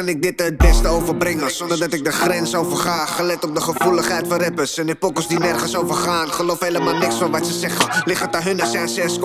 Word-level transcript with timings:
kan 0.00 0.08
ik 0.08 0.22
dit 0.22 0.40
het 0.40 0.56
beste 0.56 0.88
overbrengen 0.88 1.50
Zonder 1.50 1.78
dat 1.78 1.92
ik 1.92 2.04
de 2.04 2.12
grens 2.12 2.54
overga 2.54 3.06
Gelet 3.06 3.44
op 3.44 3.54
de 3.54 3.60
gevoeligheid 3.60 4.26
van 4.28 4.42
rappers 4.42 4.78
En 4.78 4.98
pokkels 4.98 5.28
die 5.28 5.38
nergens 5.38 5.76
over 5.76 5.94
gaan. 5.94 6.32
Geloof 6.32 6.60
helemaal 6.60 6.94
niks 6.94 7.14
van 7.14 7.30
wat 7.30 7.46
ze 7.46 7.52
zeggen. 7.52 8.02
Ligt 8.04 8.20
het 8.20 8.36
aan 8.36 8.42
hun, 8.42 8.66
zijn 8.66 8.88
ze 8.88 9.18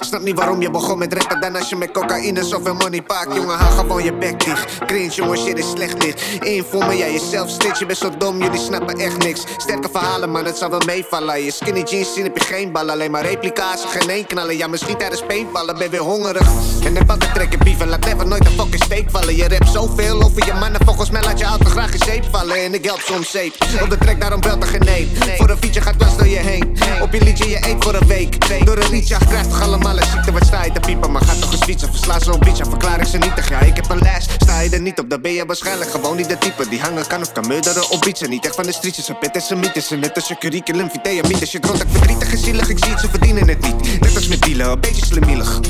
Snap 0.00 0.22
niet 0.22 0.36
waarom 0.36 0.60
je 0.60 0.70
begon 0.70 0.98
met 0.98 1.12
rappen 1.12 1.40
Dan 1.40 1.56
als 1.56 1.68
je 1.68 1.76
met 1.76 1.90
cocaïne 1.90 2.44
zoveel 2.44 2.74
money 2.74 3.02
pakt 3.02 3.34
Jongen, 3.34 3.56
haal 3.56 3.70
gewoon 3.70 4.04
je 4.04 4.12
bek 4.12 4.44
dicht. 4.44 4.78
Cringe, 4.86 5.10
jongen, 5.14 5.38
shit 5.38 5.58
is 5.58 5.70
slecht 5.70 6.00
dit 6.00 6.22
Invoel 6.40 6.80
me, 6.80 6.96
jij 6.96 7.12
jezelf 7.12 7.50
stitch 7.50 7.78
Je 7.78 7.86
bent 7.86 7.98
zo 7.98 8.10
dom, 8.18 8.42
jullie 8.42 8.60
snappen 8.60 8.98
echt 8.98 9.18
niks. 9.18 9.44
Sterke 9.56 9.88
verhalen, 9.92 10.30
man, 10.30 10.44
het 10.44 10.56
zal 10.56 10.70
wel 10.70 10.82
meevallen. 10.86 11.44
Je 11.44 11.50
skinny 11.50 11.82
jeans 11.82 12.14
zien 12.14 12.24
heb 12.24 12.38
je 12.38 12.44
geen 12.44 12.72
ballen 12.72 12.92
Alleen 12.92 13.10
maar 13.10 13.26
replica's, 13.26 13.84
geen 13.84 14.08
één 14.08 14.26
knallen 14.26 14.56
Ja, 14.56 14.66
misschien 14.66 14.96
tijdens 14.96 15.22
paintballen, 15.26 15.78
ben 15.78 15.90
weer 15.90 16.00
hongerig. 16.00 16.48
En 16.84 16.96
heb 16.96 17.10
altijd 17.10 17.34
trekken 17.34 17.58
bieven 17.58 17.88
Laat 17.88 18.04
never 18.04 18.26
nooit 18.26 18.46
een 18.46 18.52
fucking 18.52 18.82
steek 18.82 19.10
vallen. 19.10 19.36
Je 19.36 19.48
rap 19.48 19.66
zoveel 19.66 20.09
over 20.12 20.46
je 20.46 20.52
mannen 20.52 20.80
Volgens 20.84 21.10
mij 21.10 21.22
laat 21.22 21.38
je 21.38 21.46
altijd 21.46 21.68
graag 21.68 21.92
in 21.92 21.98
zeep 22.04 22.24
vallen. 22.30 22.64
En 22.64 22.74
ik 22.74 22.84
help 22.84 23.00
soms 23.00 23.30
zeep. 23.30 23.54
Op 23.82 23.90
de 23.90 23.98
trek 23.98 24.20
daarom 24.20 24.40
belt 24.40 24.62
er 24.62 24.68
geen 24.68 25.08
Voor 25.36 25.50
een 25.50 25.56
fietsje 25.56 25.80
gaat 25.80 25.98
dwars 25.98 26.16
door 26.16 26.28
je 26.28 26.38
heen. 26.38 26.76
Op 27.02 27.12
je 27.12 27.22
liedje 27.24 27.48
je 27.48 27.56
eet 27.68 27.84
voor 27.84 27.94
een 27.94 28.06
week. 28.06 28.64
Door 28.66 28.76
een 28.76 28.90
liedje 28.90 29.16
krijgt 29.28 29.50
toch 29.50 29.62
allemaal 29.62 29.96
een 29.96 30.04
ziekte 30.04 30.32
Wat 30.32 30.44
sta 30.44 30.64
je 30.64 30.72
te 30.72 30.80
piepen. 30.80 31.12
Maar 31.12 31.22
gaat 31.22 31.40
toch 31.40 31.52
eens 31.52 31.62
fietsen 31.62 31.90
Versla 31.90 32.20
zo'n 32.20 32.38
beetje 32.38 32.64
Verklaar 32.64 33.00
ik 33.00 33.06
ze 33.06 33.18
niet 33.18 33.32
Ja 33.48 33.60
ik 33.60 33.76
heb 33.76 33.90
een 33.90 33.98
lijst 33.98 34.30
Sta 34.38 34.60
je 34.60 34.70
er 34.70 34.80
niet 34.80 34.98
op 34.98 35.10
Dan 35.10 35.20
ben 35.20 35.32
je 35.32 35.46
waarschijnlijk 35.46 35.90
gewoon 35.90 36.16
niet 36.16 36.28
de 36.28 36.38
type 36.38 36.68
Die 36.68 36.80
hangen 36.80 37.06
kan 37.06 37.20
of 37.20 37.32
kan 37.32 37.46
murderen 37.46 37.90
op 37.90 38.04
iets. 38.04 38.20
Niet 38.20 38.44
echt 38.44 38.54
van 38.54 38.64
de 38.64 38.72
streetjes 38.72 39.08
Een 39.08 39.18
pit 39.18 39.30
en 39.30 39.40
zijn 39.40 39.58
mythes 39.58 39.88
Net 39.88 40.14
als 40.14 40.28
je 40.28 40.38
curriculum 40.38 40.90
Vitae 40.90 41.22
mythes 41.28 41.52
Je 41.52 41.58
rond 41.60 41.82
ik 41.82 41.88
verdrietig 41.90 42.32
en 42.32 42.38
zielig 42.38 42.68
Ik 42.68 42.78
zie 42.78 42.90
het 42.90 43.00
ze 43.00 43.08
verdienen 43.08 43.48
het 43.48 43.60
niet. 43.60 44.00
Net 44.00 44.16
als 44.16 44.28
met 44.28 44.42
dealen 44.42 44.70
Een 44.70 44.80
beetje 44.80 45.06
slimielig 45.06 45.60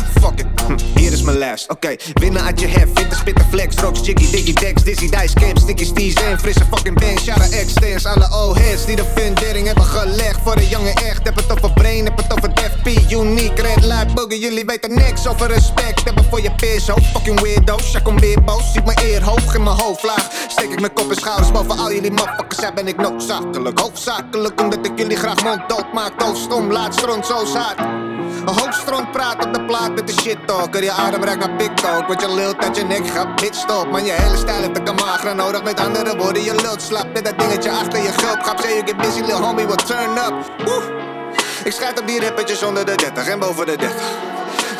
fuck 0.00 0.40
it 0.40 0.46
Hier 0.94 1.12
is 1.12 1.22
mijn 1.22 1.38
lijst 1.38 1.70
Oké, 1.70 1.96
winnen 2.12 2.42
uit 2.42 2.60
je 2.60 2.66
hef 2.66 2.88
Fitte 2.94 3.16
spitten 3.16 3.44
flex. 3.50 3.74
Strokes, 3.74 4.00
jiggy, 4.00 4.30
diggy, 4.30 4.52
dex 4.52 4.82
Dizzy, 4.82 5.08
dice, 5.08 5.34
camp 5.34 5.58
Sticky, 5.58 5.84
steez 5.84 6.14
en 6.14 6.38
frisse 6.38 6.64
fucking 6.70 6.98
bang 6.98 7.18
Shout 7.18 7.50
extends 7.50 8.06
Alle 8.06 8.28
O-heads 8.30 8.84
die 8.84 8.96
de 8.96 9.04
fundering 9.14 9.66
hebben 9.66 9.84
gelegd 9.84 10.38
Voor 10.44 10.56
de 10.56 10.68
jongen 10.68 10.94
echt. 10.94 11.24
Heb 11.24 11.36
het 11.36 11.52
over 11.52 11.72
brain, 11.72 12.04
heb 12.04 12.16
het 12.16 12.32
over 12.32 12.54
Def 12.54 12.72
P 12.82 13.10
Unique, 13.10 13.62
red 13.62 13.84
light, 13.84 14.14
boogie 14.14 14.38
Jullie 14.40 14.64
weten 14.64 14.94
niks 14.94 15.26
over 15.28 15.46
respect. 15.46 16.04
Hebben 16.04 16.24
voor 16.30 16.42
je 16.42 16.50
peers, 16.50 16.88
ho 16.88 16.96
Fucking 17.12 17.40
weirdo's 17.40 17.92
Ja, 17.92 18.00
kom 18.00 18.20
weer 18.20 18.44
boos 18.44 18.72
Ziet 18.72 18.84
mijn 18.84 18.98
eer 19.02 19.22
hoog 19.22 19.54
in 19.54 19.62
mijn 19.62 19.76
hoofd. 19.76 20.02
Laag 20.02 20.30
Steek 20.48 20.70
ik 20.70 20.80
mijn 20.80 20.92
kop 20.92 21.10
en 21.10 21.16
schouders 21.16 21.52
boven 21.52 21.78
al 21.78 21.92
jullie 21.92 22.10
motherfuckers. 22.10 22.60
Zij 22.60 22.72
ben 22.74 22.88
ik 22.88 22.96
noodzakelijk 22.96 23.78
Hoofdzakelijk 23.78 24.60
omdat 24.60 24.86
ik 24.86 24.92
jullie 24.96 25.16
graag 25.16 25.42
monddood 25.42 25.92
maak 25.92 26.18
Doodstom, 26.18 26.72
laat 26.72 26.94
stront 26.94 27.26
zo 27.26 27.44
zaad 27.44 27.76
een 28.48 28.58
hoofdstront 28.60 29.10
praat 29.10 29.46
op 29.46 29.54
de 29.54 29.64
plaat 29.64 29.94
met 29.94 30.06
de 30.06 30.12
shit 30.22 30.38
talker. 30.46 30.82
Je 30.82 30.90
adem 30.90 31.24
ruikt 31.24 31.46
naar 31.46 31.56
big 31.56 31.74
talk, 31.74 32.06
want 32.06 32.20
je 32.20 32.34
lult 32.34 32.64
uit 32.64 32.76
je 32.76 32.84
nek 32.84 33.06
gaat 33.06 33.36
bitch 33.36 33.58
stop. 33.58 33.90
Man, 33.90 34.04
je 34.04 34.12
hele 34.12 34.36
stijl 34.36 34.60
heeft 34.60 34.78
een 34.78 34.84
kamagra 34.84 35.32
nodig. 35.32 35.62
Met 35.62 35.80
andere 35.80 36.16
woorden, 36.16 36.42
je 36.42 36.54
lult 36.54 36.82
slap 36.82 37.12
met 37.12 37.24
dat 37.24 37.38
dingetje 37.38 37.70
achter 37.70 38.02
je 38.02 38.12
gulp. 38.16 38.42
Grap, 38.42 38.60
say 38.60 38.70
you 38.72 38.86
get 38.86 38.96
busy, 38.96 39.20
little 39.20 39.42
homie, 39.46 39.66
will 39.66 39.76
turn 39.76 40.10
up. 40.10 40.34
Woe. 40.64 40.82
Ik 41.64 41.72
schrijf 41.72 42.00
op 42.00 42.06
die 42.06 42.20
rappertjes 42.20 42.62
onder 42.62 42.86
de 42.86 42.94
30 42.94 43.26
en 43.26 43.38
boven 43.38 43.66
de 43.66 43.76
30. 43.76 43.96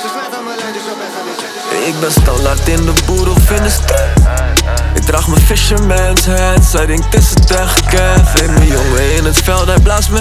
Ze 0.00 0.08
schrijven 0.08 0.44
mijn 0.44 0.58
lijntjes 0.58 0.82
op 0.82 0.98
en 1.00 1.10
gaan 1.14 1.78
weer 1.78 1.88
Ik 1.88 2.00
ben 2.00 2.12
standaard 2.12 2.68
in 2.68 2.84
de 2.84 2.92
boer 3.06 3.30
of 3.30 3.50
in 3.50 3.62
de 3.62 3.70
street. 3.70 4.64
Ik 4.94 5.02
draag 5.02 5.28
mijn 5.28 5.40
fisherman's 5.40 6.26
hat, 6.26 6.64
zij 6.64 6.86
denkt 6.86 7.04
het 7.04 7.14
is 7.14 7.30
het 7.30 7.50
echt. 7.50 7.92
Hey, 7.92 8.48
mijn 8.48 8.66
jongen 8.66 9.16
in 9.16 9.24
het 9.24 9.38
veld, 9.38 9.66
hij 9.66 9.80
blaast 9.80 10.10
me. 10.10 10.20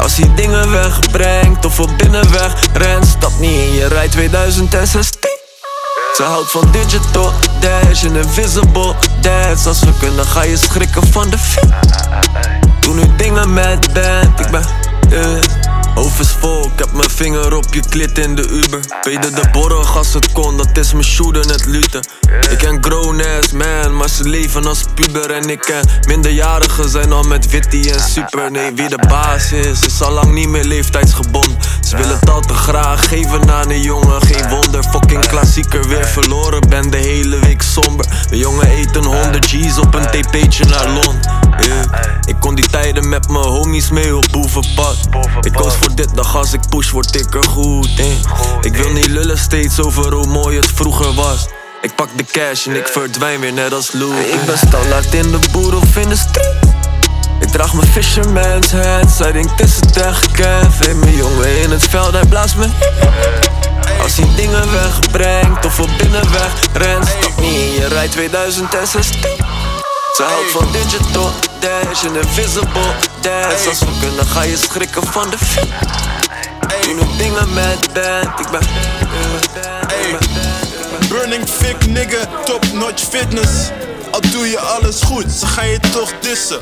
Als 0.00 0.16
hij 0.16 0.34
dingen 0.34 0.70
wegbrengt 0.70 1.64
of 1.64 1.80
op 1.80 1.90
binnenweg 1.98 2.52
rent, 2.72 3.06
stap 3.06 3.38
niet 3.38 3.60
in 3.60 3.72
je 3.74 3.86
rij 3.86 4.08
2016. 4.08 5.20
Ze 6.16 6.22
houdt 6.22 6.50
van 6.50 6.68
digital 6.72 7.32
dash 7.60 8.04
en 8.04 8.16
invisible 8.16 8.94
dance. 9.20 9.68
Als 9.68 9.80
we 9.80 9.92
kunnen 9.98 10.26
ga 10.26 10.42
je 10.42 10.56
schrikken 10.56 11.06
van 11.12 11.30
de 11.30 11.38
fit. 11.38 11.72
Doe 12.80 12.94
nu 12.94 13.16
dingen 13.16 13.52
met 13.52 13.92
band, 13.92 14.40
ik 14.40 14.50
ben 14.50 14.64
uh. 15.10 15.59
Hoofd 16.00 16.20
is 16.20 16.36
vol, 16.40 16.64
ik 16.64 16.78
heb 16.78 16.92
mijn 16.92 17.10
vinger 17.10 17.56
op 17.56 17.74
je 17.74 17.82
klit 17.88 18.18
in 18.18 18.34
de 18.34 18.48
Uber. 18.48 18.80
Pede 19.00 19.30
de 19.30 19.48
borg 19.52 19.96
als 19.96 20.14
het 20.14 20.32
kon, 20.32 20.56
dat 20.56 20.76
is 20.78 20.92
mijn 20.92 21.04
shooter 21.04 21.46
net 21.46 21.66
luten. 21.66 22.00
Ik 22.50 22.58
ken 22.58 22.78
grown 22.80 23.22
ass 23.38 23.52
man, 23.52 23.96
maar 23.96 24.08
ze 24.08 24.28
leven 24.28 24.66
als 24.66 24.84
puber. 24.94 25.30
En 25.30 25.48
ik 25.48 25.60
ken 25.60 25.88
minderjarigen 26.06 26.88
zijn 26.88 27.12
al 27.12 27.22
met 27.22 27.50
Witty 27.50 27.90
en 27.90 28.00
Super. 28.00 28.50
Nee, 28.50 28.72
wie 28.74 28.88
de 28.88 29.06
baas 29.08 29.52
is, 29.52 29.80
is 29.86 30.02
al 30.02 30.12
lang 30.12 30.32
niet 30.32 30.48
meer 30.48 30.64
leeftijdsgebonden. 30.64 31.58
Ze 31.80 31.96
willen 31.96 32.18
het 32.20 32.30
al 32.30 32.40
te 32.40 32.54
graag 32.54 33.08
geven 33.08 33.50
aan 33.50 33.70
een 33.70 33.82
jongen, 33.82 34.22
geen 34.22 34.48
wonder. 34.48 34.82
Fucking 34.82 35.26
klassieker 35.28 35.88
weer 35.88 36.06
verloren, 36.06 36.68
ben 36.68 36.90
de 36.90 36.96
hele 36.96 37.38
week 37.38 37.62
somber. 37.62 38.06
De 38.30 38.38
jongen 38.38 38.70
eet 38.70 38.96
een 38.96 39.04
100 39.04 39.46
G's 39.46 39.78
op 39.78 39.94
een 39.94 40.06
TP'tje 40.06 40.64
naar 40.64 40.88
Londen. 40.88 41.38
Ik 42.24 42.36
kon 42.40 42.54
die 42.54 42.66
tijden 42.66 43.08
met 43.08 43.28
mijn 43.28 43.44
homies 43.44 43.90
mee 43.90 44.16
op 44.16 44.26
boevenpad. 44.30 44.96
Ik 45.40 45.52
koos 45.52 45.74
voor 45.74 45.89
dit, 45.94 46.14
dag 46.14 46.36
als 46.36 46.52
ik 46.52 46.60
push 46.68 46.90
word 46.90 47.14
ik 47.14 47.34
er 47.34 47.44
goed 47.44 47.98
in. 47.98 48.20
Ik 48.60 48.76
wil 48.76 48.92
niet 48.92 49.06
lullen 49.06 49.38
steeds 49.38 49.80
over 49.80 50.12
hoe 50.12 50.26
mooi 50.26 50.56
het 50.56 50.70
vroeger 50.74 51.14
was. 51.14 51.46
Ik 51.80 51.94
pak 51.94 52.08
de 52.16 52.24
cash 52.24 52.66
en 52.66 52.76
ik 52.76 52.86
verdwijn 52.86 53.40
weer 53.40 53.52
net 53.52 53.72
als 53.72 53.92
Lou. 53.92 54.14
Ik 54.14 54.44
ben 54.46 54.58
standaard 54.58 55.14
in 55.14 55.30
de 55.30 55.38
boer 55.52 55.76
of 55.76 55.96
in 55.96 56.08
de 56.08 56.16
street. 56.16 56.56
Ik 57.40 57.48
draag 57.48 57.74
mijn 57.74 57.88
fisherman's 57.88 58.72
hat, 58.72 59.10
zij 59.10 59.32
denkt 59.32 59.50
het 59.50 59.60
is 59.60 59.76
het 59.76 59.96
echt 59.96 60.38
mijn 60.94 61.16
jongen 61.16 61.62
in 61.62 61.70
het 61.70 61.84
veld, 61.84 62.12
hij 62.12 62.26
blaast 62.26 62.56
me. 62.56 62.66
Als 64.02 64.16
hij 64.16 64.28
dingen 64.36 64.72
wegbrengt 64.72 65.64
of 65.64 65.80
op 65.80 65.90
binnenweg 65.98 66.52
rent, 66.72 67.06
stap 67.06 67.40
niet 67.40 67.54
in 67.54 67.72
je 67.72 67.86
rij 67.86 68.08
2016. 68.08 69.20
Ze 70.16 70.22
houdt 70.22 70.50
van 70.50 70.66
digital 70.72 71.32
dash 71.60 72.04
en 72.04 72.16
invisible 72.16 72.94
dance 73.20 73.68
Als 73.68 73.78
we 73.78 73.98
kunnen 74.00 74.26
ga 74.26 74.42
je 74.42 74.56
schrikken 74.56 75.02
van 75.06 75.30
de 75.30 75.38
fit 75.38 75.68
Doe 76.82 76.94
nu 76.94 77.16
dingen 77.16 77.54
met 77.54 77.92
band, 77.92 78.40
ik 78.40 78.50
ben 78.50 78.60
Burning 81.10 81.44
thick 81.44 81.86
nigga, 81.86 82.26
top 82.44 82.64
notch 82.72 83.02
fitness. 83.02 83.70
Al 84.10 84.20
doe 84.20 84.48
je 84.48 84.58
alles 84.58 85.02
goed, 85.02 85.32
ze 85.32 85.46
gaan 85.46 85.68
je 85.68 85.78
toch 85.80 86.12
dissen. 86.20 86.58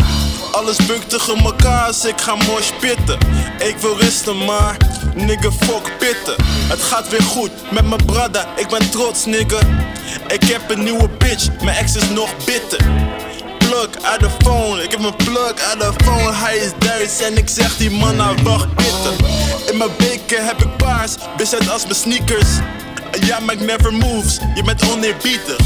Alles 0.53 0.76
bukt 0.86 1.10
tegen 1.10 1.44
elkaar 1.44 1.86
als 1.86 2.04
ik 2.04 2.20
ga 2.20 2.34
mooi 2.34 2.62
spitten. 2.62 3.19
Ik 3.59 3.76
wil 3.80 3.98
rusten 3.98 4.44
maar, 4.44 4.76
nigga 5.15 5.50
fuck 5.50 5.92
pitten. 5.98 6.34
Het 6.69 6.82
gaat 6.82 7.09
weer 7.09 7.22
goed 7.22 7.50
met 7.70 7.88
mijn 7.88 8.04
brada, 8.04 8.47
ik 8.56 8.69
ben 8.69 8.91
trots 8.91 9.25
nigga. 9.25 9.59
Ik 10.26 10.42
heb 10.42 10.70
een 10.70 10.82
nieuwe 10.82 11.09
bitch, 11.09 11.48
mijn 11.62 11.76
ex 11.76 11.97
is 11.97 12.09
nog 12.09 12.30
bitter 12.44 12.80
heb 15.03 15.16
mijn 15.16 15.34
plug 15.34 15.53
uit 15.60 15.81
de 15.81 16.04
phone. 16.04 16.32
Hij 16.32 16.56
is 16.56 16.70
Duits 16.78 17.20
en 17.20 17.36
ik 17.36 17.48
zeg 17.48 17.76
die 17.76 17.91
man 17.91 18.16
nou 18.16 18.36
wacht 18.42 18.75
pitten. 18.75 19.26
In 19.70 19.76
mijn 19.76 19.91
beker 19.98 20.44
heb 20.44 20.62
ik 20.62 20.76
paars, 20.76 21.14
bezet 21.36 21.70
als 21.70 21.82
mijn 21.82 21.94
sneakers. 21.94 22.48
Ja, 23.20 23.41
maar 23.41 23.54
ik 23.54 23.60
never 23.60 23.92
moves, 23.92 24.38
je 24.54 24.62
bent 24.62 24.91
oneerbiedig. 24.91 25.56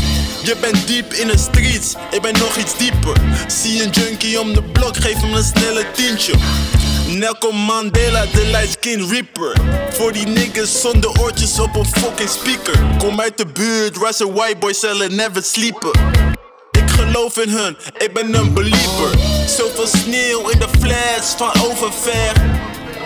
Je 0.43 0.57
bent 0.61 0.87
diep 0.87 1.13
in 1.13 1.27
de 1.27 1.39
streets, 1.39 1.95
ik 2.11 2.23
ben 2.23 2.33
nog 2.33 2.57
iets 2.57 2.77
dieper. 2.77 3.17
Zie 3.47 3.83
een 3.83 3.91
junkie 3.91 4.41
om 4.41 4.55
de 4.55 4.63
blok, 4.63 4.97
geef 4.97 5.21
hem 5.21 5.35
een 5.35 5.45
snelle 5.45 5.85
tientje. 5.93 6.35
Nelson 7.07 7.57
Mandela, 7.57 8.27
de 8.33 8.47
light 8.47 8.73
skin 8.73 9.09
reaper. 9.09 9.57
Voor 9.91 10.13
die 10.13 10.27
niggas 10.27 10.81
zonder 10.81 11.21
oortjes 11.21 11.59
op 11.59 11.77
een 11.77 11.87
fucking 11.87 12.29
speaker. 12.29 12.81
Kom 12.99 13.21
uit 13.21 13.37
de 13.37 13.47
buurt, 13.47 13.97
waar 13.97 14.13
ze 14.15 14.33
white 14.33 14.57
boys 14.59 14.81
zullen 14.81 15.15
never 15.15 15.43
sleepen 15.43 15.91
geloof 17.13 17.39
in 17.39 17.49
hun, 17.49 17.77
ik 17.99 18.13
ben 18.13 18.35
een 18.35 18.53
believer. 18.53 19.19
Zoveel 19.47 19.87
sneeuw 19.87 20.49
in 20.49 20.59
de 20.59 20.69
flats 20.81 21.35
van 21.37 21.71
overver. 21.71 22.33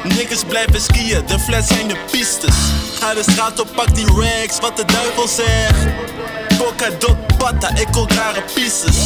Niggas 0.03 0.45
blijven 0.45 0.81
skiën, 0.81 1.27
de 1.27 1.39
flats 1.39 1.67
zijn 1.67 1.89
de 1.89 1.97
pistes. 2.11 2.57
Ga 3.01 3.15
de 3.15 3.23
straat 3.23 3.61
op, 3.61 3.69
pak 3.75 3.95
die 3.95 4.07
rags, 4.07 4.59
wat 4.61 4.77
de 4.77 4.85
duivel 4.85 5.29
zegt. 5.29 5.87
Boca 6.59 6.91
dot 6.99 7.37
patta, 7.39 7.77
ik 7.77 7.87
kook 7.93 8.13
rare 8.13 8.43
pieces. 8.55 8.97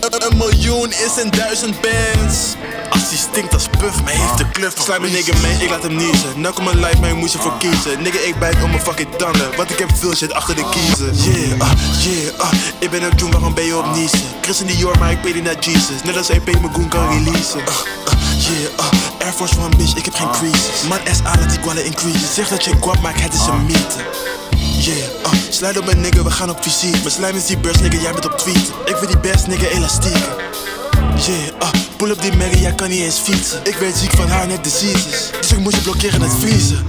Een 0.00 0.36
miljoen 0.36 0.90
is 0.90 1.22
een 1.22 1.30
duizend 1.30 1.76
bands. 1.80 2.54
Als 2.90 3.08
die 3.08 3.18
stinkt 3.18 3.54
als 3.54 3.68
puff, 3.78 4.02
mij 4.04 4.14
heeft 4.14 4.38
de 4.38 4.48
club 4.48 4.72
van 4.74 4.84
Slijm 4.84 5.00
mijn 5.00 5.12
nigga 5.12 5.32
mee, 5.42 5.52
ik 5.52 5.70
laat 5.70 5.82
hem 5.82 5.96
niezen. 5.96 6.40
Nou 6.40 6.54
kom 6.54 6.64
mijn 6.64 6.80
life, 6.80 7.00
maar 7.00 7.16
moest 7.16 7.32
je 7.32 7.38
voor 7.38 7.56
kiezen. 7.58 8.02
Nigga, 8.02 8.18
ik 8.18 8.38
bijt 8.38 8.62
om 8.62 8.70
mijn 8.70 8.82
fucking 8.82 9.08
tanden. 9.16 9.56
Want 9.56 9.70
ik 9.70 9.78
heb 9.78 9.90
veel 9.94 10.14
shit 10.14 10.32
achter 10.32 10.54
de 10.54 10.68
kiezen. 10.70 11.14
Yeah, 11.14 11.36
uh, 11.36 11.70
yeah, 12.02 12.52
uh, 12.52 12.58
ik 12.78 12.90
ben 12.90 13.04
ook 13.04 13.18
doen, 13.18 13.30
waarom 13.30 13.54
ben 13.54 13.64
je 13.64 13.76
op 13.76 13.94
niezen? 13.94 14.20
Chris 14.40 14.60
in 14.60 14.66
New 14.66 14.78
York, 14.78 14.98
maar 14.98 15.10
ik 15.10 15.20
ben 15.22 15.42
naar 15.42 15.58
Jesus. 15.58 16.02
Net 16.04 16.16
als 16.16 16.28
EP 16.28 16.44
mijn 16.44 16.74
goon 16.74 16.88
kan 16.88 17.08
releasen. 17.08 17.58
Uh, 17.58 17.66
uh, 17.66 18.44
yeah, 18.46 18.92
uh, 18.92 19.26
Air 19.26 19.32
Force 19.32 19.60
One 19.60 19.76
bitch, 19.76 19.96
ik 19.96 20.04
heb 20.04 20.14
geen 20.14 20.30
creases. 20.30 20.88
Man 20.88 20.98
S.A. 21.12 21.38
laat 21.38 21.50
die 21.50 21.60
kwallen 21.60 21.84
increases. 21.84 22.34
Zeg 22.34 22.48
dat 22.48 22.64
je 22.64 22.72
guap 22.80 23.00
maakt, 23.00 23.20
het 23.22 23.34
is 23.34 23.46
een 23.46 23.64
mythe. 23.64 23.98
Yeah, 24.80 24.96
uh, 24.96 25.32
slide 25.50 25.78
op 25.78 25.84
mijn 25.84 26.00
nigga, 26.00 26.22
we 26.22 26.30
gaan 26.30 26.50
op 26.50 26.62
visie. 26.62 27.02
We 27.02 27.10
slijmen 27.10 27.40
is 27.40 27.46
die 27.46 27.58
beurs, 27.58 27.80
nigga, 27.80 28.00
jij 28.00 28.12
bent 28.12 28.24
op 28.24 28.38
tweet. 28.38 28.72
Ik 28.84 28.96
vind 28.96 29.06
die 29.06 29.18
best, 29.18 29.46
nigga, 29.46 29.66
elastiek. 29.66 30.16
Yeah, 31.16 31.62
uh, 31.62 31.68
pull 31.96 32.10
up 32.10 32.20
die 32.22 32.36
Mary, 32.36 32.58
jij 32.58 32.74
kan 32.74 32.88
niet 32.88 33.00
eens 33.00 33.18
fietsen. 33.18 33.60
Ik 33.64 33.74
werd 33.74 33.96
ziek 33.96 34.10
van 34.10 34.28
haar 34.28 34.46
net 34.46 34.64
diseases. 34.64 35.30
Dus 35.40 35.52
ik 35.52 35.58
moet 35.58 35.74
je 35.74 35.80
blokkeren 35.80 36.20
het 36.20 36.32
vriezen. 36.40 36.86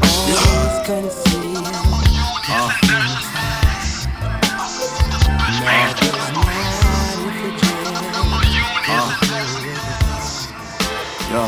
Yo, 11.32 11.48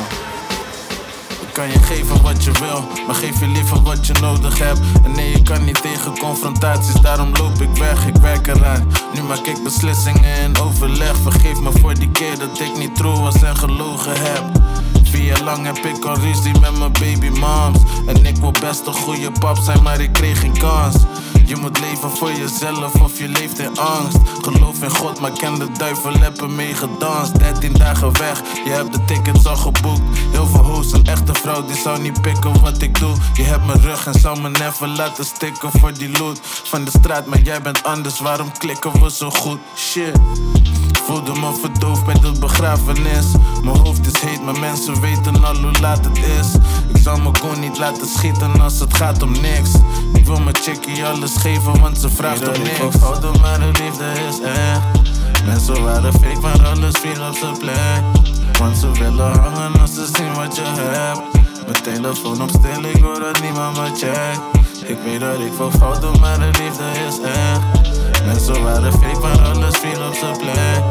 kan 1.54 1.72
je 1.72 1.80
maar 3.06 3.16
geef 3.16 3.40
je 3.40 3.48
liever 3.48 3.82
wat 3.82 4.08
je 4.08 4.14
nodig 4.22 4.60
hebt. 4.60 4.80
En 5.04 5.12
nee, 5.12 5.32
je 5.32 5.42
kan 5.42 5.64
niet 5.64 5.82
tegen 5.82 6.18
confrontaties, 6.18 7.02
daarom 7.02 7.36
loop 7.36 7.62
ik 7.62 7.78
weg, 7.78 8.08
ik 8.08 8.16
werk 8.16 8.48
eraan. 8.48 8.88
Nu 9.14 9.22
maak 9.22 9.46
ik 9.46 9.64
beslissingen 9.64 10.42
in 10.42 10.58
overleg. 10.58 11.18
Vergeef 11.18 11.60
me 11.60 11.72
voor 11.72 11.94
die 11.94 12.10
keer 12.10 12.40
dat 12.40 12.60
ik 12.60 12.78
niet 12.78 12.96
trouw 12.96 13.20
was 13.22 13.44
en 13.44 13.56
gelogen 13.56 14.14
heb. 14.16 14.44
Vier 15.14 15.26
jaar 15.26 15.44
lang 15.44 15.66
heb 15.66 15.78
ik 15.78 16.06
al 16.06 16.16
ruzie 16.16 16.60
met 16.60 16.78
mijn 16.78 16.92
baby 16.92 17.40
moms. 17.40 17.80
En 18.06 18.26
ik 18.26 18.38
wil 18.38 18.52
best 18.52 18.86
een 18.86 18.94
goede 18.94 19.32
pap 19.32 19.58
zijn, 19.58 19.84
maar 19.84 20.00
ik 20.00 20.14
kreeg 20.14 20.40
geen 20.40 20.58
kans. 20.58 20.96
Je 21.46 21.56
moet 21.56 21.80
leven 21.80 22.10
voor 22.10 22.32
jezelf 22.32 23.02
of 23.02 23.20
je 23.20 23.28
leeft 23.28 23.60
in 23.60 23.78
angst. 23.78 24.18
Geloof 24.42 24.82
in 24.82 24.90
God, 24.90 25.20
maar 25.20 25.32
ken 25.32 25.60
de 25.60 25.68
duivel, 25.78 26.14
heb 26.14 26.42
ermee 26.42 26.74
gedanst. 26.74 27.40
13 27.40 27.74
dagen 27.74 28.18
weg, 28.20 28.42
je 28.66 28.70
hebt 28.70 28.94
de 28.94 29.06
tickets 29.06 29.46
al 29.46 29.56
geboekt. 29.56 30.02
Heel 30.32 30.48
veel 30.48 30.64
hoes, 30.64 30.92
een 30.92 31.06
echte 31.06 31.34
vrouw 31.34 31.66
die 31.66 31.78
zou 31.78 32.02
niet 32.02 32.22
pikken 32.22 32.62
wat 32.62 32.82
ik 32.82 33.00
doe. 33.00 33.16
Je 33.34 33.44
hebt 33.44 33.66
mijn 33.66 33.82
rug 33.82 34.06
en 34.08 34.20
zou 34.20 34.42
me 34.42 34.50
never 34.50 34.88
laten 34.88 35.26
stikken 35.26 35.72
voor 35.72 35.94
die 35.94 36.18
loot. 36.20 36.40
Van 36.44 36.84
de 36.84 36.92
straat, 37.00 37.26
maar 37.26 37.42
jij 37.42 37.62
bent 37.62 37.84
anders, 37.84 38.20
waarom 38.20 38.58
klikken 38.58 39.02
we 39.02 39.12
zo 39.12 39.30
goed? 39.30 39.60
Shit. 39.76 40.20
Voelde 41.06 41.40
me 41.40 41.54
verdoofd 41.62 42.06
bij 42.06 42.14
de 42.14 42.32
begrafenis. 42.40 43.26
Mijn 43.64 43.78
hoofd 43.78 44.16
is 44.16 44.22
heet, 44.22 44.44
maar 44.44 44.60
mensen 44.60 45.02
weten 45.04 45.44
al 45.44 45.56
hoe 45.56 45.80
laat 45.82 46.06
het 46.06 46.18
is. 46.18 46.48
Ik 46.88 47.02
zal 47.02 47.18
me 47.18 47.30
gewoon 47.34 47.60
niet 47.60 47.78
laten 47.78 48.08
schieten 48.08 48.62
als 48.62 48.80
het 48.80 48.94
gaat 48.96 49.22
om 49.22 49.32
niks. 49.32 49.70
Ik 50.14 50.26
wil 50.26 50.40
mijn 50.40 50.56
chickie 50.56 51.06
alles 51.06 51.36
geven, 51.36 51.80
want 51.80 52.00
ze 52.00 52.10
vraagt 52.10 52.48
om 52.48 52.64
niks. 52.64 52.80
Ik 52.80 52.92
fouten, 53.00 53.42
maar 53.42 53.60
de 53.60 53.66
liefde 53.66 54.06
is 54.30 54.40
echt. 54.42 54.82
Mensen 55.46 55.84
waren 55.84 56.14
fake, 56.14 56.40
maar 56.42 56.68
alles 56.68 56.98
viel 56.98 57.28
op 57.30 57.36
zijn 57.36 57.58
plek. 57.58 58.02
Want 58.60 58.78
ze 58.78 58.92
willen 58.92 59.40
hangen 59.40 59.82
als 59.82 59.94
ze 59.94 60.10
zien 60.14 60.34
wat 60.34 60.56
je 60.56 60.64
hebt. 60.64 61.22
Mijn 61.68 61.84
telefoon 61.84 62.42
op 62.42 62.50
stil, 62.50 62.84
ik 62.84 63.02
hoor 63.02 63.20
dat 63.20 63.42
niemand 63.42 63.78
me 63.78 63.86
checkt. 63.86 64.90
Ik 64.90 64.98
weet 65.06 65.20
dat 65.20 65.40
ik 65.40 65.52
veel 65.56 65.72
fouten, 65.72 66.20
maar 66.20 66.40
de 66.40 66.46
liefde 66.46 66.84
is 67.08 67.20
echt. 67.20 68.26
Mensen 68.26 68.64
waren 68.64 68.92
fake, 68.92 69.20
maar 69.20 69.42
alles 69.42 69.78
viel 69.78 70.08
op 70.08 70.14
zijn 70.14 70.38
plek. 70.38 70.84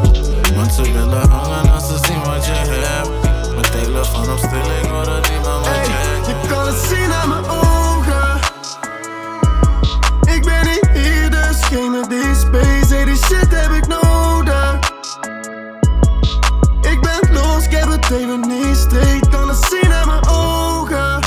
Want 0.55 0.73
ze 0.73 0.81
willen 0.81 1.29
hangen 1.29 1.71
als 1.73 1.87
ze 1.87 1.97
zien 2.07 2.23
wat 2.23 2.45
je 2.45 2.51
hebt. 2.51 3.12
Telefoon 3.93 4.23
ik 4.23 4.51
me 4.51 5.81
checkt. 5.83 6.27
Je 6.27 6.47
kan 6.47 6.65
het 6.65 6.75
zien 6.75 7.11
aan 7.11 7.29
mijn 7.29 7.45
ogen. 7.45 8.39
Ik 10.35 10.43
ben 10.45 10.61
niet 10.61 10.89
hier, 10.93 11.29
dus 11.29 11.65
geen 11.65 11.91
met 11.91 12.09
die 12.09 12.35
space. 12.35 12.93
Hey, 12.93 13.05
die 13.05 13.15
shit 13.15 13.47
heb 13.49 13.71
ik 13.71 13.87
nodig. 13.87 14.79
Ik 16.81 17.01
ben 17.01 17.33
los, 17.33 17.65
ik 17.65 17.71
heb 17.71 17.89
het 17.89 18.09
even 18.11 18.39
niet 18.39 18.75
straight. 18.75 19.29
Kan 19.29 19.47
het 19.47 19.65
zien 19.69 19.93
aan 19.93 20.07
mijn 20.07 20.27
ogen. 20.27 21.19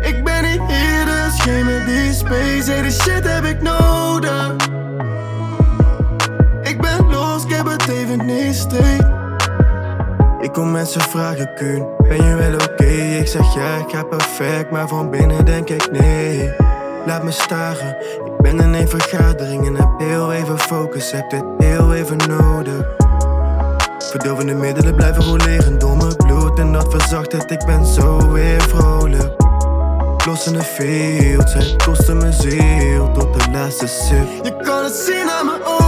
Ik 0.00 0.24
ben 0.24 0.42
niet 0.42 0.62
hier, 0.66 1.04
dus 1.04 1.40
geen 1.42 1.64
met 1.64 1.86
die 1.86 2.14
space. 2.14 2.70
Hey, 2.70 2.82
die 2.82 2.92
shit 2.92 3.28
heb 3.28 3.44
ik 3.44 3.62
nodig. 3.62 4.54
Ik 6.62 6.80
ben 6.80 7.10
los, 7.10 7.44
ik 7.44 7.50
heb 7.50 7.66
het 7.66 7.88
even 7.88 8.26
niet 8.26 8.54
straight. 8.54 9.20
Ik 10.50 10.56
kom 10.56 10.70
mensen 10.70 11.00
vragen, 11.00 11.54
Kuhn, 11.54 11.86
ben 11.98 12.24
je 12.24 12.34
wel 12.34 12.54
oké? 12.54 12.84
Ik 13.18 13.28
zeg 13.28 13.54
ja, 13.54 13.76
ik 13.76 13.90
ga 13.90 14.02
perfect, 14.02 14.70
maar 14.70 14.88
van 14.88 15.10
binnen 15.10 15.44
denk 15.44 15.68
ik 15.68 15.90
nee. 15.90 16.52
Laat 17.06 17.22
me 17.22 17.30
staren, 17.30 17.96
ik 18.24 18.36
ben 18.36 18.60
in 18.60 18.72
een 18.72 18.88
vergadering 18.88 19.66
en 19.66 19.74
heb 19.74 19.88
heel 19.98 20.32
even 20.32 20.58
focus, 20.58 21.10
heb 21.10 21.30
dit 21.30 21.44
heel 21.58 21.94
even 21.94 22.16
nodig. 22.16 22.86
Verdovende 23.98 24.54
middelen 24.54 24.94
blijven 24.94 25.24
roleren 25.24 25.78
door 25.78 25.96
mijn 25.96 26.16
bloed 26.16 26.58
en 26.58 26.72
dat 26.72 26.90
verzacht 26.90 27.32
het, 27.32 27.50
ik 27.50 27.64
ben 27.66 27.86
zo 27.86 28.30
weer 28.30 28.62
vrolijk. 28.62 29.32
Los 30.26 30.46
in 30.46 30.52
de 30.52 30.62
fields, 30.62 31.54
het 31.54 31.82
kostte 31.84 32.14
mijn 32.14 32.32
ziel 32.32 33.12
tot 33.12 33.40
de 33.40 33.50
laatste 33.50 33.86
sip. 33.86 34.44
Je 34.44 34.56
kan 34.62 34.84
het 34.84 34.94
zien 34.94 35.30
aan 35.30 35.46
mijn 35.46 35.62
ogen. 35.64 35.79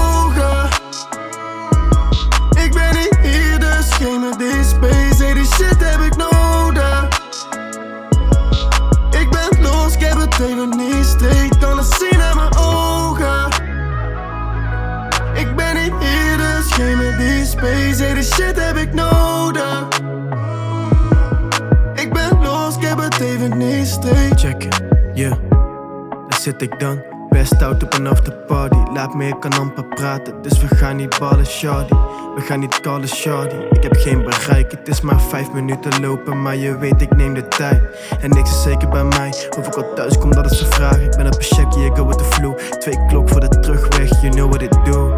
Ik 26.62 26.80
dan. 26.80 27.02
Best 27.28 27.62
out 27.62 27.82
op 27.82 27.94
een 27.94 28.06
afterparty. 28.06 28.90
Laat 28.92 29.14
me, 29.14 29.26
ik 29.26 29.40
kan 29.40 29.52
amper 29.58 29.84
praten. 29.84 30.42
Dus 30.42 30.60
we 30.60 30.76
gaan 30.76 30.96
niet 30.96 31.18
ballen, 31.18 31.46
shawty. 31.46 31.94
We 32.34 32.40
gaan 32.40 32.60
niet 32.60 32.80
callen, 32.80 33.08
shawty. 33.08 33.54
Ik 33.70 33.82
heb 33.82 33.96
geen 33.96 34.24
bereik, 34.24 34.70
het 34.70 34.88
is 34.88 35.00
maar 35.00 35.20
vijf 35.20 35.52
minuten 35.52 36.00
lopen. 36.00 36.42
Maar 36.42 36.56
je 36.56 36.78
weet, 36.78 37.00
ik 37.00 37.16
neem 37.16 37.34
de 37.34 37.48
tijd. 37.48 37.82
En 38.20 38.30
niks 38.30 38.50
is 38.50 38.62
zeker 38.62 38.88
bij 38.88 39.04
mij. 39.04 39.28
Of 39.58 39.66
ik 39.66 39.74
al 39.74 39.94
thuis 39.94 40.18
kom, 40.18 40.34
dat 40.34 40.50
is 40.50 40.58
de 40.58 40.66
vraag. 40.66 41.00
Ik 41.00 41.16
ben 41.16 41.26
op 41.26 41.34
een 41.34 41.42
check, 41.42 41.72
yeah, 41.72 41.96
go 41.96 42.06
with 42.06 42.18
the 42.18 42.24
flow. 42.24 42.58
Twee 42.58 43.06
klok 43.06 43.28
voor 43.28 43.40
de 43.40 43.48
terugweg, 43.48 44.20
you 44.20 44.32
know 44.32 44.48
what 44.48 44.62
it 44.62 44.78
do. 44.84 45.12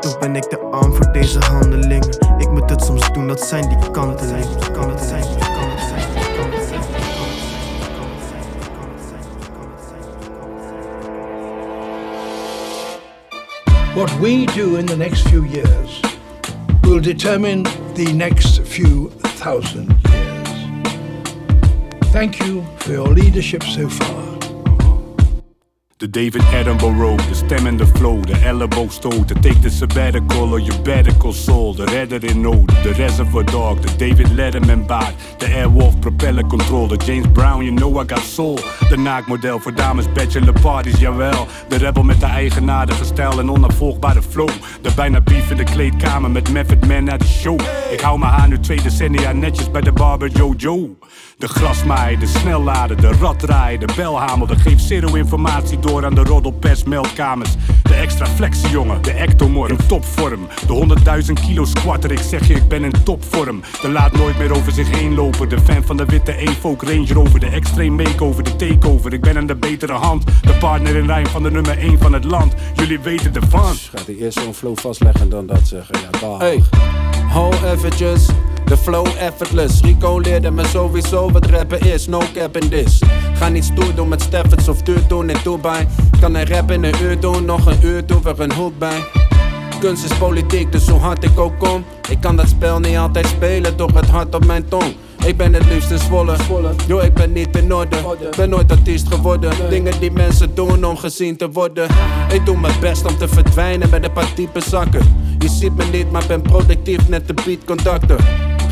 Toch 0.00 0.18
ben 0.18 0.36
ik 0.36 0.50
de 0.50 0.58
arm 0.58 0.94
voor 0.94 1.12
deze 1.12 1.38
handelingen. 1.38 2.08
Ik 2.38 2.50
moet 2.50 2.70
het 2.70 2.84
soms 2.84 3.12
doen, 3.12 3.28
dat 3.28 3.40
zijn 3.40 3.68
die 3.68 3.90
kantelingen. 3.90 3.92
Kan 3.92 4.08
het 4.10 4.20
zijn, 4.20 4.72
kan 4.72 4.90
het 4.90 5.00
zijn, 5.00 5.20
kan 5.20 5.30
het 5.30 5.40
zijn, 5.44 5.51
What 13.94 14.10
we 14.20 14.46
do 14.46 14.76
in 14.76 14.86
the 14.86 14.96
next 14.96 15.28
few 15.28 15.44
years 15.44 16.00
will 16.82 16.98
determine 16.98 17.64
the 17.94 18.10
next 18.14 18.62
few 18.62 19.10
thousand 19.36 19.90
years. 20.08 20.48
Thank 22.10 22.40
you 22.40 22.64
for 22.78 22.92
your 22.92 23.08
leadership 23.08 23.62
so 23.62 23.90
far. 23.90 24.21
De 26.02 26.10
David 26.10 26.42
Attenborough, 26.54 27.28
de 27.28 27.34
stem 27.34 27.66
en 27.66 27.76
de 27.76 27.86
flow, 27.86 28.26
de 28.26 28.36
elleboogstoten. 28.38 29.40
Take 29.40 29.58
the 29.58 29.70
sabbatical 29.70 30.50
or 30.50 30.60
you 30.60 30.80
better 30.82 31.32
soul. 31.32 31.74
De 31.74 31.84
redder 31.84 32.24
in 32.24 32.40
nood, 32.40 32.68
de 32.82 32.92
reservoir 32.92 33.44
dog, 33.44 33.80
de 33.80 33.96
David 33.96 34.32
Letterman 34.32 34.86
baard. 34.86 35.14
De 35.38 35.46
Airwolf 35.46 35.98
propeller 35.98 36.46
control, 36.46 36.86
de 36.86 36.96
James 37.04 37.26
Brown, 37.32 37.64
you 37.64 37.74
know 37.74 38.02
I 38.02 38.14
got 38.14 38.24
soul. 38.24 38.58
De 38.88 38.96
naakmodel 38.96 39.58
voor 39.58 39.74
dames 39.74 40.12
bachelor 40.12 40.60
parties, 40.60 40.98
jawel. 40.98 41.46
De 41.68 41.76
rebel 41.76 42.02
met 42.02 42.20
de 42.20 42.26
eigenaardige 42.26 43.04
stijl 43.04 43.38
en 43.38 43.50
onafvolgbare 43.50 44.22
flow. 44.22 44.50
De 44.80 44.92
bijna 44.94 45.20
beef 45.20 45.50
in 45.50 45.56
de 45.56 45.64
kleedkamer 45.64 46.30
met 46.30 46.50
Method 46.50 46.86
Man 46.86 47.04
naar 47.04 47.18
de 47.18 47.26
show. 47.26 47.60
Ik 47.90 48.00
hou 48.00 48.18
mijn 48.18 48.32
haar 48.32 48.48
nu 48.48 48.60
twee 48.60 48.82
decennia 48.82 49.32
netjes 49.32 49.70
bij 49.70 49.80
de 49.80 49.92
barber 49.92 50.28
Jojo. 50.28 50.96
De 51.38 51.48
grasmaaier, 51.48 52.18
de 52.18 52.26
snellader, 52.26 53.00
de 53.00 53.12
raddraaier, 53.20 53.78
de 53.78 53.92
belhamel. 53.96 54.46
De 54.46 54.58
geeft 54.58 54.84
zero 54.84 55.14
informatie 55.14 55.78
door 55.78 55.91
aan 56.00 56.14
de 56.14 56.22
roddelpers 56.22 56.84
meldkamers. 56.84 57.54
De 57.92 57.98
extra 57.98 58.26
flexie 58.26 58.68
jongen, 58.68 59.02
de 59.02 59.10
ectomorph 59.10 59.70
in 59.70 59.86
topvorm. 59.86 60.48
De 60.66 60.96
100.000 61.26 61.32
kilo 61.46 61.64
squatter, 61.64 62.12
ik 62.12 62.18
zeg 62.18 62.48
je 62.48 62.54
ik 62.54 62.68
ben 62.68 62.84
in 62.84 62.92
topvorm. 63.04 63.62
De 63.82 63.88
laat 63.88 64.12
nooit 64.12 64.38
meer 64.38 64.56
over 64.56 64.72
zich 64.72 64.90
heen 64.90 65.14
lopen. 65.14 65.48
De 65.48 65.60
fan 65.60 65.82
van 65.84 65.96
de 65.96 66.04
witte 66.04 66.36
Evoque 66.36 66.86
Range 66.86 67.12
Rover. 67.12 67.40
De 67.40 67.46
extreme 67.46 68.02
makeover, 68.02 68.44
de 68.44 68.56
takeover. 68.56 69.12
Ik 69.12 69.20
ben 69.20 69.36
aan 69.36 69.46
de 69.46 69.54
betere 69.54 69.92
hand. 69.92 70.24
De 70.24 70.52
partner 70.52 70.96
in 70.96 71.06
rijn 71.06 71.26
van 71.26 71.42
de 71.42 71.50
nummer 71.50 71.78
1 71.78 71.98
van 71.98 72.12
het 72.12 72.24
land. 72.24 72.54
Jullie 72.74 73.00
weten 73.00 73.34
ervan. 73.34 73.74
Gaat 73.74 74.06
hij 74.06 74.16
eerst 74.16 74.38
zo'n 74.40 74.54
flow 74.54 74.78
vastleggen 74.78 75.28
dan 75.28 75.46
dat 75.46 75.68
zeggen? 75.68 75.94
Ja, 76.00 76.18
dag. 76.20 76.38
Hey, 76.38 76.62
ho 77.28 77.50
eventjes. 77.64 78.26
De 78.64 78.76
flow 78.76 79.06
effortless. 79.18 79.80
Rico 79.80 80.18
leerde 80.18 80.50
me 80.50 80.64
sowieso 80.64 81.30
wat 81.30 81.46
rappen 81.46 81.80
is. 81.80 82.06
No 82.06 82.20
cap 82.34 82.56
in 82.56 82.68
this. 82.68 83.02
Ga 83.34 83.48
niet 83.48 83.64
stoer 83.64 83.94
doen 83.94 84.08
met 84.08 84.22
Steffens 84.22 84.68
of 84.68 84.82
duur 84.82 85.06
doen 85.08 85.30
in 85.30 85.36
Dubai. 85.44 85.86
Kan 86.20 86.34
een 86.34 86.46
rap 86.46 86.70
in 86.70 86.84
een 86.84 86.94
uur 87.02 87.20
doen, 87.20 87.44
nog 87.44 87.66
een 87.66 87.78
uur 87.82 88.06
doen 88.06 88.22
we 88.22 88.34
een 88.36 88.52
hoek 88.52 88.78
bij. 88.78 89.04
Kunst 89.80 90.04
is 90.04 90.18
politiek, 90.18 90.72
dus 90.72 90.88
hoe 90.88 91.00
hard 91.00 91.24
ik 91.24 91.38
ook 91.38 91.58
kom. 91.58 91.84
Ik 92.10 92.20
kan 92.20 92.36
dat 92.36 92.48
spel 92.48 92.80
niet 92.80 92.96
altijd 92.96 93.26
spelen, 93.26 93.76
toch 93.76 93.94
het 93.94 94.06
hart 94.06 94.34
op 94.34 94.46
mijn 94.46 94.68
tong. 94.68 94.94
Ik 95.26 95.36
ben 95.36 95.52
het 95.52 95.64
liefst 95.64 95.90
in 95.90 95.98
Zwolle. 95.98 96.36
Yo, 96.86 96.98
ik 96.98 97.14
ben 97.14 97.32
niet 97.32 97.56
in 97.56 97.74
orde. 97.74 97.96
Ben 98.36 98.48
nooit 98.48 98.70
artiest 98.70 99.08
geworden. 99.08 99.52
Dingen 99.70 100.00
die 100.00 100.10
mensen 100.10 100.54
doen 100.54 100.84
om 100.84 100.96
gezien 100.96 101.36
te 101.36 101.50
worden. 101.50 101.88
Ik 102.32 102.46
doe 102.46 102.56
mijn 102.56 102.80
best 102.80 103.06
om 103.06 103.16
te 103.16 103.28
verdwijnen 103.28 103.90
met 103.90 104.04
een 104.04 104.12
paar 104.12 104.32
diepe 104.34 104.60
zakken. 104.60 105.34
Je 105.38 105.48
ziet 105.48 105.76
me 105.76 105.84
niet, 105.92 106.10
maar 106.10 106.24
ben 106.26 106.42
productief, 106.42 107.08
net 107.08 107.26
de 107.26 107.34
beat 107.34 107.64
conductor. 107.64 108.20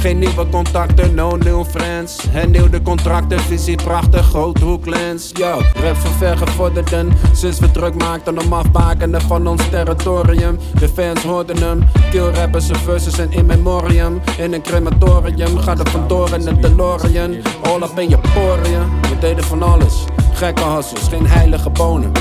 Geen 0.00 0.18
nieuwe 0.18 0.48
contacten, 0.48 1.14
no 1.14 1.36
new 1.36 1.64
friends. 1.64 2.16
Hernieuwde 2.30 2.82
contracten, 2.82 3.40
visie 3.40 3.76
prachtig, 3.76 4.26
groothoeklens. 4.26 5.30
Yo, 5.32 5.60
rap 5.74 5.96
van 5.96 6.12
vergevorderden. 6.12 7.12
Sinds 7.32 7.58
we 7.58 7.70
druk 7.70 7.94
maakten 7.94 8.38
om 8.38 8.52
afbakenen 8.52 9.20
van 9.20 9.46
ons 9.46 9.68
territorium. 9.70 10.58
De 10.78 10.88
fans 10.88 11.22
hoorden 11.22 11.56
hem. 11.62 11.88
Kill 12.10 12.30
rappers, 12.30 12.66
zijn 12.66 12.78
verses 12.78 13.18
en 13.18 13.32
in 13.32 13.46
memoriam. 13.46 14.20
In 14.38 14.52
een 14.52 14.62
crematorium, 14.62 15.58
gaat 15.58 15.78
er 15.78 15.90
vandoor 15.90 16.34
in 16.34 16.46
een 16.46 16.60
DeLorean. 16.60 17.34
All 17.62 17.82
up 17.82 17.98
in 17.98 18.08
je 18.08 18.18
poriën. 18.18 19.00
We 19.02 19.18
deden 19.20 19.44
van 19.44 19.62
alles. 19.62 20.04
Gekke 20.32 20.64
hustles, 20.64 21.08
geen 21.08 21.26
heilige 21.26 21.70
bonen. 21.70 22.12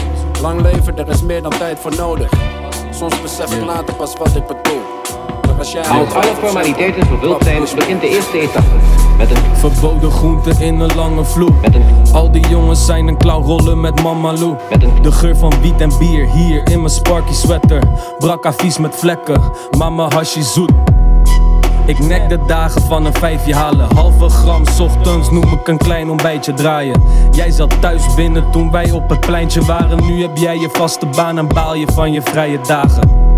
Lang 0.42 0.62
leven, 0.62 0.98
er 0.98 1.10
is 1.10 1.22
meer 1.22 1.42
dan 1.42 1.52
tijd 1.52 1.80
voor 1.80 1.96
nodig. 1.96 2.30
Soms 2.92 3.22
besef 3.22 3.54
ik 3.54 3.66
later 3.66 3.96
pas 3.96 4.14
wat 4.18 4.36
ik 4.36 4.48
bedoel. 4.48 4.99
Als 5.60 5.76
alle 6.14 6.36
formaliteiten 6.44 7.06
vervuld 7.06 7.44
zijn, 7.44 7.62
begint 7.76 8.02
de 8.02 8.10
eerste 8.10 8.40
etappe. 8.40 8.70
Met 9.18 9.30
een 9.32 9.38
Verboden 9.54 10.12
groente 10.12 10.50
in 10.60 10.80
een 10.80 10.96
lange 10.96 11.26
vloer. 11.26 11.54
Met 11.62 11.76
een- 11.76 11.84
Al 12.14 12.32
die 12.32 12.48
jongens 12.48 12.86
zijn 12.86 13.08
een 13.08 13.18
klauw 13.18 13.42
rollen 13.42 13.80
met 13.82 14.04
mama 14.04 14.34
Lou. 14.34 14.56
Met 14.70 14.84
een- 14.84 15.02
De 15.02 15.12
geur 15.12 15.36
van 15.38 15.54
wiet 15.62 15.82
en 15.82 15.92
bier 16.00 16.30
hier 16.32 16.70
in 16.70 16.78
mijn 16.78 16.90
sparky 16.94 17.34
sweater. 17.34 17.82
Brakka 18.18 18.54
vies 18.54 18.78
met 18.78 18.96
vlekken, 18.96 19.42
mama 19.78 20.08
hashi 20.10 20.42
zoet. 20.42 20.72
Ik 21.86 22.00
nek 22.00 22.30
de 22.30 22.40
dagen 22.48 22.82
van 22.82 23.06
een 23.06 23.14
vijfje 23.14 23.56
halen. 23.56 23.88
Halve 23.96 24.30
gram 24.30 24.64
ochtends 24.82 25.32
noem 25.32 25.44
ik 25.54 25.68
een 25.68 25.78
klein 25.78 26.10
ontbijtje 26.10 26.54
draaien. 26.54 27.04
Jij 27.32 27.52
zat 27.52 27.82
thuis 27.82 28.14
binnen 28.16 28.52
toen 28.52 28.72
wij 28.72 28.92
op 28.92 29.10
het 29.10 29.20
pleintje 29.20 29.62
waren. 29.62 30.06
Nu 30.06 30.22
heb 30.22 30.38
jij 30.38 30.58
je 30.58 30.70
vaste 30.72 31.06
baan 31.16 31.38
en 31.38 31.48
baal 31.48 31.74
je 31.76 31.88
van 31.94 32.12
je 32.12 32.22
vrije 32.22 32.60
dagen. 32.68 33.29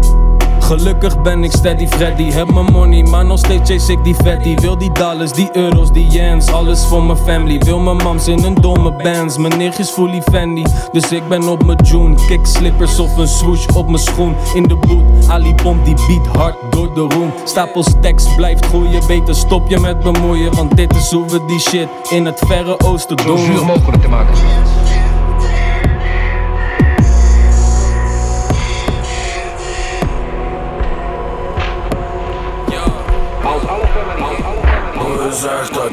Gelukkig 0.72 1.22
ben 1.22 1.44
ik 1.44 1.52
steady 1.52 1.88
Freddy. 1.88 2.32
Heb 2.32 2.52
mijn 2.54 2.66
money, 2.66 3.04
maar 3.04 3.26
nog 3.26 3.40
steeds 3.40 3.70
chase 3.70 3.92
ik 3.92 4.04
die 4.04 4.16
fatty. 4.16 4.56
Wil 4.56 4.78
die 4.78 4.92
dollars, 4.92 5.32
die 5.32 5.50
euro's, 5.54 5.92
die 5.92 6.08
yens. 6.08 6.52
Alles 6.52 6.86
voor 6.86 7.04
mijn 7.04 7.18
family. 7.18 7.58
Wil 7.58 7.80
mijn 7.80 7.98
mams 7.98 8.28
in 8.28 8.44
een 8.44 8.56
domme 8.56 8.92
bands. 8.92 9.38
Mijn 9.38 9.62
is 9.62 9.90
fully 9.90 10.22
Fendi. 10.22 10.64
Dus 10.92 11.12
ik 11.12 11.28
ben 11.28 11.48
op 11.48 11.66
mijn 11.66 11.78
June. 11.84 12.16
Kick 12.28 12.46
slippers 12.46 13.00
of 13.00 13.18
een 13.18 13.28
swoosh 13.28 13.66
op 13.76 13.86
mijn 13.86 13.98
schoen. 13.98 14.36
In 14.54 14.64
de 14.64 14.76
boot, 14.76 15.30
Ali 15.30 15.56
die 15.84 15.96
beat 16.08 16.28
hard 16.38 16.56
door 16.70 16.94
de 16.94 17.02
room 17.02 17.34
Stapels 17.46 17.88
tekst 18.02 18.36
blijft 18.36 18.66
groeien. 18.66 19.02
Beter 19.08 19.36
stop 19.36 19.70
je 19.70 19.80
met 19.80 20.00
bemoeien 20.00 20.56
Want 20.56 20.76
dit 20.76 20.96
is 20.96 21.12
hoe 21.12 21.26
we 21.26 21.46
die 21.46 21.60
shit 21.60 21.88
in 22.10 22.26
het 22.26 22.42
verre 22.46 22.80
oosten 22.80 23.20
zo 23.20 23.36
zuur 23.36 23.56
doen 23.56 23.66
mogelijk 23.66 24.02
te 24.02 24.10
maken. 24.10 24.34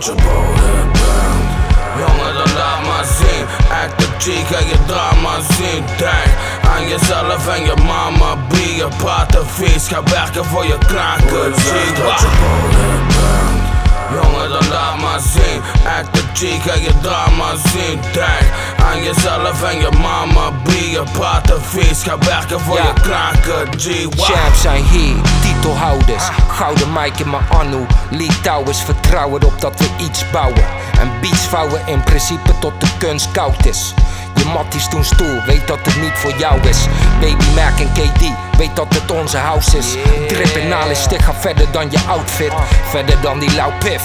Zegt 0.02 0.18
dat 0.18 0.22
je 0.22 0.28
boden 0.28 0.92
bent 0.92 1.56
Jongen, 1.98 2.34
dan 2.34 2.54
laat 2.56 2.86
maar 2.86 3.04
zien 3.04 3.46
Act 3.82 3.98
de 3.98 4.06
cheek 4.18 4.50
en 4.50 4.66
je 4.66 4.84
drama 4.86 5.40
zien 5.56 5.84
Denk 5.96 6.32
aan 6.74 6.88
jezelf 6.88 7.48
en 7.48 7.64
je 7.64 7.74
mama 7.86 8.36
Be 8.48 8.74
je 8.74 8.88
praten 8.96 9.46
vies 9.46 9.88
Ga 9.88 10.02
werken 10.02 10.44
voor 10.44 10.66
je 10.66 10.78
kranken 10.78 11.54
Zie 11.54 11.92
dat 11.92 12.20
je 12.20 12.30
boden 12.40 13.06
bent 13.06 13.66
Jongen, 14.12 14.48
dan 14.48 14.68
laat 14.68 14.98
maar 15.00 15.20
zien 15.20 15.62
Act 15.98 16.14
de 16.14 16.22
cheek 16.32 16.64
en 16.66 16.82
je 16.82 16.92
drama 17.00 17.50
zien 17.72 18.00
Denk 18.12 18.46
aan 18.88 19.02
jezelf 19.02 19.62
en 19.62 19.80
je 19.80 19.88
mama 20.00 20.50
Be 20.64 20.90
je 20.90 21.02
praten 21.12 21.62
vies 21.62 22.02
Ga 22.02 22.18
werken 22.18 22.61
voor 22.61 22.76
Ja. 22.76 22.83
je 22.83 22.92
kranken 23.00 23.80
G 23.80 23.85
Champs 24.16 24.61
zijn 24.61 24.83
hier, 24.85 25.14
titelhouders. 25.42 26.25
Gouden 26.49 26.92
mic 26.92 27.18
in 27.18 27.30
mijn 27.30 27.42
anno. 27.49 27.87
Litouwers 28.11 28.80
vertrouwen 28.83 29.45
op 29.45 29.61
dat 29.61 29.78
we 29.78 30.04
iets 30.04 30.30
bouwen. 30.30 30.64
En 31.00 31.11
beats 31.21 31.40
vouwen 31.40 31.80
in 31.87 32.02
principe 32.02 32.59
tot 32.61 32.73
de 32.80 32.87
kunst 32.99 33.30
koud 33.30 33.66
is. 33.66 33.95
Je 34.35 34.45
matties 34.45 34.88
doen 34.88 35.04
stoel, 35.04 35.42
weet 35.47 35.66
dat 35.68 35.78
het 35.83 36.00
niet 36.00 36.12
voor 36.14 36.33
jou 36.38 36.61
is. 36.68 36.78
Baby 37.21 37.45
Mac 37.54 37.78
en 37.78 37.92
KD, 37.92 38.21
weet 38.59 38.76
dat 38.76 38.95
het 38.95 39.11
onze 39.11 39.37
house 39.37 39.78
is. 39.78 39.87
Trippenaal 40.28 40.88
is 40.90 41.02
sticht, 41.02 41.25
ga 41.25 41.35
verder 41.35 41.66
dan 41.73 41.90
je 41.90 41.99
outfit. 42.09 42.52
Verder 42.90 43.21
dan 43.21 43.38
die 43.38 43.54
lauw 43.54 43.73
pif. 43.78 44.02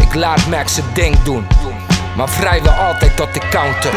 Ik 0.00 0.14
laat 0.14 0.46
Mac 0.46 0.68
zijn 0.68 0.86
ding 0.94 1.22
doen. 1.22 1.46
Maar 2.16 2.28
vrijwel 2.28 2.72
altijd 2.72 3.16
tot 3.16 3.34
de 3.34 3.40
counter. 3.50 3.94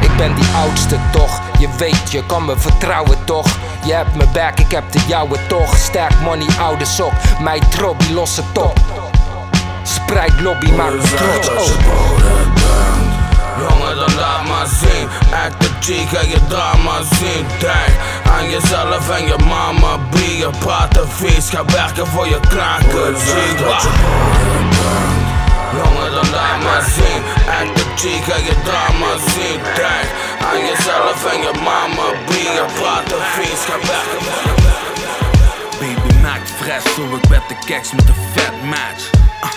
Ik 0.00 0.16
ben 0.16 0.34
die 0.34 0.46
oudste 0.54 0.98
toch, 1.12 1.40
je 1.58 1.68
weet, 1.78 2.12
je 2.12 2.26
kan 2.26 2.44
me 2.44 2.56
vertrouwen 2.56 3.24
toch. 3.24 3.46
Je 3.84 3.92
hebt 3.92 4.14
me 4.14 4.26
back, 4.32 4.58
ik 4.58 4.70
heb 4.70 4.92
de 4.92 5.00
jouwe 5.06 5.38
toch. 5.46 5.76
Sterk 5.76 6.20
money, 6.20 6.46
oude 6.60 6.84
sok, 6.84 7.12
mij 7.40 7.60
trobby, 7.70 8.12
losse 8.12 8.42
top. 8.52 8.78
Spreid 9.82 10.40
lobby, 10.40 10.70
maak 10.70 10.92
me 10.92 11.00
trots. 11.00 11.48
bent. 11.48 12.62
Jongen, 13.58 13.96
dan 13.96 14.14
laat 14.14 14.46
maar 14.48 14.66
zien. 14.66 15.08
Act 15.44 15.60
de 15.60 15.68
cheek 15.80 16.12
en 16.12 16.28
je 16.28 16.46
drama 16.48 17.02
zien. 17.02 17.46
Denk 17.58 17.94
aan 18.36 18.50
jezelf 18.50 19.10
en 19.10 19.26
je 19.26 19.36
mama 19.48 19.98
Be 20.10 20.36
je 20.36 20.50
praten 20.58 21.08
vies 21.08 21.50
Ga 21.50 21.64
werken 21.64 22.06
voor 22.06 22.28
je 22.28 22.40
kranken 22.48 23.16
Zie 23.18 23.56
Jongen, 25.76 26.10
dan 26.12 26.30
laat 26.30 26.62
maar 26.62 26.84
zien 26.96 27.22
Act 27.58 28.00
cheek 28.00 28.26
en 28.36 28.44
je 28.44 28.54
drama 28.64 29.10
zien 29.32 29.60
Denk 29.74 30.08
aan 30.50 30.60
jezelf 30.66 31.32
en 31.32 31.40
je 31.40 31.52
mama 31.64 32.06
Be 32.26 32.42
je 32.56 32.64
praten 32.78 33.22
vies 33.34 33.64
Ga 33.68 33.76
je 33.82 34.94
Baby 35.80 36.20
maakt 36.22 36.50
fresh, 36.50 36.94
zo 36.94 37.16
ik 37.16 37.24
werd 37.28 37.48
de 37.48 37.56
keks 37.66 37.92
met 37.92 38.08
een 38.08 38.14
vet 38.32 38.62
match. 38.62 39.10
Ah, 39.40 39.50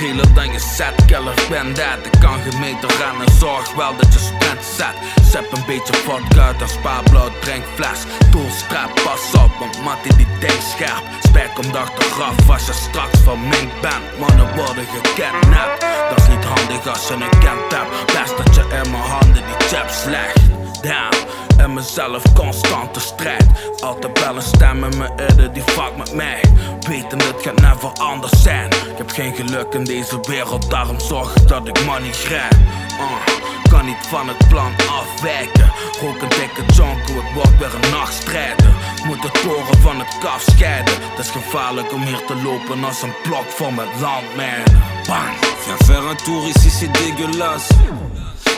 Geler 0.00 0.34
dan 0.34 0.52
je 0.52 0.58
set, 0.58 1.04
keller 1.06 1.34
ben 1.48 1.74
dat. 1.74 1.98
Ik 2.12 2.20
kan 2.20 2.38
gemeten 2.40 2.88
en 2.88 3.32
zorg 3.38 3.74
wel 3.74 3.96
dat 3.96 4.12
je 4.12 4.18
sprint 4.18 4.64
zet. 4.76 4.96
Zep 5.30 5.52
een 5.52 5.64
beetje 5.66 5.94
vodka 5.94 6.46
uit 6.46 6.60
een 6.60 6.68
spaarblauw 6.68 7.30
drinkfles. 7.40 8.00
Doelstrap, 8.30 8.90
pas 9.04 9.42
op, 9.42 9.50
want 9.58 9.82
Mattie 9.82 10.16
die 10.16 10.26
denkt 10.38 10.62
scherp. 10.62 11.02
Spijk 11.22 11.58
om 11.58 11.72
de 11.72 11.78
achteraf 11.78 12.50
als 12.50 12.66
je 12.66 12.72
straks 12.72 13.18
verminkt 13.22 13.80
bent. 13.80 14.18
Mannen 14.18 14.56
worden 14.56 14.86
gekidnapt. 14.86 15.80
Dat 16.08 16.18
is 16.18 16.28
niet 16.28 16.44
handig 16.44 16.86
als 16.86 17.08
je 17.08 17.14
een 17.14 17.38
kent 17.44 17.72
hebt. 17.76 18.12
Best 18.12 18.36
dat 18.36 18.54
je 18.54 18.62
in 18.82 18.90
mijn 18.90 19.02
handen 19.02 19.42
die 19.46 19.66
chips 19.68 20.04
legt. 20.04 20.59
Damn. 20.82 21.28
En 21.58 21.74
mezelf 21.74 22.22
constante 22.32 23.00
strijd. 23.00 23.46
Altijd 23.80 24.20
wel 24.20 24.36
een 24.36 24.42
stem 24.42 24.84
in 24.84 24.98
mijn 24.98 25.12
eerder 25.16 25.52
die 25.52 25.62
fuck 25.62 25.96
met 25.96 26.14
mij. 26.14 26.40
Weten 26.88 27.18
het 27.18 27.42
gaat 27.42 27.60
never 27.60 27.92
anders 27.92 28.42
zijn. 28.42 28.66
Ik 28.66 28.98
heb 28.98 29.10
geen 29.10 29.34
geluk 29.34 29.74
in 29.74 29.84
deze 29.84 30.20
wereld, 30.22 30.70
daarom 30.70 31.00
zorg 31.00 31.36
ik 31.36 31.48
dat 31.48 31.68
ik 31.68 31.84
money 31.84 32.12
grijp. 32.12 32.54
Uh, 32.98 33.70
kan 33.70 33.86
niet 33.86 34.06
van 34.08 34.28
het 34.28 34.48
plan 34.48 34.72
afwijken. 35.00 35.72
Rook 36.00 36.22
een 36.22 36.28
dikke 36.28 36.72
jonko, 36.72 37.22
het 37.22 37.32
wordt 37.34 37.58
weer 37.58 37.74
een 37.74 37.90
nachtstrijder. 37.90 38.72
Moet 39.06 39.22
de 39.22 39.30
toren 39.42 39.80
van 39.80 39.98
het 39.98 40.18
kaf 40.18 40.44
scheiden. 40.50 40.94
Het 41.10 41.18
is 41.18 41.30
gevaarlijk 41.30 41.92
om 41.92 42.02
hier 42.02 42.24
te 42.26 42.36
lopen 42.42 42.84
als 42.84 43.02
een 43.02 43.14
blok 43.22 43.50
vol 43.50 43.70
met 43.70 43.88
landmijnen. 44.00 44.99
Viens 45.06 45.76
faire 45.86 46.06
un 46.06 46.14
tour 46.24 46.46
ici, 46.48 46.70
c'est 46.70 46.90
dégueulasse. 46.92 47.68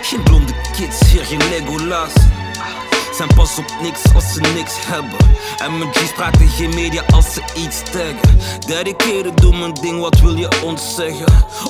Geen 0.03 0.23
blonde 0.25 0.53
kids, 0.75 1.13
hier 1.13 1.25
geen 1.25 1.41
Legolas. 1.51 2.13
Zijn 3.13 3.35
pas 3.35 3.59
op 3.59 3.65
niks 3.83 4.01
als 4.15 4.33
ze 4.33 4.41
niks 4.41 4.75
hebben. 4.79 5.19
En 5.59 5.79
mijn 5.79 5.95
G's 5.95 6.13
praten 6.13 6.49
geen 6.49 6.75
media 6.75 7.03
als 7.13 7.33
ze 7.33 7.43
iets 7.55 7.83
taggen. 7.83 8.39
Dedicated, 8.67 9.37
doe 9.37 9.57
mijn 9.57 9.75
ding, 9.75 10.01
wat 10.01 10.21
wil 10.21 10.37
je 10.37 10.49
ons 10.65 10.95
zeggen? 10.95 11.27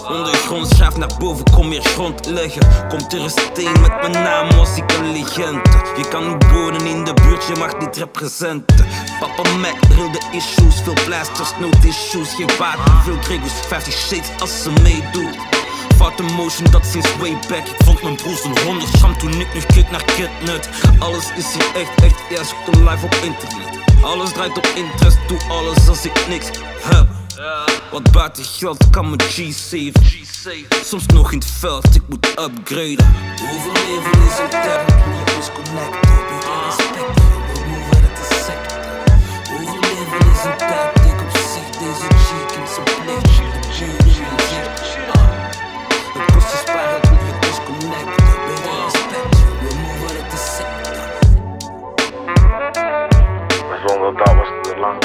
Ondergrond, 0.08 0.68
schuif 0.68 0.96
naar 0.96 1.10
boven, 1.18 1.44
kom 1.50 1.68
meer 1.68 1.82
grond 1.82 2.26
leggen. 2.26 2.88
Komt 2.88 3.12
er 3.12 3.20
een 3.20 3.30
steen 3.30 3.80
met 3.80 4.00
mijn 4.00 4.12
naam, 4.12 4.56
was 4.56 4.76
ik 4.76 4.92
een 4.92 5.12
legende. 5.12 5.70
Je 5.96 6.08
kan 6.08 6.28
niet 6.28 6.50
wonen 6.50 6.86
in 6.86 7.04
de 7.04 7.14
buurt, 7.14 7.44
je 7.46 7.54
mag 7.54 7.78
niet 7.78 7.96
representen. 7.96 8.86
Papa 9.20 9.50
Mac, 9.56 9.80
de 9.88 10.20
issues, 10.32 10.80
veel 10.82 10.96
blasters, 11.04 11.50
no 11.60 11.68
tissues. 11.80 12.34
Geen 12.34 12.50
water, 12.58 13.02
veel 13.04 13.18
regels, 13.28 13.52
50 13.66 13.92
shades 13.92 14.30
als 14.40 14.62
ze 14.62 14.70
meedoet. 14.70 15.61
Fout 15.96 16.20
emotion, 16.20 16.70
dat 16.70 16.86
sinds 16.86 17.16
way 17.16 17.36
back 17.48 17.66
Ik 17.66 17.84
vond 17.84 18.02
mijn 18.02 18.16
broers 18.16 18.44
een 18.44 18.58
100 18.64 18.90
gram 18.90 19.18
toen 19.18 19.40
ik 19.40 19.54
nog 19.54 19.66
keek 19.66 19.90
naar 19.90 20.04
Kidnut 20.04 20.68
Alles 20.98 21.32
is 21.36 21.52
hier 21.52 21.82
echt, 21.82 22.02
echt, 22.02 22.20
ja, 22.30 22.44
zoek 22.44 22.74
live 22.74 23.04
op 23.04 23.14
internet. 23.14 23.80
Alles 24.02 24.32
draait 24.32 24.56
op 24.56 24.66
interest, 24.74 25.18
doe 25.28 25.38
alles 25.48 25.88
als 25.88 26.04
ik 26.04 26.26
niks 26.28 26.46
heb. 26.80 27.06
Wat 27.90 28.12
buiten 28.12 28.44
geld 28.44 28.90
kan 28.90 29.10
me 29.10 29.16
G 29.18 29.52
save 29.52 29.92
Soms 30.84 31.06
nog 31.06 31.32
in 31.32 31.38
het 31.38 31.50
veld, 31.58 31.94
ik 31.94 32.02
moet 32.08 32.26
upgraden. 32.26 33.14
Overleven 33.52 34.22
is 34.26 34.38
een 34.38 34.50
term, 34.50 34.86
je 34.86 35.34
ons 35.36 35.50
connect 35.52 35.94
Heb 36.06 36.28
je 36.28 36.64
respect, 36.64 37.16
de 38.16 38.42
sector 38.44 38.78
Overleven 39.54 40.30
is 40.32 40.44
een 40.44 40.56
tactic 40.56 41.20
op 41.20 41.30
zich, 41.30 41.78
deze 41.78 42.06
cheek 42.06 42.58
in 42.58 42.66
zijn 42.74 43.04
plicht 43.04 43.31
Maar 54.02 54.10
zonder 54.10 54.24
dat 54.24 54.34
was 54.34 54.48
het 54.48 54.72
een 54.72 54.80
lang 54.80 54.98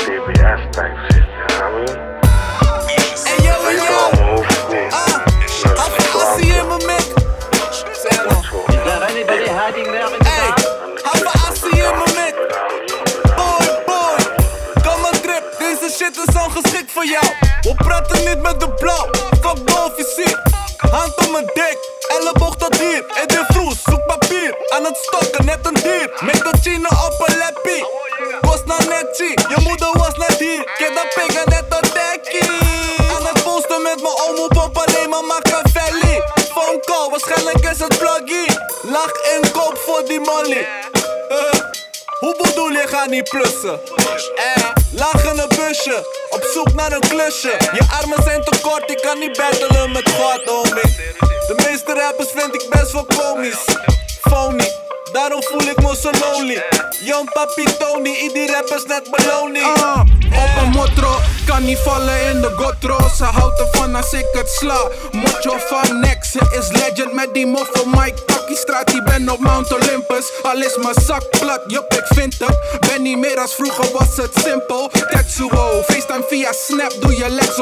als 64.11 64.19
ik 64.19 64.27
het 64.31 64.49
sla. 64.49 64.89
Motjo 65.11 65.57
van 65.57 66.05
ze 66.21 66.57
is 66.59 66.67
legend 66.81 67.13
met 67.13 67.33
die 67.33 67.45
moffel 67.45 67.85
Mike 67.85 68.25
Taki 68.25 68.55
straat, 68.55 68.87
die 68.87 69.03
ben 69.03 69.29
op 69.29 69.39
Mount 69.39 69.73
Olympus. 69.73 70.31
Al 70.41 70.61
is 70.61 70.77
mijn 70.77 70.95
zak 71.05 71.29
plat, 71.39 71.61
jup, 71.67 71.93
ik 71.93 72.05
vind 72.05 72.39
het. 72.39 72.79
Ben 72.79 73.01
niet 73.01 73.17
meer 73.17 73.39
als 73.39 73.55
vroeger, 73.55 73.91
was 73.91 74.17
het 74.17 74.31
simpel. 74.43 74.89
Tetsuo, 75.11 75.81
FaceTime 75.83 76.25
via 76.27 76.51
Snap, 76.51 76.93
doe 76.99 77.15
je 77.15 77.29
legs 77.29 77.59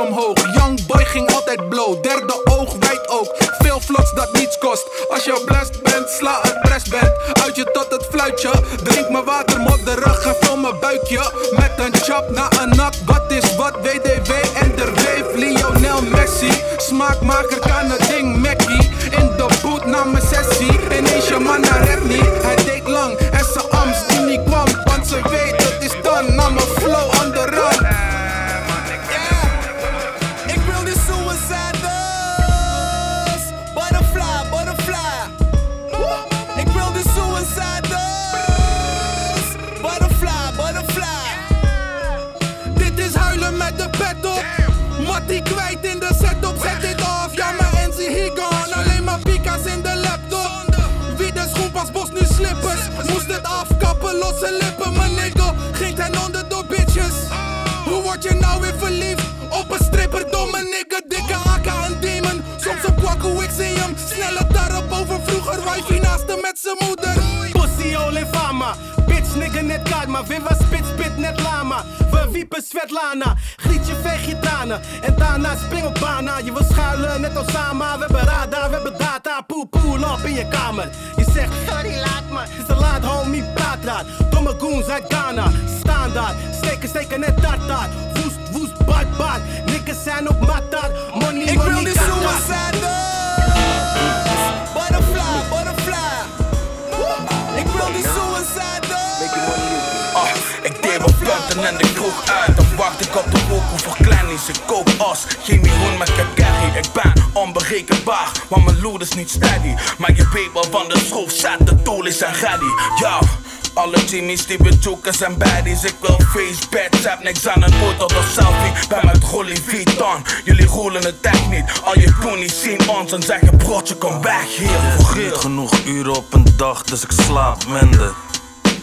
Jimmy's 114.35 114.45
die 114.45 114.71
bezoeken 114.71 115.13
zijn 115.13 115.37
baddies 115.37 115.83
Ik 115.83 115.95
wil 116.01 116.19
face 116.19 116.59
bad, 116.69 117.23
niks 117.23 117.47
aan 117.47 117.63
een 117.63 117.73
auto 117.73 118.05
of 118.05 118.29
selfie 118.33 118.87
Ben 118.87 119.05
met 119.05 119.23
Rolly 119.23 119.57
Vuitton, 119.65 120.25
jullie 120.43 120.65
rollen 120.65 121.03
het 121.03 121.15
echt 121.21 121.49
niet 121.49 121.63
Al 121.83 121.99
je 121.99 122.13
koenies 122.19 122.61
zien 122.61 122.89
ons 122.89 123.11
en 123.11 123.23
zeggen 123.23 123.57
broodje 123.57 123.95
kom 123.95 124.21
weg 124.21 124.57
hier 124.57 124.79
voor 124.97 125.17
Niet 125.17 125.33
genoeg 125.33 125.71
uren 125.85 126.15
op 126.15 126.33
een 126.33 126.45
dag, 126.57 126.83
dus 126.83 127.03
ik 127.03 127.11
slaap 127.11 127.67
minder. 127.67 128.13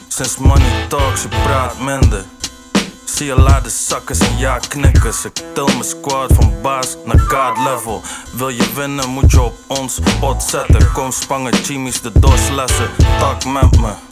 Sinds 0.09 0.37
money 0.37 0.87
talks, 0.89 1.23
je 1.23 1.29
praat 1.29 1.79
minder. 1.79 2.25
Zie 3.05 3.27
je 3.27 3.41
laat 3.41 3.65
de 3.65 3.71
zakkers 3.71 4.19
en 4.19 4.39
ja 4.39 4.59
knikkers. 4.59 5.25
Ik 5.25 5.33
tel 5.55 5.67
mijn 5.67 5.85
squad 5.85 6.33
van 6.33 6.55
baas 6.63 6.97
naar 7.05 7.19
guard 7.19 7.59
level. 7.59 8.03
Wil 8.33 8.49
je 8.49 8.73
winnen, 8.75 9.09
moet 9.09 9.31
je 9.31 9.43
op 9.43 9.55
ons 9.67 9.99
pot 10.21 10.43
zetten. 10.43 10.93
Kom 10.93 11.13
spangen, 11.13 11.63
Jimmy's 11.63 12.01
de 12.01 12.13
doorslessen. 12.19 12.91
Tak 13.19 13.45
met 13.45 13.81
me. 13.81 14.12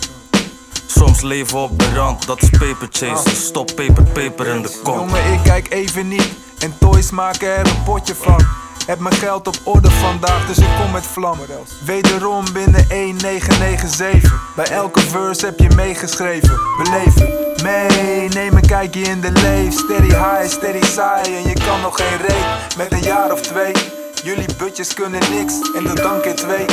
Leven 1.22 1.58
op 1.58 1.78
de 1.78 1.94
rand, 1.94 2.26
dat 2.26 2.42
is 2.42 2.50
paper 2.50 2.88
chasen. 2.90 3.36
Stop 3.36 3.66
paper, 3.74 4.02
paper 4.02 4.46
in 4.46 4.62
de 4.62 4.80
kop. 4.82 4.94
Jongen, 4.94 5.32
ik 5.32 5.40
kijk 5.44 5.72
even 5.72 6.08
niet. 6.08 6.28
En 6.58 6.74
toys 6.78 7.10
maken 7.10 7.48
er 7.48 7.66
een 7.66 7.82
potje 7.82 8.14
van. 8.14 8.46
Heb 8.86 8.98
mijn 8.98 9.14
geld 9.14 9.46
op 9.46 9.56
orde 9.64 9.90
vandaag, 9.90 10.46
dus 10.46 10.58
ik 10.58 10.68
kom 10.80 10.90
met 10.90 11.06
vlam. 11.06 11.38
Wederom 11.84 12.44
binnen 12.52 12.88
1997. 12.88 14.54
Bij 14.56 14.66
elke 14.66 15.00
verse 15.00 15.44
heb 15.46 15.58
je 15.58 15.68
meegeschreven. 15.76 16.58
Beleven, 16.82 17.28
mee, 17.62 18.28
neem 18.28 18.56
een 18.56 18.66
kijkje 18.66 19.00
in 19.00 19.20
de 19.20 19.30
leef. 19.30 19.72
Steady 19.72 20.08
high, 20.08 20.48
steady 20.48 20.84
saai. 20.84 21.36
En 21.36 21.48
je 21.48 21.54
kan 21.54 21.80
nog 21.80 21.96
geen 21.96 22.18
reet 22.26 22.76
met 22.76 22.92
een 22.92 23.02
jaar 23.02 23.32
of 23.32 23.40
twee. 23.40 23.99
Jullie 24.22 24.46
butjes 24.58 24.94
kunnen 24.94 25.20
niks 25.30 25.52
en 25.74 25.82
de 25.84 25.94
dank 25.94 26.24
in 26.24 26.34
twee. 26.34 26.64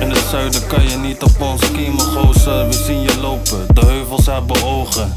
In 0.00 0.10
het 0.10 0.24
zuiden 0.30 0.66
kan 0.66 0.88
je 0.88 0.96
niet 0.96 1.22
op 1.22 1.40
ons 1.40 1.66
schiemen, 1.66 2.00
gozer. 2.00 2.66
We 2.66 2.72
zien 2.72 3.00
je 3.00 3.20
lopen, 3.20 3.66
de 3.74 3.80
heuvels 3.80 4.26
hebben 4.26 4.62
ogen. 4.62 5.12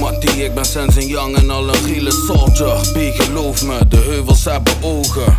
Mattie, 0.00 0.44
ik 0.44 0.54
ben 0.54 0.64
Sensen 0.64 1.06
Young 1.06 1.36
en 1.36 1.50
al 1.50 1.68
een 1.68 1.84
reale 1.86 2.12
soldier. 2.12 2.76
B, 2.92 3.22
geloof 3.22 3.64
me, 3.64 3.88
de 3.88 3.96
heuvels 3.96 4.44
hebben 4.44 4.72
ogen. 4.82 5.36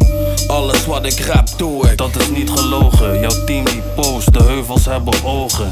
Alles 0.48 0.86
wat 0.86 1.06
ik 1.06 1.20
rap, 1.20 1.48
doe 1.58 1.90
ik. 1.90 1.98
Dat 1.98 2.16
is 2.16 2.30
niet 2.30 2.50
gelogen, 2.50 3.20
jouw 3.20 3.44
team 3.46 3.66
die 3.66 3.82
post, 3.96 4.34
de 4.34 4.44
heuvels 4.44 4.86
hebben 4.86 5.24
ogen. 5.24 5.72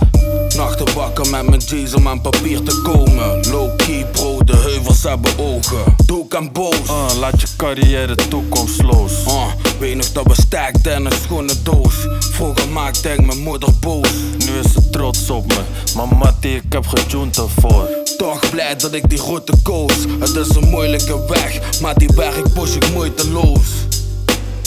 Nachten 0.55 0.93
wakker 0.93 1.29
met 1.29 1.49
mijn 1.49 1.61
G's 1.61 1.93
om 1.93 2.07
aan 2.07 2.21
papier 2.21 2.63
te 2.63 2.81
komen. 2.81 3.49
Low 3.49 3.75
key, 3.75 4.05
bro, 4.11 4.43
de 4.43 4.55
heuvels 4.55 5.03
hebben 5.03 5.31
ogen. 5.39 5.95
Doe 6.05 6.25
ik 6.25 6.35
aan 6.35 6.51
boos. 6.51 6.87
Uh, 6.87 7.05
laat 7.19 7.41
je 7.41 7.47
carrière 7.79 8.15
toekomstloos. 8.15 9.11
Uh, 9.27 9.45
weet 9.79 9.95
nog 9.95 10.11
dat 10.11 10.25
we 10.25 10.33
sterkten 10.33 10.95
in 10.95 11.05
een 11.05 11.11
schone 11.11 11.53
doos. 11.63 11.95
Vroeger 12.19 12.67
maakte 12.67 13.09
ik 13.09 13.25
mijn 13.25 13.39
moeder 13.39 13.69
boos. 13.79 14.09
Nu 14.37 14.59
is 14.63 14.71
ze 14.71 14.89
trots 14.89 15.29
op 15.29 15.47
me, 15.47 15.61
maar 15.95 16.17
Mattie, 16.17 16.55
ik 16.55 16.73
heb 16.73 16.87
gejoend 16.87 17.37
ervoor. 17.37 17.89
Toch 18.17 18.49
blij 18.49 18.75
dat 18.75 18.93
ik 18.93 19.09
die 19.09 19.21
route 19.21 19.53
koos. 19.63 19.93
Het 20.19 20.35
is 20.35 20.55
een 20.55 20.69
moeilijke 20.69 21.25
weg, 21.27 21.79
maar 21.81 21.97
die 21.97 22.09
weg 22.15 22.41
push 22.53 22.75
ik 22.75 22.93
moeiteloos. 22.93 23.86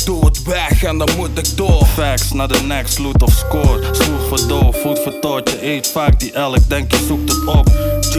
Doe 0.04 0.24
het 0.24 0.42
weg 0.42 0.82
en 0.84 0.98
dan 0.98 1.08
moet 1.16 1.38
ik 1.38 1.56
door. 1.56 1.86
Facts 1.86 2.32
naar 2.32 2.48
de 2.48 2.60
next, 2.60 2.98
loot 2.98 3.22
of 3.22 3.32
score. 3.32 3.80
Sloeg 3.92 4.26
voor 4.28 4.48
doof, 4.48 4.80
voet 4.80 4.98
voor 4.98 5.42
je 5.44 5.66
eet 5.66 5.88
vaak 5.88 6.20
die 6.20 6.32
elk, 6.32 6.68
denk 6.68 6.92
je 6.92 7.04
zoekt 7.06 7.32
het 7.32 7.44
op. 7.44 7.68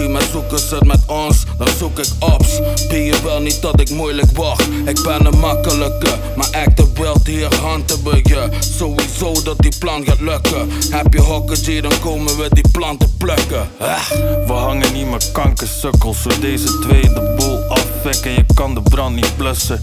Maar 0.10 0.22
zoeken 0.32 0.60
ze 0.60 0.76
het 0.76 0.86
met 0.86 1.00
ons, 1.08 1.44
dan 1.58 1.68
zoek 1.78 2.00
ik 2.00 2.08
ops. 2.20 2.60
Ben 2.88 3.02
je 3.04 3.22
wel 3.24 3.42
niet 3.42 3.62
dat 3.62 3.80
ik 3.80 3.90
moeilijk 3.90 4.38
wacht? 4.38 4.68
Ik 4.86 5.04
ben 5.04 5.26
een 5.26 5.40
makkelijke, 5.40 6.18
maar 6.36 6.48
acte 6.52 6.88
wild 6.94 7.28
hier 7.28 7.56
handen 7.56 8.04
we 8.04 8.20
je. 8.24 8.50
Sowieso 8.60 9.44
dat 9.44 9.60
die 9.60 9.74
plan 9.80 10.06
gaat 10.06 10.20
lukken. 10.20 10.70
Heb 10.90 11.14
je 11.14 11.22
hokken 11.22 11.82
dan 11.82 12.00
komen 12.00 12.38
we 12.38 12.48
die 12.52 12.68
planten 12.72 13.14
plukken. 13.18 13.70
Ah. 13.80 14.10
We 14.48 14.54
hangen 14.54 14.94
niet 14.94 15.06
meer 15.06 15.24
kankersukkels, 15.32 16.22
zo 16.22 16.30
deze 16.40 16.80
twee 16.80 17.02
de 17.02 17.34
boel 17.38 17.60
afwekken. 17.64 18.32
Je 18.32 18.46
kan 18.54 18.74
de 18.74 18.82
brand 18.82 19.16
niet 19.16 19.38
blussen. 19.38 19.80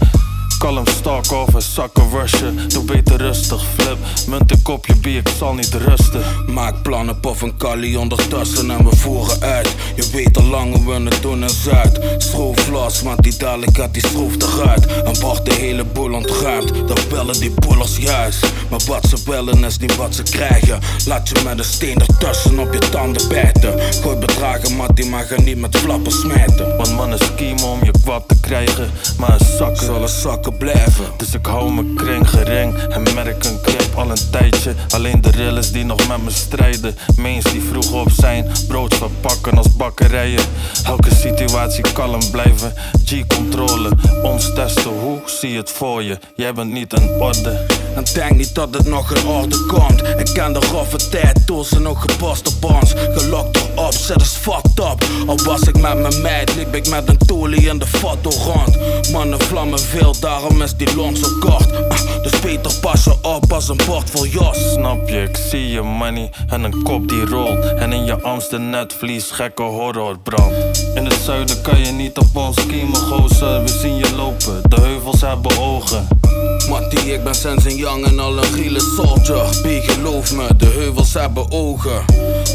Kalm 0.59 0.87
stalk 0.87 1.31
over 1.31 1.61
zakken 1.61 2.09
rushen. 2.09 2.69
Doe 2.69 2.83
beter 2.83 3.17
rustig, 3.17 3.61
flip. 3.77 3.97
Munt 4.27 4.51
een 4.51 4.61
kopje 4.61 4.95
bier, 4.95 5.19
ik 5.19 5.29
zal 5.37 5.53
niet 5.53 5.73
rusten. 5.73 6.21
Maak 6.47 6.81
plannen, 6.81 7.19
puff 7.19 7.41
een 7.41 7.57
kali 7.57 7.97
ondertussen 7.97 8.71
en 8.71 8.89
we 8.89 8.95
voeren 8.95 9.41
uit. 9.41 9.75
Je 9.95 10.09
weet 10.11 10.37
al 10.37 10.43
lang 10.43 10.75
hoe 10.75 10.85
we 10.85 11.09
het 11.09 11.21
doen 11.21 11.41
in 11.41 11.49
Zuid. 11.49 11.99
Schroef 12.17 12.67
los, 12.69 13.01
want 13.01 13.23
die 13.23 13.37
dadelijk 13.37 13.77
gaat 13.77 13.93
die 13.93 14.07
schroef 14.07 14.35
eruit. 14.35 14.85
En 15.03 15.19
wordt 15.19 15.45
de 15.45 15.53
hele 15.53 15.83
boel 15.83 16.13
ontruimd. 16.13 16.87
Dan 16.87 16.97
bellen 17.09 17.39
die 17.39 17.51
boelers 17.51 17.97
juist. 17.97 18.51
Maar 18.69 18.79
wat 18.87 19.07
ze 19.09 19.17
willen 19.25 19.63
is 19.63 19.77
niet 19.77 19.95
wat 19.95 20.15
ze 20.15 20.23
krijgen. 20.23 20.79
Laat 21.05 21.29
je 21.29 21.41
met 21.43 21.57
een 21.57 21.65
steen 21.65 21.99
ertussen 21.99 22.59
op 22.59 22.73
je 22.73 22.79
tanden 22.79 23.27
bijten. 23.27 23.79
Gooi 24.01 24.17
bedragen, 24.17 24.75
maar 24.75 24.93
die 24.93 25.05
mag 25.05 25.29
je 25.29 25.41
niet 25.41 25.59
met 25.59 25.77
flappen 25.77 26.11
smijten. 26.11 26.77
Want 26.77 26.95
mannen 26.95 27.19
schiemen 27.19 27.63
om 27.65 27.83
je 27.83 27.91
kwad 28.03 28.23
te 28.27 28.39
krijgen. 28.39 28.91
Maar 29.17 29.31
een 29.39 29.47
zakken 29.57 29.85
zullen 29.85 30.09
zakken 30.09 30.47
blijven. 30.57 31.05
Dus 31.17 31.33
ik 31.33 31.45
hou 31.45 31.71
mijn 31.71 31.93
kring 31.95 32.29
gering 32.29 32.77
en 32.77 33.03
merk 33.03 33.45
een 33.45 33.59
grip 33.61 33.95
al 33.95 34.09
een 34.09 34.29
tijdje. 34.31 34.73
Alleen 34.89 35.21
de 35.21 35.31
rillers 35.31 35.71
die 35.71 35.85
nog 35.85 36.07
met 36.07 36.23
me 36.23 36.31
strijden. 36.31 36.95
Meens 37.15 37.43
die 37.43 37.61
vroeg 37.61 37.91
op 37.91 38.11
zijn, 38.11 38.51
brood 38.67 38.93
verpakken 38.95 39.57
als 39.57 39.75
bakkerijen. 39.75 40.43
Elke 40.83 41.15
situatie 41.15 41.83
kalm 41.93 42.31
blijven. 42.31 42.73
G-controle, 43.05 43.89
ons 44.23 44.53
testen, 44.53 44.91
hoe 44.91 45.19
zie 45.25 45.57
het 45.57 45.69
voor 45.69 46.03
je? 46.03 46.17
Jij 46.35 46.53
bent 46.53 46.71
niet 46.71 46.93
in 46.93 47.09
orde. 47.09 47.65
En 47.95 48.03
denk 48.13 48.35
niet 48.35 48.55
dat 48.55 48.73
het 48.73 48.87
nog 48.87 49.13
in 49.13 49.27
orde 49.27 49.65
komt. 49.65 50.01
Ik 50.01 50.29
ken 50.33 50.53
de 50.53 50.59
roffe 50.59 51.09
tijd, 51.09 51.45
toen 51.45 51.65
ze 51.65 51.79
nog 51.79 52.01
gepast 52.01 52.47
op 52.47 52.71
ons. 52.71 52.93
Gelokt 52.95 53.59
is 54.17 54.35
fucked 54.35 54.79
up. 54.79 55.05
Al 55.27 55.37
was 55.43 55.61
ik 55.61 55.77
met 55.77 55.99
mijn 55.99 56.21
meid, 56.21 56.55
liep 56.55 56.75
ik 56.75 56.89
met 56.89 57.07
een 57.07 57.17
toelie 57.17 57.69
in 57.69 57.79
de 57.79 57.85
foto 57.87 58.29
rond. 58.29 58.77
Mannen 59.11 59.41
vlammen 59.41 59.79
veel, 59.79 60.15
daarom 60.39 60.61
is 60.61 60.75
die 60.75 60.95
long 60.95 61.17
zo 61.17 61.27
kort. 61.39 61.89
Ah, 61.89 62.23
dus 62.23 62.39
beter 62.39 62.71
pas 62.81 63.03
je 63.03 63.15
op 63.21 63.53
als 63.53 63.69
een 63.69 63.79
bord 63.85 64.09
vol 64.09 64.25
jos. 64.25 64.71
Snap 64.71 65.09
je, 65.09 65.21
ik 65.21 65.37
zie 65.49 65.69
je 65.69 65.81
money 65.81 66.31
en 66.47 66.63
een 66.63 66.83
kop 66.83 67.07
die 67.07 67.25
rolt. 67.25 67.65
En 67.65 67.93
in 67.93 68.05
je 68.05 68.45
de 68.49 68.59
netvlies, 68.59 69.31
gekke 69.31 69.61
horrorbrand. 69.61 70.53
In 70.95 71.05
het 71.05 71.17
zuiden 71.23 71.61
kan 71.61 71.79
je 71.79 71.91
niet 71.91 72.17
op 72.17 72.35
ons 72.35 72.61
schiemen, 72.61 72.95
gozer. 72.95 73.61
We 73.61 73.67
zien 73.67 73.95
je 73.95 74.15
lopen, 74.15 74.61
de 74.69 74.81
heuvels 74.81 75.21
hebben 75.21 75.57
ogen. 75.57 76.07
Mattie, 76.69 77.13
ik 77.13 77.23
ben 77.23 77.35
Sensing 77.35 77.79
Young 77.79 78.05
en 78.05 78.19
al 78.19 78.37
een 78.37 78.43
giele 78.43 78.79
soldier. 78.79 79.45
B, 79.61 79.91
geloof 79.91 80.33
me, 80.33 80.47
de 80.57 80.65
heuvels 80.65 81.13
hebben 81.13 81.51
ogen. 81.51 82.05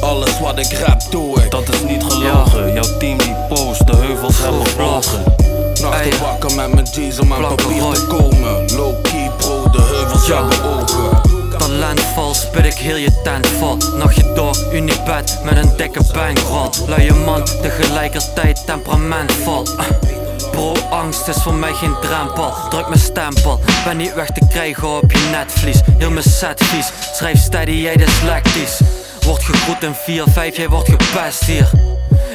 Alles 0.01 0.41
wat 0.41 0.59
ik 0.59 0.73
rap, 0.73 1.01
doe 1.11 1.43
ik. 1.43 1.51
Dat 1.51 1.69
is 1.69 1.83
niet 1.83 2.05
gelogen, 2.05 2.73
jouw 2.73 2.99
team 2.99 3.19
die 3.19 3.35
post, 3.49 3.87
de 3.87 3.97
heuvels 3.97 4.39
hebben 4.39 4.79
ogen. 4.79 5.44
Nachten 5.91 6.21
wakker 6.21 6.55
met 6.55 6.75
mijn 6.75 6.87
G's 6.87 7.19
om 7.19 7.33
aan 7.33 7.55
papier 7.55 7.93
te 7.93 8.07
komen. 8.07 8.75
Low 8.77 9.03
key 9.03 9.31
bro, 9.37 9.71
de 9.71 9.81
heuvels 9.81 10.27
hebben 10.27 10.65
ogen. 10.65 11.21
Talentvol, 11.59 12.35
spit 12.35 12.65
ik 12.65 12.75
heel 12.75 12.97
je 12.97 13.21
tent 13.23 13.47
vol. 13.47 13.77
Nachtje 13.97 14.33
door, 14.33 14.57
Unibed 14.73 15.39
met 15.45 15.57
een 15.57 15.77
dikke 15.77 16.01
bankroll. 16.13 16.71
Luie 16.87 17.13
man, 17.13 17.45
tegelijkertijd 17.45 18.67
temperamentvol. 18.67 19.67
Uh. 19.67 20.05
Bro, 20.51 20.75
angst 20.91 21.29
is 21.29 21.43
voor 21.43 21.55
mij 21.55 21.73
geen 21.73 21.97
drempel. 22.01 22.53
Druk 22.71 22.89
mijn 22.89 23.01
stempel, 23.01 23.61
ben 23.85 23.97
niet 23.97 24.15
weg 24.15 24.31
te 24.31 24.47
krijgen 24.49 24.89
op 24.89 25.13
je 25.13 25.29
netvlies. 25.31 25.81
Heel 25.99 26.11
mijn 26.11 26.25
set 26.25 26.65
vies, 26.65 26.93
schrijf 27.15 27.39
steady, 27.39 27.71
jij 27.71 27.97
dyslectisch. 27.97 28.81
Wordt 29.25 29.45
gegroet 29.45 29.83
in 29.83 30.25
4-5, 30.53 30.57
jij 30.57 30.69
wordt 30.69 30.89
gepest 30.89 31.45
hier. 31.45 31.71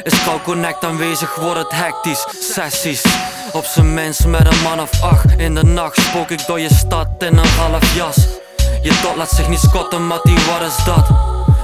Is 0.02 0.22
Kou 0.24 0.40
Connect 0.40 0.84
aanwezig, 0.84 1.34
wordt 1.34 1.58
het 1.58 1.72
hectisch. 1.72 2.26
Sessies, 2.52 3.02
op 3.52 3.64
zijn 3.64 3.94
minst 3.94 4.26
met 4.26 4.52
een 4.52 4.62
man 4.62 4.80
of 4.80 5.02
acht. 5.02 5.38
In 5.38 5.54
de 5.54 5.64
nacht 5.64 6.00
spook 6.00 6.30
ik 6.30 6.46
door 6.46 6.60
je 6.60 6.74
stad 6.74 7.06
in 7.18 7.36
een 7.36 7.48
half 7.48 7.94
jas. 7.94 8.16
Je 8.82 9.00
tot 9.02 9.16
laat 9.16 9.30
zich 9.30 9.48
niet 9.48 9.58
scotten, 9.58 10.06
Mattie, 10.06 10.34
wat 10.34 10.68
is 10.68 10.84
dat? 10.84 11.08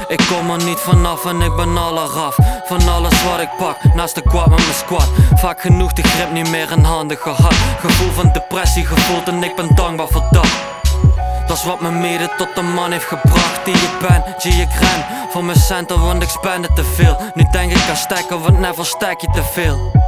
Ik 0.09 0.21
kom 0.29 0.51
er 0.51 0.65
niet 0.65 0.79
vanaf 0.79 1.25
en 1.25 1.41
ik 1.41 1.57
ben 1.57 1.77
al 1.77 2.03
eraf 2.03 2.37
Van 2.65 2.89
alles 2.89 3.25
wat 3.25 3.41
ik 3.41 3.49
pak, 3.59 3.95
naast 3.95 4.15
de 4.15 4.23
kwad 4.23 4.47
met 4.47 4.59
mijn 4.59 4.75
squad. 4.75 5.09
Vaak 5.35 5.61
genoeg 5.61 5.93
de 5.93 6.03
grip 6.03 6.33
niet 6.33 6.51
meer 6.51 6.71
in 6.71 6.85
handen 6.85 7.17
gehad. 7.17 7.55
Gevoel 7.81 8.11
van 8.11 8.33
depressie 8.33 8.87
gevoeld 8.87 9.29
en 9.29 9.43
ik 9.43 9.57
ben 9.57 9.75
dankbaar 9.75 10.09
voor 10.09 10.27
dat. 10.31 10.49
Dat 11.47 11.57
is 11.57 11.65
wat 11.65 11.81
me 11.81 11.91
mede 11.91 12.31
tot 12.37 12.55
de 12.55 12.63
man 12.63 12.93
heeft 12.93 13.05
gebracht 13.05 13.65
die 13.65 13.75
je 13.75 13.97
bent 14.01 14.25
G, 14.39 14.45
ik 14.45 14.79
ren. 14.81 15.05
Voor 15.31 15.45
mijn 15.45 15.59
centen 15.59 16.01
want 16.01 16.23
ik 16.23 16.29
spende 16.29 16.69
te 16.75 16.85
veel. 16.85 17.17
Nu 17.35 17.47
denk 17.51 17.73
ik 17.73 17.89
aan 17.89 17.97
stekken 17.97 18.41
want 18.43 18.59
never 18.59 18.87
stek 18.87 19.21
je 19.21 19.29
te 19.33 19.43
veel 19.53 20.06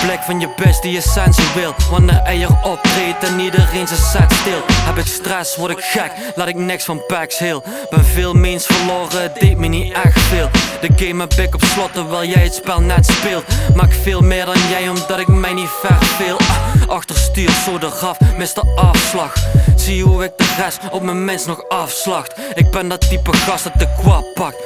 de 0.00 0.06
blik 0.06 0.20
van 0.22 0.40
je 0.40 0.48
best 0.56 0.82
die 0.82 0.96
is 0.96 1.12
sensueel 1.12 1.74
Wanneer 1.90 2.20
hij 2.22 2.42
er 2.42 2.58
optreedt 2.62 3.24
en 3.24 3.40
iedereen 3.40 3.86
zijn 3.86 4.00
set 4.00 4.32
stil 4.32 4.62
Heb 4.66 4.96
ik 4.96 5.06
stress, 5.06 5.56
word 5.56 5.70
ik 5.70 5.80
gek, 5.80 6.12
laat 6.34 6.48
ik 6.48 6.54
niks 6.54 6.84
van 6.84 7.06
packs 7.06 7.38
heel. 7.38 7.62
Ben 7.90 8.04
veel 8.04 8.34
meens 8.34 8.66
verloren, 8.66 9.32
deed 9.38 9.56
me 9.56 9.66
niet 9.66 9.92
echt 9.92 10.20
veel. 10.20 10.50
De 10.80 10.88
game 10.96 11.20
heb 11.20 11.32
ik 11.32 11.54
op 11.54 11.62
slot 11.64 11.92
terwijl 11.92 12.28
jij 12.28 12.42
het 12.42 12.54
spel 12.54 12.80
net 12.80 13.06
speelt. 13.06 13.44
Maak 13.74 13.92
veel 13.92 14.20
meer 14.20 14.44
dan 14.44 14.68
jij 14.70 14.88
omdat 14.88 15.18
ik 15.18 15.28
mij 15.28 15.52
niet 15.52 15.70
verveel 15.82 16.38
ah, 16.38 16.88
Achterstuur 16.88 17.50
zo 17.50 17.78
eraf, 17.86 18.18
mis 18.36 18.54
de 18.54 18.72
afslag. 18.76 19.34
Zie 19.76 20.04
hoe 20.04 20.24
ik 20.24 20.32
de 20.36 20.54
rest 20.58 20.78
op 20.90 21.02
mijn 21.02 21.24
mens 21.24 21.46
nog 21.46 21.68
afslacht. 21.68 22.34
Ik 22.54 22.70
ben 22.70 22.88
dat 22.88 23.08
type 23.08 23.32
gast 23.36 23.64
dat 23.64 23.78
de 23.78 23.88
kwap 23.98 24.24
pakt. 24.34 24.64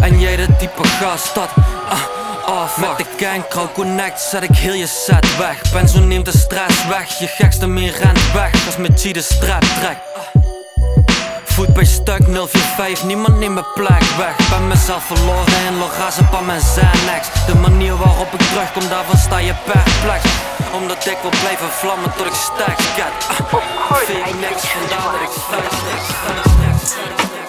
En 0.00 0.20
jij 0.20 0.36
dat 0.36 0.58
type 0.58 0.84
gast 0.84 1.34
dat 1.34 1.48
ah, 1.88 2.17
Oh, 2.58 2.78
Met 2.78 2.96
de 2.96 3.04
gang 3.16 3.72
Connect 3.74 4.20
zet 4.20 4.42
ik 4.42 4.56
heel 4.56 4.72
je 4.72 4.86
set 4.86 5.36
weg. 5.36 5.72
Ben 5.72 5.88
zo 5.88 6.00
neemt 6.00 6.24
de 6.24 6.38
stress 6.38 6.86
weg 6.86 7.18
Je 7.18 7.26
gekste 7.26 7.66
meer 7.66 7.92
rent 7.98 8.32
weg. 8.32 8.66
Als 8.66 8.76
met 8.76 9.00
G 9.00 9.12
de 9.12 9.22
strap 9.22 9.62
trekt. 9.62 10.00
Voet 11.44 11.72
bij 11.74 11.84
stuk 11.84 12.22
045 12.26 13.04
Niemand 13.04 13.38
neemt 13.38 13.54
mijn 13.54 13.66
plek 13.74 14.02
weg. 14.16 14.36
Ben 14.50 14.66
mezelf 14.66 15.04
verloren 15.04 15.66
in 15.66 15.78
Loras 15.78 16.18
en 16.18 16.46
mijn 16.46 16.60
Xanax 16.60 17.28
De 17.46 17.54
manier 17.54 17.96
waarop 17.96 18.32
ik 18.32 18.40
terugkom 18.40 18.88
Daarvan 18.88 19.16
sta 19.18 19.38
je 19.38 19.54
perplex. 19.64 20.24
Omdat 20.72 21.06
ik 21.06 21.18
wil 21.22 21.30
blijven 21.40 21.68
vlammen 21.68 22.12
tot 22.16 22.26
ik 22.26 22.34
sterk 22.34 22.80
get. 22.80 23.24
Fake 23.88 24.34
niks, 24.40 24.62
vandaar 24.62 25.12
dat 25.12 25.20
ik 25.20 25.30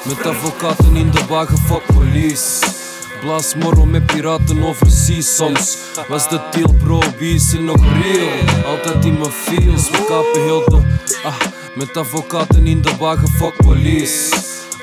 Met 0.03 0.25
advocaten 0.25 0.95
in 0.95 1.11
de 1.11 1.25
wagen, 1.27 1.57
fuck 1.57 1.85
police 1.85 2.78
Blaas 3.21 3.55
morro 3.55 3.85
met 3.85 4.05
piraten 4.05 4.63
overseas 4.63 5.35
Soms 5.35 5.77
was 6.07 6.29
de 6.29 6.41
deal 6.51 6.73
bro, 6.73 6.99
wie 7.17 7.35
is 7.35 7.53
er 7.53 7.61
nog 7.61 7.77
real? 8.01 8.65
Altijd 8.65 9.05
in 9.05 9.17
mijn 9.17 9.31
feels, 9.31 9.89
we 9.89 10.05
kapen 10.07 10.41
heel 10.41 10.63
de 10.65 10.97
ah, 11.23 11.35
Met 11.75 11.97
advocaten 11.97 12.67
in 12.67 12.81
de 12.81 12.95
wagen, 12.99 13.27
fuck 13.27 13.55
police. 13.57 14.35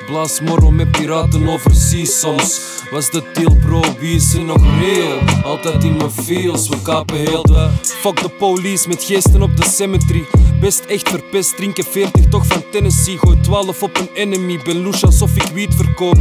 Blaas 0.06 0.40
morro 0.40 0.70
met 0.70 0.90
piraten 0.90 1.48
overseas 1.48 2.20
Soms 2.20 2.60
was 2.90 3.10
de 3.10 3.22
deal 3.32 3.54
bro, 3.54 3.80
wie 3.98 4.16
is 4.16 4.34
er 4.34 4.44
nog 4.44 4.62
real? 4.80 5.18
Altijd 5.44 5.84
in 5.84 5.96
mijn 5.96 6.10
feels, 6.10 6.68
we 6.68 6.82
kapen 6.82 7.16
heel 7.16 7.42
de 7.42 7.70
Fuck 7.82 8.22
de 8.22 8.28
police 8.28 8.88
met 8.88 9.04
geesten 9.04 9.42
op 9.42 9.56
de 9.56 9.64
cemetery. 9.64 10.24
Best 10.60 10.84
echt 10.84 11.08
verpest, 11.08 11.56
drinken 11.56 11.84
40 11.84 12.26
toch 12.28 12.46
van 12.46 12.64
Tennessee. 12.70 13.18
Gooi 13.18 13.40
12 13.40 13.82
op 13.82 13.98
een 13.98 14.10
enemy, 14.14 14.60
ben 14.64 14.82
louche 14.82 15.06
alsof 15.06 15.36
ik 15.36 15.46
wiet 15.52 15.74
verkoop 15.74 16.16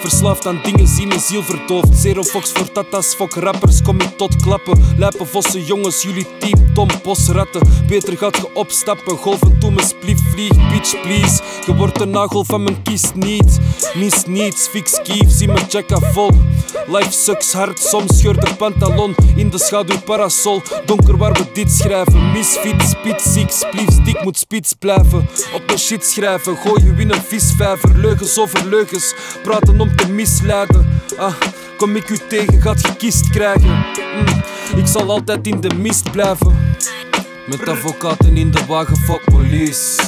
Verslaafd 0.00 0.46
aan 0.46 0.60
dingen 0.62 0.86
zien 0.88 1.12
en 1.12 1.20
ziel 1.20 1.42
verdoofd. 1.42 1.96
Zero 1.96 2.22
Fox 2.22 2.52
voor 2.52 2.72
tata's, 2.72 3.14
fok 3.14 3.34
rappers, 3.34 3.82
kom 3.82 4.00
ik 4.00 4.16
tot 4.16 4.36
klappen. 4.36 4.84
Lijpen 4.96 5.26
vossen 5.26 5.64
jongens, 5.64 6.02
jullie 6.02 6.26
team, 6.38 6.74
Tom 6.74 6.88
Bosratten. 7.02 7.62
Beter 7.88 8.16
gaat 8.16 8.36
ge 8.36 8.50
opstappen, 8.54 9.16
golven 9.16 9.58
toe 9.58 9.70
mijn 9.70 9.86
splief 9.86 10.18
vlieg, 10.32 10.70
bitch 10.70 11.00
please. 11.00 11.42
Je 11.66 11.74
wordt 11.74 11.98
de 11.98 12.06
nagel 12.06 12.44
van 12.44 12.62
mijn 12.62 12.82
kies 12.82 13.12
niet. 13.14 13.58
Mis 13.94 14.24
niets, 14.26 14.68
fix 14.68 15.02
kief, 15.02 15.30
zie 15.30 15.46
mijn 15.46 15.68
checka 15.68 15.98
vol. 15.98 16.30
Life 16.86 17.12
sucks 17.12 17.52
hard, 17.52 17.78
soms 17.78 18.18
scheur 18.18 18.40
de 18.40 18.54
pantalon. 18.58 19.14
In 19.36 19.50
de 19.50 19.58
schaduw 19.58 20.00
parasol, 20.00 20.62
donker 20.84 21.16
waar 21.16 21.32
we 21.32 21.44
dit 21.52 21.70
schrijven. 21.70 22.32
Misfit, 22.32 22.82
spits, 22.82 23.32
ziek, 23.32 23.50
splief, 23.50 24.04
dik 24.04 24.22
moet 24.22 24.38
spits 24.38 24.72
blijven. 24.78 25.28
Op 25.54 25.62
mijn 25.66 25.78
shit 25.78 26.04
schrijven, 26.04 26.56
gooi 26.56 26.84
je 26.84 26.94
in 26.96 27.10
een 27.10 27.22
visvijver. 27.22 27.98
Leugens 27.98 28.38
over 28.38 28.66
leugens, 28.66 29.14
praten 29.42 29.80
om 29.80 29.87
te 29.94 30.08
misleiden. 30.12 31.00
Ah, 31.16 31.34
kom 31.76 31.96
ik 31.96 32.08
u 32.08 32.18
tegen, 32.28 32.62
gaat 32.62 32.80
je 32.80 32.96
kist 32.96 33.30
krijgen. 33.30 33.68
Mm, 33.68 34.42
ik 34.76 34.86
zal 34.86 35.10
altijd 35.10 35.46
in 35.46 35.60
de 35.60 35.74
mist 35.74 36.10
blijven. 36.10 36.76
Met 37.46 37.68
advocaten 37.68 38.36
in 38.36 38.50
de 38.50 38.64
wagen, 38.66 38.96
fuck 38.96 39.24
police. 39.24 40.00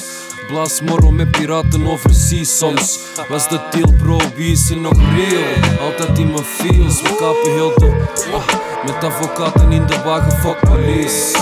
Blaas 0.49 0.81
morro 0.81 1.11
met 1.11 1.31
piraten 1.31 1.87
overseas 1.87 2.59
soms. 2.59 2.99
Was 3.29 3.49
de 3.49 3.61
deal, 3.71 3.93
bro? 3.99 4.19
Wie 4.37 4.53
is 4.53 4.71
er 4.71 4.77
nog 4.77 4.93
real? 4.93 5.43
Altijd 5.81 6.19
in 6.19 6.33
mijn 6.33 6.45
feels, 6.45 7.03
we 7.03 7.15
kapen 7.19 7.53
heel 7.53 7.73
de. 7.77 8.05
ah, 8.35 8.47
met 8.85 9.05
advocaten 9.05 9.73
in 9.73 9.87
de 9.87 10.03
wagen, 10.05 10.33
fuck 10.33 10.61
police. 10.61 11.39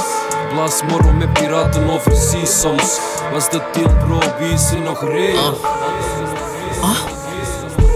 Blaas 0.52 0.82
morro 0.88 1.12
met 1.12 1.32
piraten 1.32 1.90
overseas 1.90 2.60
soms. 2.60 2.98
Was 3.32 3.50
de 3.50 3.60
deal, 3.72 3.94
bro? 4.06 4.18
Wie 4.38 4.52
is 4.52 4.70
er 4.70 4.80
nog 4.80 5.00
real? 5.02 5.58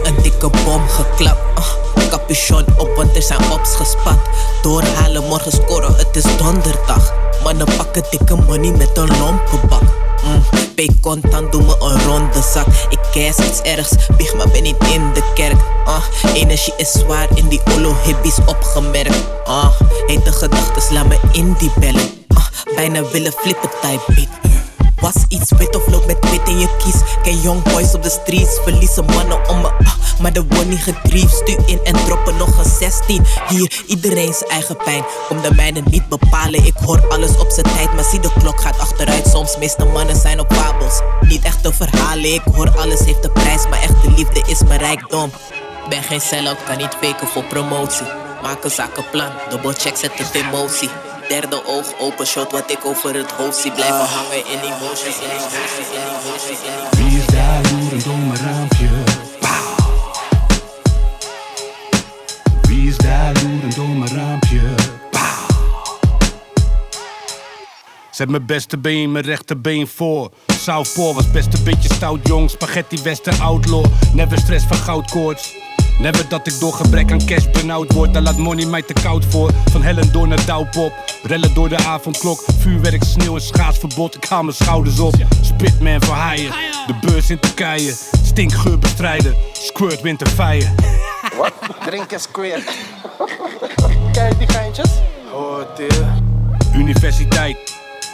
Een 0.05 0.23
dikke 0.23 0.51
bom 0.65 0.89
geklapt. 0.89 1.41
ah. 1.55 1.83
capuchon 2.11 2.65
op, 2.79 2.97
want 2.97 3.17
er 3.17 3.23
zijn 3.23 3.51
ops 3.53 3.75
gespat. 3.75 4.19
Doorhalen, 4.63 5.23
morgen 5.29 5.53
scoren, 5.53 5.95
het 5.95 6.17
is 6.17 6.37
donderdag. 6.37 7.13
Mannen 7.43 7.67
pakken 7.77 8.05
dikke 8.11 8.35
money 8.35 8.71
met 8.71 8.97
een 8.97 9.19
lompenbak. 9.19 9.83
Mm, 10.25 10.43
pay 10.75 10.89
contant, 11.01 11.53
doe 11.53 11.63
me 11.63 11.77
een 11.81 12.03
ronde 12.03 12.43
zak. 12.53 12.67
Ik 12.89 12.99
cash 13.13 13.47
iets 13.49 13.61
ergs, 13.61 13.91
big 14.17 14.35
maar 14.35 14.49
ben 14.49 14.63
niet 14.63 14.85
in 14.93 15.13
de 15.15 15.23
kerk. 15.35 15.61
Ah, 15.85 16.03
energie 16.35 16.75
is 16.77 16.93
zwaar 16.93 17.29
in 17.35 17.49
die 17.49 17.61
olo 17.77 17.95
hippies 18.05 18.39
opgemerkt. 18.47 19.25
Ah, 19.45 19.71
hete 20.07 20.33
gedachten, 20.33 20.95
laat 20.95 21.07
me 21.07 21.19
in 21.33 21.55
die 21.59 21.73
bellen. 21.81 22.11
Ah, 22.35 22.75
bijna 22.75 23.03
willen 23.11 23.33
flippen 23.33 23.71
type. 23.81 24.29
Was 25.03 25.15
iets 25.29 25.51
wit 25.51 25.77
of 25.77 25.87
loop 25.87 26.07
met 26.07 26.31
wit 26.31 26.49
in 26.49 26.59
je 26.59 26.77
kies. 26.79 27.01
Ken 27.23 27.41
young 27.41 27.63
boys 27.63 27.95
op 27.95 28.03
de 28.03 28.11
streets, 28.11 28.61
verliezen 28.63 29.05
mannen 29.05 29.49
om 29.49 29.61
me. 29.61 29.69
ah, 29.69 29.95
maar 30.21 30.33
de 30.33 30.45
wordt 30.49 30.69
niet 30.69 30.83
gedriefd. 30.83 31.35
Stu 31.35 31.57
in 31.67 31.81
en 31.85 32.05
droppen 32.05 32.37
nog 32.37 32.59
een 32.59 32.71
16. 32.71 33.25
Hier, 33.49 33.83
iedereen 33.87 34.35
zijn 34.35 34.51
eigen 34.51 34.77
pijn. 34.77 35.05
Kom 35.29 35.41
de 35.41 35.55
mijne 35.55 35.83
niet 35.91 36.09
bepalen. 36.09 36.67
Ik 36.67 36.77
hoor 36.85 37.09
alles 37.09 37.39
op 37.39 37.51
zijn 37.51 37.67
tijd, 37.75 37.95
maar 37.95 38.05
zie 38.05 38.21
de 38.21 38.33
klok 38.39 38.61
gaat 38.61 38.79
achteruit. 38.79 39.27
Soms 39.27 39.57
meeste 39.57 39.85
mannen 39.85 40.17
zijn 40.17 40.41
op 40.41 40.53
wabels. 40.53 41.01
Niet 41.21 41.45
echte 41.45 41.73
verhalen, 41.73 42.35
ik 42.35 42.43
hoor 42.55 42.71
alles 42.79 43.01
heeft 43.01 43.25
een 43.25 43.33
prijs. 43.33 43.69
Maar 43.69 43.81
echte 43.81 44.11
liefde 44.11 44.43
is 44.47 44.63
mijn 44.63 44.81
rijkdom. 44.81 45.31
Ben 45.89 46.03
geen 46.03 46.21
sell-out, 46.21 46.65
kan 46.65 46.77
niet 46.77 46.97
faken 47.01 47.29
voor 47.29 47.45
promotie. 47.45 48.07
Maak 48.43 48.65
een 48.65 48.71
zakenplan, 48.71 49.33
double 49.51 49.73
check 49.73 49.97
zet 49.97 50.19
het 50.19 50.35
in 50.35 50.47
motie. 50.47 50.91
Derde 51.29 51.67
oog 51.67 51.99
open, 52.01 52.27
shot 52.27 52.53
wat 52.53 52.71
ik 52.71 52.85
over 52.85 53.15
het 53.15 53.31
hoofd 53.33 53.59
zie. 53.59 53.73
Blijven 53.73 54.07
hangen 54.07 54.47
in 54.47 54.59
emoties, 54.59 55.19
in 55.19 55.31
emoties, 55.31 55.89
in 55.93 56.03
emoties, 56.09 56.59
in 56.61 56.73
emoties. 56.73 56.99
Wie 56.99 57.19
is 57.19 57.27
daar 57.27 57.61
loerend 57.73 58.07
om 58.07 58.27
mijn 58.27 58.41
raampje? 58.41 58.89
Wie 62.63 62.89
is 62.89 62.97
daar 62.97 63.33
loerend 63.43 63.79
om 63.79 63.99
mijn 63.99 64.17
raampje? 64.17 64.61
Zet 68.11 68.29
mijn 68.29 68.47
beste 68.47 68.79
been, 68.79 69.13
mijn 69.13 69.25
rechterbeen 69.25 69.87
voor. 69.87 70.31
Southpaw 70.47 71.15
was 71.15 71.31
best 71.31 71.55
een 71.55 71.65
beetje 71.65 71.95
stout 71.95 72.27
jong. 72.27 72.51
Spaghetti 72.51 73.03
western 73.03 73.41
outlaw. 73.41 73.85
Never 74.15 74.39
stress 74.39 74.65
van 74.67 74.77
goudkoorts. 74.77 75.62
Never 75.99 76.29
dat 76.29 76.47
ik 76.47 76.61
door 76.61 76.73
gebrek 76.73 77.13
aan 77.13 77.27
cash 77.27 77.51
benauwd 77.53 77.93
word. 77.93 78.13
Daar 78.13 78.23
laat 78.23 78.37
money 78.37 78.67
mij 78.67 78.83
te 78.83 78.93
koud 78.93 79.25
voor. 79.29 79.51
Van 79.71 79.83
hellen 79.83 80.13
door 80.13 80.29
naar 80.29 80.47
douwpop. 80.47 80.93
Rellen 81.23 81.55
door 81.55 81.69
de 81.69 81.77
avondklok. 81.77 82.45
Vuurwerk, 82.59 83.05
sneeuw 83.05 83.35
en 83.35 83.41
schaatsverbod. 83.41 84.15
Ik 84.17 84.25
haal 84.25 84.43
mijn 84.43 84.57
schouders 84.57 84.99
op. 84.99 85.15
Spitman 85.41 86.03
voor 86.03 86.15
haaien. 86.15 86.53
De 86.87 86.95
beurs 87.01 87.31
in 87.31 87.39
Turkije. 87.39 87.95
Stinkgeur 88.25 88.79
bestrijden. 88.79 89.35
Squirt 89.53 90.01
winterfire. 90.01 90.69
Wat? 91.39 91.53
Drinken 91.85 92.21
squirt. 92.21 92.73
Kijk 94.13 94.39
die 94.39 94.49
geintjes. 94.49 94.91
Oh, 95.35 95.59
dear. 95.77 96.21
Universiteit. 96.75 97.57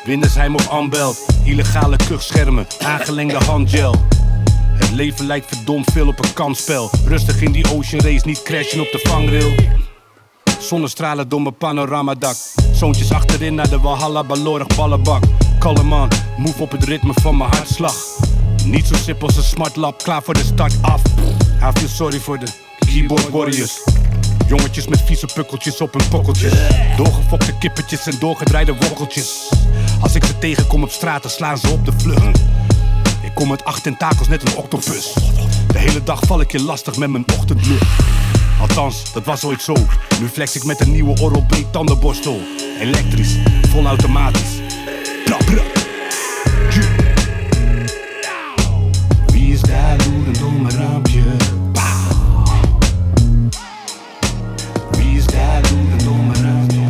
Windersheim 0.05 0.55
of 0.55 0.69
Ambelt. 0.69 1.27
Illegale 1.45 1.97
kuchschermen. 2.09 2.67
Aangelengde 2.79 3.39
handgel. 3.45 3.95
Het 4.79 4.91
leven 4.91 5.27
lijkt 5.27 5.47
verdomd 5.47 5.91
veel 5.93 6.07
op 6.07 6.25
een 6.25 6.33
kansspel. 6.33 6.91
Rustig 7.05 7.43
in 7.43 7.53
die 7.53 7.75
ocean 7.75 8.03
race, 8.05 8.27
niet 8.27 8.43
crashen 8.43 8.81
op 8.81 8.93
de 8.93 9.01
vangrail. 9.03 9.55
Zonnestralen 10.61 11.29
door 11.29 11.43
mijn 11.43 11.57
panoramadak. 11.57 12.37
Zoontjes 12.73 13.13
achterin 13.13 13.55
naar 13.55 13.69
de 13.69 13.79
Walhalla 13.79 14.25
balorig 14.25 14.67
ballenbak. 14.77 15.23
Kalm 15.59 15.87
man, 15.87 16.09
move 16.37 16.63
op 16.63 16.71
het 16.71 16.85
ritme 16.85 17.13
van 17.15 17.37
mijn 17.37 17.51
hartslag. 17.51 17.95
Niet 18.65 18.87
zo 18.87 18.95
simpel 18.95 19.27
als 19.27 19.37
een 19.37 19.43
smartlap, 19.43 20.03
klaar 20.03 20.23
voor 20.23 20.35
de 20.35 20.45
start 20.55 20.75
af. 20.81 21.03
I 21.63 21.79
feel 21.79 21.89
sorry 21.89 22.19
voor 22.19 22.39
de 22.39 22.47
keyboard 22.79 23.31
warriors. 23.31 23.83
Jongetjes 24.49 24.89
met 24.89 25.03
vieze 25.05 25.27
pukkeltjes 25.35 25.81
op 25.81 25.93
hun 25.93 26.09
pokkeltjes. 26.09 26.53
Doorgefokte 26.97 27.59
kippetjes 27.59 28.07
en 28.07 28.17
doorgedraaide 28.19 28.75
wokkeltjes. 28.81 29.51
Als 30.01 30.15
ik 30.15 30.25
ze 30.25 30.39
tegenkom 30.39 30.83
op 30.83 30.91
straat, 30.91 31.23
dan 31.23 31.31
slaan 31.31 31.59
ze 31.59 31.69
op 31.69 31.85
de 31.85 31.93
vlucht. 31.97 32.39
Kom 33.39 33.49
met 33.49 33.65
acht 33.65 33.83
tentakels, 33.83 34.29
net 34.29 34.43
een 34.43 34.57
octopus. 34.57 35.15
De 35.67 35.79
hele 35.79 36.03
dag 36.03 36.21
val 36.27 36.41
ik 36.41 36.53
je 36.53 36.63
lastig 36.63 36.97
met 36.97 37.11
mijn 37.11 37.25
ochtendlucht. 37.37 37.87
Althans, 38.61 39.13
dat 39.13 39.25
was 39.25 39.45
ooit 39.45 39.63
zo. 39.63 39.75
Nu 40.21 40.29
flex 40.29 40.57
ik 40.57 40.65
met 40.65 40.81
een 40.81 40.91
nieuwe 40.91 41.21
Oral 41.21 41.47
B 41.47 41.55
tandenborstel. 41.71 42.41
Elektrisch, 42.81 43.37
volautomatisch. 43.69 44.61
Bra. 45.25 45.63
Wie 49.27 49.53
is 49.53 49.61
daar 49.61 49.97
mijn 50.61 50.71
raampje? 50.71 51.23
Wie 54.91 55.17
is 55.17 55.25
daar 55.25 55.61
mijn 56.03 56.43
raampje? 56.43 56.81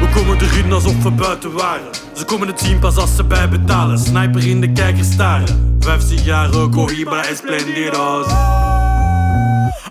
We 0.00 0.08
komen 0.14 0.40
erin 0.40 0.72
alsof 0.72 1.02
we 1.02 1.10
buiten 1.10 1.52
waren. 1.52 2.03
Ze 2.14 2.24
komen 2.24 2.48
het 2.48 2.60
zien 2.60 2.78
pas 2.78 2.96
als 2.96 3.16
ze 3.16 3.24
bijbetalen. 3.24 3.98
Sniper 3.98 4.46
in 4.46 4.60
de 4.60 4.72
kijker 4.72 5.04
staren. 5.04 5.76
15 5.80 6.22
jaar 6.22 6.48
Cohiba 6.48 7.24
Esplendidos. 7.24 8.26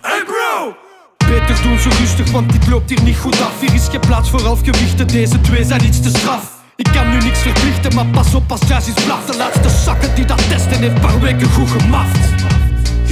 Hey 0.02 0.24
bro! 0.26 0.76
Beter 1.18 1.64
doen 1.64 1.80
zo 1.80 1.90
rustig, 2.00 2.32
want 2.32 2.52
dit 2.52 2.68
loopt 2.68 2.90
hier 2.90 3.04
niet 3.04 3.18
goed 3.18 3.42
af. 3.42 3.60
Hier 3.60 3.74
is 3.74 3.88
geen 3.88 4.00
plaats 4.00 4.30
voor 4.30 4.42
halfgewichten, 4.42 5.08
deze 5.08 5.42
twee 5.42 5.64
zijn 5.64 5.86
iets 5.86 6.02
te 6.02 6.10
straf. 6.10 6.62
Ik 6.76 6.88
kan 6.94 7.10
nu 7.10 7.18
niks 7.18 7.40
verplichten, 7.40 7.96
maar 7.96 8.06
pas 8.06 8.36
op 8.36 8.52
als 8.52 8.62
jazz 8.68 8.88
is 8.88 9.04
blaf. 9.04 9.26
De 9.26 9.38
laatste 9.38 9.70
zakken 9.70 10.16
die 10.16 10.26
dat 10.26 10.50
testen 10.50 10.80
heeft 10.80 11.02
paar 11.02 11.20
weken 11.20 11.50
goed 11.50 11.70
gemaft. 11.70 12.20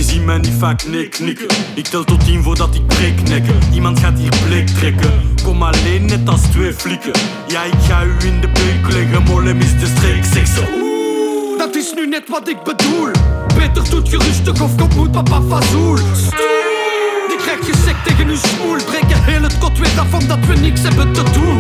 Je 0.02 0.08
ziet 0.08 0.26
mij 0.26 0.38
niet 0.38 0.54
vaak 0.58 0.86
nee 0.86 1.08
knikken. 1.08 1.48
Ik 1.76 1.88
tel 1.88 2.04
tot 2.04 2.26
10 2.26 2.44
voordat 2.44 2.76
ik 2.76 2.86
breek 2.88 3.28
nekken. 3.30 3.60
Iemand 3.74 4.00
gaat 4.00 4.20
hier 4.20 4.34
bleek 4.46 4.68
trekken. 4.68 5.12
Kom 5.44 5.64
alleen 5.64 6.06
net 6.06 6.30
als 6.30 6.42
twee 6.42 6.74
flikken. 6.74 7.12
Ja, 7.48 7.64
ik 7.64 7.74
ga 7.88 8.04
u 8.04 8.16
in 8.26 8.42
de 8.42 8.48
beek 8.48 8.94
leggen. 8.94 9.24
Mollem 9.24 9.60
is 9.60 9.80
de 9.80 9.94
streek, 9.96 10.24
zeg 10.26 10.48
ze. 10.48 10.80
Oeh, 10.82 11.58
dat 11.58 11.76
is 11.76 11.94
nu 11.96 12.08
net 12.08 12.30
wat 12.30 12.50
ik 12.50 12.64
bedoel. 12.64 13.12
Beter 13.56 13.90
doet 13.90 14.10
je 14.10 14.18
rustig 14.18 14.62
of 14.62 14.76
komt 14.76 14.96
moet 14.96 15.12
papa 15.12 15.42
fazoel. 15.42 15.98
Stoel! 15.98 17.28
Die 17.28 17.38
krijg 17.38 17.66
je 17.66 17.94
tegen 18.06 18.28
uw 18.28 18.36
smoel. 18.36 18.76
Breken 18.86 19.24
heel 19.24 19.42
het 19.42 19.58
kot 19.58 19.80
weer 19.80 20.00
af 20.00 20.14
omdat 20.14 20.46
we 20.46 20.56
niks 20.56 20.82
hebben 20.82 21.14
te 21.14 21.24
doen. 21.24 21.60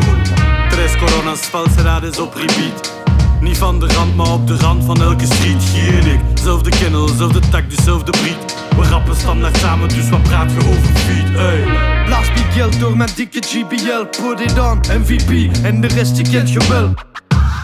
Tres 0.69 0.97
coronas, 0.97 1.39
falsedades 1.39 2.19
op 2.19 2.33
repeat. 2.35 3.00
Niet 3.41 3.57
van 3.57 3.79
de 3.79 3.87
rand, 3.87 4.15
maar 4.15 4.31
op 4.31 4.47
de 4.47 4.55
rand 4.55 4.83
van 4.85 5.01
elke 5.01 5.25
street. 5.25 5.63
Hier 5.63 5.99
en 5.99 6.07
ik, 6.07 6.19
zelfde 6.33 6.69
kennel, 6.69 7.07
zelfde 7.07 7.39
tak, 7.39 7.69
dezelfde 7.69 8.11
breed. 8.11 8.55
We 8.75 8.83
rappen 8.89 9.15
standaard 9.15 9.57
samen, 9.57 9.89
dus 9.89 10.09
wat 10.09 10.23
praat 10.23 10.51
je 10.51 10.57
over 10.57 10.95
feed? 10.95 11.35
Ey. 11.35 11.63
Blaas 12.05 12.27
geld 12.51 12.79
door 12.79 12.97
mijn 12.97 13.09
dikke 13.15 13.41
GBL. 13.41 14.21
Put 14.21 14.39
it 14.39 14.59
on, 14.59 14.79
MVP. 14.99 15.55
En 15.63 15.81
de 15.81 15.87
rest 15.87 16.17
je 16.17 16.23
kent 16.23 16.51
je 16.51 16.67
wel. 16.69 16.93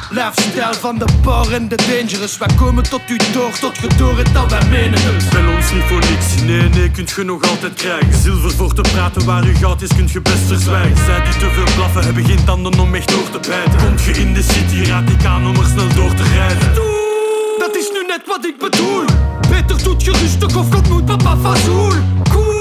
Lifestyle 0.09 0.73
van 0.79 0.97
de 0.97 1.05
bar 1.23 1.51
en 1.51 1.67
de 1.67 1.75
dangerous. 1.75 2.37
Wij 2.37 2.49
komen 2.55 2.83
tot 2.83 3.01
u 3.07 3.17
door, 3.33 3.51
tot 3.59 3.77
je 3.77 3.87
door 3.97 4.17
het 4.17 4.33
dat 4.33 4.51
wij 4.51 4.65
menen 4.69 4.99
het. 5.01 5.29
Bel 5.29 5.53
ons 5.55 5.71
niet 5.71 5.83
voor 5.83 5.99
niks, 5.99 6.41
nee 6.45 6.69
nee, 6.69 6.91
kunt 6.91 7.09
je 7.09 7.23
nog 7.23 7.49
altijd 7.49 7.73
krijgen 7.73 8.19
Zilver 8.21 8.51
voor 8.51 8.73
te 8.73 8.81
praten, 8.81 9.25
waar 9.25 9.47
u 9.47 9.55
goud 9.55 9.81
is, 9.81 9.89
kunt 9.95 10.11
je 10.11 10.21
best 10.21 10.45
verzwijgen 10.47 11.05
Zij 11.05 11.21
die 11.23 11.37
te 11.37 11.49
veel 11.49 11.73
blaffen, 11.75 12.03
hebben 12.03 12.25
geen 12.25 12.43
tanden 12.45 12.79
om 12.79 12.95
echt 12.95 13.09
door 13.09 13.29
te 13.29 13.49
bijten 13.49 13.79
Komt 13.87 14.03
je 14.03 14.11
in 14.11 14.33
de 14.33 14.43
city, 14.43 14.89
raad 14.89 15.09
ik 15.09 15.25
aan 15.25 15.47
om 15.47 15.55
er 15.55 15.65
snel 15.65 15.93
door 15.93 16.13
te 16.13 16.23
rijden 16.23 16.73
Dat 17.57 17.75
is 17.75 17.89
nu 17.93 18.05
net 18.07 18.21
wat 18.25 18.45
ik 18.45 18.57
bedoel. 18.57 19.05
Beter 19.49 19.83
doet 19.83 20.03
je 20.03 20.11
rustig 20.11 20.55
of 20.55 20.73
God 20.73 20.89
moet 20.89 21.05
papa 21.05 21.37
fazoel. 21.37 21.91
Cool. 22.29 22.56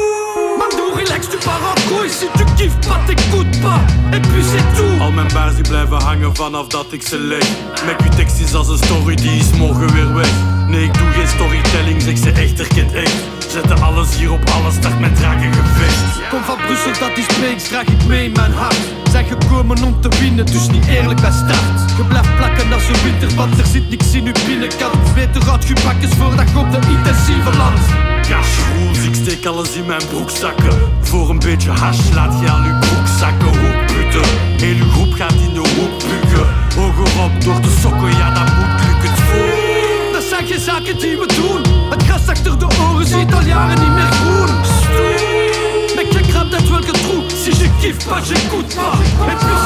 Relax, 1.07 1.29
tu 1.29 1.37
pars 1.37 1.61
en 1.71 1.75
couille. 1.89 2.11
Si 2.11 2.27
tu 2.37 2.45
kiffes 2.57 2.81
pas, 2.89 2.99
t'écoutes 3.07 3.61
pas. 3.63 3.81
Et 4.13 4.21
puis 4.21 4.43
c'est 4.43 4.77
tout. 4.77 5.01
Al 5.01 5.13
mijn 5.13 5.29
baars 5.33 5.55
die 5.55 5.69
blijven 5.69 6.03
hangen 6.03 6.35
vanaf 6.37 6.67
dat 6.67 6.87
ik 6.91 7.03
ze 7.03 7.19
leg 7.19 7.47
Met 7.87 8.03
uw 8.03 8.17
tekst 8.17 8.41
is 8.41 8.55
als 8.55 8.69
een 8.69 8.79
story, 8.79 9.15
die 9.15 9.39
is 9.39 9.51
morgen 9.51 9.93
weer 9.93 10.15
weg 10.15 10.31
Nee, 10.69 10.85
ik 10.85 10.95
doe 10.99 11.11
geen 11.13 11.29
storytelling, 11.29 12.03
zeg 12.03 12.19
ze 12.19 12.31
echt, 12.31 12.59
herkent 12.59 12.93
echt 12.93 13.15
Zetten 13.49 13.83
alles 13.83 14.17
hier 14.17 14.33
op 14.33 14.51
alles, 14.51 14.75
start 14.75 15.01
met 15.01 15.17
drakengevecht 15.17 16.29
Kom 16.31 16.43
van 16.43 16.57
Brussel, 16.67 16.93
dat 17.01 17.17
is 17.17 17.27
breaks, 17.27 17.69
draag 17.69 17.87
ik 17.87 18.07
mee 18.07 18.25
in 18.25 18.33
mijn 18.33 18.53
hart. 18.53 18.81
Zijn 19.11 19.27
gekomen 19.27 19.85
om 19.85 20.01
te 20.01 20.09
winnen, 20.21 20.47
dus 20.47 20.69
niet 20.69 20.87
eerlijk 20.87 21.21
bij 21.21 21.31
start. 21.31 21.97
Je 21.97 22.05
blijft 22.09 22.37
plakken 22.37 22.73
als 22.73 22.89
een 22.89 23.03
winter, 23.05 23.37
want 23.37 23.59
er 23.59 23.67
zit 23.67 23.91
niks 23.91 24.13
in 24.13 24.27
uw 24.27 24.33
binnenkant. 24.47 25.15
Beter 25.15 25.51
uit 25.51 25.67
je 25.67 25.75
bakjes 25.85 26.11
voordat 26.19 26.51
je 26.51 26.59
op 26.59 26.71
de 26.73 26.81
intensieve 26.89 27.57
land. 27.57 27.81
Rules, 28.29 28.86
ik 29.07 29.15
steek 29.15 29.47
alles 29.47 29.73
in 29.73 29.87
mijn 29.87 30.07
broekzakken. 30.11 30.73
Voor 31.01 31.31
een 31.31 31.39
beetje 31.39 31.71
hash 31.71 32.11
laat 32.15 32.41
je 32.41 32.49
aan 32.51 32.65
uw 32.65 32.79
broekzakken 32.79 33.47
hoekputten. 33.47 34.31
Heel 34.57 34.77
uw 34.77 34.91
groep 34.91 35.13
gaat 35.13 35.33
in 35.33 35.55
de 35.55 35.59
hoek 35.59 35.99
bukken. 36.09 36.47
Hoger 36.77 37.23
op 37.25 37.45
door 37.45 37.61
de 37.61 37.77
sokken, 37.81 38.11
ja 38.17 38.31
dat 38.35 38.55
moet 38.57 38.81
lukken. 38.87 39.23
voelen. 39.25 40.13
Dat 40.13 40.23
zijn 40.23 40.47
geen 40.47 40.61
zaken 40.61 40.99
die 40.99 41.19
we 41.19 41.27
doen. 41.27 41.91
Het 41.91 42.03
gras 42.03 42.27
achter 42.27 42.59
de 42.59 42.67
oren 42.81 43.07
ziet 43.07 43.35
al 43.35 43.43
jaren 43.43 43.79
niet 43.81 43.95
meer 43.95 44.13
groen. 44.13 44.49
Stoel. 44.65 46.01
ik 46.01 46.09
quel 46.11 46.27
crap 46.29 46.53
uit 46.53 46.69
welke 46.69 46.93
troep. 46.93 47.31
Si 47.43 47.51
je 47.63 47.71
kiffe 47.81 48.09
pas, 48.09 48.29
j'écoute 48.29 48.75
pas. 48.75 49.66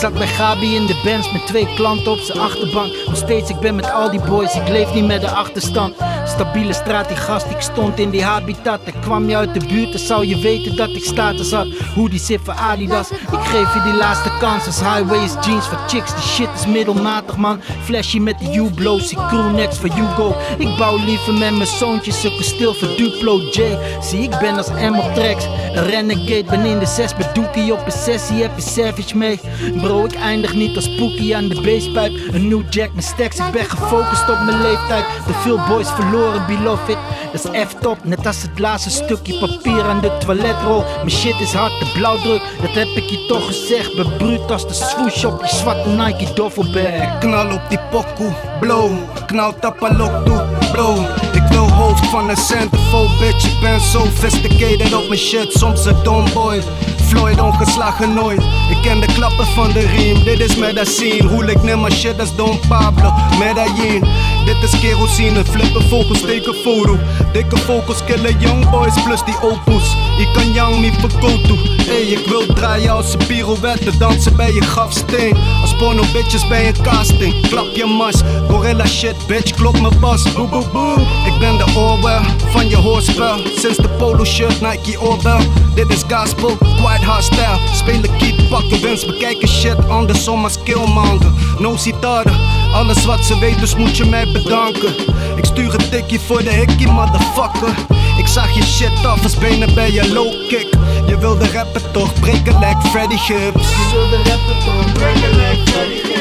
Zat 0.00 0.14
bij 0.14 0.26
Gabi 0.26 0.74
in 0.74 0.86
de 0.86 1.00
Benz 1.04 1.32
met 1.32 1.46
twee 1.46 1.74
klanten 1.74 2.12
op 2.12 2.18
zijn 2.18 2.38
achterbank. 2.38 2.92
Nog 3.10 3.18
steeds, 3.18 3.50
ik 3.50 3.58
ben 3.60 3.74
met 3.74 3.92
al 3.92 4.10
die 4.10 4.20
boys, 4.20 4.54
ik 4.54 4.68
leef 4.68 4.94
niet 4.94 5.06
met 5.06 5.20
de 5.20 5.30
achterstand. 5.30 5.94
Stabiele 6.26 6.72
straat, 6.72 7.08
die 7.08 7.16
gast, 7.16 7.46
ik 7.46 7.60
stond 7.60 7.98
in 7.98 8.10
die 8.10 8.24
habitat. 8.24 8.80
Ik 8.84 8.94
kwam 9.00 9.28
je 9.28 9.36
uit 9.36 9.54
de 9.54 9.66
buurt, 9.66 9.92
dan 9.92 10.00
zou 10.00 10.26
je 10.26 10.38
weten 10.38 10.76
dat 10.76 10.88
ik 10.88 11.04
status 11.04 11.52
had. 11.52 11.66
Hoe 11.94 12.10
die 12.10 12.18
zit 12.18 12.40
voor 12.44 12.54
Adidas, 12.54 13.10
ik 13.10 13.40
geef 13.42 13.74
je 13.74 13.82
die 13.82 13.92
laatste 13.92 14.30
kans. 14.38 14.66
Als 14.66 14.80
highways, 14.80 15.32
jeans 15.40 15.68
voor 15.68 15.78
chicks, 15.86 16.14
die 16.14 16.22
shit 16.22 16.48
is 16.54 16.66
middelmatig 16.66 17.36
man. 17.36 17.60
Flashy 17.82 18.18
met 18.18 18.38
de 18.38 18.54
U-blows, 18.54 19.08
die 19.08 19.18
crewnecks 19.28 19.78
voor 19.78 19.90
Hugo. 19.92 20.34
Ik 20.58 20.76
bouw 20.78 20.96
liever 20.96 21.32
met 21.32 21.56
mijn 21.56 21.66
zoontjes, 21.66 22.20
zulke 22.20 22.42
stil 22.42 22.74
voor 22.74 22.88
Duplo 22.96 23.38
J. 23.38 23.78
Zie, 24.00 24.22
ik 24.22 24.38
ben 24.40 24.56
als 24.56 24.68
M 24.68 24.94
op 24.94 25.16
een 25.16 25.86
renegade. 25.86 26.44
Ben 26.44 26.64
in 26.64 26.78
de 26.78 26.86
zes 26.86 27.16
met 27.16 27.34
Dookie 27.34 27.72
op 27.72 27.86
een 27.86 27.92
sessie, 27.92 28.42
heb 28.42 28.50
je 28.56 28.62
savage 28.62 29.16
mee. 29.16 29.40
Bro, 29.80 30.04
ik 30.04 30.14
eindig 30.14 30.54
niet 30.54 30.76
als 30.76 30.96
Pookie 30.96 31.36
aan 31.36 31.48
de 31.48 31.60
basepijp. 31.60 32.12
Een 32.32 32.48
new 32.48 32.62
jack, 32.70 32.90
mijn 33.00 33.12
stacks, 33.12 33.46
ik 33.46 33.52
ben 33.52 33.64
gefocust 33.64 34.30
op 34.30 34.40
mijn 34.40 34.62
leeftijd. 34.62 35.04
Te 35.26 35.32
veel 35.32 35.60
boys 35.68 35.88
verloren, 35.90 36.46
below 36.46 36.78
it. 36.88 36.96
Dat 37.32 37.54
is 37.54 37.66
F-top, 37.66 37.98
net 38.04 38.26
als 38.26 38.42
het 38.42 38.58
laatste 38.58 38.90
stukje 38.90 39.38
papier 39.38 39.82
aan 39.82 40.00
de 40.00 40.16
toiletrol. 40.18 40.84
Mijn 40.96 41.10
shit 41.10 41.40
is 41.40 41.52
hard, 41.52 41.72
de 41.78 41.90
blauwdruk, 41.94 42.42
dat 42.60 42.70
heb 42.70 42.86
ik 42.86 43.10
je 43.10 43.26
toch 43.28 43.46
gezegd. 43.46 43.96
Ben 43.96 44.16
bruut 44.16 44.50
als 44.50 44.68
de 44.68 44.74
swoosh 44.74 45.24
op 45.24 45.44
je 45.44 45.56
zwarte 45.56 45.88
Nike 45.88 46.32
doffelbag. 46.34 47.18
Knal 47.18 47.52
op 47.52 47.62
die 47.68 47.78
pokoe, 47.90 48.32
blow. 48.60 48.90
Knal 49.26 49.54
tapalok 49.58 50.24
toe, 50.24 50.44
blow. 50.72 50.98
Ik 51.32 51.42
wil 51.50 51.70
hoofd 51.70 52.06
van 52.06 52.28
een 52.28 52.36
centerfold, 52.36 53.18
bitch. 53.18 53.44
Ik 53.44 53.60
ben 53.60 53.80
sophisticated 53.80 54.94
op 54.94 55.08
mijn 55.08 55.20
shit, 55.20 55.52
soms 55.52 55.84
een 55.84 56.02
domboy. 56.02 56.62
Floyd 57.10 57.40
ongeslagen 57.40 58.14
nooit. 58.14 58.42
Ik 58.70 58.82
ken 58.82 59.00
de 59.00 59.06
klappen 59.06 59.46
van 59.46 59.72
de 59.72 59.86
riem, 59.86 60.24
dit 60.24 60.40
is 60.40 60.56
medicine. 60.56 61.28
Roel 61.28 61.46
ik 61.46 61.62
nimmer 61.62 61.92
shit, 61.92 62.20
is 62.20 62.34
Don 62.34 62.58
Pablo, 62.68 63.12
Medellin. 63.38 64.04
Dit 64.44 64.62
is 64.62 64.80
kerosine, 64.80 65.44
flippen 65.44 65.82
focus, 65.82 66.20
teken 66.20 66.54
foto. 66.54 66.98
Dikke 67.32 67.56
focus, 67.56 68.04
killen 68.04 68.38
young 68.38 68.70
boys 68.70 69.02
plus 69.02 69.24
die 69.24 69.34
opus. 69.42 69.96
Ik 70.18 70.28
kan 70.32 70.52
young 70.52 70.80
me 70.80 70.92
verkoten. 70.98 71.58
Hey, 71.86 72.02
ik 72.02 72.26
wil 72.26 72.46
draaien 72.54 72.90
als 72.90 73.12
een 73.12 73.26
pirouette, 73.26 73.96
dansen 73.98 74.36
bij 74.36 74.52
je 74.52 74.60
grafsteen. 74.60 75.36
Als 75.60 75.76
porno 75.76 76.02
bitches 76.12 76.48
bij 76.48 76.66
een 76.66 76.82
casting. 76.82 77.48
Klap 77.48 77.66
je 77.74 77.86
mas, 77.86 78.22
gorilla 78.48 78.86
shit, 78.86 79.26
bitch, 79.26 79.54
klop 79.54 79.80
mijn 79.80 80.00
bas. 80.00 80.32
Boe 80.32 80.48
boe 80.48 80.64
boe. 80.72 81.00
Ik 81.26 81.38
ben 81.38 81.56
de 81.56 81.64
Orwell 81.76 82.20
van 82.50 82.68
je 82.68 82.76
hoorspel. 82.76 83.36
Sinds 83.56 83.76
de 83.76 83.88
polo 83.88 84.24
shirt, 84.24 84.60
Nike 84.60 85.00
oorbel. 85.00 85.38
Dit 85.74 85.90
is 85.90 86.02
gospel, 86.08 86.56
hostile. 87.04 87.58
Spelen 87.74 88.16
keep, 88.18 88.48
pakken 88.48 88.80
winst, 88.80 89.06
bekijken 89.06 89.48
shit 89.48 89.88
anders 89.88 90.28
om 90.28 90.44
als 90.44 90.62
killmonger. 90.62 91.32
No 91.58 91.76
citade, 91.76 92.30
alles 92.72 93.04
wat 93.04 93.24
ze 93.24 93.38
weet, 93.38 93.58
dus 93.58 93.76
moet 93.76 93.96
je 93.96 94.04
mij 94.04 94.32
bedanken. 94.32 94.94
Ik 95.36 95.44
stuur 95.44 95.74
een 95.74 95.90
tikkie 95.90 96.20
voor 96.20 96.42
de 96.42 96.50
hikkie, 96.50 96.88
motherfucker. 96.88 97.74
Ik 98.18 98.26
zag 98.26 98.54
je 98.54 98.62
shit 98.62 99.06
af 99.06 99.22
als 99.22 99.36
benen 99.38 99.74
bij 99.74 99.92
je 99.92 100.12
low 100.12 100.48
kick. 100.48 100.68
Je 101.06 101.18
wilde 101.18 101.50
rappen 101.52 101.82
toch, 101.92 102.20
breken 102.20 102.58
like 102.58 102.88
Freddy 102.88 103.16
Gibbs. 103.16 103.68
Je 103.68 103.88
wilde 103.92 104.16
rappen 104.16 104.58
toch, 104.64 104.92
breken 104.92 105.30
like 105.30 105.70
Freddy 105.70 105.94
Gibbs. 105.94 106.19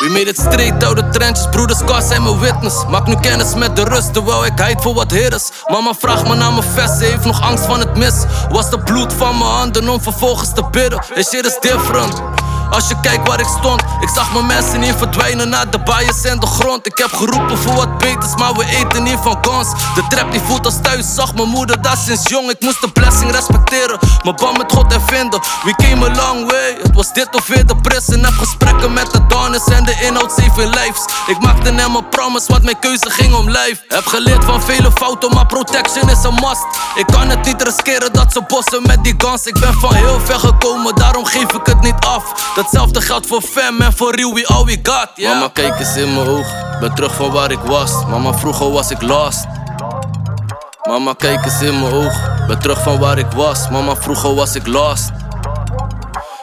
We 0.00 0.08
made 0.08 0.28
it 0.28 0.38
straight 0.38 0.82
out 0.84 0.96
de 0.96 1.08
trenches, 1.08 1.46
broeders, 1.50 1.78
Scars 1.78 2.08
zijn 2.08 2.22
mijn 2.22 2.38
witness. 2.38 2.84
Maak 2.88 3.06
nu 3.06 3.14
kennis 3.20 3.54
met 3.54 3.76
de 3.76 3.84
rust, 3.84 4.12
terwijl 4.12 4.44
ik 4.46 4.58
heid 4.58 4.82
voor 4.82 4.94
wat 4.94 5.10
hitters. 5.10 5.50
Mama 5.66 5.94
vraagt 5.98 6.28
me 6.28 6.34
naar 6.34 6.52
mijn 6.52 6.68
vest, 6.74 6.98
ze 6.98 7.04
heeft 7.04 7.24
nog 7.24 7.42
angst 7.42 7.64
van 7.64 7.80
het 7.80 7.96
mis. 7.96 8.14
Was 8.50 8.70
de 8.70 8.78
bloed 8.78 9.12
van 9.12 9.38
mijn 9.38 9.50
handen 9.50 9.88
om 9.88 10.00
vervolgens 10.00 10.52
te 10.52 10.64
bidden. 10.70 11.04
This 11.14 11.28
shit 11.28 11.46
is 11.46 11.58
different. 11.60 12.22
Als 12.70 12.88
je 12.88 13.00
kijkt 13.00 13.28
waar 13.28 13.40
ik 13.40 13.46
stond, 13.58 13.82
ik 14.00 14.08
zag 14.08 14.32
mijn 14.32 14.46
mensen 14.46 14.80
niet 14.80 14.94
verdwijnen 14.96 15.48
naar 15.48 15.70
de 15.70 15.78
bias 15.82 16.24
en 16.24 16.40
de 16.40 16.46
grond. 16.46 16.86
Ik 16.86 16.98
heb 16.98 17.12
geroepen 17.12 17.58
voor 17.58 17.74
wat 17.74 17.98
beters, 17.98 18.34
maar 18.36 18.54
we 18.54 18.64
eten 18.64 19.02
niet 19.02 19.18
van 19.22 19.40
kans. 19.40 19.68
De 19.94 20.04
trap 20.08 20.32
die 20.32 20.40
voelt 20.40 20.64
als 20.64 20.80
thuis, 20.82 21.14
zag 21.14 21.34
mijn 21.34 21.48
moeder 21.48 21.82
dat 21.82 21.98
sinds 22.06 22.28
jong. 22.28 22.50
Ik 22.50 22.60
moest 22.60 22.80
de 22.80 22.90
blessing 22.90 23.30
respecteren, 23.30 23.98
mijn 24.22 24.36
band 24.36 24.58
met 24.58 24.72
God 24.72 24.92
ervinden. 24.92 25.40
We 25.64 25.74
came 25.76 26.10
a 26.10 26.14
long 26.14 26.50
way, 26.50 26.78
het 26.82 26.94
was 26.94 27.12
dit 27.12 27.34
of 27.34 27.46
weer 27.46 27.66
de 27.66 27.76
prison. 27.76 28.24
Heb 28.24 28.34
gesprekken 28.38 28.92
met 28.92 29.12
de 29.12 29.26
donors 29.26 29.64
en 29.64 29.84
de 29.84 29.96
inhoud 30.00 30.32
saving 30.32 30.74
lives. 30.74 31.04
Ik 31.26 31.40
maakte 31.40 31.72
hem 31.72 31.94
een 31.94 32.08
promise, 32.08 32.52
want 32.52 32.62
mijn 32.62 32.78
keuze 32.78 33.10
ging 33.10 33.34
om 33.34 33.50
lijf. 33.50 33.82
Heb 33.88 34.06
geleerd 34.06 34.44
van 34.44 34.62
vele 34.62 34.90
fouten, 34.92 35.34
maar 35.34 35.46
protection 35.46 36.08
is 36.08 36.22
een 36.22 36.34
must. 36.34 36.64
Ik 36.94 37.06
kan 37.06 37.28
het 37.28 37.44
niet 37.44 37.62
riskeren 37.62 38.12
dat 38.12 38.32
ze 38.32 38.42
bossen 38.46 38.82
met 38.86 39.04
die 39.04 39.14
guns. 39.18 39.46
Ik 39.46 39.60
ben 39.60 39.74
van 39.74 39.94
heel 39.94 40.20
ver 40.24 40.38
gekomen, 40.38 40.94
daarom 40.94 41.24
geef 41.24 41.52
ik 41.52 41.66
het 41.66 41.80
niet 41.80 42.04
af. 42.06 42.24
Datzelfde 42.60 43.00
geldt 43.00 43.26
voor 43.26 43.42
fam 43.42 43.80
en 43.80 43.92
voor 43.92 44.14
real, 44.14 44.34
we 44.34 44.46
all 44.46 44.64
we 44.64 44.78
got, 44.82 45.08
yeah. 45.14 45.32
Mama, 45.32 45.48
kijk 45.48 45.78
eens 45.78 45.96
in 45.96 46.14
mijn 46.14 46.28
oog, 46.28 46.78
ben 46.80 46.94
terug 46.94 47.14
van 47.14 47.30
waar 47.30 47.50
ik 47.50 47.58
was. 47.58 48.04
Mama, 48.04 48.32
vroeger 48.32 48.70
was 48.70 48.90
ik 48.90 49.02
lost. 49.02 49.44
Mama, 50.88 51.12
kijk 51.12 51.44
eens 51.44 51.62
in 51.62 51.80
mijn 51.80 51.92
oog, 51.92 52.46
ben 52.46 52.58
terug 52.58 52.82
van 52.82 52.98
waar 52.98 53.18
ik 53.18 53.30
was. 53.34 53.68
Mama, 53.68 53.96
vroeger 53.96 54.34
was 54.34 54.54
ik 54.54 54.66
lost. 54.66 55.10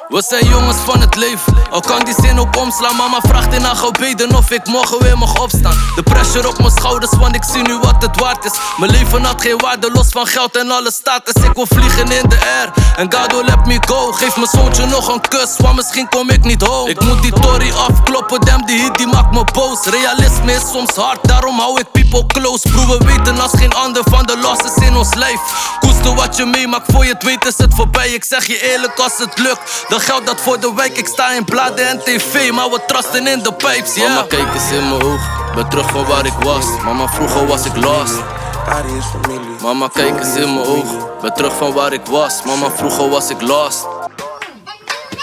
We 0.08 0.24
zijn 0.28 0.48
jongens 0.48 0.78
van 0.78 1.00
het 1.02 1.16
leven, 1.16 1.54
al 1.72 1.80
kan 1.80 2.06
die 2.06 2.14
zin 2.22 2.40
ook 2.40 2.58
omslaan. 2.58 2.96
Mama 2.96 3.20
vraagt 3.22 3.54
in 3.54 3.62
haar 3.62 3.76
gebeden 3.76 4.36
of 4.36 4.52
ik 4.52 4.68
morgen 4.68 5.00
weer 5.00 5.18
mag 5.18 5.42
opstaan. 5.42 5.78
De 5.96 6.04
pressure 6.04 6.48
op 6.48 6.58
mijn 6.58 6.72
schouders, 6.72 7.12
want 7.12 7.36
ik 7.36 7.44
zie 7.44 7.62
nu 7.62 7.80
wat 7.80 8.02
het 8.02 8.20
waard 8.20 8.46
is. 8.46 8.52
Mijn 8.78 8.92
leven 8.92 9.24
had 9.24 9.42
geen 9.42 9.58
waarde, 9.58 9.92
los 9.92 10.08
van 10.10 10.28
geld 10.28 10.58
en 10.58 10.72
alle 10.72 10.92
status. 10.92 11.44
Ik 11.44 11.54
wil 11.54 11.66
vliegen 11.68 12.12
in 12.12 12.30
de 12.30 12.40
air, 12.58 12.72
en 12.96 13.14
God 13.14 13.32
will 13.32 13.44
let 13.44 13.66
me 13.66 13.80
go. 13.86 14.12
Geef 14.12 14.36
mijn 14.36 14.48
zoontje 14.48 14.86
nog 14.86 15.08
een 15.14 15.22
kus, 15.28 15.56
want 15.58 15.76
misschien 15.76 16.10
kom 16.10 16.30
ik 16.30 16.44
niet 16.44 16.62
home. 16.62 16.90
Ik 16.90 17.02
moet 17.02 17.22
die 17.22 17.34
tory 17.34 17.72
afkloppen, 17.72 18.42
damn 18.42 18.66
die 18.66 18.80
hit 18.80 18.98
die 18.98 19.08
maakt 19.08 19.32
me 19.32 19.44
boos. 19.54 19.86
Realisme 19.86 20.54
is 20.54 20.72
soms 20.72 20.96
hard, 20.96 21.20
daarom 21.22 21.60
hou 21.60 21.80
ik 21.80 21.92
people 21.92 22.26
close. 22.26 22.70
Broer, 22.70 22.98
we 22.98 23.06
weten 23.06 23.40
als 23.40 23.52
geen 23.56 23.74
ander 23.74 24.04
van 24.10 24.26
de 24.26 24.38
losses 24.38 24.88
in 24.88 24.96
ons 24.96 25.14
lijf. 25.14 25.40
Koester 25.80 26.16
wat 26.16 26.36
je 26.38 26.46
meemaakt, 26.46 26.92
voor 26.92 27.06
je 27.06 27.14
het 27.14 27.24
weet 27.24 27.46
is 27.46 27.58
het 27.58 27.74
voorbij. 27.76 28.10
Ik 28.10 28.24
zeg 28.24 28.46
je 28.46 28.72
eerlijk 28.72 29.00
als 29.00 29.18
het 29.18 29.38
lukt, 29.40 29.86
dan 29.98 30.06
geldt 30.06 30.26
dat 30.26 30.42
voor 30.42 30.60
de 30.60 30.74
wijk. 30.76 30.98
Ik 30.98 31.08
sta 31.08 31.32
in 31.32 31.46
bladen 31.46 31.88
en 31.88 32.00
tv, 32.00 32.52
maar 32.52 32.70
we 32.70 32.80
trusten 32.88 33.28
in 33.28 33.44
de 33.44 33.54
pipes, 33.54 33.96
yeah. 33.96 34.10
Mama, 34.10 34.28
kijk 34.28 34.54
eens 34.54 34.72
in 34.72 34.90
mijn 34.90 35.04
oog, 35.04 35.22
ben 35.56 35.70
terug 35.70 35.90
van 35.90 36.06
waar 36.06 36.26
ik 36.26 36.34
was. 36.40 36.66
Mama, 36.84 37.08
vroeger 37.08 37.48
was 37.48 37.66
ik 37.66 37.76
lost. 37.76 38.14
Arie 38.68 38.98
is 38.98 39.06
familie. 39.06 39.56
Mama, 39.62 39.88
kijk 39.88 40.20
eens 40.20 40.36
in 40.36 40.54
mijn 40.54 40.66
oog, 40.66 41.20
ben 41.22 41.34
terug 41.34 41.56
van 41.56 41.74
waar 41.74 41.94
ik 41.94 42.06
was. 42.06 42.44
Mama, 42.44 42.70
vroeger 42.72 43.10
was 43.10 43.30
ik 43.30 43.42
lost. 43.42 43.86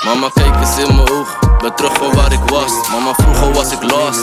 Mama, 0.05 0.29
kijk 0.35 0.55
eens 0.57 0.77
in 0.77 0.97
mijn 0.97 1.11
oog, 1.11 1.39
ben 1.59 1.75
terug 1.75 1.95
van 1.95 2.15
waar 2.15 2.33
ik 2.33 2.43
was. 2.47 2.73
Mama, 2.91 3.15
vroeger 3.15 3.53
was 3.53 3.73
ik 3.73 3.83
lost. 3.83 4.23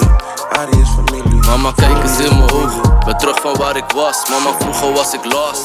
Arie 0.52 0.82
is 0.82 0.90
familie. 0.96 1.31
Mama, 1.45 1.71
kijk 1.75 2.04
eens 2.04 2.19
in 2.19 2.38
mijn 2.38 2.51
oog, 2.51 3.04
ben 3.06 3.17
terug 3.17 3.39
van 3.41 3.56
waar 3.58 3.75
ik 3.75 3.91
was. 3.95 4.30
Mama, 4.30 4.58
vroeger 4.60 4.93
was 4.93 5.13
ik 5.13 5.25
lost. 5.25 5.63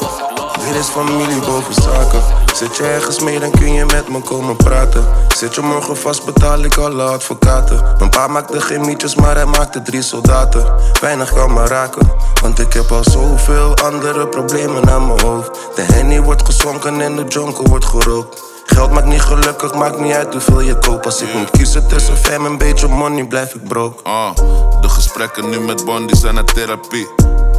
Dit 0.64 0.74
is 0.74 0.86
familie 0.86 1.40
boven 1.40 1.74
zaken. 1.74 2.22
Zit 2.54 2.76
je 2.76 2.82
ergens 2.82 3.20
mee, 3.20 3.38
dan 3.38 3.50
kun 3.50 3.72
je 3.72 3.84
met 3.84 4.08
me 4.08 4.20
komen 4.20 4.56
praten. 4.56 5.04
Zit 5.36 5.54
je 5.54 5.60
morgen 5.60 5.96
vast, 5.96 6.24
betaal 6.24 6.58
ik 6.58 6.76
alle 6.76 7.02
advocaten. 7.02 7.82
Mijn 7.98 8.10
pa 8.10 8.26
maakte 8.26 8.60
geen 8.60 8.80
mietjes, 8.80 9.14
maar 9.14 9.34
hij 9.34 9.44
maakte 9.44 9.82
drie 9.82 10.02
soldaten. 10.02 10.74
Weinig 11.00 11.32
kan 11.32 11.52
me 11.52 11.66
raken, 11.66 12.10
want 12.42 12.58
ik 12.58 12.72
heb 12.72 12.92
al 12.92 13.04
zoveel 13.04 13.76
andere 13.76 14.26
problemen 14.26 14.90
aan 14.90 15.06
mijn 15.06 15.20
hoofd. 15.20 15.58
De 15.74 15.82
henny 15.82 16.20
wordt 16.20 16.44
gezonken 16.44 17.00
en 17.00 17.16
de 17.16 17.24
jonko 17.28 17.62
wordt 17.68 17.84
gerookt. 17.84 18.42
Geld 18.66 18.90
maakt 18.90 19.06
niet 19.06 19.20
gelukkig, 19.20 19.74
maakt 19.74 20.00
niet 20.00 20.12
uit 20.12 20.32
hoeveel 20.32 20.60
je 20.60 20.78
koopt. 20.78 21.04
Als 21.04 21.22
ik 21.22 21.34
moet 21.34 21.50
kiezen 21.50 21.88
tussen 21.88 22.16
fam 22.16 22.46
en 22.46 22.58
beetje 22.58 22.88
money, 22.88 23.26
blijf 23.26 23.54
ik 23.54 23.64
broke. 23.68 24.02
Ah, 24.02 24.34
de 24.80 24.88
gesprekken 24.88 25.50
nu 25.50 25.60
met 25.60 25.84
Bondi 25.84 26.16
zijn 26.16 26.34
naar 26.34 26.44
therapie. 26.44 27.08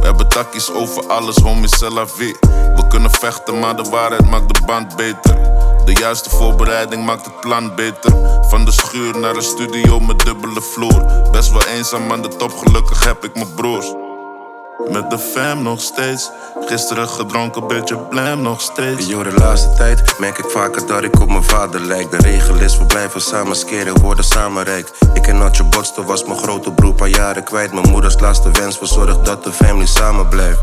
hebben 0.04 0.28
takkies 0.28 0.72
over 0.72 1.06
alles, 1.06 1.36
la 1.88 2.06
vie. 2.06 2.36
We 2.76 2.86
kunnen 2.88 3.10
vechten, 3.10 3.58
maar 3.58 3.76
de 3.76 3.82
waarheid 3.82 4.30
maakt 4.30 4.54
de 4.54 4.64
band 4.66 4.96
beter. 4.96 5.36
De 5.84 5.92
juiste 5.92 6.30
voorbereiding 6.30 7.04
maakt 7.04 7.24
het 7.24 7.40
plan 7.40 7.74
beter. 7.74 8.12
Van 8.48 8.64
de 8.64 8.72
schuur 8.72 9.18
naar 9.18 9.34
de 9.34 9.42
studio 9.42 10.00
met 10.00 10.18
dubbele 10.18 10.60
vloer. 10.60 11.30
Best 11.32 11.52
wel 11.52 11.64
eenzaam 11.64 12.12
aan 12.12 12.22
de 12.22 12.28
top, 12.28 12.52
gelukkig 12.58 13.04
heb 13.04 13.24
ik 13.24 13.34
mijn 13.34 13.54
broers. 13.54 14.07
Met 14.86 15.10
de 15.10 15.18
fam 15.18 15.62
nog 15.62 15.80
steeds. 15.80 16.30
Gisteren 16.66 17.08
gedronken, 17.08 17.66
beetje 17.66 17.96
blam 17.96 18.42
nog 18.42 18.60
steeds. 18.60 19.06
Yo, 19.06 19.22
de 19.22 19.32
laatste 19.32 19.72
tijd 19.76 20.18
merk 20.18 20.38
ik 20.38 20.50
vaker 20.50 20.86
dat 20.86 21.02
ik 21.02 21.20
op 21.20 21.28
mijn 21.28 21.42
vader 21.42 21.80
lijk. 21.80 22.10
De 22.10 22.16
regel 22.16 22.54
is, 22.54 22.78
we 22.78 22.84
blijven 22.84 23.20
samen 23.20 23.56
skeren, 23.56 24.00
worden 24.00 24.24
samen 24.24 24.64
rijk. 24.64 24.90
Ik 25.14 25.26
en 25.26 25.38
Natje 25.38 25.64
Botster 25.64 26.04
was 26.04 26.24
mijn 26.24 26.38
grote 26.38 26.72
broer, 26.72 26.94
paar 26.94 27.08
jaren 27.08 27.44
kwijt. 27.44 27.72
Mijn 27.72 27.90
moeders 27.90 28.20
laatste 28.20 28.50
wens, 28.50 28.78
we 28.78 28.86
zorgen 28.86 29.24
dat 29.24 29.44
de 29.44 29.52
family 29.52 29.86
samen 29.86 30.28
blijft. 30.28 30.62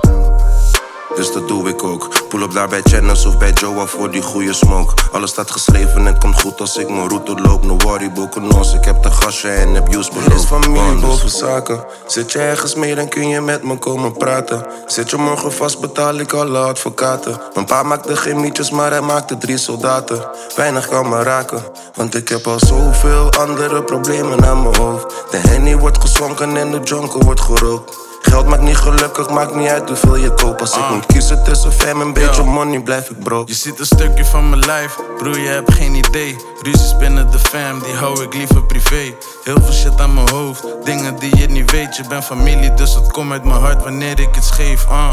Dus 1.16 1.32
dat 1.32 1.48
doe 1.48 1.70
ik 1.70 1.84
ook. 1.84 2.10
Pull 2.30 2.42
op 2.42 2.54
daar 2.54 2.68
bij 2.68 2.82
Channels 2.84 3.26
of 3.26 3.38
bij 3.38 3.52
Joa 3.52 3.86
voor 3.86 4.12
die 4.12 4.22
goede 4.22 4.54
smoke. 4.54 4.94
Alles 5.12 5.30
staat 5.30 5.52
geschreven 5.52 6.08
en 6.08 6.20
komt 6.20 6.42
goed 6.42 6.60
als 6.60 6.78
ik 6.78 6.90
mijn 6.90 7.10
route 7.10 7.42
loop. 7.42 7.66
No 7.66 7.78
worry, 7.78 8.12
boekenos, 8.12 8.74
ik 8.74 8.86
heb 8.86 9.04
de 9.04 9.12
gasje 9.12 9.50
en 9.50 9.74
heb 9.74 9.94
use 9.94 10.12
beloofd. 10.14 10.34
Is 10.34 10.46
familie 10.46 11.00
boven 11.00 11.30
zaken. 11.30 11.86
Zit 12.06 12.32
je 12.32 12.40
ergens 12.40 12.76
mee, 12.76 12.96
dan 12.96 13.08
kun 13.08 13.28
je 13.28 13.42
met 13.42 13.64
me 13.64 13.78
komen 13.78 14.18
praten. 14.18 14.66
Zit 14.86 15.10
je 15.10 15.18
morgen 15.18 15.54
vast, 15.54 15.80
betaal 15.80 16.16
ik 16.16 16.34
alle 16.34 16.60
advocaten. 16.60 17.42
Mijn 17.54 17.66
pa 17.66 17.84
maakte 17.84 18.16
geen 18.16 18.40
mietjes, 18.40 18.70
maar 18.70 18.92
hij 18.92 19.02
maakte 19.02 19.38
drie 19.38 19.58
soldaten. 19.58 20.28
Weinig 20.56 20.88
kan 20.88 21.10
me 21.10 21.24
raken, 21.24 21.64
want 21.96 22.16
ik 22.16 22.30
heb 22.30 22.48
al 22.48 22.60
zoveel 22.60 23.32
andere 23.32 23.84
problemen 23.84 24.46
aan 24.46 24.62
mijn 24.62 24.76
hoofd. 24.76 25.14
De 25.32 25.38
henny 25.38 25.78
wordt 25.78 26.02
gezonken 26.02 26.58
en 26.58 26.72
de 26.72 26.80
jonker 26.84 27.24
wordt 27.24 27.42
gerookt. 27.42 28.05
Geld 28.26 28.48
maakt 28.48 28.62
niet 28.62 28.78
gelukkig, 28.78 29.30
maakt 29.30 29.56
niet 29.56 29.68
uit 29.68 29.88
hoeveel 29.90 30.16
je 30.16 30.34
koopt. 30.34 30.62
Als 30.62 30.76
ik 30.76 30.82
Ah. 30.82 30.92
moet 30.92 31.06
kiezen 31.06 31.44
tussen 31.44 31.72
fam 31.72 32.02
en 32.02 32.14
beetje 32.14 32.44
money, 32.44 32.80
blijf 32.82 33.10
ik 33.10 33.20
broke. 33.24 33.52
Je 33.52 33.58
ziet 33.58 33.80
een 33.80 33.86
stukje 33.86 34.26
van 34.26 34.50
mijn 34.50 34.66
lijf, 34.66 35.00
broer, 35.18 35.40
je 35.40 35.48
hebt 35.48 35.74
geen 35.74 35.96
idee. 35.96 36.36
Ruzies 36.62 36.98
binnen 36.98 37.32
de 37.32 37.40
fam, 37.40 37.80
die 37.84 37.94
hou 37.94 38.24
ik 38.24 38.34
liever 38.34 38.64
privé. 38.64 39.16
Heel 39.44 39.62
veel 39.62 39.74
shit 39.74 40.02
aan 40.02 40.14
mijn 40.14 40.30
hoofd, 40.30 40.64
dingen 40.84 41.20
die 41.20 41.38
je 41.38 41.48
niet 41.48 41.72
weet. 41.72 41.96
Je 41.96 42.04
bent 42.08 42.24
familie, 42.24 42.74
dus 42.74 42.94
het 42.94 43.12
komt 43.12 43.32
uit 43.32 43.44
mijn 43.44 43.60
hart 43.62 43.84
wanneer 43.84 44.20
ik 44.20 44.36
het 44.36 44.46
geef. 44.46 44.86
ah. 44.90 45.12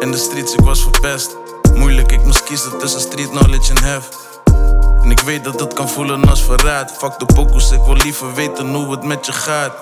In 0.00 0.10
de 0.10 0.18
streets, 0.18 0.52
ik 0.54 0.60
was 0.60 0.80
verpest. 0.82 1.36
Moeilijk, 1.74 2.12
ik 2.12 2.24
moest 2.24 2.44
kiezen 2.44 2.78
tussen 2.78 3.00
street 3.00 3.30
knowledge 3.30 3.72
en 3.74 3.82
hef. 3.84 4.08
En 5.02 5.10
ik 5.10 5.20
weet 5.20 5.44
dat 5.44 5.60
het 5.60 5.72
kan 5.72 5.88
voelen 5.88 6.28
als 6.28 6.42
verraad. 6.42 6.92
Fuck 6.98 7.18
de 7.18 7.26
pokus, 7.34 7.70
ik 7.70 7.80
wil 7.84 7.94
liever 7.96 8.34
weten 8.34 8.74
hoe 8.74 8.90
het 8.90 9.02
met 9.04 9.26
je 9.26 9.32
gaat. 9.32 9.72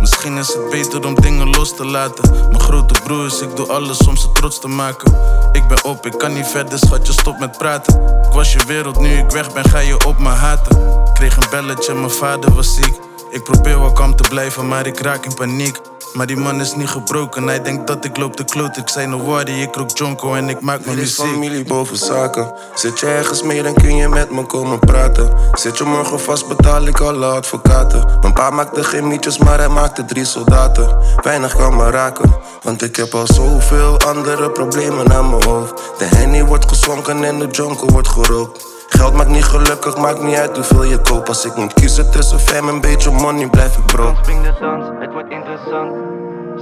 Misschien 0.00 0.36
is 0.36 0.48
het 0.48 0.70
beter 0.70 1.06
om 1.06 1.14
dingen 1.14 1.50
los 1.50 1.76
te 1.76 1.84
laten. 1.84 2.30
Mijn 2.30 2.60
grote 2.60 3.00
broers, 3.04 3.40
ik 3.40 3.56
doe 3.56 3.66
alles 3.66 3.98
om 3.98 4.16
ze 4.16 4.32
trots 4.32 4.58
te 4.58 4.68
maken. 4.68 5.14
Ik 5.52 5.68
ben 5.68 5.84
op, 5.84 6.06
ik 6.06 6.18
kan 6.18 6.34
niet 6.34 6.46
verder, 6.46 6.78
schatje, 6.78 7.12
stop 7.12 7.38
met 7.38 7.58
praten. 7.58 7.94
Ik 8.26 8.32
was 8.32 8.52
je 8.52 8.60
wereld, 8.66 9.00
nu 9.00 9.08
ik 9.08 9.30
weg 9.30 9.52
ben, 9.52 9.64
ga 9.64 9.78
je 9.78 10.06
op 10.06 10.18
me 10.18 10.28
haten. 10.28 11.02
Kreeg 11.14 11.36
een 11.36 11.50
belletje, 11.50 11.94
mijn 11.94 12.10
vader 12.10 12.54
was 12.54 12.74
ziek. 12.74 12.98
Ik 13.30 13.44
probeer 13.44 13.80
wel 13.80 13.92
kalm 13.92 14.16
te 14.16 14.28
blijven, 14.28 14.68
maar 14.68 14.86
ik 14.86 15.00
raak 15.00 15.24
in 15.24 15.34
paniek. 15.34 15.80
Maar 16.16 16.26
die 16.26 16.36
man 16.36 16.60
is 16.60 16.74
niet 16.74 16.88
gebroken, 16.88 17.46
hij 17.46 17.62
denkt 17.62 17.86
dat 17.86 18.04
ik 18.04 18.16
loop 18.16 18.36
te 18.36 18.44
kloot. 18.44 18.76
Ik 18.76 18.88
zei 18.88 19.06
no 19.06 19.18
worry, 19.18 19.62
ik 19.62 19.74
rook 19.74 19.90
jonko 19.98 20.34
en 20.34 20.48
ik 20.48 20.60
maak 20.60 20.84
mijn 20.84 20.96
muziek. 20.96 21.26
familie 21.26 21.64
boven 21.64 21.96
zaken. 21.96 22.52
Zit 22.74 23.00
je 23.00 23.06
ergens 23.06 23.42
mee, 23.42 23.62
dan 23.62 23.74
kun 23.74 23.96
je 23.96 24.08
met 24.08 24.30
me 24.30 24.42
komen 24.42 24.78
praten. 24.78 25.30
Zit 25.52 25.78
je 25.78 25.84
morgen 25.84 26.20
vast, 26.20 26.48
betaal 26.48 26.86
ik 26.86 27.00
alle 27.00 27.26
advocaten. 27.26 28.18
Mijn 28.20 28.32
pa 28.32 28.50
maakte 28.50 28.84
geen 28.84 29.08
mietjes, 29.08 29.38
maar 29.38 29.58
hij 29.58 29.68
maakte 29.68 30.04
drie 30.04 30.24
soldaten. 30.24 30.96
Weinig 31.22 31.56
kan 31.56 31.76
me 31.76 31.90
raken, 31.90 32.34
want 32.62 32.82
ik 32.82 32.96
heb 32.96 33.14
al 33.14 33.26
zoveel 33.26 34.00
andere 34.00 34.50
problemen 34.50 35.12
aan 35.12 35.30
mijn 35.30 35.44
hoofd. 35.44 35.82
De 35.98 36.04
henny 36.04 36.44
wordt 36.44 36.68
gezonken 36.68 37.24
en 37.24 37.38
de 37.38 37.46
jonker 37.46 37.92
wordt 37.92 38.08
gerookt. 38.08 38.75
Geld 38.96 39.14
maakt 39.14 39.28
niet 39.28 39.44
gelukkig, 39.44 39.96
maakt 39.96 40.22
niet 40.22 40.36
uit 40.36 40.56
hoeveel 40.56 40.84
je 40.84 40.98
koopt. 40.98 41.28
Als 41.28 41.44
ik 41.44 41.56
moet 41.56 41.74
kiezen 41.74 42.10
tussen 42.10 42.38
fam 42.38 42.68
en 42.68 42.80
beetje 42.80 43.10
money, 43.10 43.48
blijf 43.48 43.76
ik 43.76 43.86
broke. 43.86 44.16
Spring 44.22 44.42
de 44.42 44.52
dans, 44.60 44.84
het 44.98 45.12
wordt 45.12 45.30
interessant. 45.30 45.92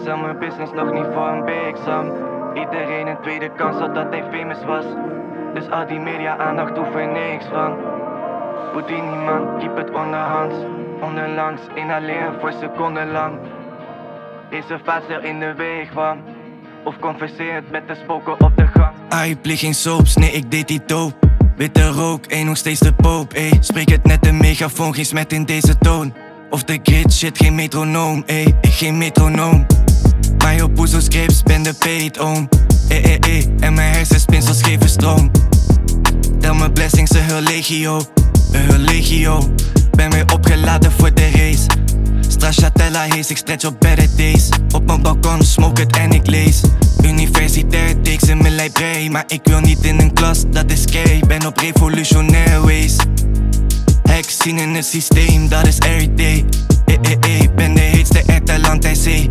Stel 0.00 0.16
mijn 0.16 0.38
business 0.38 0.72
nog 0.72 0.92
niet 0.92 1.06
voor 1.14 1.28
een 1.28 1.44
B-exam. 1.44 2.12
Iedereen 2.54 3.06
een 3.06 3.20
tweede 3.22 3.50
kans 3.56 3.78
zodat 3.78 4.06
hij 4.10 4.24
famous 4.32 4.64
was. 4.66 4.84
Dus 5.54 5.70
al 5.70 5.86
die 5.86 5.98
media 5.98 6.36
aandacht 6.36 6.76
hoef 6.76 6.94
er 6.94 7.08
niks 7.08 7.44
van. 7.52 7.72
Houdini 8.72 9.16
man, 9.26 9.58
keep 9.58 9.76
het 9.76 9.90
onderhands. 9.90 10.54
Onderlangs, 11.00 11.62
inhaleren 11.74 12.34
voor 12.40 12.52
seconden 12.60 13.12
lang. 13.12 13.32
Deze 14.50 14.78
fase 14.84 15.06
er 15.08 15.24
in 15.24 15.38
de 15.40 15.54
weg 15.54 15.92
van. 15.92 16.18
Of 16.84 16.98
converseer 16.98 17.54
het 17.54 17.70
met 17.70 17.88
de 17.88 17.94
spoken 17.94 18.32
op 18.40 18.56
de 18.56 18.66
gang. 18.66 18.92
Ah, 19.08 19.26
ik 19.26 19.42
pleeg 19.42 19.60
geen 19.60 19.74
soaps, 19.74 20.16
nee 20.16 20.30
ik 20.30 20.50
deed 20.50 20.68
die 20.68 20.82
dope 20.86 21.23
Witte 21.56 21.88
rook, 21.88 22.26
één 22.26 22.46
nog 22.46 22.56
steeds 22.56 22.80
de 22.80 22.92
poop, 22.92 23.32
ey. 23.32 23.56
Spreek 23.60 23.88
het 23.88 24.04
net 24.04 24.26
een 24.26 24.36
megafoon, 24.36 24.94
geen 24.94 25.06
smet 25.06 25.32
in 25.32 25.44
deze 25.44 25.78
toon. 25.78 26.14
Of 26.50 26.64
de 26.64 26.78
grid, 26.82 27.12
shit, 27.12 27.38
geen 27.38 27.54
metronoom, 27.54 28.22
ey. 28.26 28.56
Ik 28.60 28.72
geen 28.72 28.98
metronoom. 28.98 29.66
Maar 30.38 30.54
je 30.54 30.70
poezo 30.70 31.00
scripts, 31.00 31.42
ben 31.42 31.62
de 31.62 31.74
peet 31.74 32.18
oom 32.18 32.48
Ey, 32.88 33.02
ey, 33.02 33.18
ey, 33.18 33.54
en 33.60 33.74
mijn 33.74 33.92
hersenspinsels 33.92 34.62
geven 34.62 34.88
stroom. 34.88 35.30
Tel 36.40 36.54
mijn 36.54 36.72
blessings, 36.72 37.10
een 37.10 37.42
legio 37.42 38.00
Een 38.52 38.78
legio 38.78 39.54
Ben 39.90 40.10
weer 40.10 40.32
opgeladen 40.32 40.92
voor 40.92 41.14
de 41.14 41.30
race 41.30 41.66
Stracciatella 42.44 43.00
hees, 43.02 43.30
ik 43.30 43.36
stretch 43.36 43.64
op 43.64 43.80
better 43.80 44.08
days. 44.16 44.48
Op 44.74 44.86
mijn 44.86 45.02
balkon, 45.02 45.42
smoke 45.42 45.80
het 45.80 45.96
en 45.96 46.10
ik 46.10 46.26
lees. 46.26 46.60
Universitair 47.02 48.00
takes 48.00 48.28
in 48.28 48.42
mijn 48.42 48.54
library 48.54 49.08
Maar 49.08 49.24
ik 49.26 49.40
wil 49.44 49.60
niet 49.60 49.84
in 49.84 50.00
een 50.00 50.12
klas, 50.12 50.44
dat 50.50 50.70
is 50.70 50.82
scary. 50.82 51.20
Ben 51.26 51.46
op 51.46 51.58
revolutionair 51.58 52.60
ways 52.60 52.96
Hacks 54.02 54.38
zien 54.38 54.58
in 54.58 54.74
het 54.74 54.84
systeem, 54.84 55.48
dat 55.48 55.66
is 55.66 55.78
everyday 55.78 56.44
Eh, 56.84 56.94
eh, 57.02 57.40
eh, 57.42 57.48
ben 57.54 57.74
de 57.74 57.80
heetste 57.80 58.22
uit 58.26 58.60
land 58.60 58.84
en 58.84 58.96
zee 58.96 59.30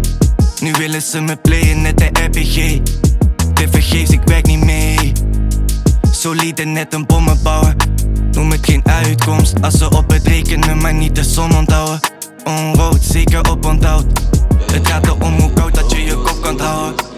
Nu 0.59 0.71
willen 0.71 1.01
ze 1.01 1.21
me 1.21 1.35
playen 1.35 1.81
net 1.81 1.97
de 1.97 2.09
RPG 2.13 2.81
Te 3.53 3.67
vergeefs, 3.71 4.09
ik 4.09 4.21
werk 4.25 4.45
niet 4.45 4.63
mee. 4.63 5.11
Solide 6.11 6.65
net 6.65 6.93
een 6.93 7.05
bommenbouwer. 7.05 7.75
Noem 8.31 8.51
het 8.51 8.65
geen 8.65 8.85
uitkomst 8.85 9.61
Als 9.61 9.73
ze 9.73 9.89
op 9.89 10.09
het 10.11 10.27
rekenen, 10.27 10.77
maar 10.77 10.93
niet 10.93 11.15
de 11.15 11.23
som 11.23 11.51
onthouden 11.51 12.13
Onrood, 12.43 13.01
zeker 13.01 13.51
op 13.51 13.65
onthoud. 13.65 14.05
Het 14.71 14.87
gaat 14.87 15.05
erom 15.05 15.39
hoe 15.39 15.53
koud 15.53 15.75
dat 15.75 15.91
je 15.91 16.03
je 16.03 16.15
kop 16.15 16.41
kan 16.41 16.59
houden 16.59 17.12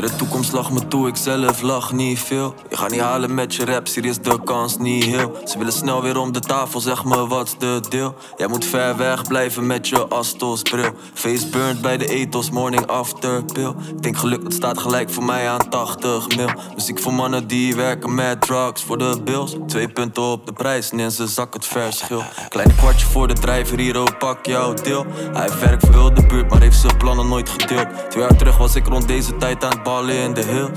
De 0.00 0.16
toekomst 0.16 0.52
lag 0.52 0.70
me 0.70 0.88
toe, 0.88 1.08
ik 1.08 1.16
zelf 1.16 1.62
lach 1.62 1.92
niet 1.92 2.18
veel. 2.18 2.54
Je 2.70 2.76
gaat 2.76 2.90
niet 2.90 3.00
halen 3.00 3.34
met 3.34 3.54
je 3.54 3.64
rap, 3.64 3.86
hier 3.86 4.04
is 4.04 4.18
de 4.18 4.42
kans 4.44 4.78
niet 4.78 5.04
heel. 5.04 5.40
Ze 5.44 5.58
willen 5.58 5.72
snel 5.72 6.02
weer 6.02 6.18
om 6.18 6.32
de 6.32 6.40
tafel, 6.40 6.80
zeg 6.80 7.04
me 7.04 7.26
wat's 7.26 7.58
de 7.58 7.80
deel. 7.88 8.14
Jij 8.36 8.46
moet 8.46 8.64
ver 8.64 8.96
weg 8.96 9.22
blijven 9.22 9.66
met 9.66 9.88
je 9.88 10.06
Astos 10.08 10.62
bril. 10.62 10.90
Face 11.14 11.48
burnt 11.48 11.80
bij 11.80 11.96
de 11.96 12.08
ethos, 12.08 12.50
morning 12.50 12.86
after 12.86 13.44
pill. 13.44 13.74
Ik 13.88 14.02
denk 14.02 14.16
geluk, 14.16 14.42
dat 14.42 14.52
staat 14.52 14.78
gelijk 14.78 15.10
voor 15.10 15.24
mij 15.24 15.48
aan 15.48 15.68
80 15.68 16.36
mil. 16.36 16.48
Muziek 16.74 16.98
voor 16.98 17.14
mannen 17.14 17.46
die 17.46 17.76
werken 17.76 18.14
met 18.14 18.40
drugs 18.40 18.82
voor 18.82 18.98
de 18.98 19.20
bills. 19.24 19.56
Twee 19.66 19.88
punten 19.88 20.22
op 20.22 20.46
de 20.46 20.52
prijs 20.52 20.90
en 20.90 21.00
in 21.00 21.10
zak 21.10 21.54
het 21.54 21.66
verschil. 21.66 22.22
Kleine 22.48 22.74
kwartje 22.74 23.06
voor 23.06 23.28
de 23.28 23.34
drijver, 23.34 23.78
hier 23.78 23.96
ook 23.96 24.18
pak 24.18 24.46
jouw 24.46 24.74
deel. 24.74 25.06
Hij 25.32 25.48
werkt 25.60 25.86
voor 25.86 25.94
heel 25.94 26.14
de 26.14 26.26
buurt, 26.26 26.50
maar 26.50 26.60
heeft 26.60 26.78
zijn 26.78 26.96
plannen 26.96 27.28
nooit 27.28 27.48
gedeeld. 27.48 27.86
Twee 28.10 28.22
jaar 28.22 28.36
terug 28.36 28.56
was 28.56 28.74
ik 28.74 28.86
rond 28.86 29.08
deze 29.08 29.36
tijd 29.36 29.64
aan 29.64 29.70
het 29.70 29.82
ballen 29.88 30.18
in 30.18 30.34
de 30.34 30.44
hill. 30.44 30.70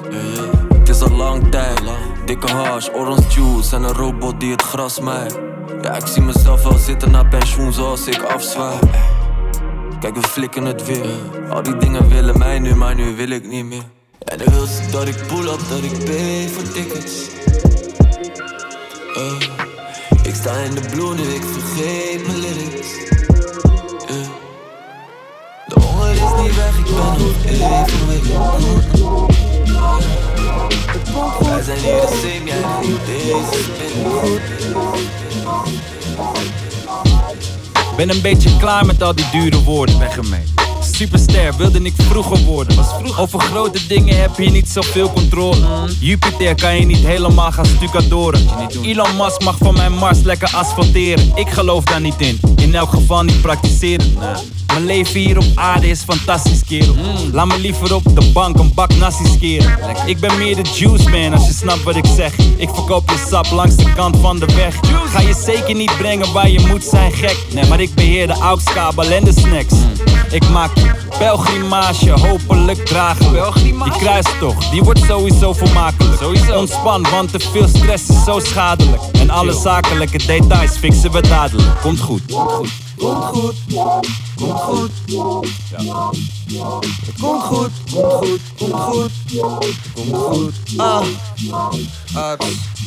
Het 0.80 0.90
is 0.90 1.02
al 1.02 1.12
lang 1.12 1.52
tijd, 1.52 1.82
dikke 2.26 2.52
hash, 2.52 2.90
orange 2.94 3.30
juice 3.30 3.76
en 3.76 3.84
een 3.84 3.94
robot 3.94 4.40
die 4.40 4.52
het 4.52 4.62
gras 4.62 5.00
maait. 5.00 5.40
Ja, 5.82 5.96
ik 5.96 6.08
zie 6.08 6.22
mezelf 6.22 6.64
wel 6.64 6.78
zitten 6.78 7.12
na 7.12 7.24
pensioen 7.24 7.74
zoals 7.74 8.08
ik 8.08 8.22
afzwaai. 8.22 8.80
Kijk, 10.00 10.16
we 10.16 10.22
flikken 10.22 10.66
het 10.66 10.86
weer. 10.86 11.06
Al 11.50 11.64
die 11.64 11.78
dingen 11.78 12.10
willen 12.10 12.38
mij 12.38 12.60
nu, 12.60 12.76
maar 12.76 12.96
nu 12.96 13.16
wil 13.16 13.30
ik 13.30 13.48
niet 13.48 13.66
meer. 13.66 13.84
Ja, 14.20 14.38
dan 14.38 14.54
wil 14.54 14.66
ze 14.66 14.92
dat 14.92 15.08
ik 15.08 15.16
pull 15.28 15.48
up, 15.48 15.62
dat 15.70 15.84
ik 15.84 16.06
pay 16.06 16.48
voor 16.48 16.72
tickets. 16.74 17.30
Eh, 19.16 20.24
ik 20.24 20.36
sta 20.36 20.54
in 20.58 20.74
de 20.74 21.14
nu, 21.16 21.24
ik 21.24 21.44
vergeet 21.44 22.28
mijn 22.28 22.40
lyrics. 22.40 23.21
Honger 26.02 26.16
is 26.16 26.20
niet 26.42 26.56
weg, 26.56 26.78
ik 26.78 26.86
ben 26.86 26.96
nog 26.96 27.46
even 27.46 28.08
with 28.08 28.26
Wij 31.40 31.62
zijn 31.64 31.78
hier 31.78 32.02
de 32.02 32.08
same, 32.22 32.46
jij 32.46 32.62
doet 32.82 33.06
deze 33.06 33.60
Ben 37.98 38.10
een 38.10 38.22
beetje 38.22 38.58
klaar 38.58 38.86
met 38.86 39.04
al 39.04 39.16
die 39.16 39.30
dure 39.32 39.64
woorden. 39.64 40.00
Weg 40.00 40.18
ermee. 40.18 40.44
Superster 40.84 41.54
wilde 41.58 41.80
ik 41.82 41.94
vroeger 41.98 42.38
worden. 42.38 42.78
Over 43.18 43.40
grote 43.40 43.88
dingen 43.88 44.22
heb 44.22 44.32
je 44.38 44.50
niet 44.50 44.70
zoveel 44.70 45.12
controle. 45.12 45.90
Jupiter 46.00 46.56
kan 46.56 46.76
je 46.76 46.86
niet 46.86 47.06
helemaal 47.06 47.52
gaan 47.52 47.66
stucadoren. 47.66 48.48
Elon 48.84 49.16
Musk 49.18 49.44
mag 49.44 49.58
van 49.58 49.74
mijn 49.74 49.94
Mars 49.94 50.22
lekker 50.22 50.50
asfalteren. 50.56 51.32
Ik 51.36 51.50
geloof 51.50 51.84
daar 51.84 52.02
niet 52.02 52.16
in. 52.18 52.40
In 52.56 52.76
elk 52.76 52.90
geval 52.90 53.24
niet 53.24 53.42
praktiseren. 53.42 54.18
Mijn 54.68 54.86
leven 54.86 55.20
hier 55.20 55.38
op 55.38 55.46
aarde 55.56 55.88
is 55.88 56.04
fantastisch, 56.04 56.64
kerel. 56.64 56.96
Laat 57.32 57.48
me 57.48 57.60
liever 57.60 57.96
op 57.96 58.04
de 58.04 58.32
bank 58.34 58.58
een 58.58 58.74
bak 58.74 58.96
nasi 58.96 59.26
skeren. 59.26 59.78
Ik 60.06 60.20
ben 60.20 60.38
meer 60.38 60.56
de 60.56 60.70
juice 60.74 61.10
man, 61.10 61.34
als 61.34 61.48
je 61.48 61.54
snapt 61.54 61.84
wat 61.84 61.96
ik 61.96 62.06
zeg. 62.16 62.38
Ik 62.58 62.70
verkoop 62.70 63.10
je 63.10 63.26
sap 63.30 63.52
langs 63.52 63.76
de 63.76 63.94
kant 63.94 64.18
van 64.18 64.40
de 64.40 64.46
weg. 64.46 64.76
Ga 65.06 65.20
je 65.20 65.42
zeker 65.46 65.76
niet 65.76 65.98
brengen 65.98 66.34
waar 66.34 66.50
je 66.50 66.60
moet 66.60 66.84
zijn, 66.84 67.12
gek. 67.12 67.38
Nee, 67.54 67.66
maar 67.66 67.82
ik 67.82 67.94
beheer 67.94 68.28
de 68.28 68.34
AUX-kabel 68.34 69.12
en 69.12 69.24
de 69.24 69.34
snacks. 69.34 69.74
Ik 70.32 70.50
maak 70.50 70.71
pelgrimage, 71.18 72.12
hopelijk 72.12 72.86
dragen. 72.86 73.54
Die 73.64 73.92
kruistocht, 73.92 74.72
die 74.72 74.84
wordt 74.84 75.00
sowieso 75.08 75.54
vermakelijk. 75.54 76.22
Ontspan, 76.56 77.08
want 77.12 77.32
te 77.32 77.40
veel 77.40 77.68
stress 77.68 78.10
is 78.10 78.24
zo 78.24 78.40
schadelijk. 78.40 79.02
En 79.14 79.30
alle 79.30 79.54
zakelijke 79.54 80.18
details 80.18 80.78
fixen 80.78 81.12
we 81.12 81.22
dadelijk. 81.22 81.82
Komt 81.82 82.00
goed. 82.00 82.22
Komt 82.32 82.52
goed. 82.52 82.70
Komt 82.98 83.24
goed. 83.24 83.56
komt 84.36 84.60
goed. 84.60 84.92
Komt 87.22 87.42
goed, 87.42 87.72
komt 87.92 88.14
goed, 88.14 88.42
komt 88.58 88.74
goed. 88.74 89.12
Komt 89.96 90.16
goed. 90.16 90.54
Ah. 90.78 91.04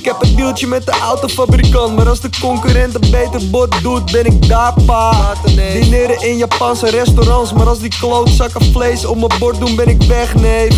Ik 0.05 0.11
heb 0.11 0.23
een 0.23 0.37
deeltje 0.37 0.67
met 0.67 0.87
de 0.87 0.93
autofabrikant, 0.93 1.97
maar 1.97 2.09
als 2.09 2.21
de 2.21 2.29
concurrent 2.41 2.95
een 2.95 3.11
beter 3.11 3.51
bod 3.51 3.83
doet, 3.83 4.13
ben 4.13 4.25
ik 4.25 4.49
daar 4.49 4.75
pa. 4.87 5.33
Dineren 5.45 6.23
in 6.23 6.37
Japanse 6.37 6.91
restaurants, 6.91 7.53
maar 7.53 7.69
als 7.69 7.79
die 7.79 7.91
klootzakken 7.99 8.73
vlees 8.73 9.05
op 9.05 9.17
mijn 9.17 9.39
bord 9.39 9.59
doen, 9.59 9.77
ben 9.77 9.89
ik 9.89 10.03
weg, 10.03 10.35
nee. 10.35 10.69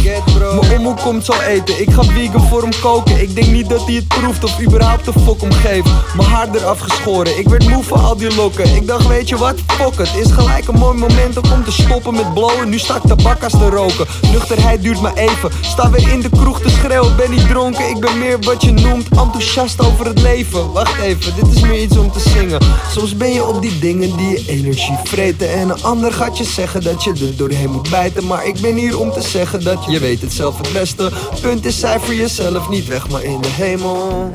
Mijn 0.61 0.79
omhoek 0.79 1.01
komt 1.01 1.24
zo 1.24 1.33
eten, 1.33 1.81
ik 1.81 1.91
ga 1.91 2.03
vegan 2.03 2.49
voor 2.49 2.62
hem 2.62 2.70
koken. 2.81 3.20
Ik 3.20 3.35
denk 3.35 3.47
niet 3.47 3.68
dat 3.68 3.87
hij 3.87 3.95
het 3.95 4.09
proeft 4.09 4.45
of 4.45 4.61
überhaupt 4.61 5.05
de 5.05 5.12
fok 5.24 5.43
om 5.43 5.53
geeft. 5.53 5.89
Mijn 6.16 6.29
haar 6.29 6.49
eraf 6.55 6.79
geschoren, 6.79 7.39
ik 7.39 7.49
werd 7.49 7.68
moe 7.68 7.83
van 7.83 8.05
al 8.05 8.16
die 8.16 8.35
lokken. 8.35 8.74
Ik 8.74 8.87
dacht, 8.87 9.07
weet 9.07 9.29
je 9.29 9.37
wat, 9.37 9.55
fuck 9.66 9.99
het, 9.99 10.14
is 10.14 10.33
gelijk 10.33 10.68
een 10.68 10.79
mooi 10.79 10.99
moment 10.99 11.37
om 11.37 11.64
te 11.64 11.72
stoppen 11.72 12.14
met 12.14 12.35
blowen. 12.35 12.68
Nu 12.68 12.79
sta 12.79 12.97
ik 12.97 13.03
tabakkas 13.03 13.53
te 13.53 13.68
roken, 13.68 14.07
nuchterheid 14.33 14.83
duurt 14.83 15.01
maar 15.01 15.14
even. 15.14 15.51
Sta 15.61 15.91
weer 15.91 16.12
in 16.12 16.20
de 16.20 16.31
kroeg 16.31 16.61
te 16.61 16.70
schreeuwen, 16.70 17.16
ben 17.16 17.31
niet 17.31 17.49
dronken, 17.49 17.89
ik 17.89 18.01
ben 18.01 18.18
meer 18.18 18.39
wat 18.41 18.62
je 18.62 18.72
noemt 18.72 19.14
enthousiast 19.17 19.81
over 19.81 20.07
het 20.07 20.23
leven. 20.23 20.73
Wacht 20.73 21.01
even, 21.01 21.35
dit 21.35 21.57
is 21.57 21.61
meer 21.61 21.83
iets 21.83 21.97
om 21.97 22.12
te 22.12 22.21
zingen. 22.21 22.61
Soms 22.91 23.17
ben 23.17 23.33
je 23.33 23.45
op 23.45 23.62
die 23.62 23.79
dingen 23.79 24.17
die 24.17 24.31
je 24.31 24.45
energie 24.47 24.97
vreten. 25.05 25.53
En 25.53 25.69
een 25.69 25.83
ander 25.83 26.12
gaat 26.12 26.39
je 26.39 26.45
zeggen 26.45 26.83
dat 26.83 27.05
je 27.05 27.11
er 27.11 27.37
doorheen 27.37 27.71
moet 27.71 27.91
bijten. 27.91 28.27
Maar 28.27 28.47
ik 28.47 28.61
ben 28.61 28.75
hier 28.75 28.99
om 28.99 29.12
te 29.12 29.23
zeggen 29.23 29.64
dat 29.64 29.85
je, 29.85 29.99
weet 29.99 30.21
het 30.21 30.33
zelf 30.33 30.59
het 30.59 30.73
beste. 30.73 31.11
Punt 31.41 31.64
is 31.64 31.79
cijfer 31.79 32.14
jezelf 32.14 32.69
niet 32.69 32.87
weg, 32.87 33.09
maar 33.09 33.23
in 33.23 33.41
de 33.41 33.49
hemel. 33.49 34.31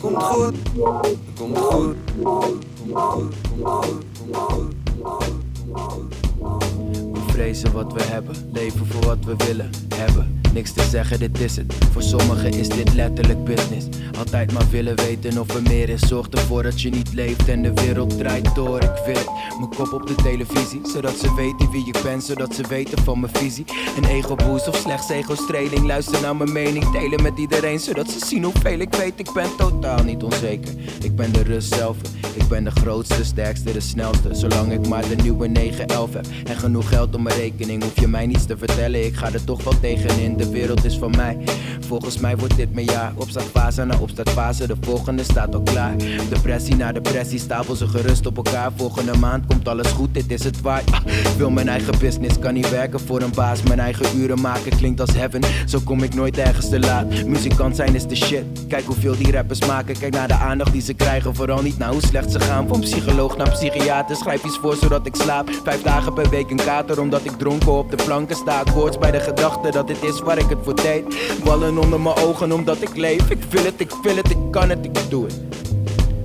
Komt 0.00 0.22
goed, 0.22 0.54
komt 1.38 1.58
goed, 1.58 1.96
komt 2.14 2.28
goed, 2.28 2.54
komt 2.78 2.98
goed, 2.98 3.34
komt 4.28 4.36
goed. 4.36 4.76
We 7.12 7.20
vrezen 7.26 7.72
wat 7.72 7.92
we 7.92 8.02
hebben, 8.02 8.34
leven 8.52 8.86
voor 8.86 9.04
wat 9.04 9.18
we 9.24 9.34
willen 9.46 9.70
hebben. 9.94 10.37
Niks 10.52 10.72
te 10.72 10.82
zeggen, 10.90 11.18
dit 11.18 11.40
is 11.40 11.56
het. 11.56 11.74
Voor 11.92 12.02
sommigen 12.02 12.52
is 12.52 12.68
dit 12.68 12.94
letterlijk 12.94 13.44
business. 13.44 13.86
Altijd 14.18 14.52
maar 14.52 14.70
willen 14.70 14.96
weten 14.96 15.40
of 15.40 15.54
er 15.54 15.62
meer 15.62 15.88
is. 15.88 16.00
Zorg 16.00 16.28
ervoor 16.28 16.62
dat 16.62 16.80
je 16.80 16.90
niet 16.90 17.12
leeft 17.14 17.48
en 17.48 17.62
de 17.62 17.72
wereld 17.74 18.18
draait 18.18 18.54
door. 18.54 18.82
Ik 18.82 19.02
wil 19.06 19.14
het. 19.14 19.30
Mijn 19.58 19.70
kop 19.76 19.92
op 19.92 20.06
de 20.06 20.14
televisie, 20.14 20.80
zodat 20.92 21.16
ze 21.16 21.34
weten 21.34 21.70
wie 21.70 21.86
ik 21.86 22.02
ben, 22.02 22.20
zodat 22.20 22.54
ze 22.54 22.62
weten 22.68 23.02
van 23.02 23.20
mijn 23.20 23.34
visie. 23.34 23.64
Een 23.96 24.04
ego-boost 24.04 24.68
of 24.68 24.76
slechts 24.76 25.08
ego-streling. 25.08 25.86
Luister 25.86 26.20
naar 26.20 26.36
mijn 26.36 26.52
mening, 26.52 26.90
delen 26.90 27.22
met 27.22 27.38
iedereen, 27.38 27.80
zodat 27.80 28.10
ze 28.10 28.26
zien 28.26 28.44
hoeveel 28.44 28.78
ik 28.78 28.94
weet. 28.94 29.12
Ik 29.16 29.32
ben 29.32 29.56
totaal 29.56 30.04
niet 30.04 30.22
onzeker. 30.22 30.74
Ik 31.02 31.16
ben 31.16 31.32
de 31.32 31.42
rust 31.42 31.74
zelf. 31.74 31.96
Ik 32.34 32.48
ben 32.48 32.64
de 32.64 32.70
grootste, 32.70 33.24
sterkste, 33.24 33.72
de 33.72 33.80
snelste. 33.80 34.34
Zolang 34.34 34.72
ik 34.72 34.88
maar 34.88 35.08
de 35.08 35.22
nieuwe 35.22 35.46
911 35.46 36.12
heb 36.12 36.26
en 36.44 36.56
genoeg 36.56 36.88
geld 36.88 37.14
op 37.14 37.20
mijn 37.20 37.36
rekening, 37.36 37.82
hoef 37.82 38.00
je 38.00 38.08
mij 38.08 38.26
niets 38.26 38.46
te 38.46 38.56
vertellen. 38.56 39.04
Ik 39.04 39.16
ga 39.16 39.32
er 39.32 39.44
toch 39.44 39.64
wel 39.64 39.80
tegenin. 39.80 40.36
De 40.38 40.50
wereld 40.50 40.84
is 40.84 40.98
van 40.98 41.10
mij. 41.16 41.36
Volgens 41.80 42.18
mij 42.18 42.36
wordt 42.36 42.56
dit 42.56 42.74
mijn 42.74 42.86
jaar. 42.86 43.12
Opstartfase 43.14 43.84
na 43.84 43.98
opstartfase, 43.98 44.66
de 44.66 44.76
volgende 44.80 45.22
staat 45.22 45.54
al 45.54 45.60
klaar. 45.60 45.96
Depressie 46.28 46.76
na 46.76 46.92
depressie, 46.92 47.38
stapel 47.38 47.74
ze 47.74 47.88
gerust 47.88 48.26
op 48.26 48.36
elkaar. 48.36 48.70
Volgende 48.76 49.16
maand 49.16 49.46
komt 49.46 49.68
alles 49.68 49.90
goed, 49.90 50.14
dit 50.14 50.30
is 50.30 50.44
het 50.44 50.60
waard. 50.60 50.90
Ah, 50.90 51.00
wil 51.36 51.50
mijn 51.50 51.68
eigen 51.68 51.98
business, 51.98 52.38
kan 52.38 52.54
niet 52.54 52.70
werken 52.70 53.00
voor 53.00 53.22
een 53.22 53.32
baas. 53.34 53.62
Mijn 53.62 53.80
eigen 53.80 54.18
uren 54.18 54.40
maken 54.40 54.76
klinkt 54.76 55.00
als 55.00 55.14
heaven. 55.14 55.40
Zo 55.66 55.78
kom 55.84 56.02
ik 56.02 56.14
nooit 56.14 56.38
ergens 56.38 56.68
te 56.68 56.80
laat. 56.80 57.24
Muzikant 57.26 57.76
zijn 57.76 57.94
is 57.94 58.06
de 58.06 58.16
shit. 58.16 58.44
Kijk 58.68 58.84
hoeveel 58.84 59.16
die 59.16 59.32
rappers 59.32 59.66
maken. 59.66 59.98
Kijk 59.98 60.12
naar 60.12 60.28
de 60.28 60.34
aandacht 60.34 60.72
die 60.72 60.82
ze 60.82 60.94
krijgen. 60.94 61.34
Vooral 61.34 61.62
niet 61.62 61.78
naar 61.78 61.92
hoe 61.92 62.06
slecht 62.06 62.32
ze 62.32 62.40
gaan. 62.40 62.68
Van 62.68 62.80
psycholoog 62.80 63.36
naar 63.36 63.50
psychiater. 63.50 64.16
Schrijf 64.16 64.44
iets 64.44 64.58
voor 64.58 64.76
zodat 64.76 65.06
ik 65.06 65.14
slaap. 65.14 65.50
Vijf 65.64 65.82
dagen 65.82 66.12
per 66.12 66.30
week 66.30 66.50
een 66.50 66.56
kater 66.56 67.00
omdat 67.00 67.24
ik 67.24 67.32
dronken 67.38 67.72
op 67.72 67.90
de 67.90 67.96
planken 68.04 68.36
sta. 68.36 68.62
Koorts 68.74 68.98
bij 68.98 69.10
de 69.10 69.20
gedachte 69.20 69.70
dat 69.70 69.86
dit 69.86 70.02
is 70.02 70.20
waar 70.28 70.38
ik 70.38 70.48
het 70.48 70.58
voor 70.62 70.74
deed. 70.74 71.04
Ballen 71.44 71.78
onder 71.78 72.00
mijn 72.00 72.16
ogen 72.16 72.52
omdat 72.52 72.82
ik 72.82 72.96
leef. 72.96 73.30
Ik 73.30 73.42
wil 73.50 73.64
het, 73.64 73.74
ik 73.76 73.90
wil 74.02 74.16
het, 74.16 74.30
ik 74.30 74.36
kan 74.50 74.68
het, 74.68 74.84
ik 74.84 74.98
doe 75.08 75.24
het. 75.24 75.34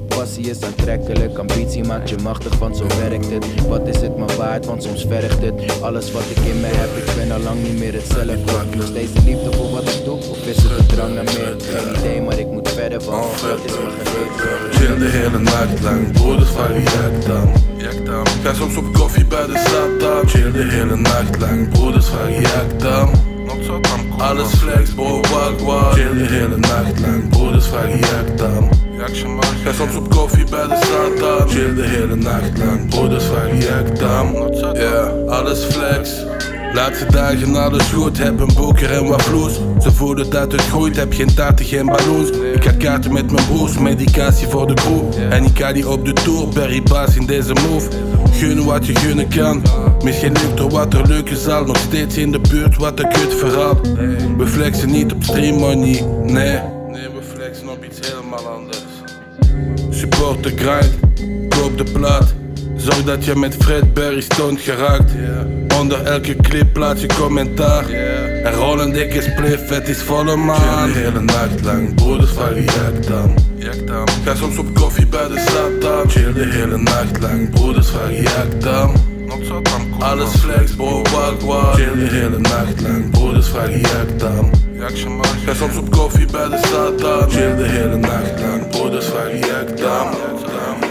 Passie 0.08 0.50
is 0.50 0.62
aantrekkelijk, 0.62 1.38
ambitie 1.38 1.84
maakt 1.84 2.10
je 2.10 2.16
machtig, 2.24 2.58
want 2.58 2.78
zo 2.78 2.86
werkt 2.88 3.30
het. 3.32 3.68
Wat 3.68 3.88
is 3.88 4.02
het 4.02 4.18
maar 4.18 4.36
waard, 4.38 4.66
want 4.66 4.84
soms 4.84 5.06
vergt 5.10 5.42
het. 5.42 5.82
Alles 5.82 6.12
wat 6.12 6.22
ik 6.30 6.38
in 6.38 6.60
me 6.60 6.68
heb, 6.68 7.08
ik 7.08 7.16
ben 7.16 7.32
al 7.32 7.40
lang 7.40 7.64
niet 7.64 7.80
meer 7.80 7.94
hetzelfde. 7.94 8.38
Nog 8.76 8.86
steeds 8.86 9.14
de 9.14 9.22
liefde 9.26 9.52
voor 9.54 9.70
wat 9.72 9.90
ik 9.90 10.06
doe, 10.06 10.16
of 10.16 10.48
is 10.48 10.58
het 10.58 10.78
de 10.78 10.86
drang 10.86 11.14
naar 11.14 11.24
meer? 11.24 11.56
Geen 11.60 11.96
idee, 11.98 12.22
maar 12.22 12.40
ik 12.40 12.48
moet 12.48 12.70
verder, 12.70 13.00
want 13.04 13.42
dat 13.42 13.60
is 13.66 13.72
mijn 13.72 13.92
gegeven. 14.00 14.72
Chill 14.72 14.98
de 14.98 15.10
hele 15.18 15.40
nacht 15.40 15.82
lang, 15.82 16.12
broeders 16.12 16.50
jak 16.84 17.26
dan. 17.28 17.52
Jak 17.78 18.06
dan. 18.06 18.28
Ga 18.44 18.54
soms 18.54 18.78
op 18.78 18.94
koffie 18.94 19.26
bij 19.26 19.46
de 19.46 19.58
stad 19.66 20.30
Chill 20.30 20.52
de 20.52 20.64
hele 20.64 20.96
nacht 20.96 21.40
lang, 21.40 21.70
broeders 21.70 22.08
vragen 22.08 22.42
jak 22.42 22.80
dan. 22.80 23.33
Alles 24.18 24.54
flex, 24.56 24.90
bro, 24.94 25.22
wag 25.22 25.60
wag 25.60 25.94
Chill 25.94 26.14
de 26.18 26.26
hele 26.34 26.58
nacht 26.58 27.00
lang, 27.00 27.30
broeders 27.30 27.68
vragen 27.68 28.00
jak 28.00 28.38
dan. 28.38 28.70
Ga 29.64 29.74
soms 29.74 29.96
op 29.96 30.10
koffie 30.10 30.46
bij 30.50 30.68
de 30.68 30.78
stad 30.82 31.52
Chill 31.52 31.74
de 31.74 31.84
hele 31.84 32.16
nacht 32.16 32.58
lang, 32.58 32.90
broeders 32.90 33.26
vragen 33.26 33.60
jak 33.60 34.00
dan. 34.00 34.54
Yeah, 34.74 35.28
alles 35.28 35.64
flex. 35.64 36.33
Laatste 36.74 37.06
dagen 37.06 37.56
alles 37.56 37.84
goed, 37.84 38.18
heb 38.18 38.40
een 38.40 38.54
boker 38.56 38.92
en 38.92 39.06
wat 39.06 39.22
vloes. 39.22 39.60
Ze 39.82 39.92
voelen 39.92 40.30
dat 40.30 40.52
het 40.52 40.62
groeit, 40.62 40.96
heb 40.96 41.14
geen 41.14 41.34
taarten, 41.34 41.66
geen 41.66 41.86
balloons. 41.86 42.30
Ik 42.30 42.64
ga 42.64 42.72
kaarten 42.72 43.14
met 43.14 43.32
mijn 43.32 43.46
broers, 43.46 43.78
medicatie 43.78 44.48
voor 44.48 44.68
de 44.68 44.74
crew. 44.74 45.32
En 45.34 45.44
ik 45.44 45.60
ga 45.60 45.74
die 45.74 45.90
op 45.90 46.06
de 46.06 46.14
tour, 46.14 46.48
Barry 46.48 46.84
in 47.16 47.26
deze 47.26 47.54
move. 47.54 47.90
Gunnen 48.32 48.66
wat 48.66 48.86
je 48.86 48.96
gunnen 48.96 49.28
kan. 49.28 49.62
Misschien 50.04 50.34
lukt 50.34 50.60
er 50.60 50.70
wat 50.70 50.94
er 50.94 51.08
leuk 51.08 51.30
is 51.30 51.48
al, 51.48 51.66
nog 51.66 51.78
steeds 51.78 52.18
in 52.18 52.32
de 52.32 52.40
buurt, 52.40 52.78
wat 52.78 53.00
een 53.00 53.10
kut 53.10 53.34
verhaal. 53.34 53.82
We 54.38 54.48
flexen 54.48 54.92
niet 54.92 55.12
op 55.12 55.24
stream 55.24 55.58
money, 55.58 56.04
nee. 56.24 56.60
Nee, 56.88 57.10
we 57.10 57.22
flexen 57.34 57.70
op 57.70 57.86
iets 57.86 58.10
helemaal 58.10 58.48
anders. 58.48 58.84
Support 59.90 60.44
de 60.44 60.50
grind, 60.56 60.94
koop 61.50 61.78
de 61.78 61.92
plaat. 61.92 62.34
Zorg 62.84 63.04
dat 63.04 63.26
je 63.26 63.36
met 63.36 63.56
Fred 63.60 63.94
Berry 63.94 64.22
stoned 64.22 64.62
geraakt. 64.62 65.12
Onder 65.80 66.04
elke 66.04 66.36
clip 66.36 66.74
plaats 66.74 67.02
je 67.02 67.08
commentaar. 67.08 67.90
En 68.44 68.54
rol 68.54 68.82
een 68.82 68.92
dikke 68.92 69.22
spliff, 69.22 69.70
het 69.70 69.88
is 69.88 70.02
volle 70.02 70.36
maan. 70.36 70.92
de 70.92 71.00
hele 71.00 71.20
nacht 71.20 71.64
lang, 71.64 71.96
broeders 71.96 72.32
vragen 72.32 72.64
jak 72.64 73.08
dan. 73.08 73.36
Ga 74.26 74.36
soms 74.36 74.58
op 74.58 74.74
koffie 74.74 75.08
bij 75.08 75.28
de 75.28 75.40
stad 75.40 76.12
Chill 76.12 76.34
de 76.34 76.46
hele 76.46 76.78
nacht 76.78 77.22
lang, 77.22 77.50
broeders 77.50 77.90
vragen 77.90 78.22
jak 78.22 78.62
dan. 78.62 78.96
Alles 80.00 80.30
flex, 80.30 80.76
bro, 80.76 81.02
wag 81.02 81.40
wag 81.46 81.76
Chill 81.76 81.96
de 81.96 82.16
hele 82.16 82.40
nacht 82.40 82.82
lang, 82.82 83.12
broeders 83.12 83.48
vragen 83.48 83.80
jak 83.80 84.20
dan. 84.20 84.52
Ga 85.46 85.54
soms 85.54 85.78
op 85.78 85.92
koffie 85.92 86.26
bij 86.32 86.50
de 86.50 86.58
stad 86.58 87.32
Chill 87.32 87.56
de 87.56 87.64
hele 87.64 87.98
nacht 87.98 88.40
lang, 88.40 88.70
broeders 88.70 89.06
vragen 89.06 89.40
jak 89.40 89.78
dan. 89.78 90.83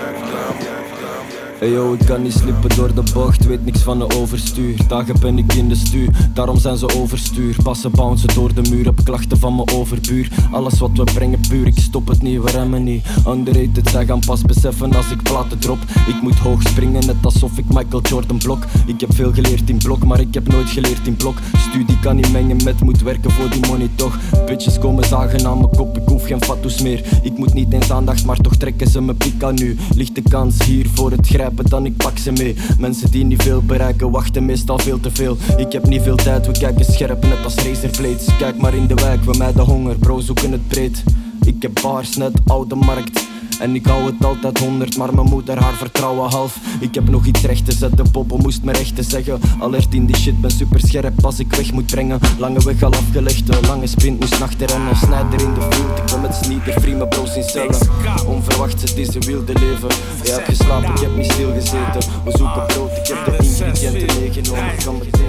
Hey 1.62 1.70
yo, 1.70 1.92
ik 1.92 2.06
kan 2.06 2.22
niet 2.22 2.32
slippen 2.32 2.76
door 2.76 2.94
de 2.94 3.02
bocht, 3.14 3.46
weet 3.46 3.64
niks 3.64 3.80
van 3.80 3.98
de 3.98 4.16
overstuur. 4.16 4.76
Dagen 4.88 5.20
ben 5.20 5.38
ik 5.38 5.52
in 5.52 5.68
de 5.68 5.74
stuur, 5.74 6.08
daarom 6.34 6.58
zijn 6.58 6.76
ze 6.76 6.98
overstuur. 6.98 7.56
Passen 7.62 7.90
bouncen 7.90 8.34
door 8.34 8.54
de 8.54 8.70
muur, 8.70 8.84
heb 8.84 9.00
klachten 9.04 9.38
van 9.38 9.54
mijn 9.54 9.70
overbuur. 9.70 10.28
Alles 10.52 10.78
wat 10.78 10.90
we 10.94 11.04
brengen 11.04 11.40
puur, 11.48 11.66
ik 11.66 11.78
stop 11.78 12.08
het 12.08 12.22
niet, 12.22 12.42
we 12.42 12.50
remmen 12.50 12.82
niet. 12.82 13.06
Underrated, 13.28 13.88
zij 13.90 14.06
gaan 14.06 14.20
pas 14.26 14.42
beseffen 14.42 14.94
als 14.94 15.10
ik 15.10 15.22
platen 15.22 15.58
drop. 15.58 15.78
Ik 16.06 16.22
moet 16.22 16.38
hoog 16.38 16.62
springen, 16.62 17.06
net 17.06 17.16
alsof 17.22 17.58
ik 17.58 17.64
Michael 17.68 18.02
Jordan 18.02 18.38
blok. 18.38 18.64
Ik 18.86 19.00
heb 19.00 19.14
veel 19.14 19.32
geleerd 19.32 19.70
in 19.70 19.78
blok, 19.78 20.04
maar 20.04 20.20
ik 20.20 20.34
heb 20.34 20.48
nooit 20.48 20.70
geleerd 20.70 21.06
in 21.06 21.16
blok. 21.16 21.36
Studie 21.56 21.98
kan 22.00 22.16
niet 22.16 22.32
mengen 22.32 22.62
met 22.64 22.80
moet 22.80 23.02
werken 23.02 23.30
voor 23.30 23.50
die 23.50 23.66
money 23.66 23.88
toch. 23.94 24.18
Bitches 24.46 24.78
komen 24.78 25.04
zagen 25.04 25.46
aan 25.46 25.58
mijn 25.58 25.70
kop, 25.76 25.96
ik 25.96 26.08
hoef 26.08 26.26
geen 26.26 26.42
fatsoes 26.42 26.82
meer. 26.82 27.20
Ik 27.22 27.38
moet 27.38 27.54
niet 27.54 27.72
eens 27.72 27.90
aandacht, 27.90 28.24
maar 28.24 28.36
toch 28.36 28.56
trekken 28.56 28.86
ze 28.86 29.00
me 29.00 29.14
pik 29.14 29.42
aan 29.42 29.54
nu. 29.54 29.76
Ligt 29.94 30.14
de 30.14 30.22
kans 30.22 30.64
hier 30.64 30.86
voor 30.94 31.10
het 31.10 31.26
grijpen, 31.26 31.50
dan 31.68 31.86
ik 31.86 31.96
pak 31.96 32.18
ze 32.18 32.32
mee. 32.32 32.54
Mensen 32.78 33.10
die 33.10 33.24
niet 33.24 33.42
veel 33.42 33.62
bereiken, 33.62 34.10
wachten 34.10 34.44
meestal 34.44 34.78
veel 34.78 35.00
te 35.00 35.10
veel. 35.10 35.36
Ik 35.56 35.72
heb 35.72 35.86
niet 35.86 36.02
veel 36.02 36.16
tijd, 36.16 36.46
we 36.46 36.52
kijken 36.52 36.84
scherp, 36.84 37.24
net 37.24 37.44
als 37.44 37.54
razorblades. 37.54 38.36
Kijk 38.38 38.56
maar 38.56 38.74
in 38.74 38.86
de 38.86 38.94
wijk, 38.94 39.24
we 39.24 39.34
mijden 39.38 39.64
honger, 39.64 39.96
bro, 39.96 40.20
zoeken 40.20 40.52
het 40.52 40.68
breed. 40.68 41.02
Ik 41.46 41.62
heb 41.62 41.80
bars, 41.82 42.16
net 42.16 42.32
oude 42.46 42.74
markt. 42.74 43.26
En 43.60 43.74
ik 43.74 43.86
hou 43.86 44.04
het 44.04 44.24
altijd 44.24 44.58
honderd, 44.58 44.96
maar 44.96 45.14
mijn 45.14 45.26
moeder 45.26 45.58
haar 45.58 45.72
vertrouwen 45.72 46.30
half. 46.30 46.58
Ik 46.80 46.94
heb 46.94 47.08
nog 47.08 47.26
iets 47.26 47.42
recht 47.42 47.64
te 47.64 47.72
zetten, 47.72 48.10
Bobo 48.12 48.36
moest 48.36 48.62
me 48.62 48.72
rechten 48.72 49.04
zeggen. 49.04 49.40
Alert 49.60 49.94
in 49.94 50.06
die 50.06 50.16
shit, 50.16 50.40
ben 50.40 50.50
super 50.50 50.80
scherp 50.80 51.24
als 51.24 51.38
ik 51.38 51.54
weg 51.54 51.72
moet 51.72 51.86
brengen. 51.86 52.18
Lange 52.38 52.64
weg 52.64 52.82
al 52.82 52.92
afgelegd, 52.92 53.48
een 53.48 53.66
lange 53.66 53.86
sprint 53.86 54.20
moest 54.20 54.38
nachten 54.38 54.66
rennen. 54.66 54.96
Snijder 54.96 55.40
in 55.40 55.54
de 55.54 55.60
field, 55.60 55.98
ik 55.98 56.04
ben 56.06 56.20
met 56.20 56.34
sneaker, 56.34 56.80
free, 56.80 56.94
mijn 56.94 57.08
bro's 57.08 57.36
in 57.36 57.44
cellen. 57.44 57.88
Onverwachts, 58.26 58.82
het 58.82 58.96
is 58.96 59.14
een 59.14 59.22
wilde 59.22 59.52
leven. 59.52 59.88
Je 60.22 60.30
hebt 60.30 60.48
geslapen, 60.48 60.90
ik 60.90 61.00
heb 61.00 61.16
niet 61.16 61.32
stilgezeten. 61.32 62.10
We 62.24 62.30
zoeken 62.30 62.66
brood, 62.66 62.90
ik 62.96 63.06
heb 63.06 63.24
de 63.24 63.44
ingrediënten 63.44 64.20
meegenomen. 64.20 64.72
Ik 64.72 64.84
kan 64.84 64.98
meteen 64.98 65.22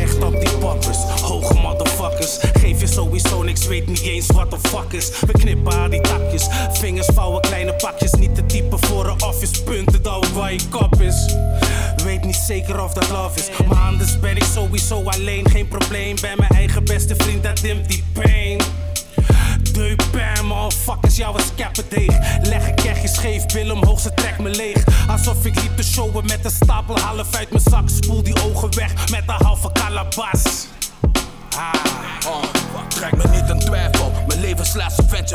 echt 0.00 0.24
op 0.24 0.40
die 0.40 0.56
poppers. 0.58 0.98
droge 1.16 1.54
motherfuckers. 1.54 2.38
Geef 2.60 2.80
je 2.80 2.86
sowieso 2.86 3.42
niks, 3.42 3.66
weet 3.66 3.86
niet 3.86 4.00
eens 4.00 4.26
wat 4.26 4.50
de 4.50 4.56
fuck 4.68 4.89
is. 4.92 5.20
We 5.20 5.32
knippen 5.32 5.72
aan 5.72 5.90
die 5.90 6.00
takjes, 6.00 6.46
vingers 6.72 7.08
vouwen 7.14 7.40
kleine 7.40 7.74
pakjes. 7.74 8.12
Niet 8.12 8.34
te 8.34 8.46
typen 8.46 8.78
voor 8.78 9.06
een 9.06 9.22
office, 9.22 9.62
punten 9.62 10.02
dat 10.02 10.30
waar 10.30 10.52
je 10.52 10.68
kop 10.68 11.00
is. 11.00 11.34
Weet 12.04 12.24
niet 12.24 12.36
zeker 12.36 12.82
of 12.82 12.92
dat 12.92 13.08
love 13.08 13.38
is, 13.38 13.48
maar 13.66 13.78
anders 13.78 14.20
ben 14.20 14.36
ik 14.36 14.44
sowieso 14.54 15.02
alleen. 15.04 15.50
Geen 15.50 15.68
probleem, 15.68 16.16
ben 16.20 16.34
mijn 16.38 16.50
eigen 16.50 16.84
beste 16.84 17.14
vriend, 17.16 17.42
dat 17.42 17.60
dimt 17.60 17.88
die 17.88 18.04
pain. 18.12 18.60
Deupijn, 19.72 20.46
motherfuckers, 20.46 21.16
jou 21.16 21.32
was 21.32 21.54
kappendeeg. 21.56 22.18
Leg 22.42 22.68
een 22.68 22.74
kegje 22.74 23.08
scheef, 23.08 23.46
bil 23.46 23.72
omhoog, 23.72 24.00
ze 24.00 24.14
trekt 24.14 24.38
me 24.38 24.48
leeg. 24.50 24.84
Alsof 25.08 25.44
ik 25.44 25.54
liep 25.54 25.76
te 25.76 25.84
showen 25.84 26.26
met 26.26 26.44
een 26.44 26.50
stapel 26.50 26.98
half 26.98 27.36
uit 27.36 27.50
mijn 27.50 27.62
zak. 27.70 27.88
Spoel 27.88 28.22
die 28.22 28.42
ogen 28.44 28.74
weg 28.74 29.10
met 29.10 29.22
een 29.26 29.46
halve 29.46 29.72
kalabas. 29.72 30.66
Ah. 31.56 31.72
Oh, 32.26 32.59
trek 33.00 33.16
me 33.16 33.28
niet 33.30 33.50
in 33.50 33.58
twijfel. 33.58 34.12
Mijn 34.26 34.40
leven 34.40 34.66
slaat 34.66 34.92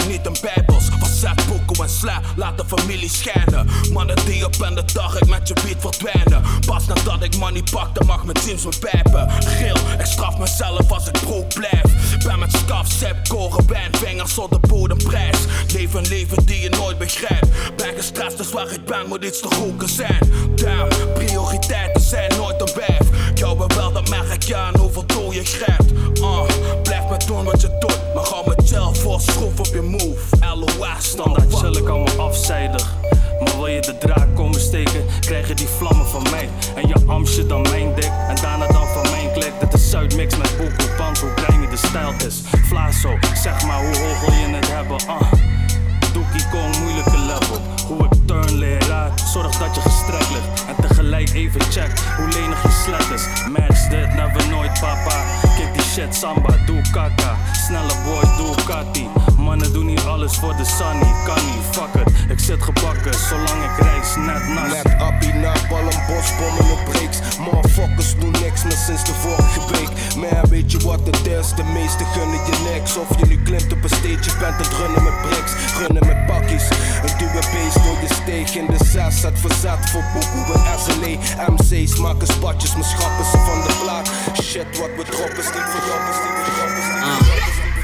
niet 0.08 0.26
een 0.26 0.38
bijbels. 0.42 0.86
Van 1.00 1.10
zet, 1.10 1.48
boeken 1.48 1.84
en 1.84 1.90
sla, 1.90 2.22
laat 2.36 2.58
de 2.58 2.64
familie 2.78 3.10
schijnen. 3.10 3.68
Mannen 3.92 4.16
die 4.26 4.46
op 4.46 4.62
en 4.62 4.76
de 4.76 4.84
dag 4.94 5.20
ik 5.22 5.28
met 5.28 5.48
je 5.48 5.54
beat 5.54 5.76
verdwijnen. 5.80 6.42
Pas 6.66 6.86
nadat 6.86 7.24
ik 7.24 7.38
money 7.38 7.64
pak, 7.72 7.96
dan 7.96 8.06
mag 8.06 8.24
mijn 8.24 8.38
teams 8.38 8.66
me 8.66 8.72
pijpen. 8.80 9.32
Geel, 9.32 9.76
ik 10.00 10.06
straf 10.06 10.38
mezelf 10.38 10.92
als 10.92 11.08
ik 11.08 11.12
broek 11.12 11.54
blijf. 11.54 12.18
Ben 12.24 12.40
met 12.40 12.52
skaf, 12.52 12.88
sep, 12.88 13.28
koren, 13.28 13.68
wijn, 13.68 13.96
vingers 13.96 14.34
zonder 14.34 14.60
bodemprijs. 14.60 15.38
Leef 15.74 15.94
een 15.94 16.08
leven 16.08 16.46
die 16.46 16.62
je 16.62 16.70
nooit 16.70 16.98
begrijpt. 16.98 17.48
Ben 17.76 17.94
gestrest, 17.96 18.38
dus 18.38 18.52
waar 18.52 18.72
ik 18.72 18.86
ben 18.86 19.08
moet 19.08 19.24
iets 19.24 19.40
te 19.40 19.48
roken 19.48 19.90
zijn. 19.90 20.20
Damn, 20.56 20.90
prioriteiten 21.14 22.02
zijn 22.02 22.32
nooit 22.38 22.62
een 22.62 22.74
wijf. 22.76 23.34
Jou 23.36 23.66
wel, 23.68 23.92
dat 23.92 24.10
merk 24.10 24.34
ik 24.34 24.44
ja 24.44 24.72
hoeveel 24.78 25.06
doel 25.06 25.32
je 25.32 25.46
grijpt. 25.46 25.92
Uh, 26.20 26.42
blijf 26.84 27.10
met 27.10 27.28
doen 27.28 27.44
wat 27.44 27.55
je 27.62 27.78
doet, 27.80 28.14
maar 28.14 28.26
ga 28.26 28.42
met 28.46 28.70
gel 28.70 28.94
voor 28.94 29.22
schroef 29.22 29.60
op 29.60 29.66
je 29.66 29.82
move. 29.82 30.22
LOS, 30.56 31.08
Standaard 31.08 31.56
chill 31.56 31.76
ik 31.76 31.90
allemaal 31.90 32.28
afzijdig. 32.28 32.96
Maar 33.40 33.58
wil 33.58 33.68
je 33.68 33.82
de 33.82 33.98
draak 33.98 34.36
komen 34.36 34.60
steken, 34.60 35.06
krijg 35.20 35.48
je 35.48 35.54
die 35.54 35.68
vlammen 35.68 36.06
van 36.06 36.24
mij. 36.32 36.50
En 36.76 36.88
je 36.88 36.96
amsje 37.08 37.46
dan 37.46 37.62
mijn 37.62 37.96
dik, 37.96 38.12
en 38.28 38.36
daarna 38.36 38.68
dan 38.68 38.88
van 38.88 39.12
mijn 39.12 39.32
klik. 39.34 39.54
Dit 39.60 39.74
is 39.74 39.90
Zuidmix 39.90 40.38
met 40.38 40.58
Boeko 40.58 40.94
Pans, 40.98 41.20
hoe 41.20 41.34
klein 41.34 41.62
je 41.62 41.68
de 41.68 41.78
stijl 41.78 42.14
is. 42.28 42.42
Flazo, 42.68 43.18
zeg 43.44 43.66
maar 43.66 43.86
hoe 43.86 43.98
hoog 43.98 44.20
wil 44.20 44.34
je 44.34 44.56
het 44.56 44.68
hebben? 44.72 44.98
Uh. 45.08 45.32
Doekie 46.14 46.50
Kong, 46.50 46.78
moeilijke 46.80 47.18
level. 47.18 47.62
Hoe 47.88 48.06
ik 48.06 48.12
turn 48.26 48.64
uit, 48.92 49.20
zorg 49.20 49.58
dat 49.58 49.76
je 49.76 49.82
gestrekt 49.82 50.30
ligt. 50.30 50.66
En 50.68 50.88
tegelijk 50.88 51.30
even 51.34 51.62
check 51.62 52.00
hoe 52.18 52.28
lenig 52.28 52.64
je 52.64 52.72
slet 52.84 53.20
is. 53.20 53.26
Match 53.50 53.88
dit, 53.88 54.14
never 54.14 54.50
nooit 54.50 54.80
papa. 54.80 55.45
Kijk 55.56 55.74
die 55.74 55.84
shit, 55.84 56.16
samba, 56.16 56.56
doe 56.66 56.82
kaka. 56.92 57.36
Snelle 57.66 57.96
boy, 58.04 58.24
doe 58.38 58.56
kati. 58.66 59.08
Mannen 59.38 59.74
doen 59.74 59.88
hier 59.88 60.08
alles 60.08 60.36
voor 60.38 60.56
de 60.56 60.66
sunny, 60.66 61.12
kan 61.26 61.46
niet, 61.46 61.66
fuck 61.72 61.94
it. 62.02 62.14
Ik 62.30 62.40
zit 62.40 62.64
gebakken, 62.64 63.14
zolang 63.14 63.62
ik 63.68 63.86
reis, 63.86 64.16
net 64.16 64.48
nas. 64.48 64.72
Net 64.74 65.00
appie 65.00 65.34
na 65.34 65.54
bal 65.70 65.80
een 65.80 66.02
bosbommen 66.08 66.72
op 66.72 66.82
breaks. 66.90 67.18
Motherfuckers 67.40 68.16
doen 68.20 68.32
niks 68.32 68.64
meer 68.64 68.80
sinds 68.86 69.04
de 69.04 69.14
vorige 69.14 69.62
week. 69.72 69.92
Man, 70.16 70.50
weet 70.50 70.72
je 70.72 70.80
wat 70.80 71.00
het 71.06 71.26
is? 71.26 71.48
De 71.56 71.64
meesten 71.64 72.06
gunnen 72.06 72.40
je 72.46 72.72
niks. 72.74 72.98
Of 72.98 73.10
je 73.20 73.26
nu 73.26 73.38
klimt 73.44 73.72
op 73.74 73.84
een 73.84 73.90
stage, 73.90 74.24
je 74.30 74.36
bent 74.40 74.58
het 74.58 74.74
runnen 74.80 75.04
met 75.04 75.22
bricks. 75.22 75.52
Runnen 75.78 76.06
met 76.08 76.26
pakkies. 76.26 76.68
Een 77.06 77.18
duwe 77.18 77.42
beest 77.54 77.80
door 77.84 77.98
je 78.06 78.12
steeg 78.22 78.56
in 78.56 78.66
de 78.66 78.86
zes. 78.86 79.22
Het 79.22 79.40
verzet 79.40 79.90
voor 79.92 80.06
boeken, 80.14 80.60
een 80.60 80.80
SLA. 80.86 81.14
MC's 81.54 81.96
maken 82.00 82.28
spatjes, 82.28 82.74
mijn 82.74 82.90
schappen 82.94 83.26
ze 83.32 83.38
van 83.38 83.60
de 83.66 83.74
plaat. 83.84 84.08
Shit, 84.44 84.70
wat 84.80 84.90
we 84.98 85.04
droppen 85.12 85.44
is 85.46 85.52
niet 85.56 85.70
voor 85.72 85.84
jou, 85.90 86.00
is 86.12 86.20
niet 86.26 86.38
voor 86.42 86.54
jou, 86.58 86.70
is 86.70 86.86
niet 86.86 87.00
voor 87.00 87.36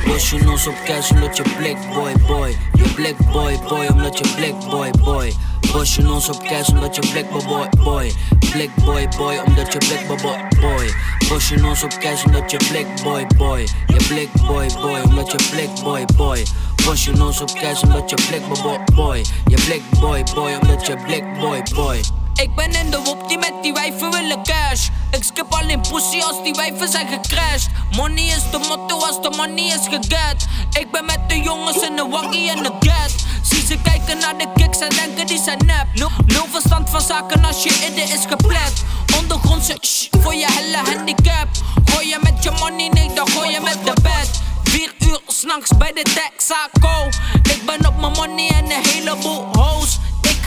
jou. 0.06 0.14
Los 0.14 0.30
je 0.30 0.38
nos 0.44 0.68
op 0.68 0.76
cash 0.86 1.12
omdat 1.12 1.38
je 1.38 1.44
black 1.58 1.78
boy 1.94 2.14
boy. 2.28 2.58
Je 2.74 2.90
black 2.96 3.18
boy 3.32 3.60
boy 3.68 3.86
omdat 3.88 4.18
je 4.18 4.26
black 4.36 4.70
boy 4.70 4.92
boy. 5.04 5.34
Bos 5.72 5.96
je 5.96 6.02
nos 6.02 6.30
op 6.30 6.44
cash 6.44 6.70
omdat 6.70 6.96
je 6.96 7.02
black 7.12 7.30
boy 7.30 7.70
boy. 7.84 8.12
Black 8.52 8.76
boy 8.86 9.08
boy 9.18 9.38
omdat 9.46 9.74
je 9.74 9.78
black 9.78 10.08
boy 10.08 10.48
boy. 10.60 10.94
Bos 11.30 11.50
je 11.50 11.58
nos 11.58 11.84
op 11.84 11.98
cash 12.00 12.24
omdat 12.24 12.52
je 12.52 12.58
black 12.70 13.04
boy 13.04 13.26
boy. 13.38 13.68
Je 13.88 14.06
black 14.08 14.48
boy 14.48 14.68
boy 14.82 15.02
omdat 15.02 15.32
je 15.32 15.38
black 15.52 15.84
boy 15.84 16.06
boy. 16.16 16.46
Bos 16.86 17.06
je 17.06 17.12
nos 17.12 17.42
op 17.42 17.54
cash 17.54 17.82
omdat 17.84 18.10
je 18.10 18.16
black 18.30 18.62
boy 18.62 18.80
boy. 18.96 19.26
Je 19.46 19.56
black 19.66 20.00
boy 20.00 20.24
boy 20.34 20.54
omdat 20.62 20.86
je 20.86 20.96
black 21.06 21.40
boy 21.40 21.62
boy. 21.76 22.21
Ik 22.36 22.56
ben 22.56 22.72
in 22.72 22.92
de 22.92 23.02
wop 23.04 23.30
die 23.30 23.38
met 23.38 23.54
die 23.62 23.74
wijven 23.74 24.12
willen 24.12 24.44
cash. 24.44 24.88
Ik 25.12 25.24
skip 25.24 25.54
alleen 25.54 25.82
pussy 25.82 26.22
als 26.22 26.44
die 26.44 26.54
wijven 26.54 26.90
zijn 26.90 27.08
gecrashed. 27.08 27.70
Money 27.92 28.24
is 28.24 28.44
de 28.52 28.58
motto 28.58 29.06
als 29.06 29.22
de 29.22 29.30
money 29.38 29.66
is 29.66 29.88
geget. 29.90 30.46
Ik 30.80 30.92
ben 30.92 31.06
met 31.06 31.20
de 31.28 31.40
jongens 31.40 31.82
in 31.82 31.96
de 31.96 32.08
waggie 32.10 32.50
en 32.50 32.64
de 32.64 32.72
get. 32.80 33.26
Zie 33.42 33.66
ze 33.66 33.78
kijken 33.84 34.18
naar 34.18 34.38
de 34.38 34.48
kicks 34.54 34.80
en 34.80 34.90
denken 34.90 35.28
die 35.28 35.42
zijn 35.44 35.58
nep. 35.66 35.86
Nul, 36.26 36.48
verstand 36.52 36.90
van 36.90 37.02
zaken 37.02 37.46
als 37.46 37.64
je 37.64 37.88
idee 37.92 38.04
is 38.04 38.26
geplet. 38.28 38.84
Ondergrondse 39.18 39.78
shh, 39.82 40.08
voor 40.22 40.36
je 40.36 40.48
helle 40.50 40.90
handicap. 40.90 41.48
Gooi 41.86 42.08
je 42.08 42.18
met 42.22 42.44
je 42.44 42.52
money, 42.52 42.88
nee, 42.88 43.14
dan 43.14 43.30
gooi 43.30 43.52
je 43.52 43.60
met 43.60 43.78
de 43.86 44.02
bed. 44.02 44.42
Vier 44.64 44.94
uur 45.00 45.20
s'nachts 45.28 45.78
bij 45.78 45.92
de 45.94 46.02
Texaco. 46.02 47.08
Ik 47.44 47.66
ben 47.66 47.88
op 47.88 48.00
mijn 48.00 48.12
money 48.12 48.50
en 48.50 48.72
een 48.72 48.86
heleboel 48.86 49.46
hoes. 49.52 50.00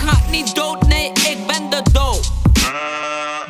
Ga 0.06 0.20
niet 0.30 0.54
dood, 0.54 0.86
nee, 0.86 1.06
ik 1.06 1.46
ben 1.46 1.70
de 1.70 1.82
dood. 1.92 2.30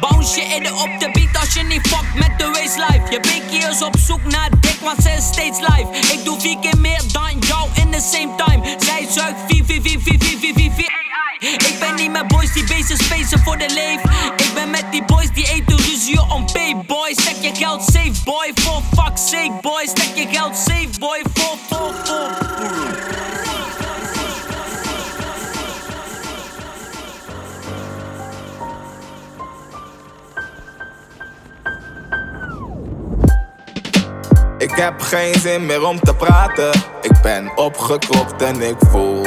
Bounce 0.00 0.40
je 0.40 0.46
in 0.46 0.72
op 0.72 0.90
de 0.98 1.10
beat 1.12 1.40
als 1.40 1.54
je 1.54 1.62
niet 1.62 1.86
fuckt 1.86 2.14
met 2.14 2.38
de 2.38 2.50
waistlife. 2.50 3.10
Je 3.10 3.20
bekie 3.20 3.70
is 3.70 3.82
op 3.82 3.96
zoek 3.98 4.24
naar 4.24 4.50
dik, 4.60 4.76
want 4.82 5.02
ze 5.02 5.10
is 5.10 5.24
steeds 5.24 5.58
live. 5.58 5.88
Ik 6.12 6.24
doe 6.24 6.40
vier 6.40 6.58
keer 6.58 6.78
meer 6.78 7.02
dan 7.12 7.38
jou 7.38 7.68
in 7.74 7.90
the 7.90 8.00
same 8.12 8.34
time. 8.36 8.76
Zij 8.78 9.06
zuigt 9.10 9.38
4, 9.46 9.64
4, 9.64 9.80
4, 9.82 10.00
4, 10.00 10.18
4, 10.18 10.38
4, 10.38 10.54
4, 10.54 10.70
4 10.76 10.88
AI. 10.88 11.54
Ik 11.54 11.76
ben 11.80 11.94
niet 11.94 12.10
met 12.10 12.26
boys 12.26 12.52
die 12.52 12.64
bezig 12.64 13.02
spacen 13.02 13.42
voor 13.44 13.58
de 13.58 13.68
leef. 13.68 14.00
Ik 14.36 14.54
ben 14.54 14.70
met 14.70 14.84
die 14.90 15.04
boys 15.04 15.30
die 15.34 15.48
eten 15.48 15.76
ruzie 15.76 16.20
om 16.30 16.46
pay 16.52 16.76
boy. 16.86 17.12
Stek 17.12 17.36
je 17.40 17.54
geld 17.54 17.82
safe 17.82 18.22
boy, 18.24 18.52
for 18.54 18.82
fuck's 18.96 19.28
sake 19.28 19.52
boy. 19.60 19.86
Stek 19.86 20.10
je 20.14 20.26
geld 20.32 20.56
safe 20.56 20.98
boy, 20.98 21.22
for, 21.34 21.56
for, 21.68 21.94
for. 22.04 22.54
Ik 34.64 34.70
heb 34.70 35.00
geen 35.00 35.34
zin 35.34 35.66
meer 35.66 35.86
om 35.86 36.00
te 36.00 36.14
praten. 36.14 36.70
Ik 37.02 37.22
ben 37.22 37.56
opgekropt 37.56 38.42
en 38.42 38.60
ik 38.60 38.76
voel 38.78 39.22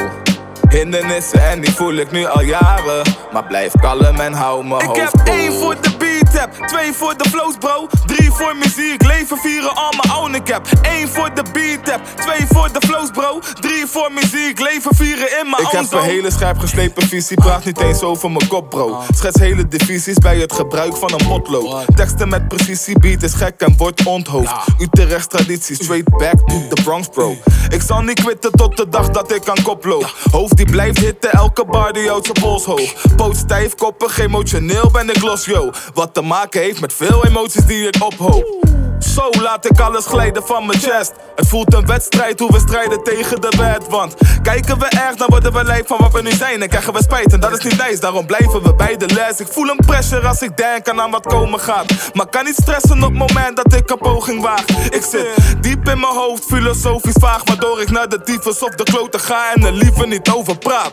hindernissen 0.68 1.48
en 1.50 1.60
die 1.60 1.72
voel 1.72 1.94
ik 1.94 2.10
nu 2.10 2.26
al 2.26 2.40
jaren. 2.42 3.02
Maar 3.32 3.44
blijf 3.44 3.72
kalm 3.80 4.20
en 4.20 4.32
hou 4.32 4.64
mijn 4.64 4.80
Ik 4.80 4.86
hoofd 4.86 5.00
heb 5.00 5.24
koel. 5.24 5.34
één 5.34 5.52
voor 5.52 5.76
de 5.80 5.90
beat-tap, 5.98 6.66
twee 6.66 6.92
voor 6.92 7.14
de 7.16 7.28
flows 7.28 7.54
bro. 7.58 7.86
Drie 8.06 8.30
voor 8.30 8.56
muziek, 8.56 9.02
leven 9.02 9.36
vieren 9.38 9.74
al 9.74 9.92
mijn 10.02 10.18
own 10.18 10.34
ik 10.34 10.48
heb. 10.48 10.66
Eén 10.82 11.08
voor 11.08 11.34
de 11.34 11.42
beat-tap, 11.52 12.00
twee 12.16 12.46
voor 12.48 12.68
de 12.72 12.86
flows 12.86 13.10
bro. 13.10 13.40
Drie 13.60 13.86
voor 13.86 14.12
muziek, 14.12 14.60
leven 14.60 14.94
vieren 14.96 15.28
in 15.40 15.50
mijn 15.50 15.62
Ik 15.62 15.66
own 15.66 15.76
heb 15.76 15.84
zone. 15.86 16.02
een 16.02 16.08
hele 16.08 16.30
scherp 16.30 16.58
geslepen 16.58 17.08
visie, 17.08 17.36
praat 17.36 17.64
niet 17.64 17.80
eens 17.80 18.02
over 18.02 18.30
mijn 18.30 18.48
kop 18.48 18.70
bro. 18.70 19.02
Schets 19.14 19.38
hele 19.40 19.68
divisies 19.68 20.18
bij 20.18 20.38
het 20.38 20.52
gebruik 20.52 20.96
van 20.96 21.12
een 21.12 21.26
potlood. 21.28 21.96
Teksten 21.96 22.28
met 22.28 22.48
precisie, 22.48 22.98
beat 22.98 23.22
is 23.22 23.34
gek 23.34 23.60
en 23.60 23.74
wordt 23.76 24.04
onthoofd. 24.04 24.52
Utrechts 24.78 25.26
traditie, 25.26 25.74
straight 25.74 26.10
back 26.10 26.38
to 26.48 26.68
the 26.74 26.82
Bronx 26.82 27.08
bro. 27.08 27.36
Ik 27.68 27.82
zal 27.82 28.00
niet 28.00 28.22
quitten 28.22 28.52
tot 28.52 28.76
de 28.76 28.88
dag 28.88 29.08
dat 29.08 29.32
ik 29.32 29.48
aan 29.48 29.62
kop 29.62 29.84
loop. 29.84 30.14
Hoofd 30.30 30.57
die 30.58 30.70
blijft 30.70 30.98
hitten, 30.98 31.30
elke 31.32 31.64
bar 31.64 31.92
die 31.92 32.08
houdt 32.08 32.26
zijn 32.26 32.38
pols 32.40 32.64
hoog. 32.64 32.94
Poot 33.16 33.36
stijf, 33.36 33.74
koppig, 33.74 34.18
emotioneel 34.18 34.90
ben 34.90 35.08
ik 35.08 35.22
los 35.22 35.44
yo. 35.44 35.70
Wat 35.94 36.14
te 36.14 36.20
maken 36.20 36.60
heeft 36.60 36.80
met 36.80 36.92
veel 36.92 37.26
emoties 37.26 37.64
die 37.64 37.86
ik 37.86 38.02
ophoop. 38.02 38.77
Zo 39.18 39.40
laat 39.40 39.70
ik 39.70 39.80
alles 39.80 40.06
glijden 40.06 40.42
van 40.46 40.66
mijn 40.66 40.78
chest. 40.78 41.12
Het 41.36 41.48
voelt 41.48 41.74
een 41.74 41.86
wedstrijd 41.86 42.40
hoe 42.40 42.52
we 42.52 42.58
strijden 42.58 43.02
tegen 43.02 43.40
de 43.40 43.52
wet. 43.56 43.88
Want 43.88 44.14
kijken 44.42 44.78
we 44.78 44.86
erg, 44.86 45.16
dan 45.16 45.26
worden 45.30 45.52
we 45.52 45.64
lijf 45.64 45.86
van 45.86 45.98
wat 46.00 46.12
we 46.12 46.22
nu 46.22 46.30
zijn. 46.30 46.62
En 46.62 46.68
krijgen 46.68 46.92
we 46.92 47.02
spijt 47.02 47.32
en 47.32 47.40
dat 47.40 47.52
is 47.52 47.64
niet 47.64 47.86
nice. 47.86 48.00
Daarom 48.00 48.26
blijven 48.26 48.62
we 48.62 48.74
bij 48.74 48.96
de 48.96 49.06
les. 49.14 49.40
Ik 49.40 49.46
voel 49.46 49.68
een 49.68 49.80
pressure 49.86 50.26
als 50.26 50.42
ik 50.42 50.56
denk 50.56 50.88
aan 50.88 51.10
wat 51.10 51.26
komen 51.26 51.60
gaat. 51.60 52.10
Maar 52.12 52.26
kan 52.26 52.44
niet 52.44 52.56
stressen 52.56 52.96
op 52.96 53.08
het 53.08 53.32
moment 53.32 53.56
dat 53.56 53.72
ik 53.72 53.90
een 53.90 53.98
poging 53.98 54.42
waag. 54.42 54.64
Ik 54.90 55.02
zit 55.02 55.56
diep 55.60 55.88
in 55.88 56.00
mijn 56.00 56.14
hoofd, 56.14 56.44
filosofisch 56.44 57.16
vaag. 57.20 57.42
Waardoor 57.44 57.80
ik 57.80 57.90
naar 57.90 58.08
de 58.08 58.20
tyfus 58.22 58.62
of 58.62 58.74
de 58.74 58.84
kloten 58.84 59.20
ga 59.20 59.52
en 59.54 59.64
er 59.64 59.72
liever 59.72 60.06
niet 60.06 60.30
over 60.30 60.58
praat. 60.58 60.92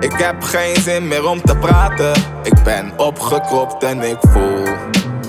Ik 0.00 0.12
heb 0.12 0.42
geen 0.42 0.76
zin 0.76 1.08
meer 1.08 1.28
om 1.28 1.42
te 1.42 1.56
praten. 1.56 2.12
Ik 2.42 2.62
ben 2.64 2.92
opgekropt 2.96 3.82
en 3.82 4.02
ik 4.02 4.18
voel 4.32 4.64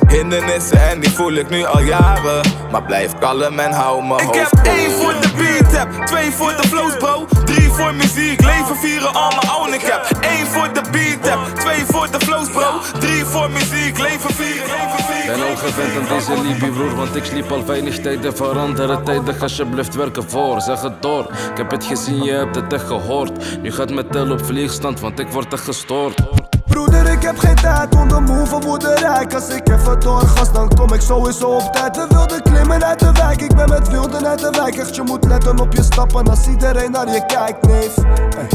Hindernissen 0.09 0.89
en 0.89 0.99
die 0.99 1.09
voel 1.09 1.33
ik 1.33 1.49
nu 1.49 1.65
al 1.65 1.81
jaren. 1.81 2.41
Maar 2.71 2.83
blijf 2.83 3.17
kalm 3.19 3.59
en 3.59 3.71
hou 3.71 4.03
me 4.03 4.21
Ik 4.21 4.33
heb 4.33 4.65
één 4.65 4.91
voor 4.91 5.13
de 5.21 5.29
beat 5.37 5.73
tap, 5.73 6.05
twee 6.05 6.31
voor 6.31 6.55
de 6.61 6.67
flows 6.67 6.97
bro. 6.97 7.25
Drie 7.45 7.69
voor 7.69 7.93
muziek, 7.93 8.41
leven 8.41 8.75
vieren 8.75 9.13
al 9.13 9.29
mijn 9.29 9.51
own. 9.59 9.73
Ik 9.73 9.81
heb 9.81 10.17
één 10.21 10.47
voor 10.47 10.73
de 10.73 10.81
beat 10.91 11.23
tap, 11.23 11.59
twee 11.59 11.85
voor 11.85 12.07
de 12.11 12.19
flows 12.19 12.49
bro. 12.49 12.99
Drie 12.99 13.25
voor 13.25 13.51
muziek, 13.51 13.97
leven 13.97 14.33
vieren, 14.33 14.67
leven 14.67 15.03
vieren. 15.07 15.39
Ben 15.39 15.49
al 15.49 15.55
gewend 15.55 15.97
aan 15.97 16.17
deze 16.17 16.41
Libi 16.41 16.71
broer, 16.71 16.95
want 16.95 17.15
ik 17.15 17.23
sliep 17.23 17.51
al 17.51 17.65
weinig 17.65 17.99
tijden 17.99 18.35
veranderen 18.35 19.03
tijdig 19.03 19.41
alsjeblieft 19.41 19.95
werken 19.95 20.29
voor, 20.29 20.61
zeg 20.61 20.81
het 20.81 21.01
door. 21.01 21.23
Ik 21.51 21.57
heb 21.57 21.71
het 21.71 21.85
gezien, 21.85 22.23
je 22.23 22.31
hebt 22.31 22.55
het 22.55 22.73
echt 22.73 22.87
gehoord. 22.87 23.61
Nu 23.61 23.71
gaat 23.71 23.89
mijn 23.89 24.07
tel 24.07 24.31
op 24.31 24.45
vliegstand, 24.45 24.99
want 24.99 25.19
ik 25.19 25.27
word 25.27 25.53
echt 25.53 25.63
gestoord 25.63 26.21
Broeder, 26.69 27.11
ik 27.11 27.21
heb 27.21 27.37
geen 27.37 27.55
tijd 27.55 27.95
om 27.95 28.07
de 28.07 28.19
move 28.19 28.45
van 28.61 28.81
rijk. 28.81 29.33
Als 29.33 29.49
ik 29.49 29.69
even 29.69 29.99
doorgas, 29.99 30.51
dan 30.51 30.69
kom 30.75 30.93
ik 30.93 31.01
sowieso 31.01 31.47
op 31.47 31.73
tijd. 31.73 31.95
We 31.95 32.05
wilden 32.09 32.41
klimmen 32.41 32.83
uit 32.83 32.99
de 32.99 33.11
wijk, 33.11 33.41
ik 33.41 33.55
ben 33.55 33.69
met 33.69 33.89
wilden 33.89 34.27
uit 34.27 34.39
de 34.39 34.49
wijk. 34.49 34.75
Echt, 34.75 34.95
je 34.95 35.01
moet 35.01 35.25
letten 35.25 35.59
op 35.59 35.73
je 35.73 35.83
stappen 35.83 36.29
als 36.29 36.47
iedereen 36.47 36.91
naar 36.91 37.07
je 37.07 37.25
kijkt, 37.25 37.67
neef. 37.67 37.95
Hey. 37.95 38.47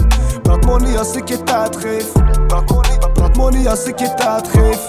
Praat 0.42 0.64
money 0.64 0.98
als 0.98 1.16
ik 1.16 1.28
je 1.28 1.42
tijd 1.42 1.76
geef. 1.76 2.12
Praat 2.46 2.70
money, 2.70 2.98
praat 3.12 3.36
money 3.36 3.68
als 3.68 3.84
ik 3.84 3.98
je 3.98 4.14
tijd 4.14 4.48
geef. 4.48 4.84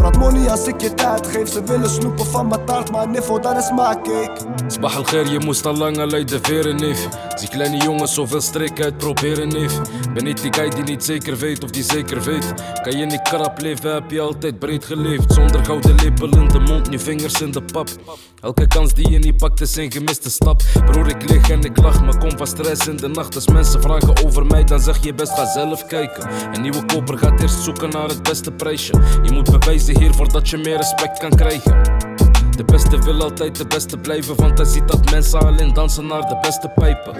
Praat 0.00 0.18
money 0.18 0.50
als 0.50 0.66
ik 0.66 0.80
je 0.80 0.94
tijd 0.94 1.26
geef. 1.26 1.52
Ze 1.52 1.64
willen 1.64 1.90
snoepen 1.90 2.26
van 2.26 2.48
mijn 2.48 2.64
taart, 2.64 2.90
maar 2.90 3.08
niveau, 3.08 3.40
dat 3.40 3.56
is 3.56 3.70
maakcake. 3.70 4.40
Sbah 4.66 4.96
al 4.96 5.26
je 5.26 5.38
moest 5.38 5.66
al 5.66 5.76
lang 5.76 5.98
al 5.98 6.12
uit 6.12 6.28
de 6.28 6.38
veren, 6.42 6.76
neef. 6.76 7.08
Zie 7.34 7.48
kleine 7.48 7.76
jongens 7.76 8.14
zoveel 8.14 8.40
streken 8.40 8.84
uitproberen, 8.84 9.48
neef. 9.48 9.80
Ben 10.14 10.24
niet 10.24 10.42
die 10.42 10.52
guy 10.52 10.68
die 10.68 10.84
niet 10.84 11.04
zeker 11.04 11.36
weet 11.36 11.64
of 11.64 11.70
die 11.70 11.82
zeker 11.82 12.22
weet. 12.22 12.54
Kan 12.82 12.96
je 12.96 13.06
niet 13.06 13.22
krap 13.22 13.60
leven, 13.60 13.94
heb 13.94 14.10
je 14.10 14.20
altijd 14.20 14.58
breed 14.58 14.84
geleefd. 14.84 15.32
Zonder 15.32 15.64
gouden 15.64 15.94
lepel 15.94 16.28
in 16.28 16.48
de 16.48 16.58
mond, 16.58 16.90
nu 16.90 16.98
vingers 16.98 17.40
in 17.40 17.50
de 17.50 17.62
pap. 17.62 17.88
Elke 18.40 18.66
kans 18.66 18.94
die 18.94 19.10
je 19.10 19.18
niet 19.18 19.36
pakt 19.36 19.60
is 19.60 19.76
een 19.76 19.92
gemiste 19.92 20.30
stap. 20.30 20.62
Broer, 20.86 21.08
ik 21.08 21.30
lig 21.30 21.50
en 21.50 21.60
ik 21.60 21.76
lach, 21.76 22.04
maar 22.04 22.18
kom 22.18 22.36
van 22.36 22.46
stress 22.46 22.86
in 22.86 22.96
de 22.96 23.08
nacht. 23.08 23.34
Als 23.34 23.46
mensen 23.46 23.82
vragen 23.82 24.24
over 24.24 24.46
mij, 24.46 24.64
dan 24.64 24.80
zeg 24.80 25.04
je 25.04 25.14
best 25.14 25.32
ga 25.32 25.52
zelf 25.52 25.86
kijken. 25.86 26.28
Een 26.52 26.62
nieuwe 26.62 26.84
koper 26.84 27.18
gaat 27.18 27.40
eerst 27.40 27.62
zoeken 27.62 27.90
naar 27.90 28.08
het 28.08 28.22
beste 28.22 28.52
prijsje. 28.52 28.92
Je 29.22 29.32
moet 29.32 29.50
bewijzen 29.50 29.89
hier 29.98 30.14
voordat 30.14 30.48
je 30.48 30.56
meer 30.56 30.76
respect 30.76 31.18
kan 31.18 31.30
krijgen. 31.30 31.82
De 32.56 32.64
beste 32.64 32.98
wil 32.98 33.22
altijd 33.22 33.56
de 33.56 33.66
beste 33.66 33.98
blijven, 33.98 34.36
want 34.36 34.58
hij 34.58 34.66
ziet 34.66 34.88
dat 34.88 35.10
mensen 35.10 35.40
alleen 35.40 35.74
dansen 35.74 36.06
naar 36.06 36.28
de 36.28 36.38
beste 36.42 36.68
pijpen. 36.68 37.14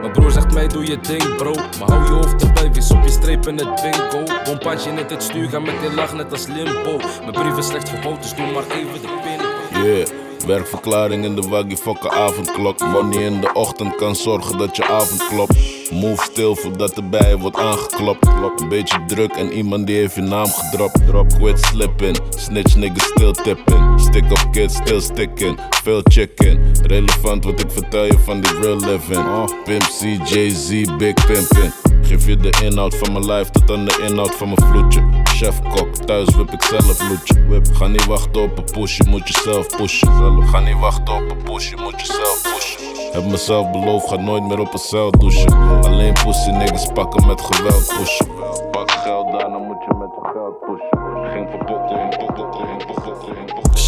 Mijn 0.00 0.12
broer 0.12 0.30
zegt 0.30 0.52
mij 0.52 0.66
doe 0.68 0.86
je 0.86 0.98
ding 1.00 1.36
bro 1.36 1.54
Maar 1.54 1.90
hou 1.90 2.04
je 2.04 2.10
hoofd 2.10 2.42
erbij, 2.42 2.72
wees 2.72 2.90
op 2.90 3.02
je 3.02 3.10
streep 3.10 3.46
in 3.46 3.58
het 3.58 3.82
bingo 3.82 4.32
Bompaatje 4.44 4.92
net 4.92 5.10
het 5.10 5.22
stuur, 5.22 5.48
ga 5.48 5.58
met 5.58 5.74
je 5.82 5.94
lach 5.94 6.14
net 6.14 6.32
als 6.32 6.46
limbo 6.46 6.96
Mijn 7.20 7.32
brief 7.32 7.58
is 7.58 7.66
slecht 7.66 7.88
verbouwd, 7.88 8.22
dus 8.22 8.34
doe 8.34 8.52
maar 8.52 8.64
even 8.70 9.00
de 9.00 9.08
pin 9.22 9.82
Yeah, 9.84 10.06
werkverklaring 10.46 11.24
in 11.24 11.34
de 11.34 11.48
waggie, 11.48 11.76
fokke 11.76 12.10
avondklok. 12.10 12.80
Money 12.80 13.24
in 13.24 13.40
de 13.40 13.52
ochtend 13.52 13.94
kan 13.94 14.16
zorgen 14.16 14.58
dat 14.58 14.76
je 14.76 14.86
avond 14.86 15.26
klopt. 15.26 15.56
Move 15.92 16.22
stil 16.22 16.56
voordat 16.56 16.94
de 16.94 17.02
bij 17.02 17.28
je 17.28 17.38
wordt 17.38 17.56
aangeklopt. 17.56 18.26
Een 18.60 18.68
beetje 18.68 19.04
druk 19.06 19.32
en 19.36 19.52
iemand 19.52 19.86
die 19.86 19.96
heeft 19.96 20.14
je 20.14 20.20
naam 20.20 20.46
gedropt. 20.46 21.06
Drop, 21.06 21.28
quit 21.38 21.60
slipping, 21.60 22.18
snitch 22.36 22.76
niggas 22.76 23.06
still 23.06 23.32
tipping. 23.32 24.00
Stick 24.00 24.24
up 24.24 24.48
kids, 24.52 24.74
still 24.74 25.00
sticking. 25.00 25.58
Veel 25.82 26.00
chicken, 26.04 26.72
relevant 26.82 27.44
wat 27.44 27.60
ik 27.60 27.70
vertel 27.70 28.04
je 28.04 28.18
van 28.18 28.40
die 28.40 28.60
real 28.60 28.76
living. 28.76 29.24
Pimp 29.64 29.82
C, 29.82 30.98
big 30.98 31.14
pimpin'. 31.26 31.72
Geef 32.02 32.26
je 32.26 32.36
de 32.36 32.52
inhoud 32.62 32.94
van 32.96 33.12
mijn 33.12 33.30
life 33.30 33.50
tot 33.50 33.70
aan 33.70 33.84
de 33.84 34.04
inhoud 34.08 34.34
van 34.34 34.48
mijn 34.48 34.70
vloedje. 34.70 35.02
Chef 35.24 35.60
kok, 35.62 35.96
thuis 35.96 36.28
whip 36.34 36.50
ik 36.52 36.62
zelf 36.62 37.08
loetje. 37.08 37.46
Whip. 37.48 37.66
Ga 37.72 37.86
niet 37.86 38.06
wachten 38.06 38.42
op 38.42 38.58
een 38.58 38.64
push, 38.64 38.96
je 38.96 39.04
moet 39.08 39.28
jezelf 39.28 39.66
pushen. 39.76 40.48
Ga 40.48 40.60
niet 40.60 40.78
wachten 40.78 41.14
op 41.14 41.30
een 41.30 41.42
push, 41.42 41.70
je 41.70 41.76
moet 41.76 42.00
jezelf 42.00 42.42
pushen. 42.54 42.83
Heb 43.14 43.24
mezelf 43.24 43.70
beloofd, 43.70 44.08
ga 44.08 44.16
nooit 44.16 44.42
meer 44.42 44.58
op 44.58 44.72
een 44.72 44.78
cel 44.78 45.10
douchen. 45.10 45.82
Alleen 45.82 46.12
pussy 46.12 46.50
niggas 46.50 46.86
pakken 46.94 47.26
met 47.26 47.40
geweld 47.40 47.94
pushen. 47.98 48.26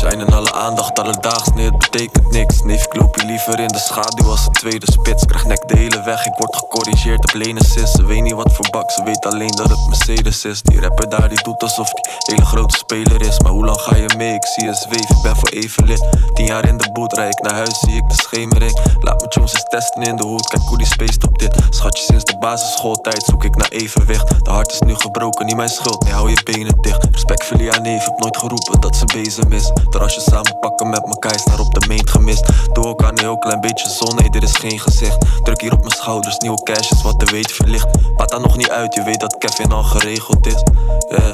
Shine 0.07 0.25
in 0.25 0.35
alle 0.35 0.53
aandacht, 0.53 0.99
alledaags, 0.99 1.49
nee 1.55 1.65
het 1.65 1.79
betekent 1.79 2.31
niks. 2.31 2.63
Neef, 2.63 2.85
ik 2.85 2.97
loop 2.97 3.17
je 3.17 3.27
liever 3.27 3.61
in 3.61 3.69
de 3.69 3.79
schaduw 3.79 4.31
als 4.31 4.47
een 4.47 4.53
tweede 4.53 4.87
spits. 4.93 5.25
Krijg 5.25 5.45
nek 5.45 5.69
de 5.69 5.77
hele 5.77 6.03
weg, 6.03 6.27
ik 6.27 6.35
word 6.39 6.57
gecorrigeerd 6.57 7.19
op 7.19 7.33
lenen 7.35 7.65
sis 7.65 7.91
Ze 7.91 8.07
weet 8.07 8.23
niet 8.23 8.33
wat 8.33 8.53
voor 8.53 8.69
bak, 8.71 8.91
ze 8.91 9.03
weet 9.05 9.27
alleen 9.27 9.51
dat 9.51 9.69
het 9.69 9.87
Mercedes 9.89 10.45
is. 10.45 10.63
Die 10.63 10.81
rapper 10.81 11.09
daar 11.09 11.29
die 11.29 11.43
doet 11.43 11.63
alsof 11.63 11.91
die 11.93 12.13
hele 12.35 12.45
grote 12.45 12.77
speler 12.77 13.21
is. 13.23 13.41
Maar 13.41 13.53
hoe 13.53 13.65
lang 13.65 13.81
ga 13.81 13.97
je 13.97 14.15
mee, 14.17 14.35
ik 14.35 14.47
zie 14.47 14.65
je 14.65 14.75
zweef, 14.75 15.11
ik 15.11 15.23
ben 15.23 15.37
voor 15.37 15.49
even 15.49 15.85
lid. 15.85 16.05
Tien 16.35 16.47
jaar 16.47 16.69
in 16.69 16.77
de 16.77 16.91
boot, 16.93 17.13
rijd 17.13 17.39
ik 17.39 17.45
naar 17.45 17.55
huis, 17.55 17.81
zie 17.81 17.97
ik 17.97 18.09
de 18.09 18.17
schemering. 18.17 18.79
Laat 19.01 19.19
mijn 19.19 19.31
tunes 19.31 19.53
eens 19.53 19.65
testen 19.69 20.03
in 20.03 20.17
de 20.17 20.25
hoed, 20.25 20.49
kijk 20.49 20.63
hoe 20.63 20.79
die 20.79 20.87
spaced 20.87 21.25
op 21.25 21.39
dit. 21.39 21.57
Schatje 21.71 22.05
sinds 22.05 22.25
de 22.25 22.39
basisschooltijd 22.39 23.23
zoek 23.23 23.45
ik 23.45 23.57
naar 23.57 23.69
evenwicht. 23.69 24.45
De 24.45 24.51
hart 24.51 24.73
is 24.73 24.81
nu 24.81 24.95
gebroken, 24.95 25.47
niet 25.47 25.57
mijn 25.57 25.69
schuld, 25.69 26.03
nee 26.05 26.13
hou 26.13 26.31
je 26.31 26.43
benen 26.45 26.81
dicht. 26.81 27.09
Respect 27.11 27.45
voor 27.45 27.57
neef, 27.57 28.05
heb 28.05 28.19
nooit 28.19 28.37
geroepen 28.37 28.81
dat 28.81 28.97
ze 28.97 29.05
bezem 29.05 29.53
is 29.53 29.73
Terrasje 29.97 30.21
samen 30.21 30.59
pakken 30.59 30.89
met 30.89 31.07
mekaar 31.07 31.35
is 31.35 31.45
naar 31.45 31.59
op 31.59 31.75
de 31.75 31.87
meent 31.89 32.11
gemist. 32.11 32.45
Doe 32.73 32.85
ook 32.85 33.03
aan 33.03 33.11
een 33.11 33.19
heel 33.19 33.39
klein 33.39 33.61
beetje 33.61 33.89
zon, 33.91 34.17
nee 34.17 34.31
dit 34.31 34.43
is 34.43 34.57
geen 34.57 34.81
gezicht. 34.81 35.19
Druk 35.43 35.61
hier 35.61 35.73
op 35.73 35.79
mijn 35.79 35.91
schouders, 35.91 36.39
nieuwe 36.39 36.63
cash 36.63 37.03
wat 37.03 37.21
de 37.21 37.27
weet 37.27 37.53
verlicht. 37.53 38.15
Pata 38.17 38.39
nog 38.39 38.57
niet 38.57 38.71
uit, 38.71 38.95
je 38.95 39.03
weet 39.03 39.21
dat 39.21 39.39
Kevin 39.39 39.73
al 39.73 39.83
geregeld 39.83 40.47
is. 40.47 40.63
Yeah. 41.09 41.33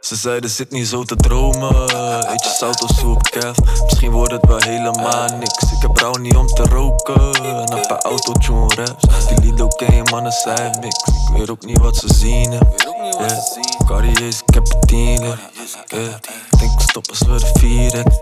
Ze 0.00 0.16
zeiden 0.16 0.50
zit 0.50 0.70
niet 0.70 0.88
zo 0.88 1.02
te 1.02 1.16
dromen. 1.16 1.74
Eet 2.32 2.44
je 2.44 2.54
zout 2.58 2.82
of 2.82 2.90
soep, 2.98 3.22
Kev 3.22 3.58
Misschien 3.84 4.10
wordt 4.10 4.32
het 4.32 4.46
wel 4.46 4.60
helemaal 4.60 5.28
niks. 5.38 5.72
Ik 5.72 5.80
heb 5.80 5.92
brouw 5.92 6.14
niet 6.14 6.36
om 6.36 6.46
te 6.46 6.62
roken. 6.62 7.34
En 7.34 7.72
een 7.72 7.86
paar 7.86 8.02
autotune 8.02 8.74
raps. 8.74 9.04
Die 9.28 9.40
Lido 9.40 9.68
ken 9.68 9.94
je 9.94 10.02
mannen 10.10 10.32
zijn 10.32 10.78
mix 10.80 10.96
Ik 11.06 11.36
weet 11.36 11.50
ook 11.50 11.64
niet 11.64 11.78
wat 11.78 11.96
ze 11.96 12.14
zien 12.14 12.50
yeah. 12.50 13.38
Carriers, 13.86 14.42
ik. 14.46 16.20
Denk 16.58 16.75
we 17.04 17.38
de 17.38 17.50
vieren 17.58 18.12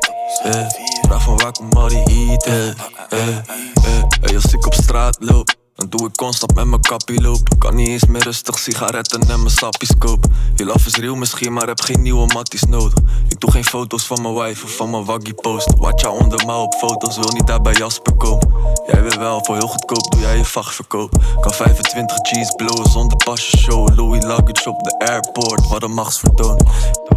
yeah. 0.44 0.70
Vraag 1.02 1.22
van 1.22 1.36
waar 1.36 1.52
komt 1.52 1.74
al 1.74 1.88
die 1.88 2.02
heat 2.02 2.44
hè. 2.44 2.64
yeah. 2.64 2.74
yeah. 3.08 4.04
Hey, 4.20 4.34
als 4.34 4.52
ik 4.52 4.66
op 4.66 4.74
straat 4.74 5.16
loop 5.20 5.54
dan 5.74 5.88
doe 5.88 6.06
ik 6.06 6.16
constant 6.16 6.54
met 6.54 6.64
mijn 6.64 6.80
kappie 6.80 7.20
lopen. 7.20 7.58
Kan 7.58 7.74
niet 7.74 7.88
eens 7.88 8.06
meer 8.06 8.22
rustig 8.22 8.58
sigaretten 8.58 9.20
en 9.20 9.42
mijn 9.42 9.50
sappies 9.50 9.90
kopen. 9.98 10.32
Je 10.54 10.64
love 10.64 10.86
is 10.86 10.96
real 10.96 11.14
misschien, 11.14 11.52
maar 11.52 11.66
heb 11.66 11.80
geen 11.80 12.02
nieuwe 12.02 12.26
matties 12.26 12.62
nodig. 12.62 12.98
Ik 13.28 13.40
doe 13.40 13.50
geen 13.50 13.64
foto's 13.64 14.04
van 14.04 14.22
mijn 14.22 14.34
wife 14.34 14.64
of 14.64 14.76
van 14.76 14.90
mijn 14.90 15.04
waggie 15.04 15.34
post. 15.34 15.74
Watch 15.78 16.02
jou 16.02 16.22
onder 16.22 16.46
mij 16.46 16.54
op 16.54 16.74
foto's, 16.74 17.16
wil 17.16 17.32
niet 17.32 17.46
daar 17.46 17.60
bij 17.60 17.72
Jasper 17.72 18.14
komen. 18.14 18.52
Jij 18.86 19.02
wil 19.02 19.18
wel, 19.18 19.44
voor 19.44 19.56
heel 19.56 19.68
goedkoop 19.68 20.10
doe 20.10 20.20
jij 20.20 20.36
je 20.36 20.44
vachtverkoop. 20.44 21.22
Kan 21.40 21.52
25 21.52 22.16
G's 22.22 22.54
blowen 22.56 22.90
zonder 22.90 23.16
pasje 23.16 23.56
show. 23.56 23.96
Louis 23.96 24.24
luggage 24.24 24.70
op 24.70 24.82
de 24.82 24.98
airport, 24.98 25.68
wat 25.68 25.82
een 25.82 25.94
machtsvertoon. 25.94 26.58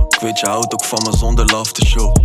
Ik 0.10 0.20
weet, 0.20 0.40
je 0.40 0.48
houdt 0.48 0.74
ook 0.74 0.84
van 0.84 1.04
me 1.04 1.18
zonder 1.18 1.46
love 1.46 1.72
to 1.72 1.86
show. 1.86 2.16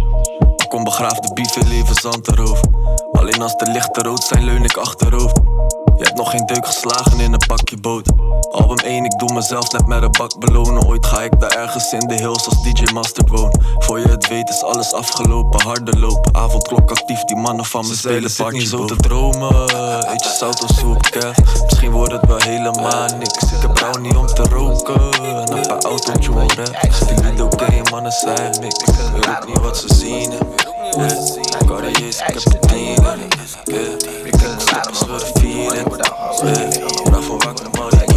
Maar 0.57 0.69
kom 0.69 0.85
begraaf 0.85 1.19
de 1.19 1.33
beef 1.35 1.57
in 1.57 1.69
leven 1.69 1.95
zand 1.95 2.29
erover. 2.29 2.65
Alleen 3.13 3.43
als 3.43 3.57
de 3.57 3.71
lichten 3.71 4.03
rood 4.03 4.25
zijn, 4.25 4.45
leun 4.45 4.65
ik 4.65 4.77
achterover. 4.77 5.82
Je 5.97 6.05
hebt 6.05 6.17
nog 6.17 6.31
geen 6.31 6.47
deuk 6.47 6.67
geslagen 6.67 7.21
in 7.21 7.33
een 7.33 7.47
pakje 7.47 7.77
boot. 7.77 8.09
Album 8.51 8.77
1, 8.79 9.05
ik 9.05 9.19
doe 9.19 9.33
mezelf 9.33 9.73
net 9.73 9.87
met 9.87 10.03
een 10.03 10.11
bak 10.11 10.39
belonen. 10.39 10.87
Ooit 10.87 11.07
ga 11.07 11.23
ik 11.23 11.41
daar 11.41 11.51
ergens 11.51 11.93
in 11.93 12.07
de 12.09 12.15
hills 12.15 12.47
als 12.47 12.63
DJ 12.63 12.93
Mustard 12.93 13.29
woon. 13.29 13.55
Voor 13.79 13.99
je 13.99 14.09
het 14.09 14.29
weet 14.29 14.49
is 14.49 14.63
alles 14.63 14.93
afgelopen, 14.93 15.61
harder 15.63 15.99
lopen. 15.99 16.35
Avondklok 16.35 16.91
actief, 16.91 17.25
die 17.25 17.37
mannen 17.37 17.65
van 17.65 17.87
me 17.89 17.95
spelen 17.95 18.31
party 18.37 18.57
niet 18.57 18.69
zo 18.69 18.85
te 18.85 18.97
dromen. 18.97 19.55
Eet 20.13 20.25
je 20.25 20.35
zout 20.39 20.63
of 20.63 20.71
soep. 20.79 21.35
Misschien 21.65 21.91
wordt 21.91 22.13
het 22.13 22.27
wel 22.27 22.41
helemaal 22.43 23.09
niks. 23.19 23.53
Ik 23.53 23.61
heb 23.61 23.75
brouw 23.75 23.99
niet 24.01 24.17
om 24.17 24.27
te 24.27 24.43
roken. 24.43 25.13
En 25.25 25.57
een 25.57 25.67
paar 25.67 25.83
autotune 25.83 26.47
raps. 26.47 26.99
Die 26.99 27.49
ken 27.57 27.75
je 27.75 27.83
mannen 27.91 28.13
zijn 28.13 28.57
mix. 28.61 28.75
Ik 28.79 28.95
weet 29.13 29.29
ook 29.29 29.47
niet 29.47 29.59
wat 29.59 29.77
ze 29.77 29.95
zien. 29.95 30.31
hè. 30.31 30.82
Yeah. 30.83 31.67
Carriers, 31.67 32.19
ik 32.19 32.27
heb 32.27 32.35
het 32.35 32.69
tien. 32.69 32.95
Yeah. 33.65 33.93
Ik 34.25 34.39
denk 34.39 34.61
stop 34.61 34.87
als 34.87 35.01
we 35.01 35.07
de 35.07 35.31
vieren. 35.41 35.75
Yeah. 35.75 36.73
Vraag 37.05 37.25
van 37.25 37.39
waar 37.39 37.55
komt 37.55 37.81
al 37.81 37.91
die 37.91 37.99
heat? 37.99 38.12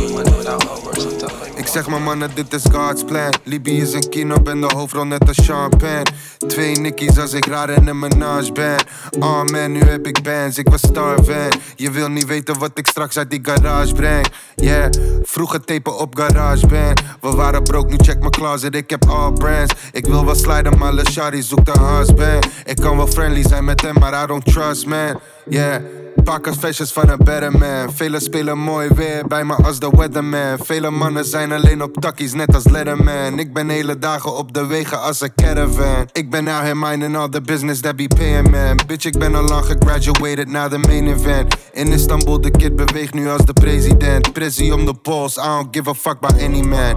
Ik 1.55 1.67
zeg 1.67 1.87
maar 1.87 2.01
mannen, 2.01 2.29
dit 2.33 2.53
is 2.53 2.63
God's 2.71 3.03
plan. 3.03 3.33
Libië 3.43 3.81
is 3.81 3.93
een 3.93 4.09
kino, 4.09 4.41
ben 4.41 4.61
de 4.61 4.71
hoofdrol 4.75 5.05
net 5.05 5.27
als 5.27 5.37
champagne. 5.43 6.05
Twee 6.47 6.75
nickies 6.75 7.17
als 7.19 7.33
ik 7.33 7.45
raar 7.45 7.69
en 7.69 7.87
een 7.87 7.99
menage 7.99 8.51
ben. 8.51 8.75
Oh 9.19 9.43
man, 9.43 9.71
nu 9.71 9.79
heb 9.79 10.07
ik 10.07 10.23
bands, 10.23 10.57
ik 10.57 10.69
was 10.69 10.81
starving. 10.81 11.53
Je 11.75 11.91
wil 11.91 12.09
niet 12.09 12.25
weten 12.25 12.59
wat 12.59 12.71
ik 12.73 12.87
straks 12.87 13.17
uit 13.17 13.29
die 13.29 13.39
garage 13.43 13.93
breng. 13.93 14.27
Yeah, 14.55 14.93
vroeger 15.23 15.63
tapen 15.63 15.97
op 15.97 16.17
GarageBand. 16.17 17.01
We 17.21 17.35
waren 17.35 17.63
broke, 17.63 17.89
nu 17.89 17.97
check 17.97 18.19
mijn 18.19 18.31
closet, 18.31 18.75
ik 18.75 18.89
heb 18.89 19.05
all 19.05 19.31
brands. 19.31 19.73
Ik 19.91 20.05
wil 20.05 20.25
wel 20.25 20.35
sliden, 20.35 20.77
maar 20.77 20.93
Le 20.93 21.05
Shawty 21.11 21.41
zoekt 21.41 21.77
een 21.77 21.97
husband. 21.97 22.47
Ik 22.63 22.75
kan 22.75 22.97
wel 22.97 23.07
friendly 23.07 23.43
zijn 23.47 23.65
met 23.65 23.81
hem, 23.81 23.93
maar 23.99 24.23
I 24.23 24.27
don't 24.27 24.45
trust 24.45 24.85
man. 24.85 25.19
Yeah. 25.49 26.04
Pak 26.23 26.47
als 26.47 26.57
fashions 26.57 26.93
van 26.93 27.09
een 27.09 27.17
better 27.23 27.51
man. 27.51 27.93
Velen 27.93 28.21
spelen 28.21 28.57
mooi 28.57 28.89
weer 28.95 29.27
bij 29.27 29.45
me 29.45 29.55
als 29.55 29.79
de 29.79 29.89
weatherman. 29.89 30.57
Vele 30.65 30.89
mannen 30.89 31.25
zijn 31.25 31.51
alleen 31.51 31.83
op 31.83 31.97
takkies, 31.99 32.33
net 32.33 32.55
als 32.55 32.67
Letterman. 32.67 33.39
Ik 33.39 33.53
ben 33.53 33.69
hele 33.69 33.99
dagen 33.99 34.37
op 34.37 34.53
de 34.53 34.65
wegen 34.65 35.01
als 35.01 35.21
een 35.21 35.33
caravan. 35.35 36.09
Ik 36.11 36.29
ben 36.29 36.47
out 36.47 36.61
here 36.61 36.75
minding 36.75 37.17
all 37.17 37.29
the 37.29 37.41
business 37.41 37.81
that 37.81 37.95
be 37.95 38.07
paying 38.07 38.51
man. 38.51 38.79
Bitch, 38.87 39.05
ik 39.05 39.19
ben 39.19 39.35
al 39.35 39.43
lang 39.43 39.65
gegraduated 39.65 40.49
naar 40.49 40.69
de 40.69 40.77
main 40.77 41.07
event. 41.07 41.55
In 41.73 41.91
Istanbul, 41.91 42.41
de 42.41 42.51
kid 42.51 42.75
beweegt 42.75 43.13
nu 43.13 43.29
als 43.29 43.45
de 43.45 43.53
president. 43.53 44.33
Pressie 44.33 44.73
om 44.73 44.85
de 44.85 44.93
pols, 44.93 45.37
I 45.37 45.41
don't 45.41 45.67
give 45.71 45.89
a 45.89 45.93
fuck 45.93 46.19
by 46.19 46.43
any 46.43 46.61
man. 46.61 46.93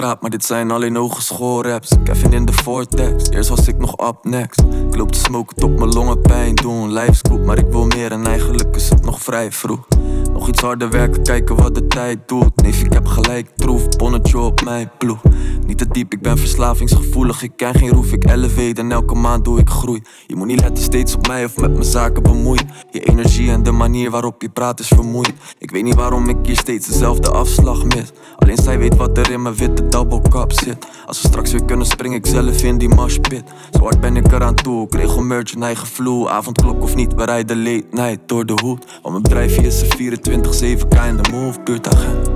Maar 0.00 0.30
dit 0.30 0.44
zijn 0.44 0.70
alleen 0.70 0.96
hogeschool 0.96 1.62
raps. 1.62 1.94
Kevin 2.04 2.32
in 2.32 2.44
de 2.44 2.52
vortex, 2.52 3.30
eerst 3.30 3.48
was 3.48 3.68
ik 3.68 3.78
nog 3.78 4.08
up 4.08 4.16
next. 4.22 4.60
Ik 4.88 4.96
loop 4.96 5.12
te 5.12 5.18
smoken 5.18 5.56
tot 5.56 5.78
mijn 5.78 5.92
longen 5.92 6.20
pijn 6.20 6.54
doen. 6.54 6.92
Lijfscoop, 6.92 7.44
maar 7.44 7.58
ik 7.58 7.66
wil 7.70 7.86
meer 7.86 8.12
en 8.12 8.26
eigenlijk 8.26 8.76
is 8.76 8.88
het 8.88 9.04
nog 9.04 9.22
vrij 9.22 9.52
vroeg. 9.52 9.86
Nog 10.32 10.48
iets 10.48 10.60
harder 10.60 10.90
werken, 10.90 11.22
kijken 11.22 11.56
wat 11.56 11.74
de 11.74 11.86
tijd 11.86 12.18
doet. 12.28 12.62
Neef, 12.62 12.82
ik 12.82 12.92
heb 12.92 13.06
gelijk, 13.06 13.50
troef, 13.56 13.88
bonnetje 13.88 14.38
op 14.38 14.64
mijn 14.64 14.90
ploeg. 14.98 15.20
Niet 15.66 15.78
te 15.78 15.88
diep, 15.88 16.12
ik 16.12 16.22
ben 16.22 16.38
verslavingsgevoelig. 16.38 17.42
Ik 17.42 17.52
ken 17.56 17.74
geen 17.74 17.90
roef, 17.90 18.12
ik 18.12 18.30
elevate 18.30 18.80
en 18.80 18.92
elke 18.92 19.14
maand 19.14 19.44
doe 19.44 19.58
ik 19.58 19.68
groei. 19.68 20.02
Je 20.26 20.36
moet 20.36 20.46
niet 20.46 20.60
letten 20.60 20.84
steeds 20.84 21.14
op 21.14 21.26
mij 21.26 21.44
of 21.44 21.56
met 21.56 21.72
mijn 21.72 21.84
zaken 21.84 22.22
bemoeid. 22.22 22.64
Je 22.90 23.00
energie 23.00 23.50
en 23.50 23.62
de 23.62 23.70
manier 23.70 24.10
waarop 24.10 24.42
je 24.42 24.48
praat 24.48 24.80
is 24.80 24.88
vermoeid. 24.88 25.32
Ik 25.58 25.70
weet 25.70 25.82
niet 25.82 25.94
waarom 25.94 26.28
ik 26.28 26.36
hier 26.42 26.56
steeds 26.56 26.86
dezelfde 26.86 27.30
afslag 27.30 27.84
mis. 27.84 28.12
Alleen 28.36 28.56
zij 28.56 28.78
weet 28.78 28.96
wat 28.96 29.18
er 29.18 29.30
in 29.30 29.42
mijn 29.42 29.54
witte 29.54 29.88
double 29.90 30.20
cup 30.30 30.52
zit. 30.52 30.86
Als 31.06 31.22
we 31.22 31.28
straks 31.28 31.52
weer 31.52 31.64
kunnen 31.64 31.86
spring 31.86 32.14
ik 32.14 32.26
zelf 32.26 32.62
in 32.62 32.78
die 32.78 32.88
moshpit. 32.88 33.42
Zo 33.70 33.82
hard 33.82 34.00
ben 34.00 34.16
ik 34.16 34.32
eraan 34.32 34.54
toe, 34.54 34.86
ik 34.86 34.94
regel 34.94 35.22
merch 35.22 35.54
en 35.54 35.62
eigen 35.62 35.86
vloer. 35.86 36.28
Avondklok 36.28 36.82
of 36.82 36.94
niet, 36.94 37.14
we 37.14 37.24
rijden 37.24 37.62
late 37.62 37.86
night 37.90 38.18
door 38.26 38.46
de 38.46 38.58
hoed. 38.62 38.84
Want 39.02 39.10
mijn 39.10 39.22
bedrijfje 39.22 39.62
is 39.62 39.82
een 39.82 40.78
24-7 40.82 40.88
kind 40.88 41.30
move, 41.30 41.60
buurtagent. 41.64 42.30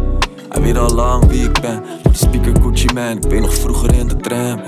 Hij 0.49 0.63
weet 0.63 0.77
al 0.79 0.95
lang 0.95 1.27
wie 1.27 1.45
ik 1.45 1.61
ben. 1.61 1.83
Door 2.03 2.13
de 2.13 2.19
speaker 2.19 2.63
Gucci 2.63 2.93
man, 2.95 3.17
ik 3.17 3.31
weet 3.31 3.41
nog 3.41 3.55
vroeger 3.55 3.95
in 3.95 4.09
de 4.09 4.17
tram. 4.17 4.61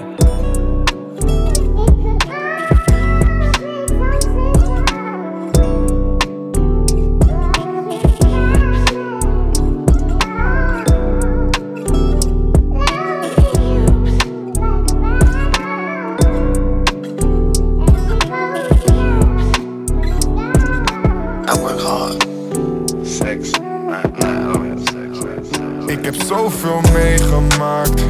Heb 26.07 26.23
zoveel 26.27 26.81
meegemaakt. 26.93 28.01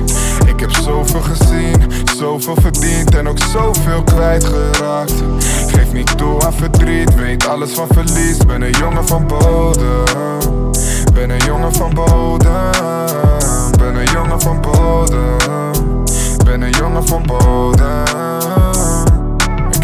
Ik 0.47 0.61
heb 0.61 0.71
zoveel 0.71 1.21
gezien, 1.21 1.83
zoveel 2.17 2.55
verdiend 2.61 3.15
en 3.15 3.29
ook 3.29 3.39
zoveel 3.39 4.03
kwijtgeraakt. 4.03 5.15
Geef 5.67 5.93
niet 5.93 6.19
toe 6.19 6.45
aan 6.45 6.53
verdriet, 6.53 7.15
weet 7.15 7.47
alles 7.47 7.73
van 7.73 7.87
verlies. 7.91 8.37
Ben 8.47 8.63
een 8.63 8.71
jongen 8.71 9.07
van 9.07 9.27
bodem. 9.27 10.05
Ben 11.15 11.31
een 11.31 11.45
jongen 11.47 11.73
van 11.73 11.95
bodem. 11.95 12.71
Ben 13.79 13.95
een 13.95 14.13
jongen 14.13 14.41
van 14.41 14.61
bodem. 14.61 16.05
Ben 16.45 16.63
een 16.63 16.71
jongen 16.71 17.07
van 17.07 17.23
bodem. 17.23 18.26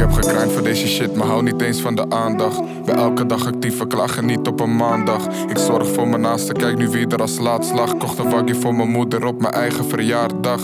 Ik 0.02 0.08
heb 0.08 0.24
gekruind 0.24 0.52
voor 0.52 0.62
deze 0.62 0.88
shit, 0.88 1.16
maar 1.16 1.26
hou 1.26 1.42
niet 1.42 1.60
eens 1.60 1.80
van 1.80 1.94
de 1.94 2.10
aandacht. 2.10 2.60
Bij 2.84 2.94
elke 2.94 3.26
dag 3.26 3.46
actief, 3.46 3.78
we 3.78 3.86
klagen 3.86 4.26
niet 4.26 4.46
op 4.46 4.60
een 4.60 4.76
maandag. 4.76 5.26
Ik 5.48 5.58
zorg 5.58 5.88
voor 5.88 6.08
mijn 6.08 6.20
naaste, 6.20 6.52
kijk 6.52 6.76
nu 6.76 6.88
wie 6.88 7.06
er 7.06 7.20
als 7.20 7.38
laatst 7.38 7.72
lag. 7.72 7.96
Kocht 7.96 8.18
een 8.18 8.30
waggie 8.30 8.54
voor 8.54 8.74
mijn 8.74 8.90
moeder 8.90 9.24
op 9.24 9.40
mijn 9.40 9.52
eigen 9.52 9.84
verjaardag. 9.84 10.60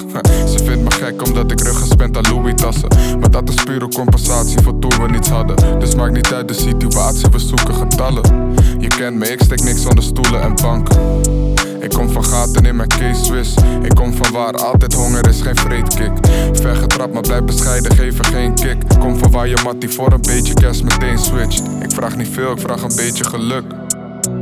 Ze 0.47 0.59
vindt 0.65 0.83
me 0.83 0.91
gek 0.91 1.23
omdat 1.23 1.51
ik 1.53 1.61
ruggenspend 1.61 2.17
aan 2.17 2.35
Louis 2.35 2.55
tassen. 2.55 2.89
Maar 3.21 3.31
dat 3.31 3.49
is 3.49 3.65
pure 3.65 3.89
compensatie 3.89 4.63
voor 4.63 4.79
toen 4.79 5.03
we 5.03 5.09
niets 5.11 5.29
hadden. 5.29 5.79
Dus 5.79 5.95
maakt 5.95 6.13
niet 6.13 6.33
uit 6.33 6.49
de 6.49 6.55
situatie, 6.55 7.29
we 7.31 7.39
zoeken 7.39 7.75
getallen. 7.75 8.55
Je 8.79 8.89
kent 8.89 9.17
me, 9.17 9.29
ik 9.29 9.43
steek 9.43 9.63
niks 9.63 9.87
onder 9.87 10.05
stoelen 10.05 10.41
en 10.41 10.55
banken. 10.63 11.48
Ik 11.81 11.91
kom 11.91 12.11
van 12.11 12.25
gaten 12.25 12.65
in 12.65 12.77
mijn 12.77 12.89
case 12.89 13.25
Swiss. 13.25 13.55
Ik 13.83 13.95
kom 13.95 14.15
van 14.15 14.33
waar 14.33 14.53
altijd 14.53 14.95
honger 14.95 15.29
is, 15.29 15.41
geen 15.41 15.57
vreedkick. 15.57 16.11
Ver 16.53 16.77
getrapt, 16.77 17.13
maar 17.13 17.23
blijf 17.23 17.45
bescheiden, 17.45 17.97
geef 17.97 18.19
er 18.19 18.25
geen 18.25 18.55
kick. 18.55 18.77
Kom 18.99 19.19
van 19.19 19.31
waar 19.31 19.49
je 19.49 19.57
mattie 19.65 19.89
voor 19.89 20.13
een 20.13 20.21
beetje 20.21 20.55
cash 20.55 20.81
meteen 20.81 21.19
switcht. 21.19 21.63
Ik 21.83 21.93
vraag 21.93 22.17
niet 22.17 22.29
veel, 22.29 22.53
ik 22.53 22.61
vraag 22.61 22.83
een 22.83 22.97
beetje 22.97 23.25
geluk. 23.25 23.65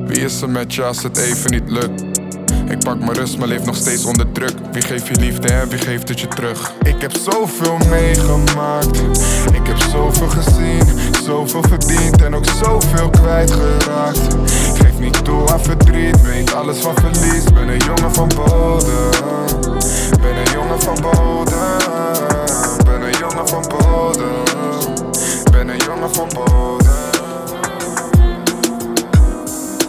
Wie 0.06 0.20
is 0.20 0.40
er 0.40 0.50
met 0.50 0.74
je 0.74 0.82
als 0.82 1.02
het 1.02 1.16
even 1.16 1.50
niet 1.50 1.70
lukt? 1.70 2.15
Ik 2.68 2.78
pak 2.78 2.98
mijn 2.98 3.12
rust, 3.12 3.38
maar 3.38 3.48
leef 3.48 3.64
nog 3.64 3.76
steeds 3.76 4.04
onder 4.04 4.32
druk. 4.32 4.54
Wie 4.72 4.82
geeft 4.82 5.06
je 5.06 5.14
liefde 5.14 5.48
en 5.48 5.68
wie 5.68 5.78
geeft 5.78 6.08
het 6.08 6.20
je 6.20 6.28
terug? 6.28 6.72
Ik 6.82 7.00
heb 7.00 7.12
zoveel 7.16 7.78
meegemaakt. 7.90 8.98
Ik 9.52 9.66
heb 9.66 9.78
zoveel 9.78 10.28
gezien, 10.28 10.82
zoveel 11.24 11.62
verdiend 11.62 12.22
en 12.22 12.34
ook 12.34 12.46
zoveel 12.46 13.10
kwijtgeraakt. 13.10 14.36
Geef 14.74 14.98
niet 14.98 15.24
toe 15.24 15.52
aan 15.52 15.60
verdriet, 15.60 16.22
weet 16.22 16.54
alles 16.54 16.78
van 16.78 16.94
verlies. 16.94 17.44
Ben 17.44 17.68
een 17.68 17.78
jongen 17.78 18.14
van 18.14 18.28
bodem. 18.28 19.10
Ben 20.20 20.36
een 20.36 20.52
jongen 20.52 20.80
van 20.80 21.00
bodem. 21.00 21.78
Ben 22.84 23.02
een 23.02 23.18
jongen 23.18 23.48
van 23.48 23.64
bodem. 23.68 24.44
Ben 25.50 25.68
een 25.68 25.78
jongen 25.78 26.14
van 26.14 26.28
bodem. 26.34 26.94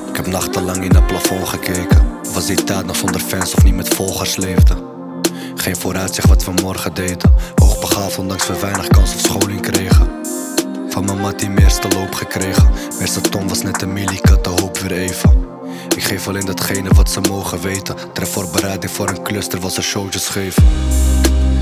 Ik 0.10 0.16
heb 0.16 0.28
nachtenlang 0.28 0.84
in 0.84 0.96
het 0.96 1.08
plafond 1.08 1.48
gekeken. 1.48 2.07
Was 2.38 2.46
die 2.46 2.64
tijd 2.64 2.86
nog 2.86 2.96
zonder 2.96 3.22
fans 3.22 3.54
of 3.54 3.64
niet 3.64 3.76
met 3.76 3.88
volgers 3.88 4.36
leefde? 4.36 4.76
Geen 5.56 5.76
vooruitzicht 5.76 6.28
wat 6.28 6.46
we 6.46 6.52
morgen 6.52 6.94
deden. 6.94 7.34
Hoogbegaafd 7.56 8.18
ondanks 8.18 8.48
we 8.48 8.60
weinig 8.60 8.88
kans 8.88 9.14
of 9.14 9.20
scholing 9.20 9.62
kregen. 9.62 10.10
Van 10.90 11.06
mijn 11.06 11.18
mattie 11.18 11.50
meerste 11.50 11.88
loop 11.88 12.14
gekregen. 12.14 12.70
Meerste 13.00 13.22
ton 13.22 13.48
was 13.48 13.62
net 13.62 13.82
een 13.82 13.94
milli, 13.94 14.16
ik 14.16 14.44
de 14.44 14.50
hoop 14.50 14.78
weer 14.78 14.92
even. 14.92 15.48
Ik 15.96 16.04
geef 16.04 16.28
alleen 16.28 16.46
datgene 16.46 16.90
wat 16.94 17.10
ze 17.10 17.22
mogen 17.22 17.62
weten. 17.62 17.96
Ter 18.14 18.28
voorbereiding 18.28 18.92
voor 18.92 19.10
een 19.10 19.24
cluster 19.24 19.60
was 19.60 19.78
er 19.78 19.84
showtjes 19.84 20.28
geven. 20.28 20.64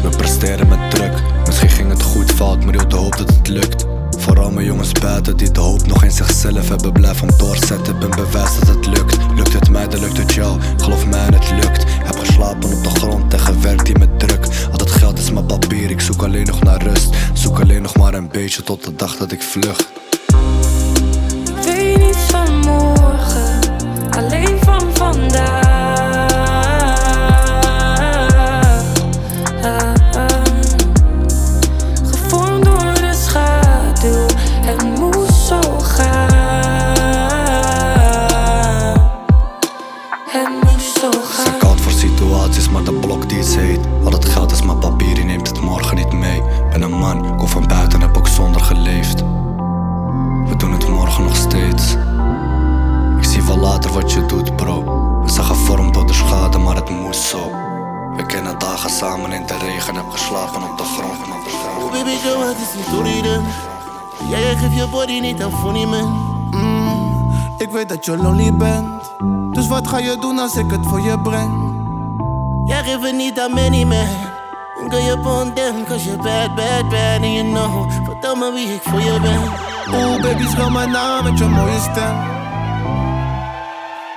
We 0.01 0.09
presteren 0.09 0.67
met 0.67 0.91
druk. 0.91 1.21
Misschien 1.45 1.69
ging 1.69 1.89
het 1.89 2.03
goed 2.03 2.31
fout, 2.31 2.63
maar 2.63 2.73
heel 2.73 2.87
de 2.87 2.95
hoop 2.95 3.17
dat 3.17 3.29
het 3.29 3.47
lukt. 3.47 3.94
Vooral 4.25 4.51
mijn 4.51 4.65
jongens 4.65 4.91
buiten 4.91 5.37
die 5.37 5.51
de 5.51 5.59
hoop 5.59 5.87
nog 5.87 6.03
in 6.03 6.11
zichzelf 6.11 6.69
hebben. 6.69 6.91
Blijf 6.91 7.21
om 7.21 7.29
doorzetten, 7.37 7.99
ben 7.99 8.09
bewijs 8.09 8.59
dat 8.59 8.67
het 8.67 8.85
lukt. 8.85 9.17
Lukt 9.35 9.53
het 9.53 9.69
mij, 9.69 9.87
dan 9.87 9.99
lukt 9.99 10.17
het 10.17 10.33
jou. 10.33 10.59
Geloof 10.77 11.05
mij, 11.05 11.19
het 11.19 11.51
lukt. 11.51 11.83
Heb 11.87 12.19
geslapen 12.19 12.73
op 12.73 12.83
de 12.83 12.89
grond 12.89 13.33
en 13.33 13.39
gewerkt 13.39 13.87
hier 13.87 13.99
met 13.99 14.19
druk. 14.19 14.45
Al 14.71 14.77
dat 14.77 14.91
geld 14.91 15.17
is 15.17 15.31
mijn 15.31 15.45
papier, 15.45 15.89
ik 15.89 16.01
zoek 16.01 16.23
alleen 16.23 16.45
nog 16.45 16.63
naar 16.63 16.83
rust. 16.83 17.09
Zoek 17.33 17.59
alleen 17.59 17.81
nog 17.81 17.97
maar 17.97 18.13
een 18.13 18.29
beetje 18.29 18.63
tot 18.63 18.83
de 18.83 18.95
dag 18.95 19.17
dat 19.17 19.31
ik 19.31 19.41
vlucht. 19.41 19.87
Weet 21.65 21.97
niet 21.97 22.15
van 22.15 22.59
morgen, 22.59 23.59
alleen 24.09 24.57
van 24.63 24.81
vandaag. 24.93 25.64
Dagen 58.75 58.89
samen 58.89 59.31
in 59.31 59.45
de 59.45 59.57
regen, 59.57 59.95
heb 59.95 60.09
geslapen 60.09 60.63
op 60.63 60.77
de 60.77 60.83
grond. 60.83 61.17
Oh 61.77 61.91
baby 61.91 62.15
girl, 62.17 62.39
wat 62.39 62.55
is 62.55 62.83
story 62.87 63.21
dan? 63.21 63.43
Ja, 64.29 64.39
jij 64.39 64.55
geeft 64.55 64.75
je 64.75 64.87
body 64.87 65.19
niet 65.19 65.43
aan 65.43 65.51
funny 65.51 65.85
man 65.85 66.07
mm, 66.51 67.31
Ik 67.57 67.69
weet 67.69 67.89
dat 67.89 68.05
je 68.05 68.17
lonely 68.17 68.53
bent 68.53 69.11
Dus 69.51 69.67
wat 69.67 69.87
ga 69.87 69.97
je 69.97 70.17
doen 70.19 70.39
als 70.39 70.55
ik 70.55 70.71
het 70.71 70.87
voor 70.87 71.01
je 71.01 71.19
breng? 71.19 71.53
Jij 72.65 72.83
geeft 72.83 73.03
het 73.03 73.15
niet 73.15 73.39
aan 73.39 73.53
many 73.53 73.83
man 73.83 74.07
Girl, 74.89 75.03
je 75.03 75.19
bond 75.19 75.55
them, 75.55 75.85
cause 75.85 76.05
you're 76.05 76.23
bad, 76.23 76.55
bad, 76.55 76.89
bad 76.89 77.21
and 77.21 77.33
you 77.33 77.43
know 77.43 77.91
Vertel 78.03 78.35
me 78.35 78.51
wie 78.53 78.73
ik 78.73 78.81
voor 78.81 79.01
je 79.01 79.19
ben 79.21 79.41
Oeh, 79.99 80.21
baby, 80.21 80.47
schel 80.47 80.69
mijn 80.69 80.91
naam 80.91 81.23
met 81.23 81.37
je 81.37 81.45
mooie 81.45 81.79
stem 81.79 82.34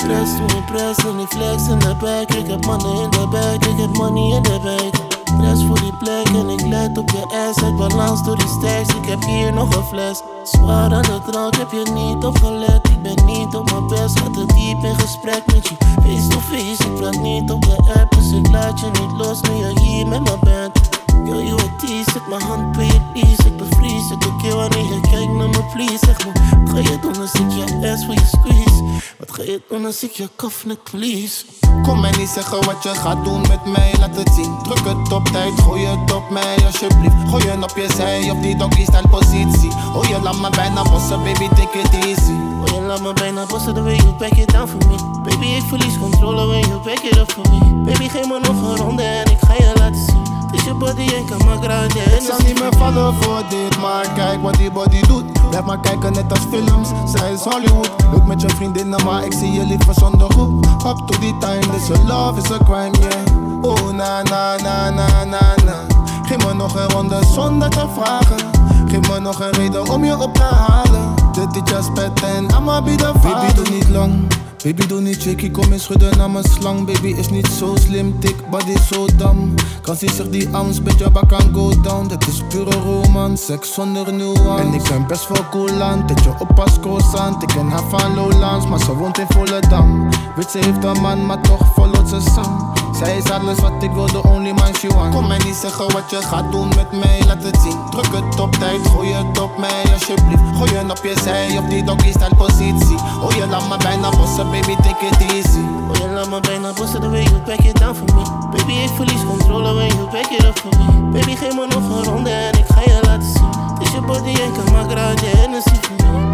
Impress 0.09 1.05
en 1.05 1.19
ik 1.19 1.29
flex 1.29 1.69
in 1.69 1.79
de 1.79 2.25
Ik 2.39 2.47
heb 2.47 2.67
mannen 2.67 3.03
in 3.03 3.11
de 3.11 3.27
back, 3.31 3.65
ik 3.65 3.79
heb 3.79 3.93
money 3.93 4.37
in 4.37 4.43
de 4.43 4.59
back 4.63 5.07
Press 5.39 5.65
voor 5.65 5.81
die 5.81 5.97
plek 5.97 6.29
en 6.29 6.49
ik 6.49 6.61
let 6.61 6.99
op 6.99 7.11
je 7.11 7.23
ass. 7.49 7.61
Het 7.61 7.77
balans 7.77 8.25
door 8.25 8.37
die 8.37 8.49
stacks, 8.49 8.95
ik 8.95 9.05
heb 9.09 9.23
hier 9.25 9.53
nog 9.53 9.77
een 9.77 9.83
fles. 9.83 10.23
Zwaar 10.43 10.93
aan 10.93 11.03
de 11.03 11.21
drank, 11.31 11.57
heb 11.57 11.71
je 11.71 11.91
niet 11.93 12.25
opgelet. 12.25 12.89
Ik 12.89 13.03
ben 13.03 13.25
niet 13.27 13.55
op 13.55 13.71
mijn 13.71 13.87
best, 13.87 14.19
ga 14.19 14.31
te 14.31 14.47
diep 14.47 14.85
in 14.85 14.95
gesprek 14.99 15.43
met 15.47 15.69
je. 15.69 15.75
Face 16.03 16.29
to 16.29 16.39
face, 16.39 16.85
ik 16.89 16.95
praat 16.95 17.19
niet 17.21 17.51
op 17.51 17.63
de 17.63 17.93
app 17.99 18.15
Dus 18.15 18.33
ik 18.33 18.51
laat 18.51 18.81
je 18.81 18.87
niet 18.87 19.13
los 19.13 19.41
nu 19.41 19.55
je 19.55 19.81
hier 19.81 20.07
met 20.07 20.21
me 20.21 20.37
bent 20.41 20.88
Girl, 21.25 21.43
you 21.43 21.57
a 21.59 21.77
tease, 21.79 22.11
zet 22.11 22.29
mijn 22.29 22.43
hand 22.43 22.77
bij 22.77 22.87
je 22.87 23.01
pies 23.13 23.39
Ik 23.39 23.57
bevries, 23.57 24.13
ook 24.13 24.39
keer 24.39 24.55
wanneer 24.57 24.85
je 24.85 25.01
kijkt 25.01 25.33
naar 25.33 25.49
me 25.49 25.63
please 25.73 26.07
Zeg 26.07 26.27
me, 26.27 26.33
wat 26.65 26.71
ga 26.73 26.79
je 26.91 26.99
doen 27.01 27.17
als 27.21 27.33
ik 27.33 27.51
je 27.51 27.91
ass 27.93 28.05
voor 28.05 28.15
je 28.15 28.27
squeeze? 28.27 28.79
Wat 29.19 29.33
ga 29.33 29.43
je 29.43 29.63
doen 29.69 29.87
als 29.87 30.03
ik 30.03 30.11
je 30.11 30.29
kaf 30.37 30.67
net 30.67 30.83
please? 30.83 31.45
Kom 31.83 32.01
mij 32.01 32.11
niet 32.19 32.29
zeggen 32.29 32.65
wat 32.65 32.83
je 32.83 32.89
gaat 32.89 33.25
doen 33.25 33.41
met 33.41 33.65
mij, 33.65 33.95
laat 33.99 34.17
het 34.17 34.31
zien. 34.35 34.59
Druk 34.63 34.85
het 34.85 35.13
op 35.13 35.25
tijd, 35.25 35.61
gooi 35.61 35.85
het 35.87 36.13
op 36.13 36.31
mij 36.31 36.57
alsjeblieft. 36.67 37.15
Gooi 37.29 37.45
je 37.45 37.63
op 37.63 37.77
je 37.77 37.87
zij, 37.97 38.31
op 38.31 38.43
die 38.43 38.57
doggy 38.57 38.83
style 38.83 39.09
positie. 39.09 39.71
Oh 39.95 40.05
je 40.05 40.21
laat 40.23 40.41
me 40.41 40.51
bijna 40.51 40.83
bossen, 40.83 41.23
baby 41.23 41.49
take 41.49 41.79
it 41.79 42.05
easy. 42.05 42.33
Oh 42.61 42.67
je 42.67 42.81
laat 42.87 43.01
me 43.01 43.13
bijna 43.13 43.47
bossen, 43.47 43.75
the 43.75 43.83
way 43.83 43.97
you 43.97 44.13
back 44.13 44.33
it 44.33 44.53
down 44.53 44.69
for 44.69 44.89
me. 44.89 44.97
Baby 45.23 45.47
ik 45.47 45.63
verlies 45.63 45.99
controle 45.99 46.47
when 46.47 46.69
you 46.69 46.81
back 46.81 47.03
it 47.03 47.17
up 47.17 47.33
for 47.33 47.45
me? 47.51 47.75
Baby 47.85 48.09
geef 48.09 48.27
me 48.27 48.39
nog 48.41 48.63
een 48.63 48.77
ronde 48.77 49.03
en 49.03 49.31
ik 49.31 49.39
ga 49.41 49.53
je 49.53 49.73
laten 49.75 50.05
zien 50.05 50.28
je 50.69 50.75
body 50.75 51.14
en 51.14 51.25
kan 51.25 51.47
maar 51.47 51.57
grande 51.57 52.01
Ik 52.01 52.21
zal 52.21 52.39
niet 52.47 52.61
meer 52.61 52.75
vallen 52.79 53.14
voor 53.14 53.43
dit, 53.49 53.79
maar 53.81 54.12
kijk 54.14 54.43
wat 54.43 54.55
die 54.55 54.71
body 54.71 55.01
doet 55.01 55.25
Blijf 55.51 55.64
maar 55.64 55.81
kijken 55.81 56.12
net 56.12 56.31
als 56.31 56.47
films, 56.51 56.89
zij 57.05 57.33
is 57.33 57.41
Hollywood. 57.41 57.91
Look 58.12 58.27
met 58.27 58.41
je 58.41 58.49
vriendinnen, 58.49 59.05
maar 59.05 59.25
ik 59.25 59.33
zie 59.33 59.53
je 59.53 59.64
liever 59.64 59.95
zonder 59.95 60.35
hoek 60.35 60.64
Up 60.64 60.97
to 61.07 61.19
the 61.19 61.37
time, 61.41 61.61
this 61.61 61.87
your 61.87 62.05
love 62.05 62.41
is 62.41 62.51
a 62.51 62.59
crime, 62.64 62.97
yeah. 63.01 63.64
Oh 63.64 63.91
na 63.91 64.23
na 64.23 64.57
na 64.57 64.91
na 64.91 65.25
na 65.25 65.55
na. 65.64 65.87
Geef 66.23 66.47
me 66.47 66.55
nog 66.55 66.75
een 66.75 66.91
ronde 66.91 67.21
zonder 67.33 67.71
te 67.71 67.87
vragen. 67.95 68.51
Geef 68.89 69.09
me 69.09 69.21
nog 69.21 69.41
een 69.41 69.51
reden 69.51 69.91
om 69.91 70.05
je 70.05 70.19
op 70.19 70.35
te 70.35 70.43
halen. 70.43 71.14
Dit 71.33 71.62
is 71.62 71.71
just 71.71 71.95
pet 71.95 72.23
en 72.23 72.45
I'ma 72.45 72.83
be 72.83 72.95
the 72.95 73.12
Baby 73.23 73.55
doe 73.55 73.69
niet 73.71 73.89
lang 73.89 74.27
Baby 74.65 74.87
doe 74.87 75.01
niet 75.01 75.23
shaky, 75.23 75.51
kom 75.51 75.73
eens 75.73 75.83
schudden 75.83 76.19
naar 76.19 76.31
mijn 76.31 76.45
slang. 76.45 76.87
Baby 76.87 77.15
is 77.19 77.29
niet 77.29 77.47
zo 77.47 77.77
slim, 77.77 78.21
dik, 78.21 78.51
body 78.51 78.77
zo 78.93 79.07
dam. 79.17 79.55
Kan 79.83 79.97
zie 79.97 80.11
zich 80.11 80.29
die 80.29 80.49
angst, 80.49 80.83
beetje 80.83 81.11
bak 81.11 81.29
kan 81.29 81.55
go 81.55 81.81
down. 81.81 82.09
Dit 82.09 82.27
is 82.27 82.43
pure 82.49 82.77
romance, 82.77 83.45
seks 83.45 83.75
zonder 83.75 84.13
nuance. 84.13 84.63
En 84.63 84.73
ik 84.73 84.83
ben 84.83 85.07
best 85.07 85.29
wel 85.29 85.49
cool 85.51 85.69
je 85.69 86.35
oppas 86.39 86.81
croissant. 86.81 87.43
Ik 87.43 87.49
ken 87.49 87.69
haar 87.69 87.89
van 87.89 88.15
Lowlands, 88.15 88.69
maar 88.69 88.81
ze 88.81 88.95
woont 88.95 89.19
in 89.19 89.27
Volendam. 89.29 90.09
Weet 90.37 90.51
ze 90.51 90.59
heeft 90.59 90.85
een 90.85 91.03
man, 91.03 91.27
maar 91.27 91.41
toch 91.41 91.75
volgt 91.75 92.09
ze 92.09 92.21
Sam 92.21 92.78
zij 92.99 93.17
is 93.17 93.31
alles 93.31 93.59
wat 93.59 93.83
ik 93.83 93.91
wil, 93.91 94.07
the 94.07 94.23
only 94.23 94.53
man 94.53 94.75
she 94.75 94.89
want 94.89 95.15
Kom 95.15 95.27
mij 95.27 95.39
niet 95.39 95.55
zeggen 95.55 95.93
wat 95.93 96.11
je 96.11 96.17
gaat 96.17 96.53
doen 96.53 96.69
met 96.69 96.91
mij, 96.93 97.23
laat 97.27 97.43
het 97.43 97.59
zien. 97.63 97.79
Druk 97.91 98.13
het 98.13 98.41
op 98.41 98.53
tijd, 98.53 98.87
gooi 98.87 99.13
het 99.13 99.41
op 99.41 99.59
mij 99.59 99.83
alsjeblieft. 99.93 100.43
Gooi 100.57 100.71
je 100.71 100.91
op 100.91 101.01
je 101.03 101.15
zij, 101.23 101.59
op 101.59 101.71
die 101.71 101.85
doggy 101.85 102.11
style 102.11 102.35
positie. 102.35 102.99
Oh 103.23 103.31
je 103.31 103.47
laat 103.51 103.69
me 103.69 103.77
bijna 103.77 104.11
bossen, 104.11 104.51
baby 104.51 104.75
take 104.77 105.07
it 105.07 105.33
easy. 105.33 105.65
Oh 105.91 105.97
je 105.97 106.09
laat 106.15 106.31
me 106.31 106.41
bijna 106.41 106.73
bossen, 106.73 107.01
the 107.01 107.11
way 107.11 107.23
you 107.23 107.39
back 107.47 107.59
it 107.59 107.79
down 107.79 107.95
for 107.95 108.15
me. 108.15 108.23
Baby 108.51 108.73
ik 108.73 108.91
verlies 108.97 109.25
controle 109.25 109.75
when 109.75 109.89
you 109.89 110.11
back 110.11 110.31
it 110.31 110.45
up 110.45 110.59
for 110.59 110.73
me. 110.79 111.11
Baby 111.11 111.37
geef 111.37 111.55
me 111.55 111.67
nog 111.67 111.85
een 111.97 112.05
ronde 112.05 112.31
en 112.31 112.59
ik 112.59 112.67
ga 112.69 112.81
je 112.81 112.99
laten 113.03 113.29
zien. 113.35 113.51
Dus 113.79 113.91
je 113.91 114.01
body 114.01 114.35
en 114.41 114.53
kan 114.53 114.73
maar 114.73 114.89
grande 114.89 115.27
Hennessy 115.27 115.75
voor 115.81 115.97
me 115.97 116.28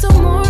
je 0.00 0.06
wachten 0.06 0.49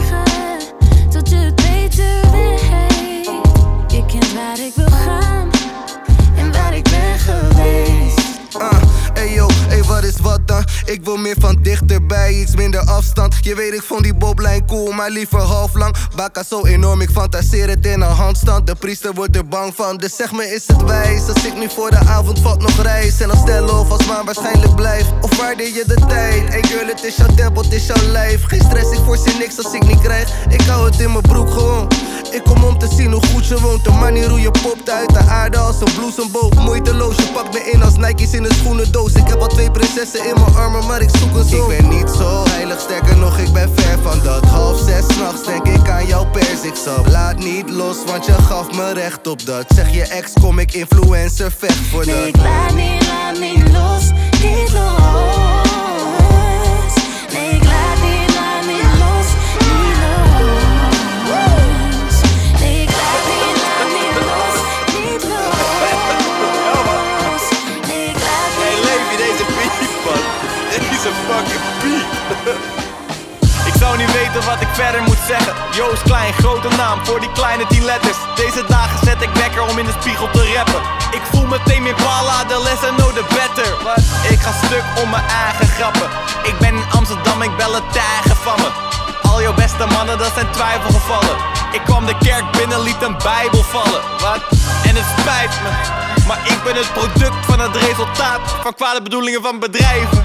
Ik 10.85 11.05
wil 11.05 11.17
meer 11.17 11.37
van 11.39 11.59
dichterbij, 11.63 12.33
iets 12.33 12.57
minder 12.57 12.81
afstand. 12.81 13.35
Je 13.41 13.55
weet 13.55 13.73
ik 13.73 13.83
vond 13.83 14.03
die 14.03 14.15
boblijn 14.15 14.67
cool, 14.67 14.93
maar 14.93 15.11
liever 15.11 15.41
half 15.41 15.75
lang. 15.75 15.95
Baka 16.17 16.43
zo 16.43 16.65
enorm, 16.65 17.01
ik 17.01 17.11
fantaseer 17.11 17.69
het 17.69 17.87
in 17.87 18.01
een 18.01 18.17
handstand. 18.17 18.67
De 18.67 18.75
priester 18.75 19.15
wordt 19.15 19.37
er 19.37 19.49
bang 19.49 19.75
van, 19.75 19.97
dus 19.97 20.17
zeg 20.17 20.33
me 20.33 20.55
is 20.55 20.67
het 20.67 20.83
wijs? 20.83 21.29
Als 21.29 21.45
ik 21.45 21.55
nu 21.57 21.69
voor 21.69 21.91
de 21.91 21.99
avond 21.99 22.41
valt 22.41 22.63
nog 22.63 22.83
reis. 22.83 23.21
En 23.21 23.31
als 23.31 23.39
stellen 23.41 23.79
of 23.79 23.91
als 23.91 24.07
maan 24.07 24.25
waarschijnlijk 24.25 24.75
blijf 24.75 25.07
Of 25.21 25.37
waardeer 25.37 25.75
je 25.75 25.85
de 25.87 26.07
tijd? 26.09 26.51
Ey 26.51 26.63
girl, 26.63 26.87
het 26.87 27.05
is 27.05 27.17
jouw 27.17 27.35
tempel, 27.35 27.63
het 27.63 27.73
is 27.73 27.87
jouw 27.87 28.07
lijf. 28.07 28.43
Geen 28.45 28.63
stress, 28.63 28.91
ik 28.91 29.01
voorzie 29.05 29.39
niks 29.39 29.65
als 29.65 29.73
ik 29.73 29.87
niet 29.87 30.01
krijg. 30.01 30.29
Ik 30.49 30.61
hou 30.61 30.91
het 30.91 31.01
in 31.01 31.13
mijn 31.13 31.23
broek 31.23 31.51
gewoon 31.51 31.89
ik 32.29 32.43
kom 32.45 32.65
om 32.65 32.79
te 32.79 32.89
zien 32.97 33.13
hoe 33.13 33.27
goed 33.27 33.47
je 33.47 33.61
woont. 33.61 33.85
De 33.85 33.91
manier 33.91 34.29
hoe 34.29 34.41
je 34.41 34.51
popt 34.51 34.91
uit 34.91 35.15
de 35.15 35.19
aarde 35.19 35.59
als 35.59 35.81
een 35.81 35.93
bloesemboog. 35.95 36.55
Moeiteloos, 36.55 37.17
je 37.17 37.29
pakt 37.33 37.53
me 37.53 37.71
in 37.71 37.83
als 37.83 37.97
Nike's 37.97 38.33
in 38.33 38.45
een 38.45 38.55
schoenendoos. 38.55 39.13
Ik 39.13 39.29
heb 39.29 39.41
al 39.41 39.47
twee 39.47 39.71
prinsessen 39.71 40.25
in 40.29 40.35
mijn 40.35 40.55
armen, 40.55 40.87
maar 40.87 41.01
ik 41.01 41.11
zoek 41.19 41.35
een 41.35 41.49
zoon. 41.49 41.71
Ik 41.73 41.79
ben 41.79 41.89
niet 41.89 42.11
zo 42.11 42.43
heilig, 42.49 42.81
sterker 42.81 43.17
nog, 43.17 43.39
ik 43.39 43.53
ben 43.53 43.71
ver 43.75 43.99
van 44.03 44.21
dat. 44.23 44.45
Half 44.45 44.79
zes 44.79 45.17
nachts 45.17 45.45
denk 45.45 45.67
ik 45.67 45.89
aan 45.89 46.07
jouw 46.07 46.27
persiksap 46.31 47.07
Laat 47.07 47.39
niet 47.39 47.71
los, 47.71 47.97
want 48.07 48.27
je 48.27 48.33
gaf 48.33 48.73
me 48.73 48.93
recht 48.93 49.27
op 49.27 49.47
dat. 49.47 49.65
Zeg 49.75 49.95
je 49.95 50.03
ex, 50.03 50.33
kom 50.41 50.59
ik 50.59 50.73
influencer, 50.73 51.53
vecht 51.59 51.87
voor 51.91 52.05
dat. 52.05 52.15
Nee, 52.15 52.29
ik 52.29 52.37
laat 52.37 52.75
niet, 52.75 53.07
laat 53.07 53.39
niet 53.39 53.73
los, 53.73 54.11
niet 54.43 54.73
los. 54.73 55.50
Wat 74.45 74.61
ik 74.61 74.69
verder 74.73 75.03
moet 75.03 75.23
zeggen. 75.27 75.55
Joost 75.71 76.03
Klein, 76.03 76.33
grote 76.33 76.69
naam 76.77 76.99
voor 77.07 77.21
die 77.21 77.33
kleine 77.33 77.67
10 77.67 77.85
letters. 77.85 78.17
Deze 78.37 78.65
dagen 78.69 78.99
zet 79.07 79.23
ik 79.23 79.29
wekker 79.35 79.63
om 79.63 79.79
in 79.79 79.85
de 79.85 79.95
spiegel 80.01 80.31
te 80.31 80.53
rappen. 80.55 80.83
Ik 81.11 81.23
voel 81.31 81.47
meteen 81.47 81.83
meer 81.83 81.95
pala, 81.95 82.45
de 82.45 82.61
less 82.63 82.83
I 82.83 82.93
know 82.97 83.13
the 83.19 83.25
better. 83.39 83.71
Ik 84.33 84.41
ga 84.41 84.53
stuk 84.67 84.85
om 85.03 85.11
mijn 85.11 85.25
eigen 85.45 85.69
grappen. 85.69 86.09
Ik 86.43 86.59
ben 86.59 86.75
in 86.75 86.91
Amsterdam, 86.91 87.43
ik 87.43 87.57
bel 87.57 87.75
het 87.75 87.93
tijgen 87.93 88.37
van 88.37 88.59
me. 88.63 88.69
Al 89.29 89.43
jouw 89.43 89.55
beste 89.55 89.87
mannen, 89.87 90.19
dat 90.19 90.33
zijn 90.35 90.51
twijfelgevallen. 90.51 91.37
Ik 91.73 91.81
kwam 91.85 92.07
de 92.07 92.17
kerk 92.19 92.51
binnen, 92.51 92.81
liet 92.83 93.03
een 93.03 93.17
bijbel 93.23 93.63
vallen. 93.63 94.03
Wat? 94.21 94.43
En 94.89 94.95
het 94.97 95.09
spijt 95.19 95.55
me. 95.63 95.71
Maar 96.27 96.41
ik 96.45 96.63
ben 96.65 96.77
het 96.77 96.93
product 96.93 97.47
van 97.47 97.61
het 97.61 97.77
resultaat 97.77 98.41
van 98.63 98.75
kwade 98.75 99.03
bedoelingen 99.03 99.43
van 99.43 99.59
bedrijven. 99.59 100.25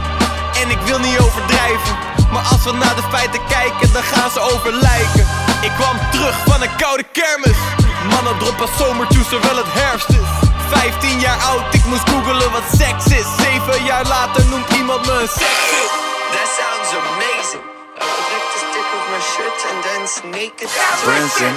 En 0.61 0.69
ik 0.69 0.79
wil 0.85 0.99
niet 0.99 1.19
overdrijven. 1.19 2.14
Maar 2.35 2.47
als 2.51 2.63
we 2.63 2.71
naar 2.71 2.95
de 2.95 3.07
feiten 3.15 3.41
kijken, 3.47 3.93
dan 3.93 4.03
gaan 4.03 4.31
ze 4.31 4.39
over 4.39 4.71
lijken. 4.71 5.25
Ik 5.61 5.71
kwam 5.79 5.97
terug 6.11 6.35
van 6.45 6.61
een 6.61 6.75
koude 6.75 7.05
kermis. 7.11 7.61
Mannen 8.09 8.37
droppen 8.37 8.69
zomertjes 8.77 9.27
terwijl 9.27 9.57
het 9.57 9.71
herfst 9.81 10.09
is. 10.09 10.29
15 10.69 11.19
jaar 11.19 11.39
oud, 11.51 11.73
ik 11.73 11.85
moest 11.85 12.09
googelen 12.09 12.51
wat 12.51 12.67
seks 12.77 13.05
is. 13.19 13.27
7 13.37 13.83
jaar 13.83 14.05
later 14.05 14.45
noemt 14.45 14.69
iemand 14.69 15.05
me 15.05 15.11
een 15.11 15.33
seksist. 15.43 15.93
That 16.35 16.49
sounds 16.59 16.89
amazing. 17.03 17.63
I 18.01 18.05
would 18.11 18.27
like 18.33 18.47
to 18.53 18.59
stick 18.67 18.87
with 18.93 19.05
my 19.13 19.21
shirt 19.33 19.59
and 19.69 19.77
dance 19.87 20.15
naked. 20.37 20.69
Branson. 21.03 21.53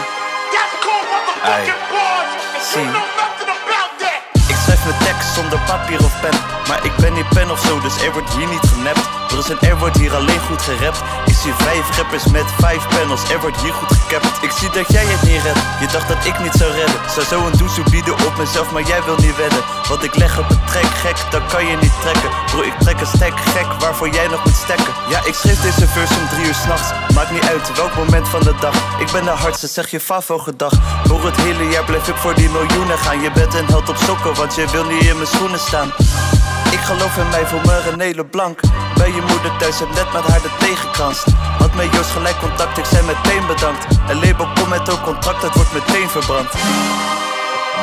Ai. 1.42 1.64
Zie. 2.72 2.82
Ik 2.82 2.88
schrijf 2.88 3.16
mijn 3.18 3.28
tekst 3.38 3.46
zonder 3.46 3.87
zonder 5.38 5.58
papier 5.66 6.04
of 6.04 6.20
pen. 6.20 6.36
Maar 6.68 6.84
ik 6.84 6.96
ben 6.96 7.12
niet 7.12 7.28
pen 7.28 7.50
of 7.50 7.60
zo, 7.66 7.80
dus 7.80 8.02
er 8.06 8.12
wordt 8.12 8.34
hier 8.34 8.48
niet 8.48 8.66
genept. 8.72 9.04
Broers 9.28 9.48
en 9.50 9.60
er 9.60 9.78
wordt 9.78 9.96
hier 9.96 10.14
alleen 10.14 10.40
goed 10.48 10.62
gerapt. 10.62 11.00
Ik 11.26 11.36
zie 11.42 11.52
vijf 11.52 11.96
rappers 11.96 12.26
met 12.26 12.48
vijf 12.58 12.82
panels, 12.88 13.22
er 13.30 13.40
wordt 13.40 13.60
hier 13.60 13.72
goed 13.72 13.92
gekapt. 13.98 14.42
Ik 14.42 14.50
zie 14.58 14.70
dat 14.70 14.86
jij 14.96 15.04
het 15.04 15.22
niet 15.22 15.42
redt, 15.42 15.60
je 15.80 15.86
dacht 15.92 16.08
dat 16.08 16.24
ik 16.30 16.38
niet 16.44 16.56
zou 16.60 16.70
redden. 16.72 17.00
Zou 17.14 17.26
zo 17.26 17.46
een 17.46 17.58
doezoe 17.58 17.90
bieden 17.90 18.14
op 18.26 18.34
mezelf, 18.38 18.70
maar 18.72 18.82
jij 18.82 19.02
wil 19.04 19.16
niet 19.16 19.36
wedden. 19.36 19.62
Want 19.88 20.02
ik 20.04 20.14
leg 20.16 20.38
op 20.38 20.50
een 20.50 20.60
trek, 20.66 20.90
gek, 21.02 21.18
dat 21.30 21.42
kan 21.52 21.66
je 21.66 21.76
niet 21.76 21.96
trekken. 22.00 22.30
Bro, 22.50 22.60
ik 22.62 22.76
trek 22.78 23.00
een 23.00 23.12
stek, 23.16 23.36
gek, 23.54 23.68
waarvoor 23.78 24.08
jij 24.08 24.26
nog 24.28 24.44
moet 24.44 24.60
stekken. 24.64 24.92
Ja, 25.08 25.18
ik 25.24 25.34
schreef 25.34 25.60
deze 25.60 25.86
verse 25.88 26.14
om 26.20 26.28
drie 26.28 26.46
uur 26.46 26.54
s'nachts. 26.54 26.88
Maakt 27.14 27.30
niet 27.30 27.46
uit 27.52 27.76
welk 27.76 27.94
moment 27.96 28.28
van 28.28 28.40
de 28.40 28.54
dag. 28.60 28.74
Ik 28.98 29.10
ben 29.12 29.24
de 29.24 29.30
hardste, 29.30 29.66
zeg 29.66 29.90
je 29.90 30.00
favo 30.00 30.38
gedag. 30.38 30.72
Door 31.04 31.24
het 31.24 31.36
hele 31.36 31.68
jaar 31.68 31.84
blijf 31.84 32.08
ik 32.08 32.16
voor 32.16 32.34
die 32.34 32.50
miljoenen 32.50 32.98
gaan. 32.98 33.20
Je 33.20 33.30
bent 33.30 33.54
een 33.54 33.66
held 33.66 33.88
op 33.88 33.96
sokken, 33.96 34.34
want 34.34 34.54
je 34.54 34.66
wil 34.70 34.84
niet 34.84 35.04
in 35.04 35.16
mijn 35.16 35.27
schoenen 35.32 35.58
staan. 35.58 35.88
Ik 36.70 36.82
geloof 36.90 37.16
in 37.16 37.28
mij 37.28 37.46
voor 37.46 37.60
mijn 37.66 37.82
René 37.82 38.16
Leblanc. 38.16 38.60
Bij 38.94 39.08
je 39.08 39.22
moeder 39.30 39.52
thuis 39.58 39.78
heb 39.78 39.88
net 39.94 40.12
met 40.12 40.24
haar 40.30 40.42
de 40.42 40.50
tegenkranst 40.58 41.24
Had 41.58 41.74
met 41.74 41.94
Joost 41.94 42.10
gelijk 42.10 42.38
contact, 42.38 42.78
ik 42.78 42.84
zei 42.84 43.02
meteen 43.06 43.46
bedankt. 43.46 43.84
Een 44.08 44.20
label 44.24 44.48
komt 44.54 44.68
met 44.68 44.90
ook 44.90 45.02
contract, 45.02 45.42
het 45.42 45.54
wordt 45.54 45.72
meteen 45.72 46.08
verbrand. 46.08 46.48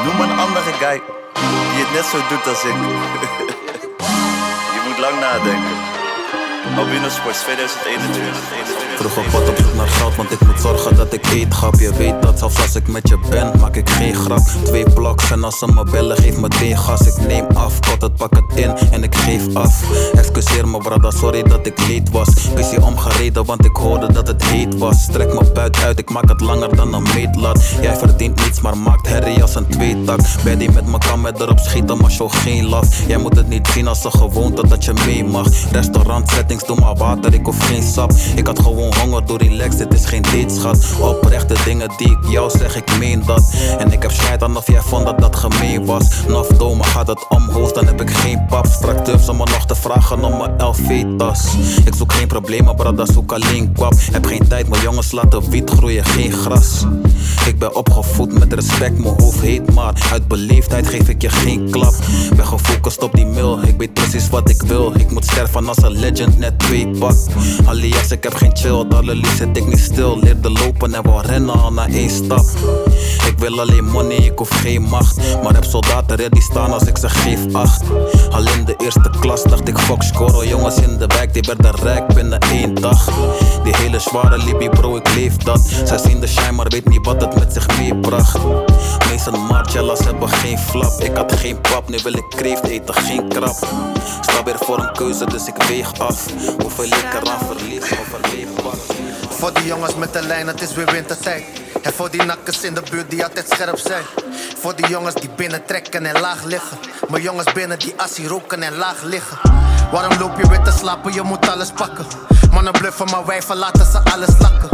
Noem 0.04 0.20
een 0.22 0.40
andere 0.40 0.72
guy 0.82 1.02
Die 1.74 1.84
het 1.86 1.94
net 1.98 2.06
zo 2.12 2.18
doet 2.30 2.48
als 2.48 2.64
ik. 2.64 2.76
Je 4.76 4.82
moet 4.88 4.98
lang 4.98 5.20
nadenken. 5.20 5.76
Albino 6.78 7.10
Sports 7.10 7.42
2021 7.42 8.95
Vroeg 8.98 9.18
op 9.18 9.32
wat 9.32 9.50
op 9.50 9.58
zoek 9.58 9.76
naar 9.76 9.88
geld, 9.88 10.16
want 10.16 10.32
ik 10.32 10.46
moet 10.46 10.62
zorgen 10.62 10.96
dat 10.96 11.14
ik 11.14 11.26
eet 11.26 11.54
grap. 11.54 11.76
Je 11.80 11.94
weet 11.98 12.22
dat 12.22 12.40
zelfs 12.40 12.62
als 12.62 12.76
ik 12.76 12.88
met 12.88 13.10
je 13.10 13.20
ben, 13.30 13.52
maak 13.60 13.76
ik 13.76 13.90
geen 13.90 14.16
grap. 14.16 14.42
Twee 14.64 14.90
bloks 14.94 15.32
en 15.32 15.44
als 15.44 15.60
ze 15.60 15.68
me 15.68 15.84
bellen, 15.84 16.18
geef 16.18 16.38
meteen 16.38 16.78
gas. 16.78 17.02
Ik 17.02 17.28
neem 17.28 17.46
af, 17.54 17.80
tot 17.80 18.02
het 18.02 18.16
pak 18.16 18.36
het 18.36 18.58
in 18.58 18.76
en 18.92 19.04
ik 19.04 19.16
geef 19.16 19.56
af. 19.56 19.82
Excuseer 20.14 20.68
me, 20.68 20.78
brada, 20.78 21.12
sorry 21.12 21.44
dat 21.44 21.66
ik 21.66 21.88
leed 21.88 22.10
was. 22.10 22.30
Busy 22.56 22.76
omgereden, 22.76 23.46
want 23.46 23.66
ik 23.66 23.76
hoorde 23.76 24.14
dat 24.14 24.28
het 24.28 24.44
heet 24.44 24.78
was. 24.78 25.02
Strek 25.02 25.34
me 25.34 25.52
buit 25.54 25.84
uit, 25.84 26.00
ik 26.00 26.10
maak 26.10 26.30
het 26.30 26.42
langer 26.42 26.76
dan 26.76 26.94
een 26.94 27.04
meetlat. 27.14 27.64
Jij 27.82 27.96
verdient 27.96 28.46
niets, 28.46 28.62
maar 28.62 28.78
maakt 28.78 29.08
herrie 29.08 29.42
als 29.42 29.56
een 29.56 29.68
tweetak. 29.68 30.20
Bij 30.44 30.58
die 30.58 30.72
met 30.72 30.86
me 30.86 30.98
kan 30.98 31.22
met 31.22 31.40
erop 31.40 31.60
schieten, 31.60 31.98
maar 31.98 32.12
show 32.12 32.32
geen 32.32 32.66
laf. 32.70 33.08
Jij 33.08 33.18
moet 33.18 33.36
het 33.36 33.48
niet 33.48 33.68
zien 33.68 33.88
als 33.88 34.04
een 34.04 34.12
gewoonte 34.12 34.68
dat 34.68 34.86
je 34.86 34.94
mee 35.06 35.24
mag. 35.24 35.48
Restaurant 35.72 36.30
settings, 36.30 36.66
doe 36.66 36.80
maar 36.80 36.96
water, 36.96 37.34
ik 37.34 37.46
hoef 37.46 37.60
geen 37.60 37.84
sap. 37.84 38.12
Ik 38.36 38.48
had 38.48 38.60
gewoon 38.60 38.85
honger, 38.94 39.26
doe 39.26 39.38
relax, 39.38 39.78
dit 39.78 39.94
is 39.94 40.06
geen 40.06 40.22
date, 40.22 40.56
schat. 40.56 40.86
Oprechte 41.02 41.56
dingen 41.66 41.90
die 41.98 42.12
ik 42.12 42.30
jou 42.30 42.50
zeg, 42.50 42.76
ik 42.76 42.98
meen 43.00 43.24
dat. 43.26 43.54
En 43.78 43.92
ik 43.92 44.02
heb 44.02 44.12
scheid 44.12 44.44
aan 44.44 44.58
of 44.58 44.68
jij 44.68 44.82
vond 44.82 45.06
dat 45.06 45.20
dat 45.20 45.36
gemeen 45.36 45.86
was. 45.86 46.04
Naf 46.28 46.48
dome 46.48 46.84
gaat 46.84 47.08
het 47.08 47.28
omhoog, 47.28 47.72
dan 47.72 47.86
heb 47.86 48.02
ik 48.02 48.10
geen 48.10 48.46
pap. 48.46 48.66
Strak 48.66 49.06
durf 49.06 49.24
ze 49.24 49.34
me 49.34 49.38
nog 49.38 49.66
te 49.66 49.76
vragen 49.76 50.24
om 50.24 50.38
mijn 50.38 50.54
LV-tas. 50.58 51.56
Ik 51.86 51.96
zoek 51.96 52.14
geen 52.14 52.28
problemen, 52.28 52.76
brada, 52.76 53.06
zoek 53.06 53.32
alleen 53.32 53.72
kwap. 53.74 53.94
Heb 54.12 54.26
geen 54.26 54.48
tijd, 54.48 54.68
mijn 54.68 54.82
jongens 54.82 55.12
laten 55.12 55.50
wiet 55.50 55.70
groeien, 55.70 56.06
geen 56.06 56.32
gras. 56.32 56.86
Ik 57.48 57.60
ben 57.60 57.76
opgevoed 57.76 58.40
met 58.40 58.54
respect, 58.54 58.98
mijn 59.00 59.16
hoofd 59.18 59.42
heet 59.42 59.74
maar 59.74 59.94
Uit 60.12 60.28
beleefdheid 60.28 60.88
geef 60.88 61.10
ik 61.10 61.22
je 61.22 61.30
geen 61.30 61.70
klap 61.70 61.94
Ben 62.36 62.46
gefocust 62.46 63.04
op 63.04 63.14
die 63.14 63.26
mail, 63.26 63.60
ik 63.64 63.78
weet 63.78 63.94
precies 63.94 64.30
wat 64.30 64.50
ik 64.50 64.62
wil 64.62 64.94
Ik 64.98 65.12
moet 65.12 65.26
sterven 65.26 65.68
als 65.68 65.82
een 65.82 65.92
legend, 65.92 66.38
net 66.38 66.60
twee 66.60 66.88
pak 66.88 67.16
Alias 67.66 68.12
ik 68.12 68.24
heb 68.24 68.34
geen 68.34 68.58
chill, 68.58 68.75
allerliefst 68.84 69.38
zit 69.38 69.58
ik 69.58 69.68
niet 69.68 69.80
stil. 69.80 70.20
Leerde 70.20 70.50
lopen 70.50 70.94
en 70.94 71.04
wil 71.04 71.22
rennen 71.22 71.62
al 71.62 71.72
na 71.72 71.88
één 71.88 72.10
stap. 72.10 72.46
Ik 73.28 73.36
wil 73.38 73.60
alleen 73.60 73.86
money, 73.86 74.16
ik 74.16 74.38
hoef 74.38 74.50
geen 74.50 74.82
macht. 74.82 75.18
Maar 75.44 75.54
heb 75.54 75.64
soldaten 75.64 76.16
ready 76.16 76.40
staan 76.40 76.74
als 76.74 76.84
ik 76.84 76.98
ze 76.98 77.10
geef 77.10 77.54
acht. 77.54 77.84
Alleen 78.30 78.66
de 78.66 78.76
eerste 78.78 79.10
klas 79.20 79.44
dacht 79.44 79.68
ik 79.68 79.78
fuck 79.78 80.04
scoren 80.04 80.48
Jongens 80.48 80.76
in 80.76 80.98
de 80.98 81.08
wijk 81.08 81.34
die 81.34 81.44
werden 81.48 81.76
rijk 81.76 82.14
binnen 82.14 82.40
één 82.40 82.76
dag. 82.76 83.10
Die 83.64 83.76
hele 83.76 84.00
zware 84.00 84.38
Libby 84.38 84.70
bro, 84.70 84.96
ik 84.96 85.14
leef 85.16 85.38
dat. 85.38 85.62
Zij 85.86 85.98
zien 85.98 86.20
de 86.20 86.28
shine 86.28 86.52
maar 86.52 86.68
weet 86.68 86.90
niet 86.90 87.06
wat 87.06 87.22
het 87.22 87.36
met 87.36 87.54
zich 87.54 87.80
meebracht. 87.80 88.40
Meeste 89.10 89.32
Marcellas 89.32 90.00
hebben 90.00 90.30
geen 90.30 90.58
flap. 90.58 91.02
Ik 91.02 91.16
had 91.16 91.34
geen 91.36 91.62
pap, 91.62 91.90
nu 91.90 91.98
wil 92.04 92.14
ik 92.14 92.26
kreeft 92.30 92.68
eten, 92.68 92.94
geen 92.94 93.28
krap. 93.28 93.56
Sta 94.22 94.44
weer 94.44 94.58
voor 94.60 94.80
een 94.80 94.92
keuze, 94.94 95.26
dus 95.26 95.48
ik 95.48 95.64
weeg 95.68 96.00
af. 96.00 96.26
Hoeveel 96.62 96.86
ik 96.86 97.08
eraan 97.22 97.40
verlies 97.48 97.92
of 97.92 98.16
Voor 99.46 99.54
die 99.54 99.66
jongens 99.66 99.96
met 99.96 100.14
de 100.14 100.22
lijn, 100.22 100.48
het 100.48 100.62
is 100.62 100.74
weer 100.74 100.92
wintertijd. 100.92 101.44
En 101.82 101.94
voor 101.94 102.12
die 102.12 102.24
nakkers 102.24 102.64
in 102.64 102.74
de 102.74 102.82
buurt 102.92 103.10
die 103.10 103.24
altijd 103.24 103.50
scherp 103.50 103.78
zijn. 103.78 104.04
Voor 104.58 104.76
die 104.76 104.88
jongens 104.88 105.16
die 105.16 105.30
binnen 105.36 105.66
trekken 105.66 106.06
en 106.06 106.20
laag 106.20 106.44
liggen. 106.44 106.78
Maar 107.10 107.22
jongens 107.22 107.54
binnen 107.54 107.80
die 107.80 107.94
assie 107.98 108.28
roken 108.28 108.64
en 108.64 108.76
laag 108.76 109.02
liggen. 109.02 109.38
Waarom 109.92 110.20
loop 110.20 110.38
je 110.38 110.48
weer 110.48 110.62
te 110.62 110.72
slapen? 110.72 111.14
Je 111.14 111.22
moet 111.22 111.50
alles 111.50 111.72
pakken. 111.72 112.06
Mannen 112.52 112.74
bluffen, 112.74 113.06
maar 113.06 113.26
wij 113.26 113.42
verlaten 113.42 113.86
ze 113.86 114.00
alles 114.00 114.40
lakken. 114.40 114.70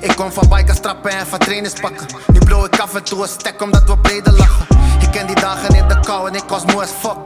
Ik 0.00 0.16
kom 0.16 0.32
van 0.32 0.48
bikers 0.48 0.80
trappen 0.80 1.10
en 1.10 1.26
van 1.26 1.38
trainers 1.38 1.74
pakken. 1.80 2.06
Nu 2.26 2.38
blow 2.38 2.64
ik 2.64 2.78
af 2.78 2.94
en 2.94 3.02
toe 3.02 3.22
een 3.22 3.28
stek 3.28 3.62
omdat 3.62 3.82
we 3.84 3.98
breder 3.98 4.32
lachen. 4.32 4.66
Ik 5.00 5.10
ken 5.10 5.26
die 5.26 5.40
dagen 5.40 5.74
in 5.74 5.88
de 5.88 6.00
kou 6.00 6.28
en 6.28 6.34
ik 6.34 6.48
was 6.48 6.64
moe 6.64 6.82
as 6.82 6.90
fuck. 7.00 7.16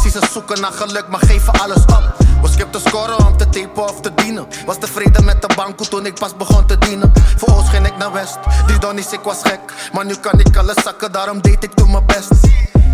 Zie 0.00 0.10
ze 0.10 0.20
zoeken 0.32 0.60
naar 0.60 0.72
geluk, 0.72 1.08
maar 1.08 1.20
geven 1.20 1.52
alles 1.52 1.82
op. 1.84 2.27
Was 2.40 2.56
te 2.56 2.78
scoren 2.88 3.26
om 3.26 3.36
te 3.36 3.48
tapen 3.48 3.82
of 3.82 4.00
te 4.00 4.14
dienen. 4.14 4.46
Was 4.66 4.78
tevreden 4.78 5.24
met 5.24 5.42
de 5.42 5.54
banko 5.56 5.84
toen 5.84 6.06
ik 6.06 6.14
pas 6.14 6.36
begon 6.36 6.66
te 6.66 6.78
dienen. 6.78 7.12
Voor 7.36 7.48
Oost 7.54 7.68
ging 7.68 7.86
ik 7.86 7.96
naar 7.96 8.12
West, 8.12 8.38
die 8.66 8.78
donnies 8.78 9.12
ik 9.12 9.20
was 9.20 9.38
gek. 9.42 9.60
Maar 9.92 10.04
nu 10.04 10.14
kan 10.14 10.40
ik 10.40 10.56
alles 10.56 10.82
zakken, 10.82 11.12
daarom 11.12 11.40
deed 11.42 11.64
ik 11.64 11.74
toen 11.74 11.90
mijn 11.90 12.06
best. 12.06 12.30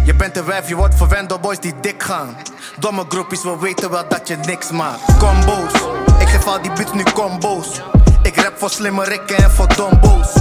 Je 0.04 0.14
bent 0.14 0.36
een 0.36 0.44
wijf, 0.44 0.68
je 0.68 0.76
wordt 0.76 0.94
verwend 0.94 1.28
door 1.28 1.40
boys 1.40 1.60
die 1.60 1.74
dik 1.80 2.02
gaan. 2.02 2.36
Domme 2.78 3.04
groepjes, 3.08 3.42
we 3.42 3.56
weten 3.60 3.90
wel 3.90 4.08
dat 4.08 4.28
je 4.28 4.36
niks 4.36 4.70
maakt. 4.70 5.00
Combo's, 5.18 5.72
ik 6.18 6.28
geef 6.28 6.46
al 6.46 6.62
die 6.62 6.72
beats 6.72 6.92
nu 6.92 7.02
combo's. 7.02 7.80
Ik 8.22 8.36
rap 8.36 8.52
voor 8.58 8.70
slimme 8.70 9.04
rikken 9.04 9.36
en 9.36 9.50
voor 9.50 9.68
dombo's. 9.76 10.32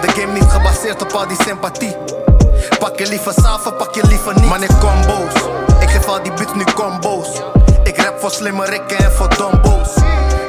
De 0.00 0.08
game 0.08 0.32
niet 0.32 0.50
gebaseerd 0.50 1.02
op 1.02 1.12
al 1.12 1.26
die 1.26 1.42
sympathie. 1.46 1.96
Pak 2.78 2.98
je 2.98 3.08
liever 3.08 3.32
saven, 3.32 3.76
pak 3.76 3.94
je 3.94 4.06
liever 4.06 4.34
niet. 4.34 4.48
Man, 4.48 4.62
ik 4.62 4.70
combo's. 4.80 5.34
Ik 5.80 5.90
geef 5.90 6.06
al 6.06 6.22
die 6.22 6.32
beats 6.32 6.54
nu 6.54 6.64
combo's. 6.74 7.28
Voor 8.20 8.30
slimme 8.30 8.64
rikken 8.64 8.98
en 8.98 9.12
voor 9.12 9.36
dombo's. 9.36 9.94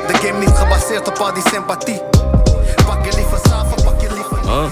De 0.07 0.13
game 0.13 0.39
niet 0.39 0.55
gebaseerd 0.55 1.07
op 1.07 1.17
al 1.17 1.33
die 1.33 1.43
sympathie. 1.51 2.01
Pak 2.85 3.05
je 3.05 3.15
liever 3.15 3.39
saven, 3.43 3.83
pak 3.83 4.01
je 4.01 4.07
liever. 4.13 4.39
Huh? 4.43 4.65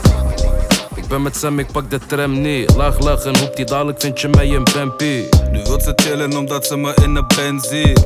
Ik 0.96 1.08
ben 1.08 1.22
met 1.22 1.38
Sam, 1.38 1.60
ik 1.60 1.72
pak 1.72 1.90
de 1.90 2.00
tram 2.00 2.42
niet. 2.42 2.76
Laag 2.76 3.00
laag 3.00 3.24
en 3.24 3.38
hoep 3.38 3.56
die 3.56 3.66
dadelijk 3.66 4.02
vind 4.02 4.22
je 4.22 4.28
mij 4.28 4.50
een 4.50 4.68
Bampi. 4.74 5.30
Nu 5.52 5.64
wil 5.64 5.82
ze 5.82 5.92
chillen 5.96 6.38
omdat 6.38 6.66
ze 6.66 6.78
me 6.78 6.94
in 7.04 7.16
een 7.16 7.28
pen 7.28 7.60
ziet. 7.60 8.06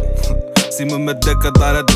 Zie 0.78 0.86
me 0.86 1.00
met 1.00 1.22
dekken 1.22 1.54
daar 1.54 1.76
het. 1.76 1.92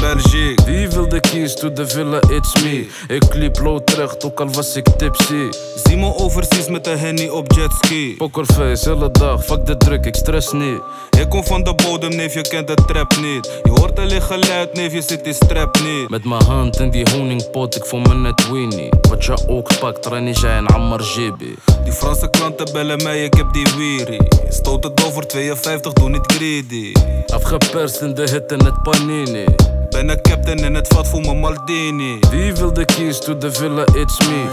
Wie 0.65 0.89
wil 0.89 1.09
de 1.09 1.19
keys 1.19 1.55
to 1.55 1.73
the 1.73 1.87
villa, 1.87 2.19
it's 2.29 2.63
me. 2.63 2.87
Ik 3.07 3.33
liep 3.33 3.59
low 3.59 3.79
terug, 3.79 4.19
ook 4.19 4.39
al 4.39 4.49
was 4.51 4.75
ik 4.75 4.87
tipsy. 4.97 5.49
Zie 5.83 5.97
me 5.97 6.15
overseas 6.15 6.67
met 6.69 6.87
een 6.87 6.97
henny 6.97 7.27
op 7.27 7.51
jetski. 7.51 8.15
Pokerface, 8.17 8.89
hele 8.89 9.11
dag, 9.11 9.45
fuck 9.45 9.65
de 9.65 9.77
druk, 9.77 10.05
ik 10.05 10.15
stress 10.15 10.51
niet. 10.51 10.81
Ik 11.19 11.29
kom 11.29 11.43
van 11.43 11.63
de 11.63 11.73
bodem, 11.75 12.15
neef, 12.15 12.33
je 12.33 12.41
kent 12.41 12.67
de 12.67 12.73
trap 12.73 13.15
niet. 13.21 13.61
Je 13.63 13.69
hoort 13.69 13.99
alleen 13.99 14.21
geluid, 14.21 14.73
neef, 14.73 14.93
je 14.93 15.01
zit 15.01 15.23
die 15.23 15.33
strap 15.33 15.79
niet. 15.79 16.09
Met 16.09 16.25
mijn 16.25 16.43
hand 16.43 16.79
in 16.79 16.89
die 16.89 17.09
honingpot, 17.11 17.75
ik 17.75 17.85
voel 17.85 17.99
me 17.99 18.13
net 18.13 18.51
Winnie. 18.51 18.89
Wat 19.09 19.25
je 19.25 19.47
ook 19.47 19.79
pakt, 19.79 20.05
Ranija 20.05 20.57
en 20.57 20.67
Ammar 20.67 21.01
Jibi. 21.01 21.55
Die 21.83 21.93
Franse 21.93 22.29
klanten 22.29 22.73
bellen 22.73 23.03
mij, 23.03 23.23
ik 23.23 23.33
heb 23.33 23.53
die 23.53 23.67
weary. 23.77 24.19
Stoot 24.49 24.83
het 24.83 25.05
over 25.05 25.27
52, 25.27 25.93
doe 25.93 26.09
niet 26.09 26.31
greedy. 26.33 26.93
Afgeperst 27.27 28.01
in 28.01 28.13
de 28.13 28.21
hit 28.21 28.51
en 28.51 28.66
het 28.67 28.83
panini. 28.83 29.45
Ben 29.89 30.09
een 30.09 30.21
captain 30.21 30.57
in 30.57 30.75
het 30.75 30.87
vat 30.87 31.07
voor 31.07 31.21
mijn 31.21 31.39
Maldini. 31.39 32.19
Wie 32.29 32.55
wil 32.55 32.73
de 32.73 32.85
keys 32.85 33.19
to 33.19 33.37
the 33.37 33.51
villa, 33.51 33.83
it's 33.93 34.19
me. 34.19 34.49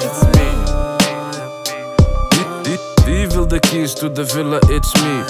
Wie, 2.28 2.44
wie, 2.62 2.78
wie 3.04 3.28
wil 3.28 3.46
de 3.46 3.58
keys 3.58 3.94
to 3.94 4.12
the 4.12 4.26
villa, 4.26 4.58
it's 4.68 4.92
me. 4.92 5.24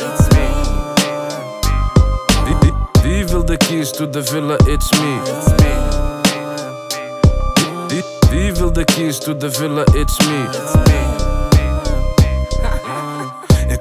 Wie, 2.44 2.56
wie, 2.60 2.72
wie 3.02 3.26
wil 3.26 3.44
de 3.44 3.56
keys 3.56 3.90
to 3.90 4.10
the 4.10 4.22
villa, 4.22 4.56
it's 4.66 4.90
me. 4.90 5.18
Wie, 7.88 8.04
wie 8.30 8.54
wil 8.54 8.72
de 8.72 8.84
keys 8.84 9.18
to 9.18 9.36
the 9.36 9.50
villa, 9.50 9.84
it's 9.94 10.18
me. 10.18 11.13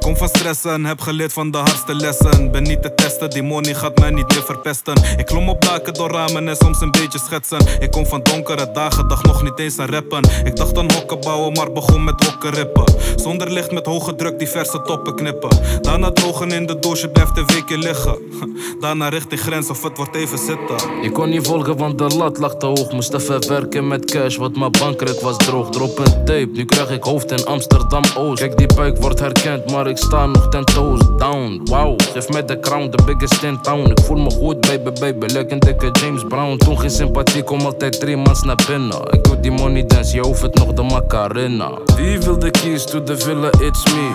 Kom 0.04 0.18
van 0.18 0.28
stressen, 0.28 0.86
heb 0.86 1.02
geleerd 1.02 1.34
van 1.34 1.52
de 1.52 1.58
hardste 1.58 1.96
lessen. 1.96 2.52
Ben 2.52 2.64
niet 2.64 2.82
te 2.82 2.94
testen, 2.94 3.30
die 3.30 3.44
money 3.44 3.74
gaat 3.74 4.00
mij 4.00 4.10
niet 4.10 4.28
meer 4.28 4.44
verpesten. 4.44 4.96
Ik 5.18 5.26
klom 5.26 5.50
op 5.50 5.62
daken 5.62 5.94
door 5.94 6.12
ramen 6.12 6.48
en 6.48 6.56
soms 6.56 6.82
een 6.82 6.92
beetje 6.92 7.20
schetsen. 7.20 7.60
Ik 7.80 7.92
kom 7.92 8.06
van 8.06 8.24
donkere 8.24 8.72
dagen, 8.72 9.08
dacht 9.08 9.26
nog 9.26 9.44
niet 9.44 9.60
eens 9.60 9.80
aan 9.80 9.90
rappen. 9.90 10.24
Ik 10.44 10.56
dacht 10.56 10.78
aan 10.78 10.92
hokken 10.92 11.20
bouwen, 11.20 11.54
maar 11.54 11.72
begon 11.72 12.04
met 12.04 12.26
hokken 12.26 12.52
rippen. 12.52 12.84
Zonder 13.16 13.52
licht 13.52 13.72
met 13.72 13.86
hoge 13.86 14.16
druk 14.16 14.40
diverse 14.40 14.82
toppen 14.82 15.16
knippen. 15.16 15.82
Daarna 15.82 16.12
drogen 16.12 16.52
in 16.52 16.66
de 16.66 16.80
douche, 16.80 17.10
blijft 17.10 17.38
een 17.38 17.46
weekje 17.46 17.78
liggen. 17.78 18.18
Daarna 18.82 19.10
richting 19.10 19.42
grens 19.42 19.70
of 19.70 19.84
het 19.84 19.98
wordt 19.98 20.16
even 20.16 20.38
zitten. 20.38 21.02
Je 21.02 21.12
kon 21.12 21.30
niet 21.30 21.48
volgen, 21.48 21.78
want 21.78 21.98
de 21.98 22.16
lat 22.16 22.38
lag 22.38 22.56
te 22.56 22.66
hoog. 22.66 22.92
Moest 22.92 23.14
even 23.14 23.48
werken 23.48 23.88
met 23.88 24.12
cash, 24.12 24.36
want 24.36 24.58
mijn 24.58 24.72
bankrekening 24.72 25.24
was 25.24 25.38
droog. 25.38 25.70
Drop 25.70 25.98
een 26.00 26.26
tape, 26.26 26.50
nu 26.54 26.66
krijg 26.66 26.90
ik 26.90 27.04
hoofd 27.04 27.32
in 27.32 27.46
Amsterdam 27.46 28.04
Oost. 28.18 28.40
Kijk, 28.40 28.58
die 28.58 28.74
buik 28.76 28.98
wordt 28.98 29.20
herkend, 29.20 29.72
maar 29.72 29.88
ik 29.88 29.93
sta 29.98 30.26
nog 30.26 30.50
ten 30.50 30.66
toes 30.66 31.00
down. 31.18 31.62
Wow, 31.66 32.00
geef 32.14 32.30
mij 32.30 32.46
de 32.46 32.60
crown, 32.60 32.90
the 32.90 33.04
biggest 33.06 33.44
in 33.44 33.60
town. 33.62 33.90
Ik 33.90 34.00
voel 34.00 34.18
me 34.18 34.32
goed, 34.32 34.62
baby, 34.62 35.00
baby, 35.00 35.26
lekker 35.34 35.60
dikke 35.60 35.90
James 35.92 36.24
Brown. 36.28 36.58
Toen 36.58 36.80
geen 36.80 36.90
sympathie, 36.90 37.44
kom 37.44 37.62
altijd 37.66 38.00
drie 38.00 38.16
maanden 38.18 38.46
naar 38.48 38.64
binnen. 38.68 38.98
Ik 39.12 39.24
doe 39.24 39.40
die 39.40 39.52
money 39.52 39.86
dance, 39.86 40.16
je 40.16 40.22
hoeft 40.22 40.42
het 40.42 40.56
nog 40.56 40.74
de 40.74 40.82
Macarena. 40.84 41.72
Wie 41.96 42.20
wil 42.20 42.40
de 42.40 42.52
keys 42.52 42.84
to 42.86 43.04
the 43.04 43.18
villa, 43.18 43.50
it's 43.60 43.84
me. 43.94 44.10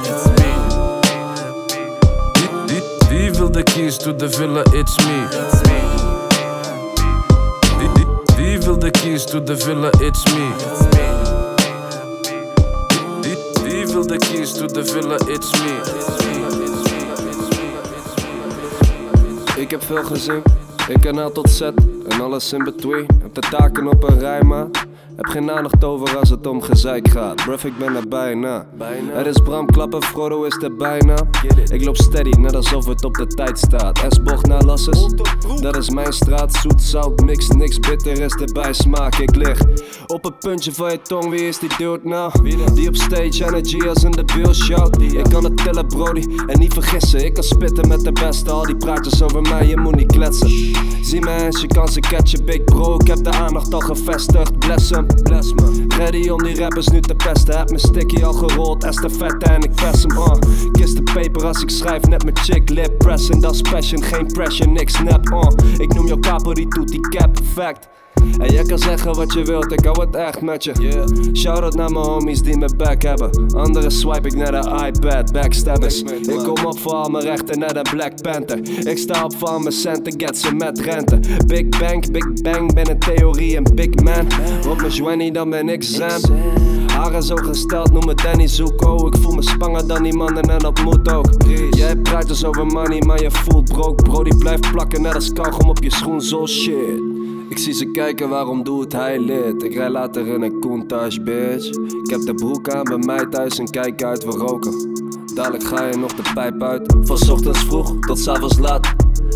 Wie- 2.32 2.48
wie- 2.66 3.18
Wie 3.20 3.30
wil 3.32 3.50
de 3.50 3.62
keys 3.62 3.96
to 3.96 4.14
the 4.16 4.30
villa, 4.30 4.62
it's 4.72 4.96
me. 4.96 5.26
Wie- 7.78 7.88
wie- 7.94 8.06
Wie 8.36 8.58
wil 8.60 8.78
de 8.78 8.90
keys 8.90 9.24
to 9.24 9.42
the 9.42 9.56
villa, 9.56 9.90
it's 10.00 10.22
me. 10.24 11.37
De 14.08 14.16
keys 14.16 14.52
to 14.54 14.66
the 14.66 14.84
villa, 14.84 15.16
it's 15.26 15.52
me. 15.52 15.80
Ik 19.60 19.70
heb 19.70 19.84
veel 19.84 20.04
gezien, 20.04 20.42
ik 20.88 21.00
ken 21.00 21.18
A 21.18 21.30
tot 21.30 21.50
Z 21.50 21.60
en 22.08 22.20
alles 22.20 22.52
in 22.52 22.64
between. 22.64 23.06
Heb 23.22 23.34
de 23.34 23.40
taken 23.40 23.88
op 23.88 24.08
een 24.08 24.18
rij, 24.18 24.42
maar 24.42 24.66
heb 25.16 25.26
geen 25.26 25.50
aandacht 25.50 25.84
over 25.84 26.18
als 26.18 26.30
het 26.30 26.46
om 26.46 26.62
gezeik 26.62 27.08
gaat. 27.08 27.34
Bruv, 27.34 27.64
ik 27.64 27.78
ben 27.78 27.94
er 27.94 28.08
bijna. 28.08 28.66
Er 29.14 29.26
is 29.26 29.38
Bram 29.38 29.66
Klappen, 29.66 30.02
Frodo 30.02 30.42
is 30.42 30.62
er 30.62 30.76
bijna. 30.76 31.16
Ik 31.72 31.84
loop 31.84 31.96
steady, 31.96 32.30
net 32.30 32.54
alsof 32.54 32.86
het 32.86 33.04
op 33.04 33.14
de 33.14 33.26
tijd 33.26 33.58
staat. 33.58 34.04
S-bocht 34.08 34.46
naar 34.46 34.64
Lasses, 34.64 35.06
dat 35.60 35.76
is 35.76 35.90
mijn 35.90 36.12
straat. 36.12 36.54
Zoet, 36.54 36.82
zout, 36.82 37.24
mix, 37.24 37.48
niks 37.48 37.80
bitter 37.80 38.20
is 38.20 38.34
erbij 38.34 38.72
smaak. 38.72 39.14
Ik 39.14 39.36
lig 39.36 39.60
op 40.06 40.24
het 40.24 40.38
puntje 40.38 40.72
van 40.72 40.90
je 40.90 41.02
tong, 41.02 41.30
wie 41.30 41.48
is 41.48 41.58
die 41.58 41.70
dude 41.78 42.08
nou? 42.08 42.32
Die 42.74 42.88
op 42.88 42.96
stage 42.96 43.44
energy 43.44 43.88
als 43.88 44.04
in 44.04 44.10
de 44.10 44.24
beeld 44.36 44.56
shout. 44.56 45.02
Ik 45.02 45.24
kan 45.30 45.44
het 45.44 45.56
tellen, 45.56 45.86
brody, 45.86 46.24
en 46.46 46.58
niet 46.58 46.72
vergissen. 46.72 47.24
Ik 47.24 47.34
kan 47.34 47.44
spitten 47.44 47.88
met 47.88 48.00
de 48.00 48.12
beste, 48.12 48.50
al 48.50 48.62
die 48.62 48.76
praatjes 48.76 49.22
over 49.22 49.42
mij, 49.42 49.66
je 49.66 49.76
moet 49.76 49.96
niet 49.96 50.12
kletsen. 50.12 50.77
Zie 51.00 51.20
me 51.20 51.44
eens, 51.44 51.60
je 51.60 51.66
kan 51.66 51.88
ze 51.88 52.00
catchen, 52.00 52.44
big 52.44 52.64
bro. 52.64 52.94
Ik 52.94 53.06
heb 53.06 53.24
de 53.24 53.30
aandacht 53.30 53.74
al 53.74 53.80
gevestigd, 53.80 54.58
bless 54.58 54.90
hem. 54.90 55.06
Bless 55.22 55.52
me. 55.52 55.84
Ready 55.96 56.28
om 56.28 56.42
die 56.42 56.58
rappers 56.58 56.88
nu 56.88 57.00
te 57.00 57.14
pesten. 57.14 57.58
Heb 57.58 57.68
mijn 57.68 57.80
sticky 57.80 58.24
al 58.24 58.32
gerold, 58.32 58.84
estafette 58.84 59.46
en 59.46 59.62
ik 59.62 59.74
press 59.74 60.02
hem. 60.02 60.16
Uh. 60.16 60.32
Kiss 60.72 60.94
de 60.94 61.02
paper 61.02 61.46
als 61.46 61.62
ik 61.62 61.70
schrijf, 61.70 62.02
net 62.02 62.22
mijn 62.22 62.36
chick 62.36 62.68
lip 62.68 62.98
pressen. 62.98 63.40
Dat 63.40 63.54
is 63.54 63.60
passion, 63.60 64.02
geen 64.02 64.26
pressure, 64.26 64.70
niks 64.70 64.94
snap. 64.94 65.28
Uh. 65.28 65.48
Ik 65.78 65.94
noem 65.94 66.06
jou 66.06 66.20
capo, 66.20 66.52
die 66.52 66.68
doet 66.68 66.88
die 66.88 67.00
cap 67.00 67.32
perfect. 67.32 67.88
En 68.38 68.52
jij 68.52 68.62
kan 68.62 68.78
zeggen 68.78 69.14
wat 69.14 69.32
je 69.32 69.44
wilt, 69.44 69.72
ik 69.72 69.84
hou 69.84 70.00
het 70.00 70.16
echt 70.16 70.40
met 70.40 70.64
je. 70.64 70.72
Shout 71.32 71.62
out 71.62 71.74
naar 71.74 71.90
mijn 71.90 72.04
homies 72.04 72.42
die 72.42 72.56
me 72.56 72.70
back 72.76 73.02
hebben. 73.02 73.30
Anderen 73.54 73.90
swipe 73.90 74.28
ik 74.28 74.34
naar 74.34 74.52
de 74.52 74.86
iPad, 74.86 75.32
backstabbers. 75.32 76.02
Ik 76.02 76.38
kom 76.38 76.64
op 76.64 76.78
voor 76.78 76.92
al 76.92 77.10
mijn 77.10 77.24
rechten 77.24 77.58
naar 77.58 77.74
de 77.74 77.82
Black 77.90 78.22
Panther. 78.22 78.86
Ik 78.88 78.98
sta 78.98 79.24
op 79.24 79.36
voor 79.36 79.48
al 79.48 79.58
mijn 79.58 79.72
centen, 79.72 80.14
get 80.16 80.38
ze 80.38 80.54
met 80.54 80.80
rente. 80.80 81.20
Big 81.46 81.68
Bang, 81.68 82.10
Big 82.10 82.42
Bang, 82.42 82.74
ben 82.74 82.90
een 82.90 82.98
theorie 82.98 83.56
en 83.56 83.74
Big 83.74 83.94
Man. 83.94 84.26
Op 84.70 84.76
mijn 84.76 84.92
Joanny, 84.92 85.30
dan 85.30 85.50
ben 85.50 85.68
ik 85.68 85.82
Zen. 85.82 86.77
Haren 86.98 87.22
zo 87.22 87.36
gesteld, 87.36 87.92
noem 87.92 88.04
me 88.04 88.14
Danny 88.14 88.46
Zuko. 88.46 89.06
Ik 89.06 89.16
voel 89.16 89.34
me 89.34 89.42
spanger 89.42 89.86
dan 89.86 90.02
die 90.02 90.14
mannen 90.14 90.42
en 90.42 90.58
dat 90.58 90.82
moet 90.82 91.12
ook. 91.12 91.26
Jij 91.70 91.96
praat 91.96 92.28
dus 92.28 92.44
over 92.44 92.66
money, 92.66 93.02
maar 93.06 93.22
je 93.22 93.30
voelt 93.30 93.72
broke. 93.72 94.02
Bro, 94.02 94.22
die 94.22 94.36
blijft 94.36 94.70
plakken 94.72 95.02
net 95.02 95.14
als 95.14 95.32
kauwgom 95.32 95.68
op 95.68 95.82
je 95.82 95.90
schoen, 95.90 96.22
zo 96.22 96.46
shit. 96.46 97.02
Ik 97.48 97.58
zie 97.58 97.72
ze 97.72 97.90
kijken, 97.90 98.28
waarom 98.28 98.62
doet 98.64 98.92
hij 98.92 99.18
lid? 99.18 99.62
Ik 99.62 99.74
rij 99.74 99.90
later 99.90 100.26
in 100.26 100.42
een 100.42 100.60
Countach, 100.60 101.22
bitch. 101.22 101.68
Ik 102.02 102.10
heb 102.10 102.20
de 102.20 102.34
broek 102.34 102.68
aan 102.68 102.84
bij 102.84 102.98
mij 102.98 103.26
thuis 103.26 103.58
en 103.58 103.70
kijk 103.70 104.02
uit, 104.02 104.24
we 104.24 104.30
roken. 104.30 104.72
Dadelijk 105.38 105.64
ga 105.64 105.84
je 105.84 105.96
nog 105.96 106.14
de 106.14 106.22
pijp 106.34 106.62
uit. 106.62 106.94
Van 107.02 107.30
ochtends 107.30 107.58
vroeg 107.58 107.98
tot 108.00 108.18
's 108.18 108.28
avonds 108.28 108.58
laat. 108.58 108.94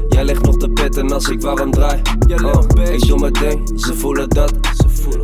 Jij 0.08 0.24
ligt 0.24 0.42
nog 0.42 0.56
te 0.56 0.68
pitten 0.68 1.12
als 1.12 1.28
ik 1.28 1.40
warm 1.40 1.70
draai. 1.70 2.02
Oh, 2.44 2.64
ik 2.92 3.06
doe 3.06 3.18
mijn 3.18 3.32
ding, 3.32 3.80
ze 3.80 3.94
voelen 3.94 4.28
dat. 4.28 4.52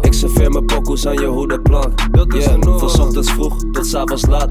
Ik 0.00 0.12
serveer 0.12 0.50
mijn 0.50 0.64
pokoes 0.64 1.06
aan 1.06 1.14
je 1.14 1.26
hoedenplank. 1.26 2.00
Yeah, 2.28 2.62
van 2.62 3.00
ochtends 3.00 3.30
vroeg 3.30 3.56
tot 3.72 3.94
avonds 3.94 4.26
laat. 4.26 4.50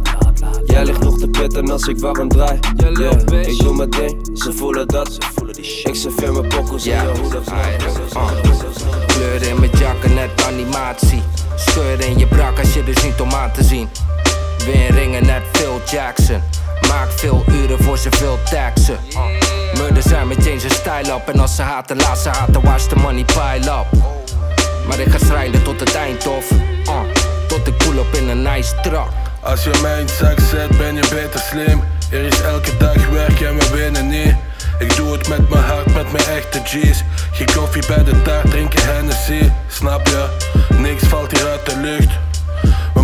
Jij 0.65 0.85
ligt 0.85 1.03
nog 1.03 1.17
te 1.17 1.27
pitten 1.27 1.71
als 1.71 1.87
ik 1.87 1.99
warm 1.99 2.29
draai. 2.29 2.59
Yeah, 2.75 3.47
ik 3.47 3.59
doe 3.59 3.75
mijn 3.75 3.89
ding, 3.89 4.29
ze 4.33 4.53
voelen 4.53 4.87
dat. 4.87 5.17
Ik 5.83 5.95
serveer 5.95 6.33
mijn 6.33 6.47
pokoes 6.47 6.89
aan 6.89 7.07
je 7.07 7.19
hoedenplank. 7.21 7.77
Kleuren 9.07 9.49
in 9.49 9.59
mijn 9.59 9.71
jakken, 9.79 10.13
net 10.13 10.43
animatie. 10.47 11.21
Scheuren 11.55 12.07
in 12.07 12.17
je 12.17 12.27
brak 12.27 12.59
als 12.59 12.73
je 12.73 12.83
dus 12.83 13.03
niet 13.03 13.21
om 13.21 13.31
aan 13.31 13.51
te 13.51 13.63
zien. 13.63 13.87
Weer 14.65 14.91
ringen 14.91 15.25
net 15.25 15.41
Phil 15.51 15.81
Jackson. 15.91 16.41
Maak 16.87 17.11
veel 17.11 17.43
uren 17.47 17.83
voor 17.83 17.97
ze 17.97 18.09
veel 18.11 18.39
taxen. 18.49 18.99
Uh. 19.09 19.19
Murder 19.81 20.03
zijn 20.03 20.27
met 20.27 20.37
change 20.43 20.59
zijn 20.59 20.71
style 20.71 21.13
up. 21.13 21.27
En 21.27 21.39
als 21.39 21.55
ze 21.55 21.61
haten, 21.61 21.97
laat 21.97 22.17
ze 22.17 22.29
haten, 22.29 22.61
watch 22.61 22.83
the 22.87 22.95
money 22.95 23.25
pile 23.25 23.71
up. 23.71 23.85
Maar 24.87 24.99
ik 24.99 25.11
ga 25.11 25.17
strijden 25.17 25.63
tot 25.63 25.79
het 25.79 25.95
eind 25.95 26.27
of. 26.27 26.51
Uh. 26.51 26.99
Tot 27.47 27.67
ik 27.67 27.77
pull 27.77 27.97
op 27.97 28.13
in 28.13 28.29
een 28.29 28.41
nice 28.41 28.75
truck. 28.81 29.07
Als 29.41 29.63
je 29.63 29.79
mij 29.81 29.99
in 29.99 30.09
zak 30.09 30.39
zet, 30.39 30.77
ben 30.77 30.95
je 30.95 31.07
beter 31.09 31.39
slim. 31.39 31.83
Er 32.11 32.23
is 32.23 32.41
elke 32.41 32.77
dag 32.77 33.09
werk 33.09 33.41
en 33.41 33.57
we 33.59 33.69
winnen 33.69 34.07
niet. 34.07 34.35
Ik 34.79 34.95
doe 34.95 35.11
het 35.11 35.27
met 35.27 35.49
mijn 35.49 35.63
hart, 35.63 35.93
met 35.93 36.11
mijn 36.11 36.25
echte 36.25 36.61
G's. 36.63 37.03
Geen 37.31 37.47
koffie 37.55 37.85
bij 37.87 38.03
de 38.03 38.21
taart, 38.21 38.49
drinken 38.49 38.85
Hennessy. 38.85 39.51
Snap 39.67 40.07
je? 40.07 40.27
Niks 40.77 41.03
valt 41.03 41.31
hier 41.31 41.47
uit 41.47 41.65
de 41.65 41.77
lucht. 41.77 42.26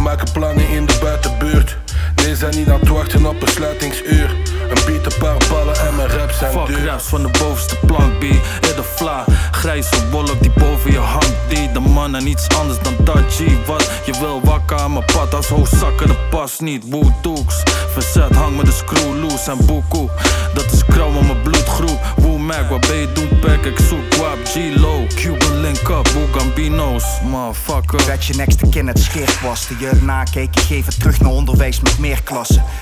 Maken 0.03 0.31
plannen 0.31 0.69
in 0.69 0.85
de 0.85 0.97
buitenbuurt. 1.01 1.82
Nee, 2.23 2.35
zijn 2.35 2.55
niet 2.55 2.69
aan 2.69 2.79
het 2.79 2.89
wachten 2.89 3.25
op 3.25 3.41
een 3.41 3.47
sluitingsuur. 3.47 4.35
Een 4.69 4.85
beat, 4.85 5.13
een 5.13 5.19
paar 5.19 5.37
ballen 5.49 5.75
en 5.87 5.95
mijn 5.95 6.07
raps 6.07 6.37
zijn 6.37 6.51
Fuck 6.51 6.65
duur. 6.65 6.85
raps 6.85 7.03
van 7.03 7.21
de 7.21 7.29
bovenste 7.39 7.77
plank, 7.85 8.19
B. 8.19 8.23
In 8.23 8.39
de 8.75 8.83
vla, 8.95 9.25
grijze 9.51 10.09
wolk 10.09 10.41
die 10.41 10.51
boven 10.51 10.91
je 10.91 10.97
hangt, 10.97 11.33
D. 11.47 11.73
De 11.73 11.79
man 11.79 12.15
en 12.15 12.23
niets 12.23 12.47
anders 12.59 12.79
dan 12.79 12.93
dat, 13.03 13.23
G. 13.29 13.65
Wat 13.65 13.89
je 14.05 14.19
wil 14.19 14.41
wakker 14.43 14.77
aan 14.77 14.93
mijn 14.93 15.05
pad 15.05 15.33
als 15.33 15.47
hoofdzakken, 15.47 16.07
dat 16.07 16.29
past 16.29 16.61
niet. 16.61 16.83
Woodooks, 16.89 17.63
verzet, 17.91 18.35
hang 18.35 18.57
met 18.57 18.65
de 18.65 18.71
screw 18.71 19.21
loose 19.21 19.51
en 19.51 19.65
boekoe. 19.65 20.09
Dat 20.53 20.71
is 20.71 20.85
krauw 20.85 21.17
aan 21.17 21.25
mijn 21.25 21.41
bloedgroep. 21.41 22.13
Woo 22.17 22.37
Mac, 22.37 22.69
wat 22.69 22.87
ben 22.87 22.95
je 22.95 23.11
doen, 23.13 23.39
pack? 23.39 23.65
Ik 23.65 23.79
zoek 23.89 24.15
wap, 24.15 24.37
G-Low. 24.43 25.07
Cuban 25.15 25.59
link 25.61 25.89
up, 25.89 26.07
Woo 26.07 26.27
Gambino's, 26.31 27.03
motherfucker. 27.23 28.05
Dat 28.05 28.25
je 28.25 28.35
nekste 28.35 28.69
kind 28.69 28.87
het 28.87 28.99
scheert 28.99 29.41
was. 29.41 29.67
De 29.67 29.75
jeugd 29.79 30.01
nakeek, 30.01 30.55
ik 30.55 30.59
geef 30.59 30.85
het 30.85 30.99
terug 30.99 31.19
naar 31.19 31.31
onderwijs 31.31 31.81
met 31.81 31.99
meer 31.99 32.12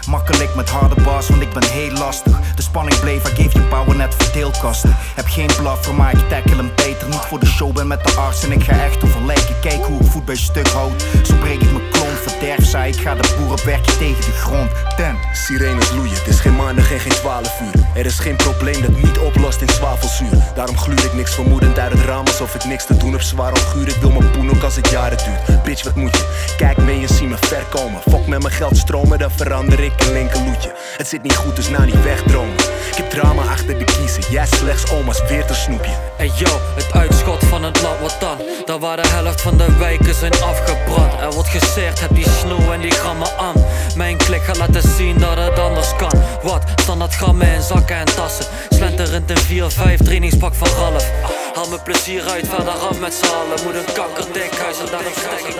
Makkelijk 0.10 0.56
met 0.56 0.70
harde 0.70 1.02
bars, 1.02 1.28
want 1.28 1.42
ik 1.42 1.54
ben 1.54 1.64
heel 1.64 1.92
lastig. 1.92 2.40
De 2.56 2.62
spanning 2.62 3.00
bleef, 3.00 3.28
ik 3.28 3.36
geef 3.36 3.54
je 3.54 3.62
power 3.62 3.96
net 3.96 4.16
verdeelkasten. 4.18 4.96
Heb 5.16 5.26
geen 5.28 5.50
blaffer, 5.58 5.96
maar 5.96 6.14
ik 6.14 6.30
tackle 6.30 6.56
hem 6.56 6.72
beter. 6.76 7.08
Niet 7.08 7.20
voor 7.20 7.40
de 7.40 7.46
show, 7.46 7.74
ben 7.74 7.88
met 7.88 8.04
de 8.04 8.12
arts 8.12 8.44
en 8.44 8.52
ik 8.52 8.64
ga 8.64 8.84
echt 8.84 9.04
overlijken. 9.04 9.56
Kijk 9.62 9.86
hoe 9.86 10.00
ik 10.00 10.06
voet 10.06 10.26
bij 10.26 10.36
stuk 10.36 10.68
houd. 10.68 11.06
Zo 11.24 11.36
breek 11.36 11.62
ik 11.62 11.72
mijn 11.72 11.90
klont, 11.92 12.18
verderf 12.22 12.66
zij. 12.66 12.90
Ik 12.90 13.00
ga 13.00 13.16
de 13.16 13.36
boer 13.38 13.52
op 13.52 13.62
werkje 13.62 13.98
tegen 13.98 14.26
de 14.26 14.32
grond. 14.32 14.72
Ten. 14.96 15.18
Sirenes 15.34 15.92
loeien, 15.92 16.14
het 16.14 16.28
is 16.28 16.40
geen 16.40 16.56
maandag 16.56 16.92
en 16.92 17.00
geen 17.00 17.12
12 17.12 17.62
uur. 17.62 17.84
Er 17.96 18.06
is 18.06 18.20
geen 18.20 18.36
probleem 18.36 18.82
dat 18.82 19.04
niet 19.04 19.18
oplost 19.18 19.62
in 19.62 19.70
zwavelzuur. 19.70 20.52
Daarom 20.56 20.78
gluur 20.78 21.06
ik 21.06 21.14
niks 21.14 21.34
vermoedend 21.34 21.80
uit 21.80 21.92
het 21.92 22.02
raam 22.02 22.26
alsof 22.26 22.56
ik 22.56 22.66
niks 22.66 22.86
te 22.86 22.98
doen 22.98 23.12
heb. 23.12 23.22
Zwaar 23.22 23.52
onguur, 23.52 23.88
ik 23.88 23.96
wil 23.96 24.12
mijn 24.12 24.32
poen 24.32 24.50
ook 24.50 24.64
als 24.64 24.76
het 24.76 24.90
jaren 24.90 25.18
duurt. 25.18 25.64
Bitch, 25.64 25.84
wat 25.84 25.96
moet 25.96 26.16
je? 26.18 26.54
Kijk 26.58 26.78
mee 26.78 27.02
en 27.02 27.14
zie 27.14 27.28
me 27.28 27.36
ver 27.40 27.64
komen. 27.70 28.02
Fok 28.10 28.28
met 28.28 28.42
mijn 28.42 28.54
geld 28.54 28.78
stromen, 28.78 29.20
dan 29.20 29.32
verander 29.32 29.80
ik 29.80 29.94
een 29.98 30.14
linkerloetje. 30.14 30.74
Het 30.98 31.08
zit 31.08 31.22
niet 31.22 31.36
goed, 31.36 31.56
dus 31.56 31.70
na 31.70 31.86
niet 31.86 32.04
wegdromen. 32.04 32.56
Ik 32.90 32.98
heb 32.98 33.10
drama 33.10 33.42
achter 33.42 33.78
de 33.78 33.84
kiezen, 33.84 34.24
jij 34.30 34.46
slechts 34.46 34.92
oma's 34.92 35.22
weer 35.28 35.46
te 35.46 35.54
snoepje. 35.54 35.92
Hey 36.18 36.32
yo, 36.36 36.60
het 36.76 36.92
uitschot 36.94 37.44
van 37.44 37.64
het 37.64 37.82
land, 37.82 38.00
wat 38.00 38.16
dan? 38.20 38.38
Daar 38.66 38.80
waar 38.80 39.02
de 39.02 39.08
helft 39.08 39.42
van 39.42 39.58
de 39.58 39.78
wijken 39.78 40.16
zijn 40.16 40.34
afgebrand. 40.44 41.22
Er 41.22 41.32
wordt 41.32 41.50
geseerd, 41.50 42.00
heb 42.00 42.16
die 42.16 42.30
snow 42.30 42.72
en 42.72 42.82
die 42.82 42.92
grammen 42.92 43.38
aan. 43.38 43.66
Mijn 43.96 44.18
klik 44.18 44.44
gaat 44.44 44.58
laten 44.58 44.90
zien 44.98 45.18
dat 45.20 45.38
het 45.38 45.60
anders 45.60 45.96
kan. 45.96 46.12
Wat? 46.44 46.64
Standaard 46.76 47.16
grammen 47.16 47.48
in 47.48 47.62
zakken 47.62 47.96
en 47.96 48.06
tassen. 48.06 48.46
Slenterend 48.70 49.30
in 49.30 49.70
4-5 50.00 50.04
trainingspak 50.04 50.54
van 50.56 50.68
Ralf. 50.68 51.10
Haal 51.54 51.68
mijn 51.68 51.84
plezier 51.84 52.30
uit, 52.30 52.48
verder 52.48 52.74
af 52.74 53.00
met 53.00 53.14
z'n 53.14 53.26
allen. 53.26 53.64
Moet 53.64 53.76
een 53.76 53.94
kankerdik 53.94 54.52
huis 54.62 54.80
en 54.80 54.86
daarom 54.86 55.14
stek 55.14 55.48
ik 55.48 55.56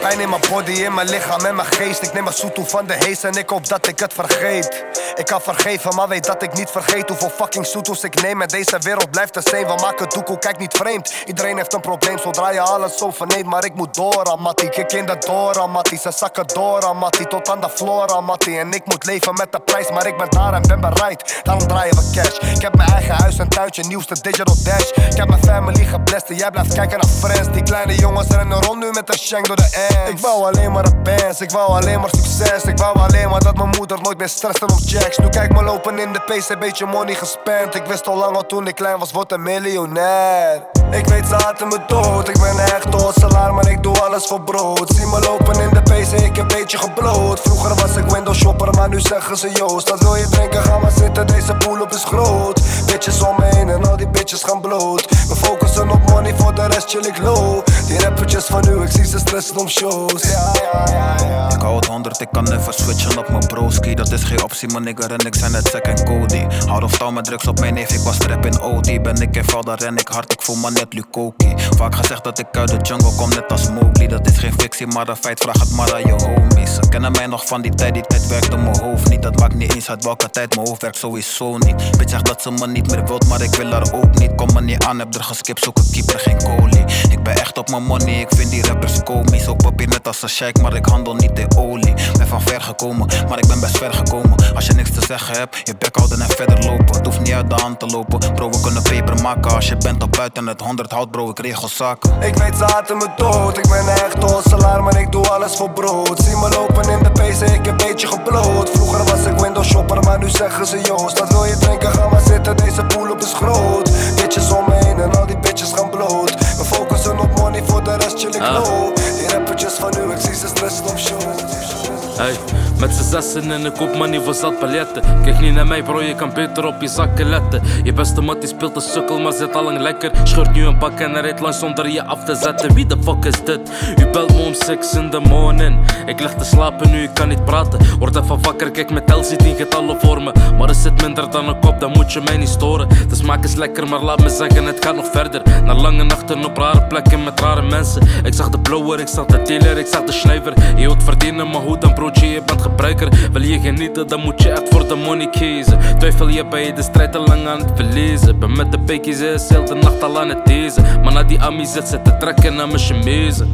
Pijn 0.00 0.20
in 0.20 0.28
mijn 0.28 0.42
body, 0.50 0.70
in 0.70 0.94
mijn 0.94 1.08
lichaam 1.08 1.44
en 1.44 1.54
mijn 1.54 1.68
geest. 1.68 2.02
Ik 2.02 2.12
neem 2.12 2.24
mijn 2.24 2.36
zoet 2.36 2.54
toe 2.54 2.66
van 2.66 2.86
de 2.86 2.94
hees 2.98 3.22
en 3.22 3.34
ik 3.34 3.48
hoop 3.48 3.68
dat 3.68 3.88
ik 3.88 3.98
het 3.98 4.12
vergeet. 4.12 4.84
Ik 5.14 5.26
kan 5.26 5.40
vergeven, 5.40 5.94
maar 5.94 6.05
weet 6.08 6.24
dat 6.24 6.42
ik 6.42 6.52
niet 6.52 6.70
vergeet 6.70 7.08
hoeveel 7.08 7.30
fucking 7.30 7.66
soetoes 7.66 8.04
ik 8.04 8.22
neem. 8.22 8.42
En 8.42 8.48
deze 8.48 8.78
wereld 8.78 9.10
blijft 9.10 9.34
de 9.34 9.40
same. 9.44 9.66
We 9.66 9.74
maken 9.80 10.08
doekoe, 10.08 10.38
kijk 10.38 10.58
niet 10.58 10.74
vreemd. 10.76 11.14
Iedereen 11.26 11.56
heeft 11.56 11.72
een 11.72 11.80
probleem 11.80 12.18
zodra 12.18 12.50
je 12.50 12.60
alles 12.60 12.96
zo. 12.96 13.12
Maar 13.44 13.64
ik 13.64 13.74
moet 13.74 13.94
door, 13.94 14.24
aan 14.30 14.40
Mattie. 14.40 14.68
Kijk 14.68 14.92
in 14.92 15.06
de 15.06 15.16
door, 15.18 15.60
aan 15.60 15.70
Mattie. 15.70 15.98
Ze 15.98 16.12
zakken 16.12 16.46
door, 16.46 16.84
aan 16.84 16.96
Mattie. 16.96 17.26
Tot 17.26 17.50
aan 17.50 17.60
de 17.60 17.70
floor, 17.70 18.14
aan 18.14 18.24
Mattie. 18.24 18.58
En 18.58 18.72
ik 18.72 18.86
moet 18.86 19.06
leven 19.06 19.34
met 19.34 19.52
de 19.52 19.60
prijs, 19.60 19.90
maar 19.90 20.06
ik 20.06 20.16
ben 20.16 20.30
daar 20.30 20.52
en 20.52 20.62
ben 20.62 20.80
bereid. 20.80 21.40
Daarom 21.42 21.68
draaien 21.68 21.96
we 21.96 22.10
cash. 22.14 22.54
Ik 22.54 22.62
heb 22.62 22.76
mijn 22.76 22.90
eigen 22.90 23.14
huis 23.14 23.38
en 23.38 23.48
tuintje, 23.48 23.82
nieuwste 23.82 24.20
digital 24.20 24.56
dash. 24.64 24.90
Ik 24.90 25.16
heb 25.16 25.28
mijn 25.28 25.42
family 25.42 25.84
geblest 25.84 26.28
en 26.28 26.36
jij 26.36 26.50
blijft 26.50 26.74
kijken 26.74 26.98
naar 26.98 27.08
friends. 27.08 27.48
Die 27.52 27.62
kleine 27.62 27.94
jongens 27.94 28.28
rennen 28.28 28.62
rond 28.62 28.78
nu 28.78 28.90
met 28.90 29.08
een 29.08 29.18
shank 29.18 29.46
door 29.46 29.56
de 29.56 29.86
bands. 29.88 30.10
Ik 30.10 30.18
wou 30.18 30.44
alleen 30.44 30.72
maar 30.72 30.84
een 30.84 31.02
bands, 31.02 31.40
ik 31.40 31.50
wou 31.50 31.68
alleen 31.68 32.00
maar 32.00 32.10
succes. 32.10 32.64
Ik 32.64 32.78
wou 32.78 32.98
alleen 32.98 33.28
maar 33.28 33.42
dat 33.42 33.56
mijn 33.56 33.68
moeder 33.68 34.00
nooit 34.02 34.18
meer 34.18 34.28
stressen 34.28 34.70
om 34.70 34.78
checks. 34.86 35.18
Nu 35.18 35.28
kijk 35.28 35.52
me 35.52 35.62
lopen 35.62 35.94
in 35.98 36.12
de 36.12 36.20
PC, 36.20 36.58
beetje 36.58 36.86
money 36.86 37.14
gespend. 37.14 37.74
Ik 37.74 37.86
wist 37.86 38.06
al 38.06 38.16
lang 38.16 38.36
al 38.36 38.46
toen 38.46 38.66
ik 38.66 38.74
klein 38.74 38.98
was, 38.98 39.12
word 39.12 39.32
een 39.32 39.42
miljonair. 39.42 40.62
Ik 40.90 41.06
weet 41.06 41.26
ze 41.26 41.34
haten 41.34 41.68
me 41.68 41.78
dood, 41.86 42.28
ik 42.28 42.38
ben 42.40 42.58
echt 42.58 42.86
salaar, 43.20 43.54
maar 43.54 43.70
ik 43.70 43.82
doe 43.82 44.00
alles 44.00 44.26
voor 44.26 44.40
brood. 44.40 44.90
Zie 44.94 45.06
me 45.06 45.20
lopen 45.20 45.60
in 45.60 45.70
de 45.70 45.82
PC, 45.82 46.12
ik 46.24 46.36
heb 46.36 46.48
beetje 46.48 46.78
gebloot. 46.78 47.40
Vroeger 47.40 47.74
was 47.74 47.96
ik 47.96 48.04
window 48.04 48.34
shopper, 48.34 48.74
maar 48.74 48.88
nu 48.88 49.00
zeggen 49.00 49.36
ze 49.36 49.50
Joost. 49.50 49.86
Dat 49.86 50.02
wil 50.02 50.16
je 50.16 50.28
drinken, 50.28 50.62
ga 50.62 50.78
maar 50.78 50.90
zitten, 50.90 51.26
deze 51.26 51.54
pool 51.54 51.80
op 51.80 51.90
is 51.90 52.04
groot. 52.04 52.60
Bitches 52.86 53.22
om 53.22 53.36
me 53.38 53.44
heen 53.44 53.68
en 53.68 53.88
al 53.88 53.96
die 53.96 54.08
bitches 54.08 54.42
gaan 54.42 54.60
bloot. 54.60 55.08
We 55.28 55.36
focussen 55.36 55.90
op 55.90 56.10
money, 56.10 56.34
voor 56.36 56.54
de 56.54 56.66
rest 56.66 56.90
chill 56.90 57.04
ik 57.04 57.18
low. 57.18 57.64
Die 57.86 58.00
rappertjes 58.00 58.44
van 58.44 58.64
nu, 58.68 58.82
ik 58.82 58.90
zie 58.90 59.04
ze 59.04 59.18
stressen 59.18 59.56
om 59.56 59.68
shows. 59.68 60.22
Ja, 60.22 60.52
ja, 60.72 60.84
ja, 60.92 61.26
ja. 61.28 61.50
Ik 61.50 61.60
hou 61.60 61.76
het 61.76 61.86
100, 61.86 62.20
ik 62.20 62.28
kan 62.32 62.44
never 62.44 62.74
switchen 62.74 63.18
op 63.18 63.28
mijn 63.28 63.46
broski. 63.46 63.94
Dat 63.94 64.12
is 64.12 64.24
geen 64.24 64.42
optie, 64.42 64.68
mijn 64.68 64.84
nigger 64.84 65.12
en 65.12 65.26
ik 65.26 65.34
zijn 65.34 65.52
net 65.52 65.66
sec 65.66 65.85
en 65.86 66.04
Cody. 66.04 66.46
Houd 66.66 66.82
of 66.82 66.98
touw 66.98 67.10
met 67.10 67.24
drugs 67.24 67.46
op 67.46 67.60
mijn 67.60 67.74
neef, 67.74 67.90
ik 67.90 68.00
was 68.00 68.18
trap 68.18 68.46
in 68.46 68.60
OD. 68.60 69.02
Ben 69.02 69.20
ik 69.20 69.36
in 69.36 69.44
val, 69.44 69.64
daar 69.64 69.78
ren 69.78 69.96
ik 69.96 70.08
hard, 70.08 70.32
ik 70.32 70.42
voel 70.42 70.56
me 70.56 70.70
net 70.70 70.94
Lukoki. 70.94 71.54
Vaak 71.76 71.94
gezegd 71.94 72.24
dat 72.24 72.38
ik 72.38 72.56
uit 72.56 72.68
de 72.68 72.76
jungle 72.76 73.14
kom, 73.16 73.28
net 73.28 73.52
als 73.52 73.70
Mowgli. 73.70 74.06
Dat 74.06 74.26
is 74.26 74.38
geen 74.38 74.52
fictie, 74.52 74.86
maar 74.86 75.08
een 75.08 75.16
feit, 75.16 75.40
vraag 75.40 75.60
het 75.60 75.70
maar 75.70 75.94
aan 75.94 76.00
je 76.00 76.12
homies. 76.12 76.74
Ze 76.74 76.88
kennen 76.88 77.12
mij 77.12 77.26
nog 77.26 77.46
van 77.46 77.62
die 77.62 77.74
tijd, 77.74 77.94
die 77.94 78.02
tijd 78.02 78.26
werkte 78.26 78.56
mijn 78.56 78.80
hoofd 78.80 79.08
niet. 79.08 79.22
Dat 79.22 79.38
maakt 79.38 79.54
niet 79.54 79.74
eens 79.74 79.88
uit 79.90 80.04
welke 80.04 80.30
tijd, 80.30 80.54
mijn 80.54 80.66
hoofd 80.66 80.82
werkt 80.82 80.96
sowieso 80.96 81.58
niet. 81.58 81.76
Bitch 81.98 82.10
zegt 82.10 82.26
dat 82.26 82.42
ze 82.42 82.50
me 82.50 82.66
niet 82.66 82.90
meer 82.90 83.04
wilt, 83.04 83.28
maar 83.28 83.40
ik 83.40 83.54
wil 83.54 83.70
haar 83.70 83.92
ook 83.92 84.18
niet. 84.18 84.34
Kom 84.34 84.52
me 84.52 84.60
niet 84.60 84.84
aan, 84.84 84.98
heb 84.98 85.14
er 85.14 85.24
geskipt, 85.24 85.64
zoek 85.64 85.78
een 85.78 85.90
keeper, 85.92 86.18
geen 86.18 86.38
kolie. 86.38 86.84
Ik 87.10 87.22
ben 87.22 87.34
echt 87.34 87.58
op 87.58 87.70
mijn 87.70 87.82
money, 87.82 88.20
ik 88.20 88.28
vind 88.36 88.50
die 88.50 88.66
rappers 88.66 89.02
komisch. 89.02 89.48
Op 89.48 89.58
papier 89.58 89.88
net 89.88 90.06
als 90.06 90.22
een 90.22 90.28
sheik, 90.28 90.60
maar 90.60 90.74
ik 90.74 90.86
handel 90.86 91.14
niet 91.14 91.38
in 91.38 91.56
olie. 91.56 91.94
Ben 92.18 92.26
van 92.26 92.42
ver 92.42 92.60
gekomen, 92.60 93.06
maar 93.28 93.38
ik 93.38 93.46
ben 93.46 93.60
best 93.60 93.78
ver 93.78 93.92
gekomen. 93.92 94.54
Als 94.54 94.66
je 94.66 94.72
niks 94.72 94.90
te 94.90 95.04
zeggen 95.06 95.36
hebt, 95.38 95.68
bek 95.78 95.96
houden 95.96 96.20
en 96.20 96.28
verder 96.28 96.64
lopen. 96.64 96.96
Het 96.96 97.06
hoeft 97.06 97.20
niet 97.20 97.32
uit 97.32 97.50
de 97.50 97.54
hand 97.54 97.78
te 97.78 97.86
lopen. 97.86 98.34
Bro, 98.34 98.50
we 98.50 98.60
kunnen 98.60 98.82
peper 98.82 99.22
maken. 99.22 99.54
Als 99.54 99.68
je 99.68 99.76
bent 99.76 100.02
op 100.02 100.12
buiten 100.12 100.46
het 100.46 100.60
100 100.60 100.90
hout, 100.92 101.10
bro, 101.10 101.30
ik 101.30 101.38
regel 101.38 101.68
zaken. 101.68 102.22
Ik 102.22 102.34
weet 102.34 102.56
ze 102.56 102.64
haten 102.64 102.96
me 102.96 103.06
dood, 103.16 103.58
ik 103.58 103.68
ben 103.68 103.88
echt 103.88 104.16
salaar, 104.48 104.82
maar 104.82 105.00
ik 105.00 105.12
doe 105.12 105.28
alles 105.28 105.56
voor 105.56 105.70
brood. 105.70 106.18
Zie 106.18 106.36
me 106.36 106.48
lopen 106.48 106.90
in 106.90 107.02
de 107.02 107.10
PC, 107.10 107.40
ik 107.40 107.64
heb 107.64 107.76
beetje 107.78 108.06
gebloot. 108.06 108.70
Vroeger 108.70 109.04
was 109.04 109.24
ik 109.24 109.38
window 109.38 109.64
shopper, 109.64 110.00
maar 110.02 110.18
nu 110.18 110.28
zeggen 110.28 110.66
ze 110.66 110.80
Joost. 110.80 111.16
Dat 111.16 111.32
wil 111.32 111.44
je 111.44 111.56
drinken, 111.58 111.92
ga 111.92 112.08
maar 112.08 112.20
zitten, 112.20 112.56
deze 112.56 112.84
pool 112.84 113.10
op 113.10 113.18
is 113.20 113.32
groot. 113.32 113.90
Bitches 114.14 114.50
om 114.52 114.64
me 114.68 114.74
heen 114.84 115.00
en 115.00 115.18
al 115.18 115.26
die 115.26 115.38
bitches 115.38 115.72
gaan 115.72 115.90
bloot. 115.90 116.34
We 116.34 116.64
focussen 116.64 117.18
op 117.18 117.38
money, 117.38 117.62
voor 117.64 117.84
de 117.84 117.96
rest 117.96 118.18
chill 118.18 118.34
ik 118.34 118.40
low. 118.40 118.96
Die 118.96 119.28
rappertjes 119.28 119.72
van 119.72 119.92
nu, 119.96 120.12
ik 120.12 120.20
zie 120.20 120.34
ze 120.34 120.46
stressen 120.46 120.86
op 120.86 120.98
show. 120.98 121.85
Hey, 122.16 122.36
met 122.80 122.94
z'n 122.94 123.02
zessen 123.02 123.50
en 123.50 123.66
ik 123.66 123.72
koop 123.72 123.96
money 123.96 124.20
voor 124.20 124.34
zat 124.34 124.58
paljetten. 124.58 125.02
Kijk 125.24 125.40
niet 125.40 125.54
naar 125.54 125.66
mij, 125.66 125.82
bro, 125.82 126.02
je 126.02 126.14
kan 126.14 126.32
beter 126.34 126.66
op 126.66 126.80
je 126.80 126.88
zakken 126.88 127.28
letten. 127.28 127.62
Je 127.82 127.92
beste 127.92 128.20
mat 128.20 128.40
die 128.40 128.48
speelt 128.48 128.76
een 128.76 128.82
sukkel, 128.82 129.18
maar 129.18 129.32
zit 129.32 129.54
al 129.54 129.62
lang 129.62 129.78
lekker. 129.78 130.10
Scheurt 130.24 130.52
nu 130.52 130.66
een 130.66 130.78
pak 130.78 131.00
en 131.00 131.20
rijdt 131.20 131.40
langs 131.40 131.58
zonder 131.58 131.88
je 131.88 132.04
af 132.04 132.24
te 132.24 132.34
zetten. 132.34 132.74
Wie 132.74 132.86
de 132.86 132.96
fuck 133.02 133.24
is 133.24 133.44
dit? 133.44 133.60
U 133.98 134.06
belt 134.06 134.34
me 134.34 134.42
om 134.42 134.54
6 134.54 134.94
in 134.94 135.10
the 135.10 135.20
morning. 135.20 135.76
Ik 136.06 136.20
lig 136.20 136.34
te 136.34 136.44
slapen 136.44 136.90
nu, 136.90 137.02
ik 137.02 137.14
kan 137.14 137.28
niet 137.28 137.44
praten. 137.44 137.98
Word 137.98 138.16
even 138.16 138.42
wakker, 138.42 138.70
kijk 138.70 138.90
met 138.90 139.06
tel 139.06 139.24
zit 139.24 139.44
in 139.44 139.56
getallen 139.56 140.00
voor 140.00 140.22
me. 140.22 140.32
Maar 140.58 140.70
is 140.70 140.84
het 140.84 141.02
minder 141.02 141.30
dan 141.30 141.48
een 141.48 141.60
kop, 141.60 141.80
dan 141.80 141.90
moet 141.90 142.12
je 142.12 142.20
mij 142.20 142.36
niet 142.36 142.48
storen. 142.48 142.88
De 143.08 143.14
smaak 143.14 143.44
is 143.44 143.54
lekker, 143.54 143.88
maar 143.88 144.02
laat 144.02 144.20
me 144.20 144.28
zeggen, 144.28 144.64
het 144.64 144.84
gaat 144.84 144.96
nog 144.96 145.10
verder. 145.12 145.42
Na 145.64 145.74
lange 145.74 146.04
nachten 146.04 146.44
op 146.44 146.56
rare 146.56 146.86
plekken 146.86 147.24
met 147.24 147.40
rare 147.40 147.62
mensen. 147.62 148.02
Ik 148.22 148.34
zag 148.34 148.48
de 148.48 148.58
blower, 148.58 149.00
ik 149.00 149.08
zag 149.08 149.26
de 149.26 149.42
dealer, 149.42 149.78
ik 149.78 149.86
zag 149.86 150.02
de 150.02 150.12
schrijver. 150.12 150.52
Je 150.76 150.86
wilt 150.86 151.02
verdienen, 151.02 151.50
maar 151.50 151.60
hoe 151.60 151.78
dan 151.78 151.94
je 152.14 152.42
bent 152.46 152.62
gebruiker. 152.62 153.28
Wil 153.32 153.42
je 153.42 153.60
genieten, 153.60 154.08
dan 154.08 154.20
moet 154.20 154.42
je 154.42 154.50
echt 154.50 154.68
voor 154.68 154.88
de 154.88 154.94
money 154.94 155.30
kiezen. 155.30 155.78
Twijfel 155.98 156.28
je 156.28 156.46
bij 156.46 156.74
de 156.74 156.82
strijd 156.82 157.12
te 157.12 157.18
lang 157.18 157.46
aan 157.46 157.58
het 157.58 157.70
verlezen. 157.74 158.38
Ben 158.38 158.56
met 158.56 158.72
de 158.72 158.78
bekies, 158.78 159.20
is 159.20 159.48
heel 159.48 159.64
de 159.64 159.74
nacht 159.74 160.02
al 160.02 160.20
aan 160.20 160.28
het 160.28 160.44
tezen. 160.44 161.00
Maar 161.02 161.12
na 161.12 161.22
die 161.22 161.40
Ami 161.40 161.66
zit 161.66 161.88
ze 161.88 162.02
te 162.02 162.16
trekken 162.16 162.54
naar 162.54 162.66
mijn 162.66 162.78
chemise. 162.78 163.46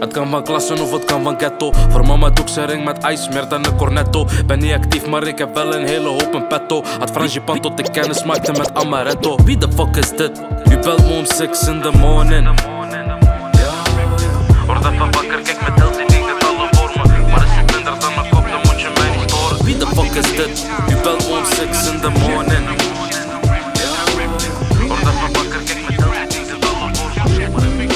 Het 0.00 0.12
kan 0.12 0.28
van 0.28 0.42
klassen 0.44 0.80
of 0.80 0.92
het 0.92 1.04
kan 1.04 1.22
van 1.22 1.38
ghetto. 1.38 1.72
Voor 1.88 2.06
mama 2.06 2.30
doe 2.30 2.44
ik 2.44 2.50
zijn 2.50 2.66
ring 2.66 2.84
met 2.84 2.98
ijs, 2.98 3.28
meer 3.28 3.48
dan 3.48 3.66
een 3.66 3.76
cornetto. 3.76 4.26
Ben 4.46 4.58
niet 4.58 4.72
actief, 4.72 5.06
maar 5.06 5.26
ik 5.26 5.38
heb 5.38 5.54
wel 5.54 5.74
een 5.74 5.86
hele 5.86 6.08
hoop 6.08 6.34
in 6.34 6.46
petto. 6.46 6.82
Het 7.00 7.10
frangipane 7.10 7.60
tot 7.60 7.78
ik 7.78 7.92
kennis 7.92 8.24
maakte 8.24 8.52
met 8.52 8.74
amaretto. 8.74 9.36
Wie 9.44 9.58
de 9.58 9.68
fuck 9.72 9.96
is 9.96 10.10
dit? 10.10 10.42
U 10.70 10.78
belt 10.78 11.06
me 11.06 11.18
om 11.18 11.24
6 11.24 11.68
in 11.68 11.80
the 11.80 11.90
morning. 11.98 12.48
Word 14.66 14.84
even 14.84 15.10
wakker, 15.10 15.40
kijk 15.42 15.60
met 15.60 15.89
fuck 20.04 20.14
is 20.14 20.36
dit? 20.36 20.66
U 20.88 21.02
belt 21.02 21.28
me 21.28 21.36
om 21.36 21.44
6 21.44 21.88
in 21.88 22.00
the 22.00 22.10
morning. 22.10 22.66
Word 24.88 25.00
even 25.00 25.32
wakker, 25.32 25.62
kijk 25.64 25.88
met 25.88 25.98
tel 25.98 26.12
zit 26.12 26.34
in 26.34 26.44
getallen 26.44 26.96
voor 26.96 27.10
me. 27.76 27.86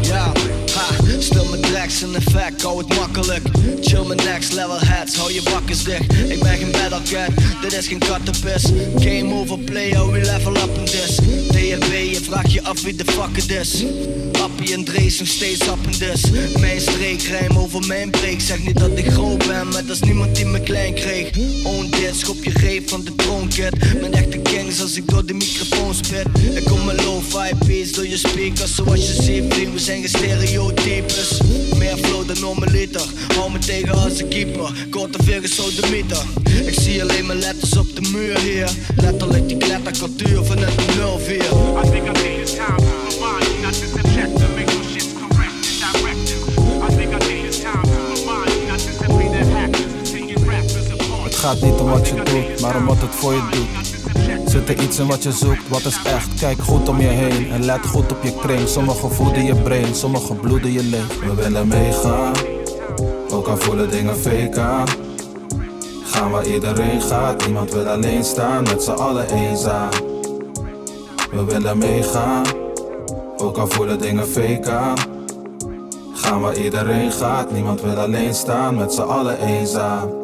Ja, 0.00 0.32
ha, 0.74 1.20
stil 1.20 1.44
mijn 1.44 1.60
tracks 1.62 2.02
in 2.02 2.14
effect, 2.14 2.62
hou 2.62 2.78
het 2.78 2.94
makkelijk. 2.98 3.57
Chill 3.80 4.04
mijn 4.06 4.18
next 4.24 4.52
level 4.52 4.78
hats, 4.78 5.16
hou 5.16 5.32
je 5.32 5.42
bakkes 5.42 5.84
dicht. 5.84 6.12
Ik 6.28 6.40
ben 6.40 6.56
geen 6.56 6.70
battle 6.70 7.02
cat, 7.02 7.30
dit 7.62 7.72
is 7.72 7.86
geen 7.86 7.98
kattenpis. 7.98 8.64
Game 8.98 9.34
over 9.34 9.58
player, 9.58 10.10
we 10.10 10.20
level 10.20 10.56
up 10.56 10.76
in 10.78 10.84
this. 10.84 11.16
DHB, 11.48 11.92
je 12.12 12.18
vraagt 12.22 12.52
je 12.52 12.62
af 12.62 12.82
wie 12.82 12.94
de 12.94 13.04
fuck 13.04 13.36
het 13.36 13.50
is. 13.50 13.84
Appie 14.40 14.74
en 14.74 14.84
Drees 14.84 15.18
nog 15.18 15.28
steeds 15.28 15.66
up 15.66 15.78
in 15.84 15.98
this. 15.98 16.22
Mijn 16.60 16.80
streek, 16.80 17.22
rijm 17.22 17.58
over 17.58 17.86
mijn 17.86 18.10
break. 18.10 18.40
Zeg 18.40 18.58
niet 18.64 18.78
dat 18.78 18.90
ik 18.94 19.10
groot 19.10 19.46
ben, 19.46 19.68
maar 19.68 19.86
dat 19.86 19.96
is 19.96 20.00
niemand 20.00 20.36
die 20.36 20.46
me 20.46 20.60
klein 20.60 20.94
kreeg. 20.94 21.30
Own 21.64 21.90
dit, 21.90 22.16
schop 22.16 22.44
je 22.44 22.50
reep 22.50 22.88
van 22.88 23.04
de 23.04 23.14
troonkit. 23.14 24.00
Mijn 24.00 24.14
echte 24.14 24.38
kings 24.38 24.80
als 24.80 24.96
ik 24.96 25.08
door 25.08 25.26
de 25.26 25.34
microfoon 25.34 25.94
spit. 25.94 26.26
Ik 26.54 26.64
kom 26.64 26.84
met 26.84 27.04
low-fi 27.04 27.54
beats 27.66 27.92
door 27.92 28.06
je 28.06 28.16
speakers. 28.16 28.74
Zoals 28.74 29.06
je 29.06 29.22
ziet, 29.22 29.72
we 29.72 29.78
zijn 29.78 30.02
gestereotypes. 30.02 31.40
Meer 31.76 31.96
flow 31.96 32.26
dan 32.26 32.40
normaliter. 32.40 33.02
Hou 33.34 33.50
me 33.50 33.57
tegen 33.58 33.94
als 33.94 34.20
een 34.20 34.28
keeper. 34.28 34.86
Korte 34.90 35.22
vingers 35.22 35.54
zo 35.54 35.62
de 35.62 35.88
meter. 35.90 36.24
Ik 36.66 36.80
zie 36.80 37.02
alleen 37.02 37.26
mijn 37.26 37.38
letters 37.38 37.76
op 37.76 37.94
de 37.96 38.10
muur 38.12 38.38
hier. 38.38 38.70
Letterlijk 38.96 39.48
die 39.48 39.56
klettercultuur 39.56 40.44
vanuit 40.44 40.76
de 40.76 41.16
04. 41.18 41.36
I 41.36 41.90
think 41.90 42.16
time 42.16 42.78
not. 42.78 42.98
Het 51.24 51.36
gaat 51.36 51.60
niet 51.60 51.80
om 51.80 51.88
wat 51.88 52.08
je 52.08 52.14
doet, 52.14 52.60
maar 52.60 52.76
om 52.76 52.86
wat 52.86 53.00
het 53.00 53.14
voor 53.14 53.32
je 53.32 53.42
doet. 53.50 54.50
Zit 54.50 54.68
er 54.68 54.82
iets 54.82 54.98
in 54.98 55.06
wat 55.06 55.22
je 55.22 55.32
zoekt, 55.32 55.68
wat 55.68 55.84
is 55.84 55.98
echt? 56.04 56.28
Kijk 56.40 56.58
goed 56.62 56.88
om 56.88 57.00
je 57.00 57.06
heen 57.06 57.50
en 57.50 57.64
let 57.64 57.86
goed 57.86 58.12
op 58.12 58.22
je 58.22 58.32
kring. 58.40 58.68
Sommigen 58.68 59.12
voeden 59.12 59.44
je 59.44 59.54
brain, 59.54 59.94
sommigen 59.94 60.40
bloeden 60.40 60.72
je 60.72 60.82
leeg. 60.82 61.20
We 61.20 61.34
willen 61.34 61.68
meegaan, 61.68 62.32
ook 63.32 63.46
al 63.46 63.56
voelen 63.56 63.90
dingen 63.90 64.16
fake 64.16 64.60
aan. 64.60 64.86
Gaan 66.04 66.30
waar 66.30 66.46
iedereen 66.46 67.00
gaat, 67.00 67.44
niemand 67.44 67.72
wil 67.72 67.86
alleen 67.86 68.24
staan, 68.24 68.62
met 68.62 68.82
z'n 68.82 68.90
allen 68.90 69.28
eenzaam. 69.30 69.90
We 71.30 71.44
willen 71.44 71.78
meegaan, 71.78 72.44
ook 73.36 73.56
al 73.56 73.66
voelen 73.66 73.98
dingen 73.98 74.26
fake 74.26 74.70
aan. 74.70 74.96
Gaan 76.12 76.40
waar 76.40 76.56
iedereen 76.56 77.12
gaat, 77.12 77.52
niemand 77.52 77.80
wil 77.80 77.96
alleen 77.96 78.34
staan, 78.34 78.76
met 78.76 78.92
z'n 78.92 79.00
allen 79.00 79.38
eenzaam. 79.46 80.17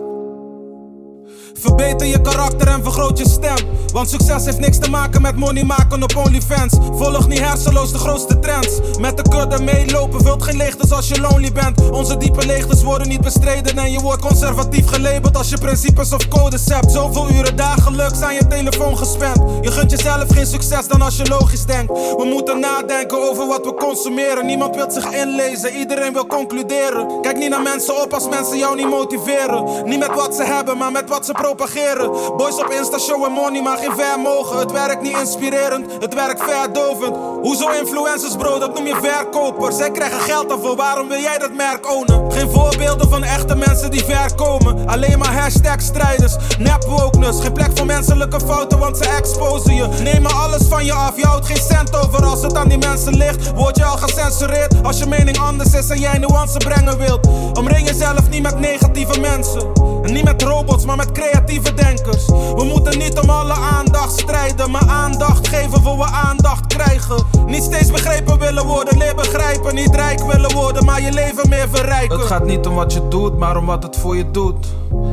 Verbeter 1.60 2.06
je 2.06 2.20
karakter 2.20 2.68
en 2.68 2.82
vergroot 2.82 3.18
je 3.18 3.28
stem. 3.28 3.56
Want 3.92 4.10
succes 4.10 4.44
heeft 4.44 4.58
niks 4.58 4.78
te 4.78 4.90
maken 4.90 5.22
met 5.22 5.36
money 5.36 5.64
maken 5.64 6.02
op 6.02 6.16
OnlyFans. 6.16 6.72
Volg 6.92 7.28
niet 7.28 7.40
hersenloos 7.40 7.92
de 7.92 7.98
grootste 7.98 8.38
trends. 8.38 8.80
Met 9.00 9.16
de 9.16 9.22
kudde 9.28 9.62
meelopen 9.62 10.20
vult 10.20 10.42
geen 10.42 10.56
leegtes 10.56 10.92
als 10.92 11.08
je 11.08 11.20
lonely 11.20 11.52
bent. 11.52 11.90
Onze 11.90 12.16
diepe 12.16 12.46
leegtes 12.46 12.82
worden 12.82 13.08
niet 13.08 13.20
bestreden. 13.20 13.78
En 13.78 13.92
je 13.92 14.00
wordt 14.00 14.22
conservatief 14.22 14.86
gelabeld 14.86 15.36
als 15.36 15.48
je 15.48 15.58
principes 15.58 16.12
of 16.12 16.28
codes 16.28 16.64
hebt. 16.68 16.92
Zoveel 16.92 17.30
uren 17.30 17.56
dagelijks 17.56 18.20
aan 18.20 18.34
je 18.34 18.46
telefoon 18.46 18.98
gespend. 18.98 19.42
Je 19.60 19.70
gunt 19.70 19.90
jezelf 19.90 20.24
geen 20.28 20.46
succes 20.46 20.88
dan 20.88 21.02
als 21.02 21.16
je 21.16 21.28
logisch 21.28 21.64
denkt. 21.64 21.92
We 21.92 22.24
moeten 22.24 22.60
nadenken 22.60 23.30
over 23.30 23.46
wat 23.46 23.64
we 23.64 23.74
consumeren. 23.74 24.46
Niemand 24.46 24.74
wil 24.74 24.90
zich 24.90 25.12
inlezen, 25.12 25.76
iedereen 25.76 26.12
wil 26.12 26.26
concluderen. 26.26 27.20
Kijk 27.20 27.36
niet 27.36 27.50
naar 27.50 27.62
mensen 27.62 28.02
op 28.02 28.12
als 28.12 28.28
mensen 28.28 28.58
jou 28.58 28.76
niet 28.76 28.88
motiveren. 28.88 29.88
Niet 29.88 29.98
met 29.98 30.14
wat 30.14 30.34
ze 30.34 30.44
hebben, 30.44 30.78
maar 30.78 30.92
met 30.92 31.08
wat 31.08 31.26
ze 31.26 31.32
propageren. 31.44 32.10
Boys 32.36 32.58
op 32.58 32.70
Insta 32.70 32.98
showen 32.98 33.32
money, 33.32 33.62
maar 33.62 33.78
geen 33.78 33.94
vermogen. 33.96 34.58
Het 34.58 34.72
werkt 34.72 35.02
niet 35.02 35.18
inspirerend, 35.18 35.86
het 36.00 36.14
werkt 36.14 36.42
verdovend. 36.42 37.16
Hoezo 37.42 37.68
influencers, 37.68 38.36
bro, 38.36 38.58
dat 38.58 38.74
noem 38.74 38.86
je 38.86 38.96
verkoper. 39.02 39.72
Zij 39.72 39.90
krijgen 39.90 40.20
geld 40.20 40.48
daarvoor, 40.48 40.76
waarom 40.76 41.08
wil 41.08 41.20
jij 41.20 41.38
dat 41.38 41.52
merk 41.52 41.92
ownen? 41.92 42.32
Geen 42.32 42.50
voorbeelden 42.50 43.08
van 43.08 43.22
echte 43.22 43.56
mensen 43.56 43.90
die 43.90 44.04
ver 44.04 44.34
komen. 44.34 44.86
Alleen 44.86 45.18
maar 45.18 45.32
hashtag 45.40 45.80
strijders, 45.80 46.36
nep 46.58 46.84
wokeness. 46.84 47.40
Geen 47.40 47.52
plek 47.52 47.70
voor 47.74 47.86
menselijke 47.86 48.40
fouten, 48.40 48.78
want 48.78 48.96
ze 48.96 49.04
exposen 49.04 49.74
je. 49.74 49.88
Nemen 50.02 50.34
alles 50.34 50.62
van 50.68 50.84
je 50.84 50.92
af, 50.92 51.16
je 51.16 51.26
houdt 51.26 51.46
geen 51.46 51.62
cent 51.62 51.96
over. 51.96 52.24
Als 52.24 52.42
het 52.42 52.56
aan 52.56 52.68
die 52.68 52.78
mensen 52.78 53.16
ligt, 53.16 53.52
word 53.52 53.76
je 53.76 53.84
al 53.84 53.96
gecensureerd. 53.96 54.74
Als 54.82 54.98
je 54.98 55.06
mening 55.06 55.38
anders 55.38 55.74
is 55.74 55.88
en 55.88 56.00
jij 56.00 56.18
nuance 56.18 56.58
brengen 56.58 56.98
wilt. 56.98 57.26
Omring 57.58 57.88
jezelf 57.88 58.28
niet 58.30 58.42
met 58.42 58.58
negatieve 58.58 59.20
mensen. 59.20 59.72
En 60.02 60.12
niet 60.12 60.24
met 60.24 60.42
robots, 60.42 60.84
maar 60.84 60.96
met 60.96 61.12
creatieve 61.34 61.74
denkers. 61.74 62.26
We 62.26 62.64
moeten 62.64 62.98
niet 62.98 63.18
om 63.18 63.30
alle 63.30 63.52
aandacht 63.52 64.20
strijden, 64.20 64.70
maar 64.70 64.88
aandacht 64.88 65.48
geven 65.48 65.82
voor 65.82 65.96
we 65.96 66.04
aandacht 66.04 66.66
krijgen. 66.66 67.24
Niet 67.46 67.62
steeds 67.62 67.90
begrepen 67.90 68.38
willen 68.38 68.66
worden, 68.66 68.98
leer 68.98 69.14
begrijpen. 69.14 69.74
Niet 69.74 69.94
rijk 69.94 70.20
willen 70.20 70.52
worden, 70.52 70.84
maar 70.84 71.02
je 71.02 71.12
leven 71.12 71.48
meer 71.48 71.68
verrijken. 71.68 72.18
Het 72.18 72.26
gaat 72.26 72.46
niet 72.46 72.66
om 72.66 72.74
wat 72.74 72.92
je 72.92 73.08
doet, 73.08 73.38
maar 73.38 73.56
om 73.56 73.66
wat 73.66 73.82
het 73.82 73.96
voor 73.96 74.16
je 74.16 74.30
doet. 74.30 74.66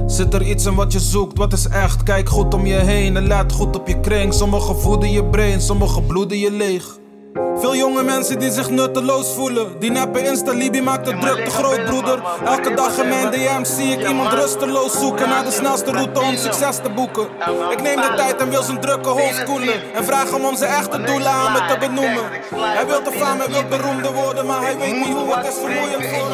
Zit 0.08 0.34
er 0.34 0.42
iets 0.42 0.66
in 0.66 0.76
wat 0.76 0.92
je 0.92 1.00
zoekt, 1.00 1.38
wat 1.38 1.54
is 1.54 1.68
echt? 1.68 2.04
Kijk 2.04 2.30
goed 2.30 2.54
om 2.54 2.66
je 2.66 2.76
heen 2.76 3.18
en 3.18 3.28
let 3.28 3.52
goed 3.52 3.76
op 3.76 3.88
je 3.88 4.00
kring. 4.00 4.34
Sommigen 4.34 4.80
voeden 4.80 5.12
je 5.12 5.24
brain, 5.24 5.62
sommigen 5.62 6.06
bloeden 6.06 6.38
je 6.38 6.52
leeg. 6.52 7.01
Veel 7.34 7.76
jonge 7.76 8.04
mensen 8.04 8.40
die 8.40 8.52
zich 8.52 8.70
nutteloos 8.70 9.34
voelen. 9.34 9.80
Die 9.80 9.92
neppe 9.92 10.24
insta-libi 10.24 10.82
maakt 10.82 11.06
de 11.06 11.18
druk 11.18 11.46
te 11.46 11.52
groot, 11.52 11.86
broeder. 11.86 12.24
Elke 12.46 12.74
dag 12.74 12.98
in 12.98 13.08
mijn 13.08 13.32
DM 13.32 13.64
zie 13.64 13.92
ik 13.92 14.08
iemand 14.08 14.34
rusteloos 14.34 15.00
zoeken 15.00 15.30
naar 15.30 15.44
de 15.44 15.52
snelste 15.52 15.92
route 15.92 16.20
om 16.20 16.36
succes 16.36 16.76
te 16.76 16.90
boeken. 16.90 17.28
Ik 17.70 17.82
neem 17.82 17.96
de 17.96 18.14
tijd 18.16 18.42
en 18.42 18.50
wil 18.50 18.64
zijn 18.64 18.80
drukke 18.80 19.10
hoofd 19.10 19.44
koelen. 19.44 19.94
En 19.94 20.04
vraag 20.04 20.32
hem 20.32 20.46
om 20.46 20.56
zijn 20.56 20.72
echte 20.72 21.02
doelen 21.02 21.32
aan 21.32 21.52
me 21.52 21.66
te 21.66 21.78
benoemen. 21.80 22.24
Hij 22.56 22.86
wil 22.86 23.04
de 23.04 23.12
faam, 23.12 23.40
hij 23.40 23.48
wil 23.48 23.78
beroemder 23.78 24.14
worden, 24.14 24.46
maar 24.46 24.62
hij 24.62 24.78
weet 24.78 24.96
niet 24.96 25.16
hoe 25.16 25.36
het 25.36 25.48
is 25.48 25.56
vermoeiend 25.64 26.06
voor 26.06 26.34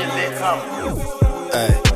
hem. 1.51 1.86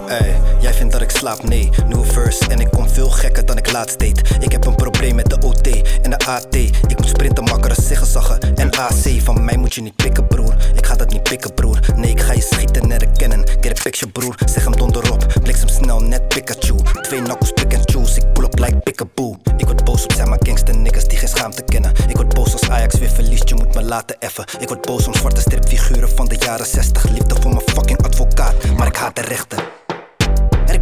Jij 0.60 0.74
vindt 0.74 0.92
dat 0.92 1.02
ik 1.02 1.10
slaap? 1.10 1.44
Nee, 1.44 1.70
nieuwe 1.88 2.06
verse 2.06 2.46
en 2.48 2.60
ik 2.60 2.72
kom 2.72 2.90
veel 2.90 3.10
gekker 3.10 3.46
dan 3.46 3.58
ik 3.58 3.72
laatst 3.72 4.00
deed. 4.00 4.22
Ik 4.40 4.52
heb 4.52 4.66
een 4.66 4.76
probleem 4.76 5.16
met 5.16 5.30
de 5.30 5.38
OT 5.46 5.68
en 6.02 6.10
de 6.10 6.18
AT. 6.18 6.56
Ik 6.56 6.98
moet 6.98 7.08
sprinten 7.08 7.44
makkeren, 7.44 7.84
ziggenzaggen 7.84 8.56
en 8.56 8.72
AC. 8.72 9.22
Van 9.24 9.46
mij 9.46 9.58
moet 9.58 9.74
je 9.74 9.82
niet 9.82 9.96
pikken, 9.96 10.28
broer. 10.28 10.56
Ik 10.76 10.86
ga 10.86 10.96
dat 10.96 11.12
niet 11.12 11.24
pikken, 11.24 11.54
broer. 11.54 11.80
Nee, 11.96 12.12
ik 12.12 12.22
ga 12.22 12.34
je 12.34 12.42
schieten 12.42 12.88
net 12.88 13.02
herkennen. 13.02 13.48
Get 13.62 13.80
a 13.80 13.82
picture, 13.84 14.12
broer. 14.12 14.36
Zeg 14.46 14.64
hem 14.64 14.76
donderop, 14.76 15.26
bliksem 15.42 15.68
snel, 15.68 16.00
net 16.00 16.28
Pikachu. 16.28 16.76
Twee 17.02 17.22
knuckles, 17.22 17.52
pick 17.52 17.74
and 17.74 17.92
choose. 17.92 18.20
Ik 18.20 18.34
pull 18.34 18.44
up 18.44 18.60
like 18.60 18.76
Pickaboo. 18.78 19.36
Ik 19.58 19.66
word 19.66 19.84
boos 19.84 20.04
op 20.04 20.12
zijn 20.12 20.30
maar 20.30 20.40
gangster 20.42 20.78
niggas 20.78 21.04
die 21.04 21.18
geen 21.18 21.30
schaamte 21.30 21.64
kennen. 21.64 21.92
Ik 22.08 22.16
word 22.16 22.34
boos 22.34 22.54
als 22.54 22.70
Ajax 22.70 23.00
weer 23.00 23.10
verliest, 23.10 23.50
je 23.50 23.56
moet 23.56 23.74
me 23.74 23.84
laten 23.84 24.20
effen. 24.20 24.46
Ik 24.60 24.68
word 24.68 24.82
boos 24.82 25.08
om 25.08 25.14
zwarte 25.14 25.42
stripfiguren 25.42 26.10
van 26.16 26.28
de 26.28 26.36
jaren 26.36 26.66
60. 26.66 27.10
Liefde 27.10 27.36
voor 27.42 27.54
mijn 27.54 27.70
fucking 27.70 28.04
advocaat, 28.04 28.56
maar 28.78 28.88
ik 28.88 28.96
haat 28.96 29.16
de 29.16 29.22
rechten. 29.22 29.81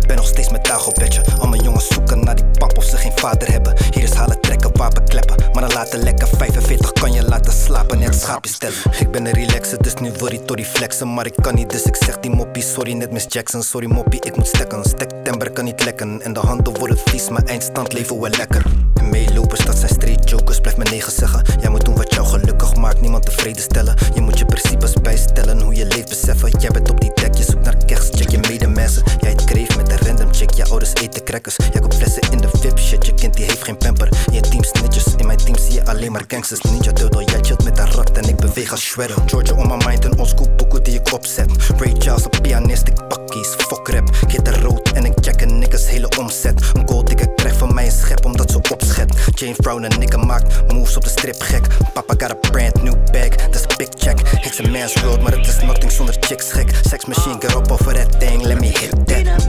Ben 0.10 0.18
nog 0.18 0.28
steeds 0.28 0.50
met 0.50 0.64
tagelbedje. 0.64 1.22
Al 1.40 1.48
mijn 1.48 1.64
jongens 1.64 1.88
zoeken 1.88 2.24
naar 2.24 2.36
die 2.36 2.46
pap 2.46 2.78
of 2.78 2.84
ze 2.84 2.98
geen 2.98 3.12
vader 3.16 3.52
hebben. 3.52 3.74
Hier 3.92 4.04
is 4.04 4.14
halen, 4.14 4.42
trekken, 4.42 4.78
wapen, 4.78 5.04
kleppen. 5.04 5.36
Maar 5.54 5.62
dan 5.62 5.74
laten 5.74 6.00
lekker 6.00 6.28
45 6.38 6.92
kan 6.92 7.14
je 7.14 7.24
laten 7.24 7.54
slapen, 7.54 8.00
net 8.00 8.16
schaapje 8.16 8.52
stellen. 8.52 8.78
Ik 9.00 9.12
ben 9.12 9.26
een 9.26 9.34
relaxer, 9.34 9.82
dus 9.82 9.94
nu 9.94 10.12
worry 10.18 10.38
Tory 10.38 10.66
flexen. 10.66 11.14
Maar 11.14 11.26
ik 11.26 11.36
kan 11.42 11.56
niet, 11.56 11.70
dus 11.70 11.84
ik 11.84 11.96
zeg 11.96 12.20
die 12.20 12.32
moppie. 12.32 12.64
Sorry, 12.64 12.94
net 12.94 13.12
Miss 13.12 13.26
Jackson. 13.30 13.64
Sorry 13.64 13.88
moppie, 13.88 14.22
ik 14.22 14.36
moet 14.36 14.48
stekken. 14.48 14.84
Stektember 14.84 15.52
kan 15.52 15.66
niet 15.66 15.84
lekken. 15.84 16.22
En 16.22 16.34
de 16.34 16.40
handen 16.40 16.78
worden 16.78 16.98
vies, 17.06 17.30
mijn 17.30 17.48
eindstand 17.48 17.94
leven 17.94 18.20
wel 18.20 18.30
lekker. 18.30 18.66
En 18.94 19.10
meelopers, 19.10 19.66
dat 19.66 19.78
zijn 19.78 19.90
street 19.90 20.30
jokers, 20.30 20.60
blijf 20.60 20.78
me 20.78 20.84
negen 20.84 21.12
zeggen. 21.12 21.44
Jij 21.60 21.70
moet 21.70 21.86
doen 21.86 21.96
wat 21.96 22.14
jou 22.14 22.28
gelukkig 22.28 22.76
maakt, 22.76 23.02
niemand 23.02 23.26
tevreden 23.26 23.62
stellen. 23.62 23.96
Je 24.14 24.22
moet 24.22 24.40
je 24.40 24.46
principes 24.46 24.94
bijstellen, 24.94 25.62
hoe 25.62 25.76
je 25.76 25.86
leeft 25.86 26.10
beseffen. 26.10 26.60
Jij 26.60 26.72
bent 26.72 26.90
op 26.90 27.02
die 27.02 27.12
dek, 27.14 27.36
je 27.36 27.44
zoekt 27.44 27.64
naar 27.64 27.86
kers, 27.86 28.10
check 28.12 28.30
je 28.30 28.38
medemensen. 28.38 29.04
Jij 29.20 29.32
het 29.32 29.44
kreeg 29.44 29.78
met 29.78 29.92
een 29.92 29.99
random 30.00 30.34
chick, 30.34 30.54
je 30.54 30.66
ouders 30.66 30.94
eten 30.94 31.24
crackers. 31.24 31.56
Jij 31.56 31.82
koopt 31.82 31.96
flessen 31.96 32.22
in 32.32 32.38
de 32.38 32.50
VIP 32.50 32.80
shit, 32.80 33.06
je 33.06 33.14
kind 33.14 33.36
die 33.36 33.46
heeft 33.46 33.64
geen 33.64 33.78
pamper. 33.78 34.10
In 34.28 34.34
je 34.34 34.42
team 34.42 34.64
snitches, 34.64 35.16
in 35.18 35.26
mijn 35.26 35.38
team 35.38 35.58
zie 35.58 35.74
je 35.74 35.86
alleen 35.86 36.12
maar 36.12 36.24
gangsters. 36.28 36.62
Ninja 36.62 36.92
Turtle, 36.92 37.24
jij 37.24 37.40
chillt 37.42 37.64
met 37.64 37.78
een 37.78 37.92
rat 37.92 38.12
en 38.12 38.30
ik 38.30 38.36
beweeg 38.36 38.72
als 38.72 38.82
shredder. 38.82 39.18
Georgia 39.26 39.56
on 39.56 39.68
my 39.68 39.86
mind, 39.86 40.06
een 40.06 40.20
oldschool 40.20 40.50
pokoe 40.50 40.82
die 40.82 41.00
ik 41.00 41.14
opzet. 41.14 41.52
Ray 41.78 41.96
Charles, 41.98 42.24
een 42.30 42.42
pianist, 42.42 42.88
ik 42.88 43.08
pak 43.08 43.28
keys, 43.28 43.48
fuck 43.48 43.88
rap. 43.88 44.10
Er 44.44 44.62
rood 44.62 44.92
en 44.92 45.06
ik 45.06 45.14
check 45.22 45.42
een 45.42 45.60
niggas 45.60 45.90
hele 45.90 46.10
omzet. 46.18 46.62
Een 46.74 46.88
gold 46.88 47.08
digger 47.08 47.30
krijgt 47.36 47.58
van 47.58 47.74
mij 47.74 47.86
een 47.86 47.92
schep 47.92 48.26
omdat 48.26 48.52
ze 48.52 48.58
opschet. 48.72 49.14
James 49.36 49.58
Brown 49.58 49.84
een 49.84 50.00
nigga 50.00 50.18
maakt 50.18 50.74
moves 50.74 50.98
op 50.98 51.04
de 51.04 51.10
strip 51.10 51.42
gek. 51.42 51.68
Papa 51.94 52.14
got 52.18 52.32
a 52.32 52.50
brand 52.52 52.84
new 52.84 52.96
bag, 53.12 53.50
is 53.52 53.76
big 53.78 53.90
check. 53.98 54.20
It's 54.20 54.60
a 54.60 54.70
man's 54.70 55.02
world, 55.02 55.22
maar 55.22 55.32
het 55.32 55.48
is 55.48 55.62
nothing 55.62 55.92
zonder 55.92 56.16
chicks 56.20 56.52
gek. 56.52 56.80
Sex 56.90 57.06
machine, 57.06 57.36
get 57.40 57.56
up 57.56 57.72
over 57.72 57.94
that 57.94 58.20
thing, 58.20 58.42
let 58.44 58.60
me 58.60 58.68
hit 58.68 59.08
that. 59.08 59.48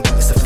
Is 0.00 0.04
een 0.08 0.22
flikker 0.24 0.41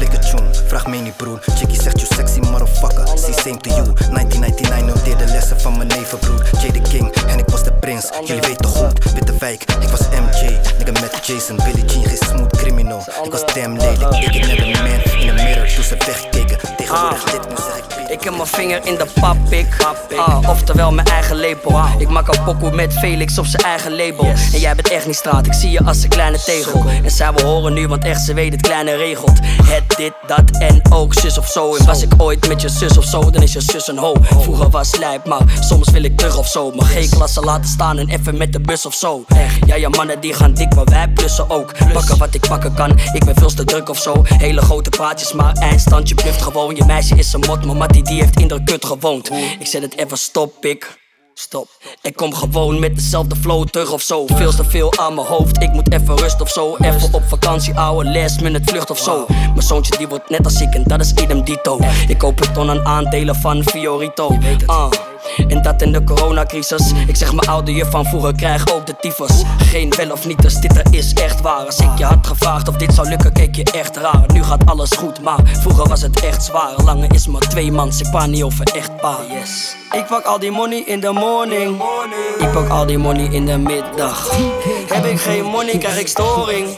vraag 0.66 0.86
me 0.86 0.96
niet 0.96 1.16
broer. 1.16 1.40
Chickie 1.58 1.80
zegt 1.80 2.00
you 2.00 2.14
sexy 2.14 2.38
motherfucker, 2.38 3.06
see 3.18 3.32
same 3.32 3.56
to 3.56 3.70
you. 3.70 3.84
1999 3.84 4.84
noteer 4.86 5.16
de 5.16 5.32
lessen 5.32 5.60
van 5.60 5.76
mijn 5.76 5.88
nevenbroer. 5.88 6.46
Jay 6.60 6.70
the 6.70 6.80
King 6.80 7.14
en 7.14 7.38
ik 7.38 7.48
was 7.48 7.62
de 7.64 7.72
prins, 7.72 8.08
jullie 8.24 8.42
weten 8.42 8.66
goed. 8.66 9.12
Witte 9.12 9.34
wijk, 9.38 9.62
ik 9.80 9.88
was 9.88 10.00
MJ, 10.00 10.58
nigga 10.78 11.00
met 11.00 11.26
Jason. 11.26 11.56
Billie 11.56 11.84
Jean, 11.84 12.04
geen 12.04 12.18
smooth 12.28 12.56
criminal. 12.56 13.04
Ik 13.24 13.30
was 13.30 13.54
damn 13.54 13.80
lelijk, 13.80 14.14
ik 14.14 14.34
heb 14.34 14.46
net 14.46 14.58
een 14.58 14.70
man 14.70 15.20
in 15.20 15.26
the 15.26 15.42
mirror 15.42 15.74
toen 15.74 15.84
ze 15.84 15.96
wegkeken. 16.06 16.58
Tegenwoordig 16.76 17.24
dit, 17.24 17.48
nu 17.48 17.54
zeg 17.56 17.76
ik 17.76 18.10
Ik 18.10 18.22
heb 18.24 18.34
mijn 18.36 18.46
vinger 18.46 18.86
in 18.86 18.94
de 18.94 19.06
papik, 19.20 19.66
ah, 20.16 20.48
oftewel 20.48 20.92
mijn 20.92 21.06
eigen 21.06 21.36
label. 21.36 21.84
Ik 21.98 22.08
maak 22.08 22.28
een 22.28 22.44
pokoe 22.44 22.70
met 22.70 22.92
Felix 22.92 23.38
op 23.38 23.46
zijn 23.46 23.62
eigen 23.62 23.96
label. 23.96 24.24
En 24.24 24.58
jij 24.60 24.74
bent 24.74 24.88
echt 24.88 25.06
niet 25.06 25.16
straat, 25.16 25.46
ik 25.46 25.52
zie 25.52 25.70
je 25.70 25.84
als 25.84 26.02
een 26.02 26.08
kleine 26.08 26.38
tegel. 26.38 26.84
En 27.04 27.10
zij 27.10 27.32
wil 27.32 27.46
horen 27.46 27.72
nu, 27.72 27.88
want 27.88 28.04
echt 28.04 28.20
ze 28.20 28.34
weet 28.34 28.52
het 28.52 28.60
kleine 28.60 28.96
regelt. 28.96 29.38
Het, 29.62 29.96
dit, 29.96 30.12
dat 30.26 30.58
en 30.58 30.80
ook 30.92 31.14
zus 31.14 31.38
of 31.38 31.46
zo. 31.46 31.74
En 31.74 31.86
was 31.86 32.02
ik 32.02 32.12
ooit 32.16 32.48
met 32.48 32.60
je 32.60 32.68
zus 32.68 32.98
of 32.98 33.04
zo, 33.04 33.30
dan 33.30 33.42
is 33.42 33.52
je 33.52 33.60
zus 33.60 33.88
een 33.88 33.98
ho. 33.98 34.14
Vroeger 34.20 34.70
was 34.70 34.96
lijp, 34.96 35.26
maar 35.26 35.42
soms 35.60 35.90
wil 35.90 36.02
ik 36.02 36.16
terug 36.16 36.38
of 36.38 36.48
zo. 36.48 36.70
Maar 36.70 36.86
geen 36.86 37.10
klasse 37.10 37.40
laten 37.40 37.68
staan 37.68 37.98
en 37.98 38.08
even 38.08 38.36
met 38.36 38.52
de 38.52 38.60
bus 38.60 38.86
of 38.86 38.94
zo. 38.94 39.24
Echt, 39.26 39.66
ja, 39.66 39.74
je 39.74 39.88
mannen 39.88 40.20
die 40.20 40.34
gaan 40.34 40.54
dik, 40.54 40.74
maar 40.74 40.84
wij 40.84 41.08
plussen 41.08 41.50
ook. 41.50 41.72
Pakken 41.92 42.18
wat 42.18 42.34
ik 42.34 42.46
pakken 42.48 42.74
kan, 42.74 42.90
ik 43.12 43.24
ben 43.24 43.34
veel 43.34 43.54
te 43.54 43.64
druk 43.64 43.88
of 43.88 43.98
zo. 43.98 44.22
Hele 44.24 44.60
grote 44.60 44.90
praatjes, 44.90 45.32
maar 45.32 45.52
eindstand, 45.52 46.08
je 46.08 46.14
bluft 46.14 46.42
gewoon. 46.42 46.76
Je 46.76 46.84
meisje 46.84 47.14
is 47.14 47.32
een 47.32 47.40
mot, 47.46 47.64
maar 47.64 47.76
Mattie 47.76 48.02
die 48.02 48.20
heeft 48.20 48.40
in 48.40 48.48
de 48.48 48.64
kut 48.64 48.84
gewoond. 48.84 49.30
Ik 49.58 49.66
zet 49.66 49.82
het 49.82 49.96
even 49.96 50.18
stop, 50.18 50.64
ik. 50.64 51.05
Stop. 51.38 51.68
Ik 52.02 52.16
kom 52.16 52.34
gewoon 52.34 52.78
met 52.78 52.94
dezelfde 52.94 53.36
flow 53.36 53.68
terug 53.68 53.92
of 53.92 54.02
zo. 54.02 54.26
Veel 54.26 54.54
te 54.54 54.64
veel 54.64 54.98
aan 54.98 55.14
mijn 55.14 55.26
hoofd, 55.26 55.62
ik 55.62 55.72
moet 55.72 55.92
even 55.92 56.16
rust 56.16 56.40
of 56.40 56.50
zo. 56.50 56.76
Even 56.76 57.14
op 57.14 57.22
vakantie, 57.28 57.74
ouwe 57.74 58.04
last 58.04 58.40
minute 58.40 58.64
vlucht 58.64 58.90
of 58.90 58.98
zo. 58.98 59.24
Mijn 59.28 59.62
zoontje 59.62 59.96
die 59.96 60.08
wordt 60.08 60.30
net 60.30 60.44
als 60.44 60.60
ik 60.60 60.74
en 60.74 60.82
dat 60.84 61.00
is 61.00 61.12
idem 61.12 61.44
dito. 61.44 61.78
Ik 62.08 62.18
koop 62.18 62.40
een 62.40 62.52
ton 62.52 62.70
aan 62.70 62.86
aandelen 62.86 63.34
van 63.34 63.62
Fiorito. 63.62 64.38
Ah. 64.66 64.90
En 65.48 65.62
dat 65.62 65.82
in 65.82 65.92
de 65.92 66.04
coronacrisis. 66.04 66.92
Ik 67.06 67.16
zeg 67.16 67.32
mijn 67.32 67.48
oude 67.48 67.72
juf 67.72 67.90
van 67.90 68.04
vroeger 68.04 68.34
krijg 68.34 68.72
ook 68.74 68.86
de 68.86 68.96
tyfus. 69.00 69.42
Geen 69.58 69.92
wel 69.96 70.10
of 70.10 70.26
niet, 70.26 70.42
dus 70.42 70.54
dit 70.54 70.76
er 70.76 70.86
is 70.90 71.12
echt 71.12 71.40
waar. 71.40 71.66
Als 71.66 71.78
ik 71.78 71.98
je 71.98 72.04
had 72.04 72.26
gevraagd 72.26 72.68
of 72.68 72.76
dit 72.76 72.94
zou 72.94 73.08
lukken, 73.08 73.32
keek 73.32 73.54
je 73.54 73.64
echt 73.64 73.96
raar. 73.96 74.24
Nu 74.32 74.42
gaat 74.42 74.66
alles 74.66 74.90
goed, 74.90 75.22
maar 75.22 75.38
vroeger 75.60 75.88
was 75.88 76.02
het 76.02 76.20
echt 76.20 76.44
zwaar. 76.44 76.72
Lange 76.84 77.06
is 77.08 77.26
maar 77.26 77.40
twee 77.40 77.72
man, 77.72 77.92
ik 77.98 78.10
pa 78.10 78.26
niet 78.26 78.42
over 78.42 78.66
echt 78.74 78.96
pa. 78.96 79.16
Yes. 79.28 79.76
Ik 79.90 80.06
pak 80.06 80.24
al 80.24 80.38
die 80.38 80.50
money 80.50 80.82
in 80.86 81.00
de 81.00 81.10
morning. 81.10 81.82
Ik 82.38 82.52
pak 82.52 82.68
al 82.68 82.86
die 82.86 82.98
money 82.98 83.28
in 83.30 83.46
de 83.46 83.58
middag. 83.58 84.30
Heb 84.86 85.04
ik 85.04 85.20
geen 85.20 85.44
money, 85.44 85.78
krijg 85.78 85.98
ik 85.98 86.08
storing. 86.08 86.68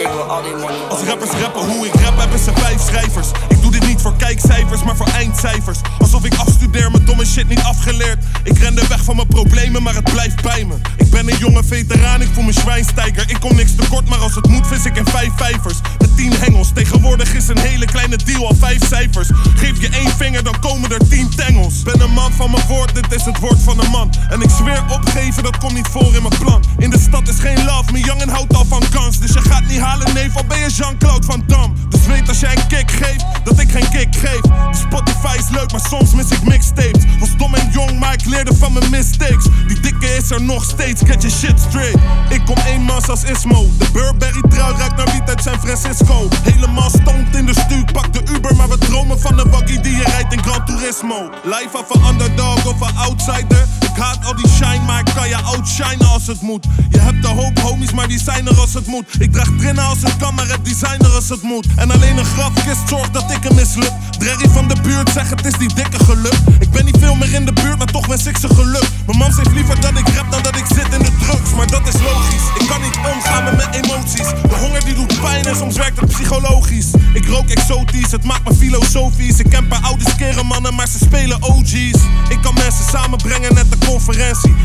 Ik 0.00 0.06
wil. 0.06 0.70
Als 0.88 1.00
rappers 1.00 1.30
rappen 1.30 1.66
hoe 1.70 1.86
ik 1.86 1.94
rap, 1.94 2.18
hebben 2.18 2.38
ze 2.38 2.50
vijf 2.54 2.80
schrijvers. 2.82 3.28
Ik 3.48 3.62
doe 3.62 3.70
dit 3.70 3.86
niet 3.86 4.00
voor 4.00 4.16
kijkcijfers, 4.16 4.82
maar 4.82 4.96
voor 4.96 5.06
eindcijfers. 5.06 5.78
Alsof 5.98 6.24
ik 6.24 6.34
afstudeer, 6.34 6.90
mijn 6.90 7.04
domme 7.04 7.26
shit 7.26 7.48
niet 7.48 7.62
afgeleerd. 7.62 8.24
Ik 8.44 8.58
rende 8.58 8.86
weg 8.88 9.04
van 9.04 9.16
mijn 9.16 9.28
problemen, 9.28 9.82
maar 9.82 9.94
het 9.94 10.12
blijft 10.12 10.42
bij 10.42 10.64
me. 10.64 10.74
Ik 10.96 11.10
ben 11.10 11.30
een 11.30 11.38
jonge 11.38 11.64
veteraan, 11.64 12.22
ik 12.22 12.28
voel 12.32 12.44
me 12.44 12.52
zwijnstijger. 12.52 13.30
Ik 13.30 13.36
kom 13.40 13.54
niks 13.54 13.74
tekort, 13.74 14.08
maar 14.08 14.18
als 14.18 14.34
het 14.34 14.48
moet, 14.48 14.66
vis 14.66 14.84
ik 14.84 14.96
in 14.96 15.06
vijf 15.06 15.32
vijvers. 15.36 15.78
Met 15.98 16.16
tien 16.16 16.32
hengels, 16.32 16.70
tegenwoordig 16.74 17.34
is 17.34 17.48
een 17.48 17.58
hele 17.58 17.84
kleine 17.84 18.16
deal 18.16 18.46
al 18.46 18.54
vijf 18.54 18.86
cijfers. 18.86 19.28
Geef 19.56 19.80
je 19.80 19.88
één 19.88 20.10
vinger, 20.16 20.44
dan 20.44 20.58
komen 20.60 20.90
er 20.90 21.08
tien 21.08 21.34
tengels. 21.36 21.82
Ben 21.82 22.00
een 22.00 22.12
man 22.12 22.32
van 22.32 22.50
mijn 22.50 22.66
woord, 22.66 22.94
dit 22.94 23.12
is 23.12 23.24
het 23.24 23.38
woord 23.38 23.58
van 23.62 23.80
een 23.80 23.90
man. 23.90 24.10
En 24.30 24.40
ik 24.42 24.50
zweer 24.50 24.82
opgeven, 24.88 25.42
dat 25.42 25.58
komt 25.58 25.74
niet 25.74 25.88
voor 25.90 26.14
in 26.14 26.22
mijn 26.22 26.38
plan. 26.38 26.64
In 26.78 26.90
de 26.90 26.98
stad 27.00 27.28
is 27.28 27.38
geen 27.38 27.64
love, 27.64 27.92
mijn 27.92 28.04
jongen 28.04 28.28
houdt 28.28 28.54
al 28.54 28.64
van 28.64 28.82
guns. 28.82 29.18
Dus 29.18 29.32
je 29.32 29.40
gaat 29.40 29.66
niet 29.66 29.78
halen, 29.78 29.88
neef, 29.98 30.36
al 30.36 30.44
ben 30.44 30.58
je 30.58 30.68
Jean-Claude 30.68 31.26
van 31.26 31.42
Dam. 31.46 31.74
Dus 31.88 32.06
weet 32.06 32.28
als 32.28 32.40
jij 32.40 32.56
een 32.56 32.66
kick 32.66 32.90
geeft, 32.90 33.24
dat 33.44 33.60
ik 33.60 33.70
geen 33.70 33.88
kick 33.90 34.16
geef. 34.16 34.40
Spotify 34.70 35.36
is 35.38 35.48
leuk, 35.48 35.72
maar 35.72 35.80
soms 35.88 36.14
mis 36.14 36.30
ik 36.30 36.42
mixtapes. 36.42 37.04
Was 37.18 37.36
dom 37.36 37.54
en 37.54 37.70
jong, 37.72 37.98
maar 37.98 38.12
ik 38.12 38.24
leerde 38.24 38.56
van 38.56 38.72
mijn 38.72 38.90
mistakes. 38.90 39.44
Die 39.66 39.80
dikke 39.80 40.16
is 40.16 40.30
er 40.30 40.42
nog 40.42 40.64
steeds, 40.64 41.02
get 41.04 41.22
je 41.22 41.30
shit 41.30 41.60
straight. 41.68 41.98
Ik 42.28 42.44
kom 42.44 42.56
eenmaals 42.66 43.08
als 43.08 43.24
Ismo. 43.24 43.66
De 43.78 43.90
Burberry 43.92 44.42
trui 44.48 44.74
ruikt 44.76 44.96
naar 44.96 45.12
wiet 45.12 45.28
uit 45.28 45.42
San 45.42 45.60
Francisco. 45.60 46.28
Helemaal 46.42 46.90
stoned 46.90 47.36
in 47.36 47.46
de 47.46 47.54
stuur, 47.54 47.84
pak 47.92 48.12
de 48.12 48.22
Uber, 48.34 48.56
maar 48.56 48.68
we 48.68 48.78
dromen 48.78 49.20
van 49.20 49.38
een 49.38 49.50
waggie 49.50 49.80
die 49.80 49.96
je 49.96 50.04
rijdt 50.04 50.32
in 50.32 50.42
Gran 50.42 50.64
Turismo. 50.64 51.30
Life 51.44 51.78
of 51.78 51.94
een 51.94 52.04
underdog 52.08 52.66
of 52.66 52.80
een 52.80 52.96
outsider. 52.96 53.79
Ik 53.94 54.02
haat 54.02 54.24
al 54.24 54.34
die 54.34 54.48
shine, 54.48 54.84
maar 54.86 55.00
ik 55.00 55.10
kan 55.14 55.28
je 55.28 55.36
outshinen 55.36 56.08
als 56.08 56.26
het 56.26 56.40
moet. 56.40 56.66
Je 56.90 56.98
hebt 56.98 57.22
de 57.22 57.28
hoop 57.28 57.58
homies, 57.58 57.92
maar 57.92 58.08
die 58.08 58.20
zijn 58.20 58.46
er 58.48 58.60
als 58.60 58.74
het 58.74 58.86
moet. 58.86 59.04
Ik 59.18 59.32
draag 59.32 59.48
drinnen 59.58 59.84
als 59.84 60.02
het 60.02 60.16
kan, 60.16 60.34
maar 60.34 60.48
het 60.48 60.64
designer 60.64 61.10
als 61.10 61.28
het 61.28 61.42
moet. 61.42 61.66
En 61.76 61.90
alleen 61.90 62.16
een 62.16 62.24
grafkist 62.24 62.88
zorgt 62.88 63.12
dat 63.12 63.30
ik 63.30 63.42
hem 63.42 63.54
mislukt. 63.54 63.92
Dreggy 64.18 64.48
van 64.48 64.68
de 64.68 64.76
buurt 64.82 65.10
zegt 65.10 65.30
het 65.30 65.46
is 65.46 65.52
die 65.52 65.74
dikke 65.74 66.04
geluk. 66.04 66.34
Ik 66.58 66.70
ben 66.70 66.84
niet 66.84 66.96
veel 66.98 67.14
meer 67.14 67.34
in 67.34 67.44
de 67.44 67.52
buurt, 67.52 67.78
maar 67.78 67.86
toch 67.86 68.06
wens 68.06 68.26
ik 68.26 68.36
ze 68.36 68.48
geluk. 68.48 68.88
Mijn 69.06 69.18
mam 69.18 69.32
zegt 69.32 69.52
liever 69.52 69.80
dat 69.80 69.98
ik 69.98 70.08
rap 70.08 70.30
dan 70.30 70.42
dat 70.42 70.56
ik 70.56 70.66
zit 70.66 70.92
in 70.92 71.02
de 71.02 71.16
drugs. 71.20 71.54
Maar 71.56 71.66
dat 71.66 71.88
is 71.88 72.00
logisch, 72.00 72.46
ik 72.60 72.66
kan 72.68 72.80
niet 72.80 72.96
omgaan 73.14 73.44
met 73.44 73.56
mijn 73.56 73.70
emoties. 73.70 74.28
De 74.48 74.56
honger 74.60 74.84
die 74.84 74.94
doet 74.94 75.20
pijn 75.20 75.44
en 75.44 75.56
soms 75.56 75.76
werkt 75.76 76.00
het 76.00 76.12
psychologisch. 76.12 76.90
Ik 77.12 77.26
rook 77.26 77.48
exotisch, 77.48 78.10
het 78.10 78.24
maakt 78.24 78.48
me 78.48 78.54
filosofisch. 78.54 79.38
Ik 79.38 79.50
ken 79.50 79.68
paar 79.68 79.82
oude 79.82 80.04
skere 80.10 80.42
mannen, 80.42 80.74
maar 80.74 80.88
ze 80.88 80.98
spelen 80.98 81.42
OG's. 81.42 82.00
Ik 82.28 82.38
kan 82.42 82.54
mensen 82.54 82.84
samenbrengen 82.84 83.54
net 83.54 83.70
de 83.70 83.78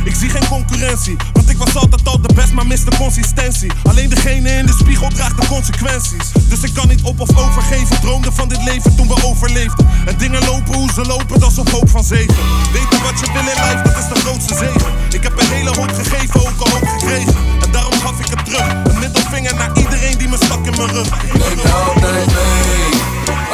Ik 0.04 0.16
zie 0.16 0.30
geen 0.30 0.48
concurrentie, 0.48 1.16
want 1.34 1.50
ik 1.50 1.58
was 1.58 1.76
altijd 1.76 2.08
al 2.08 2.22
de 2.22 2.34
best, 2.34 2.52
maar 2.52 2.68
mis 2.68 2.84
de 2.84 2.92
consistentie. 2.98 3.72
Alleen 3.84 4.10
degene 4.10 4.50
in 4.50 4.66
de 4.66 4.76
spiegel 4.80 5.10
draagt 5.10 5.42
de 5.42 5.48
consequenties. 5.48 6.32
Dus 6.50 6.62
ik 6.62 6.74
kan 6.74 6.88
niet 6.88 7.02
op 7.02 7.20
of 7.20 7.38
overgeven. 7.38 8.02
Droomde 8.02 8.32
van 8.32 8.48
dit 8.48 8.64
leven 8.64 8.96
toen 8.96 9.08
we 9.08 9.24
overleefden. 9.24 9.90
En 10.06 10.18
dingen 10.18 10.46
lopen 10.46 10.74
hoe 10.74 10.92
ze 10.94 11.02
lopen, 11.06 11.40
dat 11.40 11.52
is 11.52 11.58
op 11.58 11.70
hoop 11.70 11.90
van 11.90 12.04
zegen. 12.04 12.36
Weten 12.74 13.04
wat 13.04 13.20
je 13.20 13.32
wil 13.34 13.42
in 13.42 13.60
life, 13.66 13.82
dat 13.84 13.98
is 13.98 14.08
de 14.14 14.20
grootste 14.20 14.56
zegen. 14.56 14.92
Ik 15.12 15.24
heb 15.24 15.40
een 15.40 15.48
hele 15.48 15.70
hoop 15.70 15.92
gegeven, 15.94 16.40
ook 16.40 16.60
al 16.60 16.70
hoop 16.70 16.88
gekregen. 16.88 17.36
En 17.62 17.72
daarom 17.72 18.00
gaf 18.00 18.20
ik 18.20 18.26
het 18.26 18.46
terug. 18.46 18.68
Een 18.84 19.00
middelvinger 19.00 19.56
naar 19.56 19.78
iedereen 19.78 20.18
die 20.18 20.28
me 20.28 20.38
stak 20.44 20.66
in 20.66 20.78
mijn 20.78 20.92
rug. 20.92 21.08
Je 21.34 21.72
altijd 21.72 22.26
mee, 22.26 22.95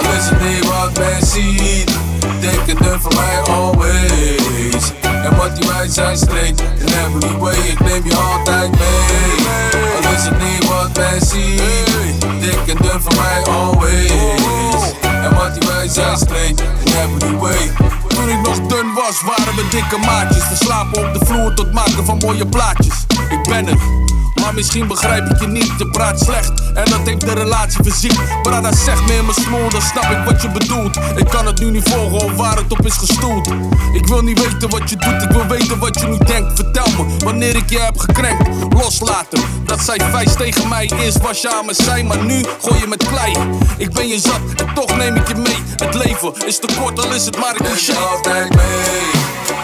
al 0.05 0.13
is 0.13 0.29
het 0.29 0.41
niet 0.41 0.67
wat 0.67 0.97
men 0.97 1.25
ziet. 1.25 1.91
Tekenen 2.39 3.01
voor 3.01 3.13
mij 3.15 3.53
always. 3.55 4.91
En 5.01 5.35
wat 5.37 5.55
die 5.55 5.67
wij 5.67 5.87
zijn 5.87 6.17
straight, 6.17 6.61
in 6.61 6.87
every 6.87 7.37
way. 7.37 7.55
Ik 7.55 7.79
neem 7.79 8.05
je 8.05 8.15
altijd 8.15 8.71
mee, 8.71 9.47
al 9.95 10.13
is 10.13 10.23
het 10.23 10.39
niet 10.39 10.67
wat 10.67 10.97
men 10.97 11.21
ziet. 11.21 12.19
Tekenen 12.41 13.01
voor 13.01 13.15
mij 13.15 13.43
always. 13.53 14.93
En 15.01 15.35
wat 15.35 15.53
die 15.59 15.69
wij 15.69 15.87
zijn 15.87 16.17
straight, 16.17 16.61
in 16.85 16.93
every 16.93 17.37
way. 17.37 17.71
Toen 18.07 18.29
ik 18.29 18.41
nog 18.41 18.67
dun 18.67 18.93
was, 18.93 19.21
waren 19.21 19.55
we 19.55 19.67
dikke 19.69 19.97
maatjes. 19.97 20.49
We 20.49 20.55
slapen 20.55 21.07
op 21.07 21.13
de 21.13 21.25
vloer 21.25 21.53
tot 21.53 21.73
maken 21.73 22.05
van 22.05 22.17
mooie 22.17 22.47
plaatjes. 22.47 23.05
Ik 23.29 23.43
ben 23.43 23.67
er. 23.67 24.20
Maar 24.41 24.53
misschien 24.53 24.87
begrijp 24.87 25.29
ik 25.29 25.39
je 25.39 25.47
niet, 25.47 25.71
je 25.77 25.89
praat 25.89 26.19
slecht. 26.19 26.71
En 26.73 26.85
dat 26.85 26.99
heeft 27.03 27.21
de 27.21 27.33
relatie 27.33 27.83
verziekt. 27.83 28.41
Brada 28.41 28.73
zeg 28.73 29.05
me 29.05 29.13
in 29.17 29.25
mijn 29.25 29.41
smoel, 29.41 29.69
dan 29.69 29.81
snap 29.81 30.03
ik 30.03 30.23
wat 30.25 30.41
je 30.41 30.49
bedoelt. 30.49 30.97
Ik 31.15 31.27
kan 31.29 31.45
het 31.45 31.59
nu 31.59 31.71
niet 31.71 31.89
volgen 31.89 32.35
waar 32.35 32.57
het 32.57 32.71
op 32.71 32.85
is 32.85 32.97
gestoeld. 32.97 33.47
Ik 33.93 34.07
wil 34.07 34.21
niet 34.21 34.39
weten 34.39 34.69
wat 34.69 34.89
je 34.89 34.95
doet, 34.95 35.21
ik 35.21 35.29
wil 35.29 35.47
weten 35.47 35.79
wat 35.79 35.99
je 35.99 36.07
nu 36.07 36.17
denkt. 36.17 36.55
Vertel 36.55 36.87
me, 36.97 37.17
wanneer 37.17 37.55
ik 37.55 37.69
je 37.69 37.79
heb 37.79 37.97
gekrenkt. 37.99 38.49
Loslaten, 38.73 39.41
dat 39.65 39.79
zij 39.81 39.99
vijs 40.11 40.33
tegen 40.35 40.67
mij 40.67 40.91
Eerst 40.99 41.21
was 41.21 41.41
je 41.41 41.55
aan 41.55 41.65
me 41.65 41.73
zijn, 41.73 42.07
maar 42.07 42.23
nu 42.23 42.45
gooi 42.61 42.79
je 42.79 42.87
met 42.87 43.07
klei. 43.07 43.35
Ik 43.77 43.93
ben 43.93 44.07
je 44.07 44.19
zat 44.19 44.39
en 44.55 44.73
toch 44.73 44.97
neem 44.97 45.15
ik 45.15 45.27
je 45.27 45.35
mee. 45.35 45.57
Het 45.75 45.93
leven 45.93 46.33
is 46.47 46.59
te 46.59 46.67
kort, 46.79 47.05
al 47.05 47.13
is 47.13 47.25
het 47.25 47.37
maar 47.37 47.55
een 47.55 47.65
cliché. 47.65 47.93
Altijd 47.93 48.55
mee, 48.55 49.11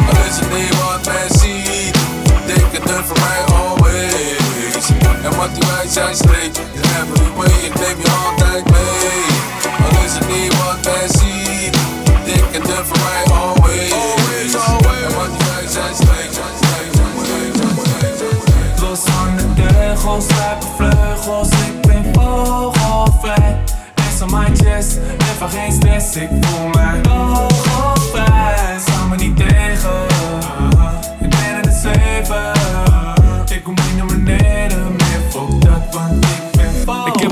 al 0.09 0.25
is 0.29 0.39
het 0.39 0.53
niet 0.53 0.75
wat 0.77 1.05
men 1.05 1.39
ziet. 1.39 1.95
Tekenen 2.45 3.05
voor 3.05 3.17
mij 3.19 3.55
always 3.55 4.36
En 5.47 5.53
wat 5.53 5.81
die 5.81 5.91
zijn 5.91 6.15
straight, 6.15 6.57
in 6.57 6.81
every 6.81 7.31
way 7.35 7.47
Ik 7.47 7.73
neem 7.73 7.97
je 7.99 8.11
altijd 8.25 8.69
mee, 8.69 9.25
al 9.83 10.03
is 10.05 10.13
het 10.13 10.27
niet 10.27 10.57
wat 10.57 10.77
men 10.83 11.09
ziet 11.09 11.77
voor 12.85 12.97
mij 12.97 13.35
always. 13.37 13.91
En 14.53 15.15
wat 15.15 15.29
die 15.37 15.47
wij 15.47 15.67
zijn 15.67 15.95
straight 15.95 16.39
Los 18.81 18.99
van 18.99 19.35
de 19.37 19.53
teugels, 19.53 20.25
sluipen 20.27 20.67
vleugels, 20.75 21.49
ik 21.49 21.81
ben 21.81 22.13
vogelvrij. 22.13 23.57
On 24.21 24.31
my 24.31 24.45
chest, 24.55 24.97
even 25.31 25.49
geen 25.49 25.71
stress, 25.71 26.15
ik 26.15 26.29
voel 26.41 26.67
mij 26.67 27.01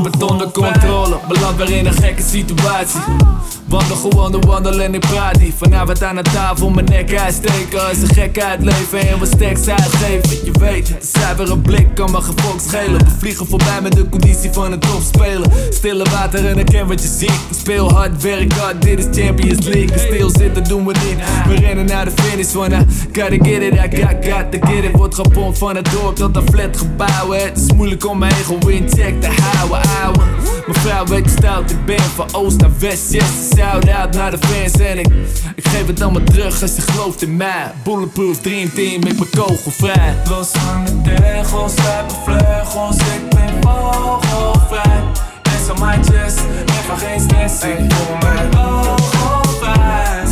heb 0.05 0.13
het 0.13 0.31
onder 0.31 0.51
controle, 0.51 1.19
beland 1.27 1.57
weer 1.57 1.69
in 1.69 1.85
een 1.85 1.93
gekke 1.93 2.21
situatie. 2.21 2.99
Wandel 3.65 3.95
gewoon 3.95 4.31
de 4.31 4.39
wandel 4.39 4.81
en 4.81 4.93
ik 4.93 4.99
praat 4.99 5.39
niet. 5.39 5.53
Vanavond 5.57 6.03
aan 6.03 6.15
de 6.15 6.21
tafel 6.21 6.69
mijn 6.69 6.85
nek 6.85 7.17
uitsteken. 7.17 7.87
Als 7.87 7.97
een 7.97 8.13
gek 8.13 8.39
uitleven 8.39 9.07
en 9.07 9.19
wat 9.19 9.27
stacks 9.27 9.67
uitgeven. 9.67 10.45
Je 10.45 10.51
weet, 10.59 10.87
de 10.87 10.95
zuivere 11.19 11.57
blik 11.57 11.87
kan 11.95 12.11
me 12.11 12.21
gevolg 12.21 12.61
schelen. 12.61 13.05
We 13.05 13.11
vliegen 13.19 13.47
voorbij 13.47 13.81
met 13.81 13.91
de 13.91 14.09
conditie 14.09 14.51
van 14.51 14.71
een 14.71 14.79
topspeler. 14.79 15.47
Stille 15.69 16.03
water 16.03 16.47
en 16.47 16.57
ik 16.57 16.65
ken 16.65 16.87
wat 16.87 17.01
je 17.01 17.07
ziet. 17.07 17.39
Speel 17.59 17.91
hard, 17.91 18.21
werk 18.21 18.53
hard, 18.53 18.81
dit 18.81 18.99
is 18.99 19.21
Champions 19.21 19.65
League. 19.65 19.99
Stil 19.99 20.29
zitten 20.29 20.63
doen 20.63 20.85
we 20.85 20.93
niet. 20.93 21.47
We 21.47 21.55
rennen 21.55 21.85
naar 21.85 22.05
de 22.05 22.11
finish 22.11 22.53
I 22.53 22.85
gotta 23.13 23.37
get 23.37 23.61
it, 23.61 23.73
I 23.73 23.97
got, 23.97 24.25
got 24.25 24.51
to 24.51 24.67
get 24.67 24.83
it. 24.83 24.91
Wordt 24.91 25.15
gepompt 25.15 25.57
van 25.57 25.75
het 25.75 25.91
dorp 25.91 26.15
tot 26.15 26.35
een 26.35 26.47
flatgebouw. 26.51 27.31
Het 27.31 27.57
is 27.57 27.73
moeilijk 27.73 28.07
om 28.07 28.17
mijn 28.17 28.33
ego 28.33 28.67
in 28.67 28.89
check 28.89 29.21
te 29.21 29.27
houden, 29.41 29.89
ouwe. 30.03 30.23
Mevrouw 30.67 31.05
weet 31.05 31.29
stout, 31.29 31.71
ik 31.71 31.85
ben 31.85 32.01
van 32.01 32.27
oost 32.31 32.61
naar 32.61 32.79
west, 32.79 33.11
yes. 33.11 33.23
Shout 33.55 33.89
out 33.89 34.13
naar 34.13 34.31
de 34.31 34.37
fans 34.37 34.73
en 34.73 34.99
ik, 34.99 35.07
ik 35.55 35.67
geef 35.67 35.87
het 35.87 36.01
allemaal 36.01 36.23
terug 36.23 36.61
als 36.61 36.75
je 36.75 36.81
gelooft 36.81 37.21
in 37.21 37.35
mij. 37.37 37.71
Bulletproof 37.83 38.41
Dream 38.41 38.73
Team, 38.73 39.03
ik 39.03 39.17
ben 39.17 39.29
kogelvrij. 39.29 40.15
Los 40.29 40.51
van 40.51 40.85
de 40.85 41.15
teugels, 41.15 41.73
sluipen 41.73 42.15
vleugels, 42.25 42.95
ik 42.97 43.29
ben 43.29 43.61
vogelvrij 43.61 45.03
on 45.69 45.79
my 45.79 45.97
chest, 46.03 46.39
even 46.65 46.97
geen 46.97 47.19
stress, 47.19 47.63
ik 47.63 47.93
voel 47.93 48.17
mij 48.17 48.49
vogelvrij 48.51 50.23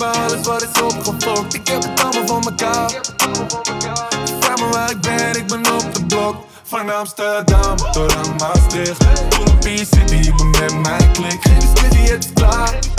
bij 0.00 0.08
alles 0.08 0.46
wat 0.46 0.62
is 0.62 0.82
opgefokt. 0.82 1.54
Ik 1.54 1.68
heb 1.68 1.82
het 1.82 2.02
allemaal 2.04 2.26
voor 2.26 2.44
mekaar. 2.44 2.90
Vraag 4.40 4.58
me 4.58 4.68
waar 4.70 4.90
ik 4.90 5.00
ben, 5.00 5.36
ik 5.36 5.46
ben 5.46 5.74
op 5.74 5.94
de 5.94 6.06
blok. 6.06 6.36
Van 6.62 6.94
Amsterdam 6.94 7.76
tot 7.76 8.14
aan 8.14 8.36
Maastricht. 8.38 9.04
Full 9.28 9.56
P-City, 9.58 10.14
ik 10.14 10.36
ben 10.36 10.50
met 10.50 10.78
mijn 10.82 11.12
klik. 11.12 11.38
Geen 11.40 11.58
discussie, 11.58 12.12
het 12.12 12.32
klaar. 12.32 12.89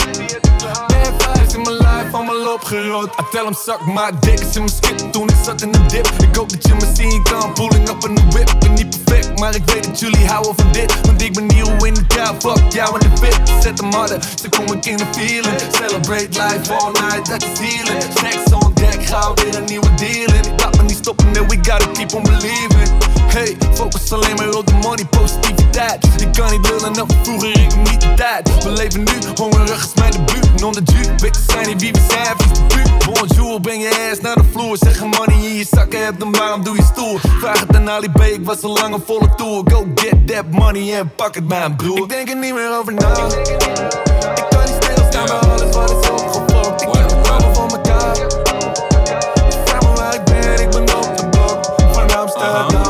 Bad 1.17 1.53
in 1.53 1.61
mijn 1.61 1.75
life, 1.75 2.09
allemaal 2.11 2.53
opgerot. 2.53 3.09
I 3.19 3.23
tell 3.31 3.53
zak 3.65 3.85
maar 3.85 4.19
dik 4.19 4.39
is 4.39 4.55
in 4.55 4.63
mijn 4.63 4.75
skit 4.75 5.13
toen 5.13 5.27
ik 5.29 5.35
zat 5.43 5.61
in 5.61 5.71
de 5.71 5.85
dip. 5.85 6.07
Ik 6.07 6.35
hoop 6.35 6.49
dat 6.49 6.67
je 6.67 6.73
me 6.73 6.91
zien 6.93 7.23
kan, 7.23 7.53
pulling 7.53 7.89
up 7.89 8.05
in 8.07 8.15
de 8.15 8.21
whip. 8.29 8.49
Ik 8.49 8.59
ben 8.59 8.73
niet 8.73 9.03
perfect, 9.03 9.39
maar 9.39 9.55
ik 9.55 9.61
weet 9.65 9.83
dat 9.83 9.99
jullie 9.99 10.27
houden 10.27 10.55
van 10.55 10.71
dit. 10.71 11.01
Want 11.01 11.21
ik 11.21 11.33
ben 11.33 11.45
nieuw 11.45 11.85
in 11.85 11.93
de 11.93 12.05
kou, 12.05 12.35
fuck 12.39 12.71
jou 12.73 12.99
in 12.99 13.09
de 13.09 13.17
fit. 13.17 13.39
Zet 13.61 13.81
hem 13.81 13.91
harder, 13.93 14.19
zo 14.41 14.49
kom 14.49 14.75
ik 14.75 14.85
in 14.85 14.97
de 14.97 15.05
feeling. 15.11 15.61
Celebrate 15.71 16.29
life 16.29 16.73
all 16.73 16.91
night, 16.91 17.29
dat 17.29 17.43
is 17.43 17.59
healing. 17.59 18.03
Snacks 18.15 18.53
on 18.53 18.73
deck, 18.73 19.03
ga 19.03 19.33
weer 19.33 19.55
een 19.55 19.65
nieuwe 19.65 19.93
deal 19.93 20.33
in. 20.33 20.51
Ik 20.53 20.61
laat 20.63 20.77
me 20.77 20.83
niet 20.83 20.97
stoppen, 20.97 21.31
nee, 21.31 21.45
we 21.45 21.55
gotta 21.55 21.88
keep 21.93 22.13
on 22.13 22.23
believing. 22.23 23.10
Hey, 23.34 23.58
focus 23.74 24.12
alleen 24.12 24.36
maar 24.36 24.49
op 24.49 24.68
de 24.68 24.74
money, 24.74 25.06
positiviteit. 25.06 26.06
Ik 26.22 26.34
kan 26.34 26.52
niet 26.52 26.70
lullen, 26.70 26.91
nou 26.91 27.08
vroeger 27.24 27.49
ik 27.49 27.76
niet 27.76 28.02
de 28.02 28.14
tijd. 28.14 28.64
We 28.64 28.70
leven 28.70 28.99
nu, 29.03 29.12
hongerig 29.36 29.86
is 29.86 29.94
mijn 29.95 30.12
debuut. 30.12 30.60
Non 30.60 30.72
de 30.72 30.82
ju, 30.86 30.99
weet 31.18 31.36
je 31.36 31.41
zijn 31.48 31.68
niet 31.68 31.82
wie 31.82 31.91
we 31.91 31.99
zijn, 32.10 32.36
vies 32.38 32.58
de 32.58 32.64
buurt. 32.68 33.06
Bonjour, 33.06 33.62
breng 33.62 33.82
je 33.82 34.10
ass 34.12 34.22
naar 34.22 34.36
de 34.36 34.44
vloer. 34.52 34.78
Zeg 34.78 34.99
een 34.99 35.10
money 35.10 35.36
in 35.36 35.56
je 35.56 35.68
zakken 35.72 36.03
hebt, 36.03 36.20
dan 36.20 36.32
waarom 36.32 36.64
doe 36.64 36.76
je 36.76 36.84
stoer? 36.84 37.20
Vraag 37.40 37.60
het 37.60 37.76
aan 37.76 37.90
Ali 37.90 38.10
B, 38.10 38.22
ik 38.22 38.45
was 38.45 38.62
al 38.62 38.74
lang 38.74 38.94
een 38.94 39.03
volle 39.06 39.36
tour. 39.36 39.64
Go 39.72 39.88
get 39.95 40.28
that 40.28 40.45
money 40.49 40.98
en 40.99 41.12
pak 41.16 41.36
het 41.36 41.48
mijn 41.48 41.76
broer. 41.76 41.98
Ik 41.98 42.10
denk 42.10 42.30
er 42.30 42.36
niet 42.36 42.53
meer 42.53 42.78
over 42.80 42.94
na. 42.94 43.08
Ik 43.10 43.16
kan 44.49 44.64
niet 44.66 44.84
stilstaan 44.84 45.26
bij 45.26 45.49
alles 45.49 45.76
wat 45.76 45.90
is 45.90 46.10
opgefokt. 46.10 46.82
Ik 46.82 46.94
heb 46.94 47.10
het 47.10 47.30
allemaal 47.30 47.53
voor 47.53 47.66
mekaar. 47.66 48.16
Vraag 49.66 49.82
me 49.82 49.94
waar 49.95 50.14
ik 50.14 50.24
ben, 50.24 50.62
ik 50.62 50.70
ben 50.70 50.82
op 50.82 51.18
de 51.18 51.30
blok. 51.30 51.76
Van 51.91 52.18
Amsterdam 52.18 52.81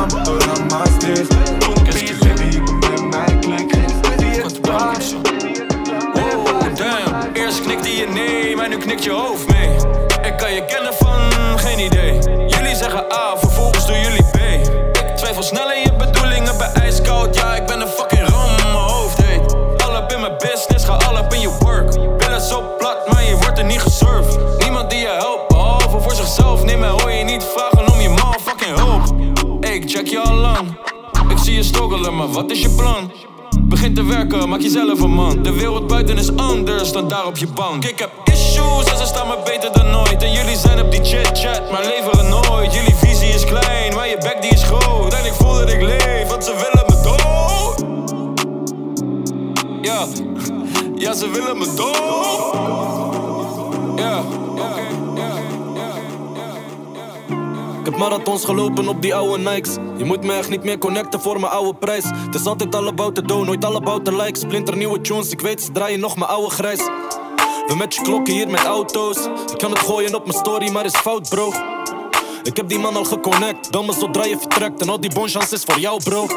nu 8.72 8.77
knikt 8.77 9.03
je 9.03 9.11
hoofd 9.11 9.48
mee. 9.48 9.76
Ik 10.23 10.38
kan 10.38 10.53
je 10.53 10.65
kennen 10.65 10.93
van 10.93 11.19
geen 11.60 11.80
idee. 11.80 12.14
Jullie 12.48 12.76
zeggen 12.76 13.11
A, 13.14 13.38
vervolgens 13.38 13.85
doen 13.88 13.99
jullie 13.99 14.23
B. 14.23 14.38
Ik 14.98 15.15
twijfel 15.15 15.43
snel 15.43 15.72
in 15.72 15.81
je 15.81 15.93
bedoelingen 15.93 16.57
bij 16.57 16.72
ijskoud. 16.73 17.35
Ja, 17.35 17.56
ik 17.56 17.65
ben 17.65 17.81
een 17.81 17.88
fucking 17.88 18.27
ram, 18.27 18.56
mijn 18.56 18.85
hoofd 18.85 19.22
heet. 19.22 19.56
All 19.85 19.95
up 19.95 20.11
in 20.11 20.19
mijn 20.19 20.38
business, 20.38 20.85
ga 20.85 20.93
all 20.93 21.18
up 21.18 21.34
in 21.34 21.39
je 21.39 21.52
work. 21.60 22.18
Billen 22.18 22.41
zo 22.41 22.76
plat, 22.77 23.07
maar 23.11 23.23
je 23.23 23.35
wordt 23.35 23.57
er 23.57 23.65
niet 23.65 23.81
gesurfd. 23.81 24.38
Niemand 24.57 24.89
die 24.89 24.99
je 24.99 25.15
helpt, 25.19 25.48
behalve 25.48 25.99
voor 25.99 26.15
zichzelf. 26.15 26.64
Nee, 26.64 26.77
mij 26.77 26.89
hoor 26.89 27.11
je 27.11 27.23
niet 27.23 27.43
vragen 27.43 27.93
om 27.93 28.02
je 28.02 28.10
fucking 28.43 28.76
hulp. 28.77 29.03
Ik 29.65 29.89
check 29.89 30.07
je 30.07 30.19
al 30.19 30.35
lang. 30.35 30.77
Ik 31.30 31.38
zie 31.38 31.56
je 31.56 31.64
stoggelen, 31.64 32.15
maar 32.15 32.31
wat 32.31 32.52
is 32.52 32.61
je 32.61 32.69
plan? 32.69 33.11
Begin 33.72 33.93
te 33.93 34.03
werken, 34.03 34.49
maak 34.49 34.61
jezelf 34.61 34.99
een 34.99 35.14
man. 35.14 35.43
De 35.43 35.53
wereld 35.53 35.88
buiten 35.88 36.18
is 36.18 36.35
anders 36.35 36.91
dan 36.91 37.07
daar 37.07 37.26
op 37.26 37.38
je 37.38 37.48
bank. 37.48 37.85
Ik 37.85 37.99
heb 37.99 38.11
issues 38.23 38.85
en 38.85 38.98
ze 38.98 39.06
staan 39.06 39.27
me 39.27 39.38
beter 39.45 39.73
dan 39.73 39.89
nooit. 39.91 40.23
En 40.23 40.31
jullie 40.31 40.57
zijn 40.57 40.81
op 40.81 40.91
die 40.91 41.03
chit-chat, 41.03 41.72
maar 41.72 41.85
leveren 41.85 42.30
nooit. 42.30 42.73
Jullie 42.73 42.95
visie 42.95 43.30
is 43.30 43.45
klein, 43.45 43.93
maar 43.93 44.07
je 44.07 44.18
bek 44.18 44.38
die 44.41 44.52
is 44.52 44.64
groot. 44.64 45.14
En 45.14 45.26
ik 45.26 45.34
voel 45.34 45.53
dat 45.53 45.72
ik 45.72 45.81
leef, 45.81 46.27
want 46.27 46.43
ze 46.43 46.52
willen 46.52 46.85
me 46.88 47.02
dood. 47.03 47.84
Ja, 49.81 50.06
ja, 50.95 51.14
ze 51.14 51.30
willen 51.30 51.57
me 51.57 51.73
dood. 51.76 52.53
Ja, 53.99 54.23
Ik 57.82 57.88
heb 57.88 57.98
marathons 57.98 58.45
gelopen 58.45 58.88
op 58.88 59.02
die 59.02 59.16
oude 59.16 59.49
Nikes. 59.49 59.76
Je 59.98 60.06
moet 60.06 60.24
me 60.24 60.34
echt 60.34 60.49
niet 60.49 60.64
meer 60.64 60.78
connecten 60.78 61.22
voor 61.22 61.40
mijn 61.40 61.52
oude 61.52 61.78
prijs. 61.80 62.03
Het 62.03 62.36
is 62.36 62.45
altijd 62.45 62.76
all 62.76 62.88
about 62.88 63.28
dough, 63.28 63.45
nooit 63.45 63.66
all 63.66 63.76
about 63.76 64.08
likes. 64.08 64.40
Splinter 64.40 64.78
nieuwe 64.78 65.02
tunes, 65.02 65.30
ik 65.30 65.41
weet 65.41 65.62
ze 65.62 65.72
draaien 65.72 65.99
nog 65.99 66.18
mijn 66.18 66.30
oude 66.30 66.49
grijs. 66.49 66.80
We 67.68 67.76
met 67.78 67.95
je 67.95 68.02
klokken 68.02 68.34
hier 68.34 68.49
met 68.49 68.64
auto's. 68.64 69.18
Ik 69.52 69.58
kan 69.58 69.72
het 69.72 69.80
gooien 69.80 70.16
op 70.16 70.26
mijn 70.26 70.38
story, 70.38 70.72
maar 70.72 70.86
is 70.86 70.95
fout 70.95 71.30
bro. 71.30 71.53
Ik 72.44 72.58
heb 72.58 72.70
die 72.70 72.80
man 72.80 72.95
al 72.95 73.06
geconnect, 73.06 73.72
dan 73.72 73.86
maar 73.86 73.95
zodra 73.95 74.26
je 74.26 74.38
vertrekt. 74.38 74.82
En 74.82 74.90
al 74.90 74.99
die 74.99 75.14
bonchance 75.14 75.56
is 75.56 75.64
voor 75.64 75.80
jou 75.80 76.03
bro. 76.03 76.28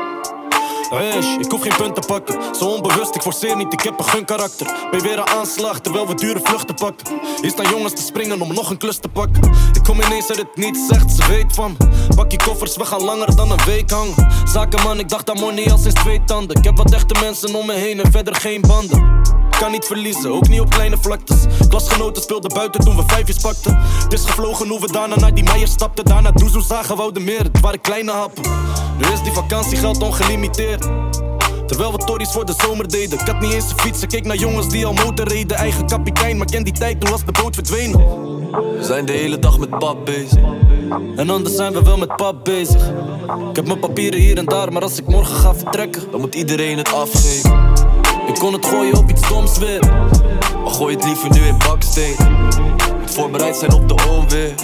Wesh, 0.94 1.36
ik 1.36 1.50
hoef 1.50 1.62
geen 1.62 1.76
punten 1.76 2.02
te 2.02 2.06
pakken. 2.06 2.54
Zo 2.54 2.64
onbewust, 2.64 3.14
ik 3.14 3.22
forceer 3.22 3.56
niet, 3.56 3.72
ik 3.72 3.80
heb 3.80 3.98
een 3.98 4.04
gun 4.04 4.24
karakter. 4.24 4.66
Ben 4.90 5.00
weer 5.00 5.18
een 5.18 5.28
aanslag 5.28 5.80
terwijl 5.80 6.06
we 6.06 6.14
dure 6.14 6.40
vluchten 6.42 6.74
pakken. 6.74 7.20
Hier 7.40 7.50
staan 7.50 7.70
jongens 7.70 7.92
te 7.92 8.02
springen 8.02 8.40
om 8.40 8.54
nog 8.54 8.70
een 8.70 8.76
klus 8.76 8.98
te 8.98 9.08
pakken. 9.08 9.42
Ik 9.72 9.82
kom 9.82 10.00
ineens 10.00 10.28
uit 10.28 10.38
het 10.38 10.56
niet, 10.56 10.78
zegt 10.88 11.10
ze 11.10 11.28
weet 11.28 11.54
van. 11.54 11.76
Pak 12.14 12.30
je 12.30 12.38
koffers, 12.44 12.76
we 12.76 12.84
gaan 12.84 13.02
langer 13.02 13.36
dan 13.36 13.50
een 13.50 13.64
week 13.64 13.90
hangen. 13.90 14.28
Zakenman, 14.52 14.98
ik 14.98 15.08
dacht 15.08 15.30
aan 15.30 15.38
money 15.40 15.70
als 15.70 15.82
sinds 15.82 16.00
twee 16.00 16.24
tanden. 16.24 16.56
Ik 16.56 16.64
heb 16.64 16.76
wat 16.76 16.92
echte 16.92 17.20
mensen 17.20 17.54
om 17.54 17.66
me 17.66 17.72
heen 17.72 18.00
en 18.00 18.10
verder 18.10 18.34
geen 18.34 18.60
banden. 18.60 19.22
Kan 19.58 19.72
niet 19.72 19.84
verliezen, 19.84 20.32
ook 20.32 20.48
niet 20.48 20.60
op 20.60 20.70
kleine 20.70 20.96
vlaktes. 21.00 21.36
Klasgenoten 21.68 22.22
speelden 22.22 22.54
buiten 22.54 22.80
toen 22.80 22.96
we 22.96 23.02
vijfjes 23.06 23.36
pakten. 23.36 23.78
Het 24.02 24.12
is 24.12 24.24
gevlogen 24.24 24.68
hoe 24.68 24.80
we 24.80 24.92
daarna 24.92 25.16
naar 25.16 25.34
die 25.34 25.44
meier 25.44 25.68
stapten. 25.68 26.04
Daarna 26.04 26.30
Doezoe 26.30 26.62
zagen, 26.62 26.96
wouden 26.96 27.24
meer, 27.24 27.42
het 27.42 27.60
waren 27.60 27.80
kleine 27.80 28.12
happen. 28.12 28.42
Nu 28.98 29.12
is 29.12 29.22
die 29.22 29.32
vakantiegeld 29.32 30.02
ongelimiteerd. 30.02 30.88
Terwijl 31.66 31.92
we 31.92 31.98
tories 31.98 32.30
voor 32.30 32.44
de 32.44 32.54
zomer 32.56 32.88
deden. 32.88 33.20
Ik 33.20 33.26
had 33.26 33.40
niet 33.40 33.52
eens 33.52 33.70
een 33.70 33.78
fiets, 33.78 34.02
ik 34.02 34.08
keek 34.08 34.24
naar 34.24 34.36
jongens 34.36 34.68
die 34.68 34.86
al 34.86 34.92
motor 34.92 35.28
reden. 35.28 35.56
Eigen 35.56 35.86
kapitein, 35.86 36.36
maar 36.36 36.46
ken 36.46 36.64
die 36.64 36.72
tijd, 36.72 37.00
toen 37.00 37.10
was 37.10 37.24
de 37.24 37.32
boot 37.42 37.54
verdwenen. 37.54 37.98
We 38.50 38.84
zijn 38.84 39.06
de 39.06 39.12
hele 39.12 39.38
dag 39.38 39.58
met 39.58 39.78
pap 39.78 40.04
bezig. 40.04 40.42
En 41.16 41.30
anders 41.30 41.54
zijn 41.54 41.72
we 41.72 41.82
wel 41.82 41.96
met 41.96 42.16
pap 42.16 42.44
bezig. 42.44 42.82
Ik 43.50 43.56
heb 43.56 43.66
mijn 43.66 43.78
papieren 43.78 44.20
hier 44.20 44.38
en 44.38 44.44
daar, 44.44 44.72
maar 44.72 44.82
als 44.82 44.98
ik 44.98 45.06
morgen 45.06 45.36
ga 45.36 45.54
vertrekken, 45.54 46.02
dan 46.10 46.20
moet 46.20 46.34
iedereen 46.34 46.78
het 46.78 46.92
afgeven. 46.92 47.72
Ik 48.34 48.40
kon 48.40 48.52
het 48.52 48.66
gooien 48.66 48.96
op 48.96 49.10
iets 49.10 49.24
stoms 49.24 49.58
weer. 49.58 49.80
Maar 50.62 50.72
gooi 50.72 50.94
het 50.94 51.04
liever 51.04 51.30
nu 51.30 51.40
in 51.40 51.58
baksteen. 51.58 52.16
Voorbereid 53.14 53.56
zijn 53.56 53.72
op 53.72 53.88
de 53.88 53.94
onweer. 54.10 54.54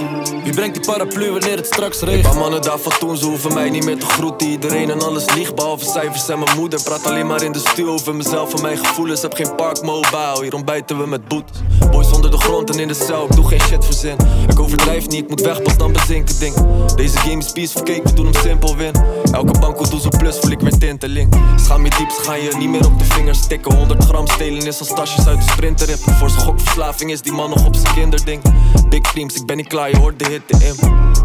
Wie 0.44 0.52
brengt 0.52 0.74
die 0.74 0.92
paraplu 0.92 1.30
wanneer 1.30 1.56
het 1.56 1.66
straks 1.66 2.00
regent? 2.00 2.22
Paar 2.22 2.36
mannen 2.36 2.62
daar 2.62 2.78
van 2.78 2.92
toen, 2.98 3.16
ze 3.16 3.26
hoeven 3.26 3.54
mij 3.54 3.70
niet 3.70 3.84
meer 3.84 3.98
te 3.98 4.06
groeten. 4.06 4.48
Iedereen 4.48 4.90
en 4.90 5.02
alles 5.02 5.34
liegt, 5.34 5.54
behalve 5.54 5.84
cijfers 5.84 6.28
en 6.28 6.38
mijn 6.38 6.56
moeder. 6.56 6.82
Praat 6.82 7.06
alleen 7.06 7.26
maar 7.26 7.42
in 7.42 7.52
de 7.52 7.58
stuur 7.58 7.88
over 7.88 8.14
mezelf 8.14 8.54
en 8.54 8.62
mijn 8.62 8.78
gevoelens. 8.78 9.22
Heb 9.22 9.34
geen 9.34 9.54
parkmobile, 9.54 10.42
hier 10.42 10.54
ontbijten 10.54 10.98
we 10.98 11.06
met 11.06 11.28
boetes. 11.28 11.58
Boys 11.90 12.12
onder 12.12 12.30
de 12.30 12.38
grond 12.38 12.70
en 12.70 12.78
in 12.78 12.88
de 12.88 12.94
cel, 12.94 13.24
ik 13.24 13.34
doe 13.36 13.48
geen 13.48 13.60
shit 13.60 13.84
verzin. 13.84 14.16
Ik 14.48 14.60
overdrijf 14.60 15.08
niet, 15.08 15.22
ik 15.22 15.28
moet 15.28 15.40
weg, 15.40 15.62
pas 15.62 15.76
dan 15.76 15.92
bezinken 15.92 16.38
ding. 16.38 16.54
Deze 16.94 17.18
game 17.18 17.38
is 17.38 17.52
peaceful 17.52 17.82
cake, 17.82 18.02
we 18.02 18.12
doen 18.12 18.24
hem 18.24 18.34
simpel 18.34 18.76
win. 18.76 18.94
Elke 19.32 19.58
banko 19.58 19.84
doe 19.88 20.00
zo 20.00 20.08
plus, 20.18 20.38
voel 20.38 20.50
ik 20.50 20.60
weer 20.60 20.78
tinteling. 20.78 21.34
Schaam 21.56 21.84
je 21.84 21.90
diep, 21.90 22.10
gaan 22.10 22.40
je 22.40 22.56
niet 22.58 22.68
meer 22.68 22.86
op 22.86 22.98
de 22.98 23.04
vingers 23.04 23.46
tikken. 23.46 23.74
100 23.76 24.04
gram 24.04 24.26
stelen 24.26 24.66
is 24.66 24.78
als 24.78 24.88
tasjes 24.88 25.26
uit 25.26 25.38
de 25.38 25.50
sprinterrip. 25.50 25.98
Voor 25.98 26.30
zijn 26.30 26.42
gokverslaving 26.42 27.10
is 27.10 27.22
die 27.22 27.32
man 27.32 27.50
nog 27.50 27.66
op 27.66 27.76
zijn 27.76 27.94
kinderding. 27.94 28.39
Big 28.88 29.00
dreams, 29.00 29.34
ik 29.34 29.46
ben 29.46 29.56
niet 29.56 29.66
klaar, 29.66 29.90
je 29.90 29.96
hoort 29.96 30.18
de 30.18 30.24
hitte 30.24 30.66
in. 30.66 30.74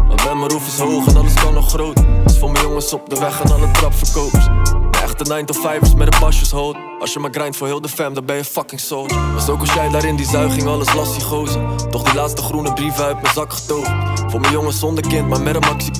Maar 0.06 0.22
ben 0.24 0.38
mijn 0.38 0.50
roef 0.50 0.66
is 0.66 0.78
hoog 0.78 1.06
en 1.06 1.16
alles 1.16 1.34
kan 1.34 1.54
nog 1.54 1.68
groot. 1.68 1.96
Dus 2.24 2.38
voor 2.38 2.50
mijn 2.50 2.64
jongens 2.64 2.92
op 2.92 3.10
de 3.10 3.18
weg 3.18 3.42
en 3.42 3.52
alle 3.52 3.70
trapverkopers. 3.70 4.44
De 4.90 4.98
echte 5.02 5.24
9 5.24 5.46
to 5.46 5.54
5ers 5.54 5.96
met 5.96 6.12
de 6.12 6.18
pasjes 6.20 6.50
hold. 6.50 6.76
Als 7.00 7.12
je 7.12 7.18
maar 7.18 7.30
grindt 7.32 7.56
voor 7.56 7.66
heel 7.66 7.80
de 7.80 7.88
fam, 7.88 8.14
dan 8.14 8.24
ben 8.24 8.36
je 8.36 8.44
fucking 8.44 8.80
soldier. 8.80 9.32
Was 9.34 9.48
ook 9.48 9.60
als 9.60 9.72
jij 9.72 9.88
daar 9.88 10.04
in 10.04 10.16
die 10.16 10.26
zuiging 10.26 10.66
alles 10.66 10.94
lastig 10.94 11.22
gozer. 11.22 11.60
Toch 11.90 12.02
die 12.02 12.14
laatste 12.14 12.42
groene 12.42 12.72
brieven 12.72 13.04
uit 13.04 13.22
mijn 13.22 13.34
zak 13.34 13.52
getogen. 13.52 14.18
Voor 14.30 14.40
mijn 14.40 14.52
jongens 14.52 14.78
zonder 14.78 15.06
kind, 15.08 15.28
maar 15.28 15.42
met 15.42 15.54
een 15.54 15.60
maxi 15.60 15.90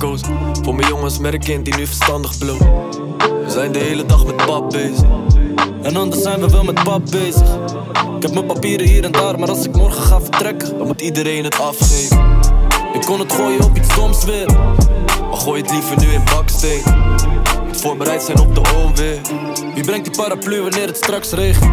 Voor 0.63 0.75
mijn 0.75 0.87
jongens 0.87 1.19
met 1.19 1.33
een 1.33 1.39
kind 1.39 1.65
die 1.65 1.75
nu 1.75 1.87
verstandig 1.87 2.37
bloot. 2.37 2.59
We 3.43 3.45
zijn 3.47 3.71
de 3.71 3.79
hele 3.79 4.05
dag 4.05 4.25
met 4.25 4.35
pap 4.35 4.69
bezig. 4.69 5.26
En 5.81 5.95
anders 5.95 6.21
zijn 6.21 6.39
we 6.39 6.49
wel 6.49 6.63
met 6.63 6.83
pap 6.83 7.01
bezig. 7.11 7.55
Ik 8.15 8.23
heb 8.23 8.33
mijn 8.33 8.45
papieren 8.45 8.87
hier 8.87 9.03
en 9.03 9.11
daar, 9.11 9.39
maar 9.39 9.49
als 9.49 9.65
ik 9.65 9.75
morgen 9.75 10.01
ga 10.01 10.21
vertrekken, 10.21 10.77
dan 10.77 10.87
moet 10.87 11.01
iedereen 11.01 11.43
het 11.43 11.59
afgeven. 11.59 12.17
Ik 12.93 13.01
kon 13.01 13.19
het 13.19 13.33
gooien 13.33 13.63
op 13.63 13.77
iets 13.77 13.91
stoms 13.91 14.25
weer. 14.25 14.53
Maar 15.29 15.37
gooi 15.37 15.61
het 15.61 15.71
liever 15.71 15.97
nu 15.99 16.07
in 16.07 16.21
baksteen. 16.35 16.81
Moet 17.65 17.77
voorbereid 17.77 18.23
zijn 18.23 18.39
op 18.39 18.55
de 18.55 18.61
onweer. 18.75 19.19
Wie 19.73 19.83
brengt 19.83 20.05
die 20.05 20.15
paraplu 20.15 20.61
wanneer 20.61 20.87
het 20.87 20.97
straks 20.97 21.31
regent? 21.31 21.71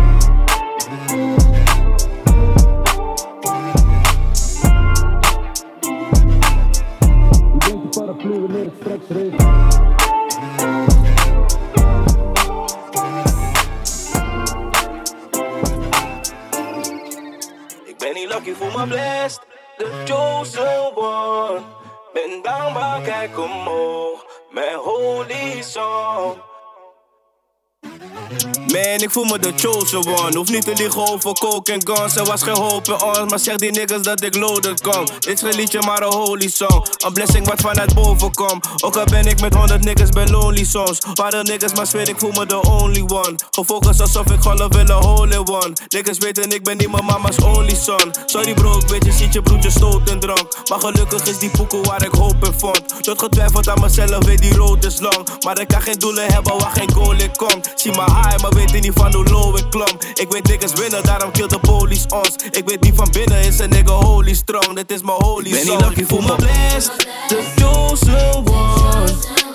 Wie 7.49 7.59
brengt 7.59 7.83
die 7.83 8.03
paraplu 8.03 8.41
wanneer 8.41 8.65
het 8.65 8.75
straks 8.81 9.09
regent? 9.09 9.64
Lucky 18.45 18.61
voor 18.61 18.73
mijn 18.73 18.89
blessed. 18.89 19.43
The 19.77 20.03
chosen 20.05 20.97
one. 20.97 21.61
Ben 22.13 22.43
dankbaar, 22.43 23.01
kijk 23.01 23.39
omhoog. 23.39 24.27
Mijn 24.51 24.77
holy 24.77 25.63
song. 25.63 26.37
Man, 28.75 29.01
ik 29.03 29.11
voel 29.11 29.25
me 29.25 29.39
de 29.39 29.53
chosen 29.57 30.07
one. 30.07 30.37
Hoef 30.37 30.51
niet 30.51 30.65
te 30.65 30.73
liegen 30.77 31.09
over 31.09 31.33
coke 31.33 31.73
en 31.73 31.87
guns. 31.87 32.17
Er 32.17 32.25
was 32.25 32.43
geen 32.43 32.57
hoop 32.57 32.87
in 32.87 33.03
ons, 33.03 33.31
maar 33.31 33.39
zeg 33.39 33.57
die 33.57 33.71
niggas 33.71 34.03
dat 34.03 34.23
ik 34.23 34.35
loaded 34.35 34.81
kom. 34.81 35.05
Dit 35.19 35.33
is 35.33 35.41
geen 35.41 35.55
liedje, 35.55 35.81
maar 35.81 36.03
een 36.03 36.13
holy 36.13 36.49
song. 36.49 36.85
Een 37.07 37.13
blessing 37.13 37.47
wat 37.47 37.61
vanuit 37.61 37.95
boven 37.95 38.35
komt. 38.35 38.67
Ook 38.81 38.97
al 38.97 39.05
ben 39.05 39.27
ik 39.27 39.41
met 39.41 39.55
100 39.55 39.85
niggas 39.85 40.09
bij 40.09 40.27
lonely 40.27 40.65
songs. 40.65 40.99
Waar 41.15 41.45
niggas, 41.45 41.75
maar 41.75 41.87
zweer 41.87 42.09
ik 42.09 42.19
voel 42.19 42.31
me 42.31 42.47
de 42.47 42.61
only 42.61 43.01
one. 43.01 43.35
Gefocust 43.51 44.01
alsof 44.01 44.31
ik 44.31 44.41
geloof 44.41 44.77
in 44.77 44.89
een 44.89 45.03
holy 45.03 45.37
one. 45.37 45.73
Niggas 45.89 46.19
weten 46.19 46.53
ik 46.53 46.65
ben 46.65 46.77
niet 46.77 46.91
mijn 46.91 47.05
mama's 47.05 47.37
only 47.39 47.75
son. 47.75 48.13
Sorry 48.27 48.55
bro, 48.55 48.79
ik 48.79 48.89
weet 48.89 49.05
je 49.05 49.13
ziet 49.13 49.33
je 49.33 49.43
broertje 49.43 49.71
stoot 49.71 50.11
en 50.11 50.21
drank. 50.21 50.57
Maar 50.69 50.81
gelukkig 50.81 51.27
is 51.27 51.39
die 51.39 51.51
poeko 51.51 51.81
waar 51.81 52.05
ik 52.05 52.13
hoop 52.13 52.45
in 52.45 52.55
vond. 52.57 53.03
Tot 53.03 53.19
getwijfeld 53.19 53.69
aan 53.69 53.81
mezelf, 53.81 54.25
weet 54.25 54.43
die 54.43 54.57
rood 54.57 54.85
is 54.85 55.01
lang. 55.01 55.29
Maar 55.45 55.61
ik 55.61 55.69
kan 55.69 55.83
geen 55.83 55.99
doelen 55.99 56.33
hebben 56.33 56.59
waar 56.59 56.73
geen 56.73 56.93
goal 56.93 57.13
in 57.13 57.37
komt. 57.37 57.73
Zie 57.85 57.93
maar 57.93 58.11
high, 58.11 58.43
maar 58.43 58.51
weten 58.51 58.81
niet 58.81 58.93
van 58.95 59.15
hoe 59.15 59.25
low 59.25 59.59
ik 59.59 59.71
klom. 59.71 59.99
Ik 60.15 60.31
weet 60.31 60.47
niggas 60.47 60.73
winnen, 60.73 61.05
daarom 61.05 61.31
kill 61.31 61.47
de 61.47 61.59
police 61.59 62.07
ons. 62.09 62.35
Ik 62.51 62.63
weet 62.69 62.81
niet 62.81 62.95
van 62.95 63.09
binnen 63.13 63.41
is 63.41 63.59
een 63.59 63.71
nigga 63.71 63.93
holy 63.93 64.35
strong. 64.35 64.75
Dit 64.75 64.91
is 64.91 65.03
mijn 65.03 65.23
holy 65.23 65.53
song. 65.53 65.67
Ben 65.67 65.77
niet 65.77 65.87
lucky 65.87 66.05
voor 66.05 66.23
mijn 66.23 66.37
blessed, 66.37 67.09
the 67.29 67.43
chosen 67.57 68.37
one. 68.37 69.13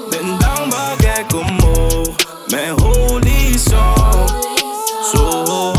Ben 0.09 0.39
dankbaar, 0.39 0.95
kijk 0.95 1.33
omhoog. 1.33 2.15
Mijn 2.47 2.79
holy 2.79 3.57
song. 3.57 4.27
So 5.11 5.78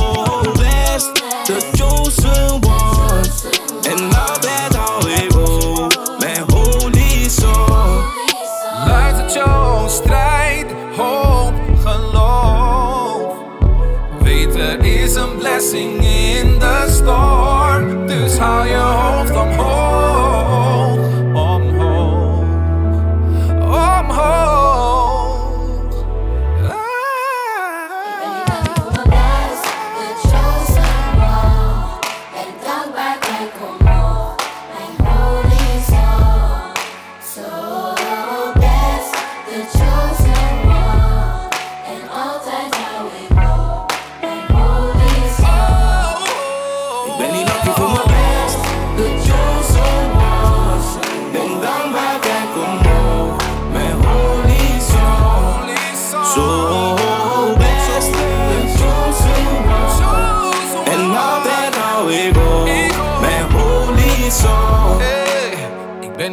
storm. 18.41 18.65
Dus 18.65 18.73
hou 18.73 19.20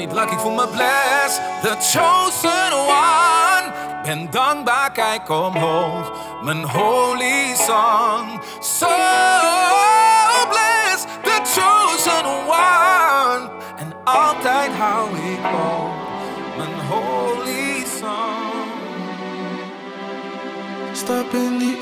niet 0.07 0.15
lucky, 0.15 0.37
voel 0.37 0.51
me 0.51 0.67
blessed. 0.67 1.41
The 1.61 1.75
chosen 1.79 2.73
one. 2.73 3.71
Ben 4.03 4.27
dankbaar, 4.31 4.91
kijk 4.91 5.29
omhoog. 5.29 6.11
Mijn 6.41 6.63
holy 6.63 7.55
song. 7.55 8.39
So 8.59 8.87
blessed, 10.49 11.07
the 11.21 11.39
chosen 11.43 12.25
one. 12.47 13.49
En 13.77 13.93
altijd 14.03 14.71
hou 14.77 15.09
ik 15.09 15.45
op. 15.45 15.91
Mijn 16.57 16.87
holy 16.89 17.85
song. 17.99 18.47
Stop 20.93 21.33
in 21.33 21.57
die 21.57 21.76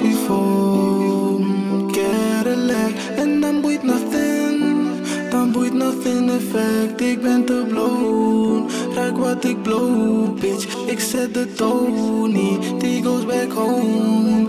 boeit 5.85 6.03
nothing 6.03 6.29
effect 6.29 7.01
Ik 7.01 7.21
ben 7.21 7.45
te 7.45 7.65
blown, 7.69 8.69
ruik 8.93 9.17
wat 9.17 9.43
ik 9.43 9.61
blow 9.61 10.39
Bitch, 10.39 10.87
ik 10.87 10.99
zet 10.99 11.33
de 11.33 11.53
toon 11.53 12.33
die 12.79 13.03
goes 13.03 13.25
back 13.25 13.51
home 13.51 14.47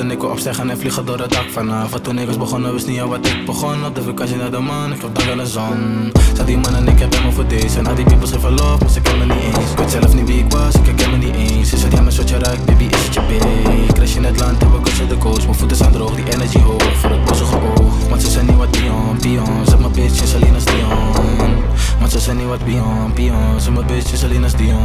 achterlaten. 0.00 0.10
Ik 0.10 0.20
wil 0.20 0.30
opzeggen 0.30 0.70
en 0.70 0.78
vliegen 0.78 1.06
door 1.06 1.18
het 1.18 1.32
dak 1.32 1.50
vanavond. 1.50 2.04
Toen 2.04 2.18
ik 2.18 2.26
was 2.26 2.36
begonnen, 2.36 2.72
wist 2.72 2.86
niet 2.86 3.00
aan 3.00 3.08
wat 3.08 3.26
ik 3.26 3.46
begon. 3.46 3.84
Op 3.86 3.94
de 3.94 4.02
vakantie 4.02 4.36
naar 4.36 4.50
de 4.50 4.58
maan, 4.58 4.92
ik 4.92 5.00
heb 5.00 5.14
dag 5.14 5.28
in 5.28 5.36
de 5.36 5.46
zon. 5.46 6.12
Zat 6.36 6.46
die 6.46 6.58
man 6.58 6.74
en 6.74 6.88
ik 6.88 6.98
heb 6.98 7.12
hem 7.12 7.32
voor 7.32 7.46
deze. 7.46 7.78
En 7.78 7.86
al 7.86 7.94
die 7.94 8.04
people 8.04 8.26
geven 8.26 8.54
love, 8.54 8.78
maar 8.80 8.90
ze 8.90 9.00
kennen 9.00 9.26
me 9.26 9.34
niet 9.34 9.42
eens. 9.44 9.70
Ik 9.70 9.78
weet 9.78 9.90
zelf 9.90 10.14
niet 10.14 10.26
wie 10.26 10.38
ik 10.38 10.52
was, 10.52 10.74
ik 10.74 10.86
herken 10.86 11.10
me 11.10 11.16
niet 11.16 11.34
eens. 11.34 11.68
Ze 11.68 11.76
zei, 11.76 11.94
ja, 11.94 12.00
mijn 12.00 12.12
soortje 12.12 12.38
ruikt, 12.38 12.64
baby, 12.64 12.84
is 12.84 13.04
het 13.04 13.14
je 13.14 13.20
big? 13.28 13.92
Crash 13.92 14.16
in 14.16 14.24
het 14.24 14.40
land, 14.40 14.62
en 14.62 14.72
we 14.72 14.80
kussen 14.80 15.08
de 15.08 15.18
coast. 15.18 15.44
Mijn 15.44 15.54
voeten 15.58 15.76
zijn 15.76 15.92
droog, 15.92 16.14
die 16.14 16.32
energy 16.32 16.58
hoog. 16.58 16.96
Voor 16.96 17.10
het 17.10 17.24
boze 17.24 17.44
oog. 17.44 18.08
Want 18.08 18.22
ze 18.22 18.30
zijn 18.30 18.46
niet 18.46 18.56
wat 18.56 18.72
Dion, 18.72 19.16
Pion. 19.20 19.66
Zet 19.66 19.78
mijn 19.78 19.92
bitch 19.92 20.20
in 20.20 20.26
Salinas 20.26 20.64
Dion. 20.64 21.62
Want 21.98 22.12
ze 22.12 22.18
zijn 22.18 22.36
niet 22.36 22.46
wat 22.46 22.64
Pion, 22.64 23.12
Pion. 23.12 23.60
Zet 23.60 23.72
mijn 23.72 23.86
bitch 23.86 24.10
in 24.10 24.18
Salinas 24.18 24.54
Dion. 24.54 24.78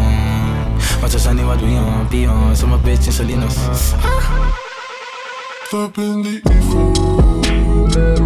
Want 0.99 1.11
ze 1.11 1.19
zijn 1.19 1.35
niet 1.35 1.45
wat 1.45 1.57
Pion, 1.57 2.07
Pion. 2.09 2.55
Zet 2.55 2.67
mijn 2.67 2.81
bitch 2.81 3.05
in 3.05 3.11
Salinas. 3.11 3.55
Stap 5.67 5.97
in 5.97 6.21
die 6.21 6.41
UFO, 6.43 6.91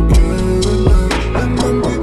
Cadillac 0.10 1.14
En 1.34 1.56
dan 1.56 1.80
boeit 1.82 1.99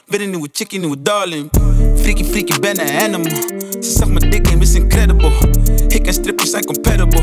Ben 0.06 0.20
een 0.20 0.30
nieuwe 0.30 0.48
chickie, 0.52 0.78
nieuwe 0.78 1.02
darling. 1.02 1.50
Freaky, 1.96 2.24
freaky, 2.24 2.58
ben 2.58 2.80
een 2.80 3.02
animal. 3.02 3.36
Ze 3.80 3.90
zegt 3.90 4.06
mijn 4.06 4.30
dick 4.30 4.48
game 4.48 4.62
is 4.62 4.74
incredible. 4.74 5.32
Ik 5.88 6.06
en 6.06 6.12
strippers 6.12 6.50
zijn 6.50 6.64
compatible. 6.64 7.20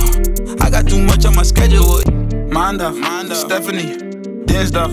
I 0.68 0.72
got 0.72 0.90
too 0.90 1.00
much 1.00 1.26
on 1.26 1.36
my 1.36 1.44
schedule. 1.44 2.04
Maandag, 2.50 2.94
Stephanie. 3.32 3.96
Dinsdag, 4.46 4.90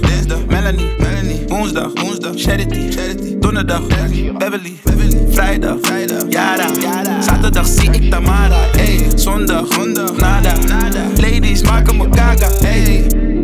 Melanie. 0.47 0.97
Melanie. 0.99 1.45
Woensdag, 1.49 1.91
Charity. 2.35 2.91
Charity. 2.91 3.39
Donderdag, 3.39 3.87
Beverly. 4.39 4.81
Vrijdag, 5.31 5.77
Yara. 6.29 7.23
Zaterdag 7.23 7.67
zie 7.67 7.91
ik 7.91 8.11
Tamara. 8.11 8.71
Ey, 8.77 9.11
zondag, 9.15 9.77
nada. 10.17 10.55
Ladies 11.17 11.63
maken 11.63 11.97
me 11.97 12.07
gaga. 12.11 12.51
Ey. 12.63 13.42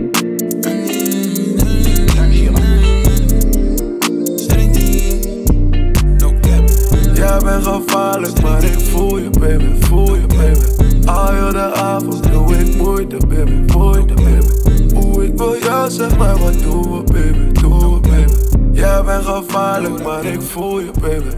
Jij 7.19 7.39
bent 7.45 7.65
gevaarlijk, 7.65 8.43
maar 8.43 8.65
ik 8.65 8.81
voel 8.81 9.19
je, 9.19 9.31
baby, 9.31 9.81
voel 9.81 10.15
je, 10.15 10.27
baby. 10.27 11.07
Al 11.07 11.33
heel 11.33 11.53
de 11.53 11.73
avond 11.73 12.33
doe 12.33 12.57
ik 12.57 12.77
moeite, 12.77 13.17
baby, 13.17 13.73
moeite, 13.77 14.15
baby. 14.15 14.95
Hoe 14.95 15.25
ik 15.27 15.37
wil 15.37 15.59
jou, 15.59 15.91
zeg 15.91 16.19
maar, 16.19 16.39
wat 16.39 16.63
doen 16.63 16.83
we, 16.83 17.03
baby, 17.13 17.61
doen 17.61 17.95
we, 17.95 18.01
baby. 18.09 18.33
Jij 18.73 19.03
bent 19.05 19.25
gevaarlijk, 19.25 20.03
maar 20.03 20.25
ik 20.25 20.43
voel 20.43 20.81
je, 20.81 20.91
baby. 21.01 21.37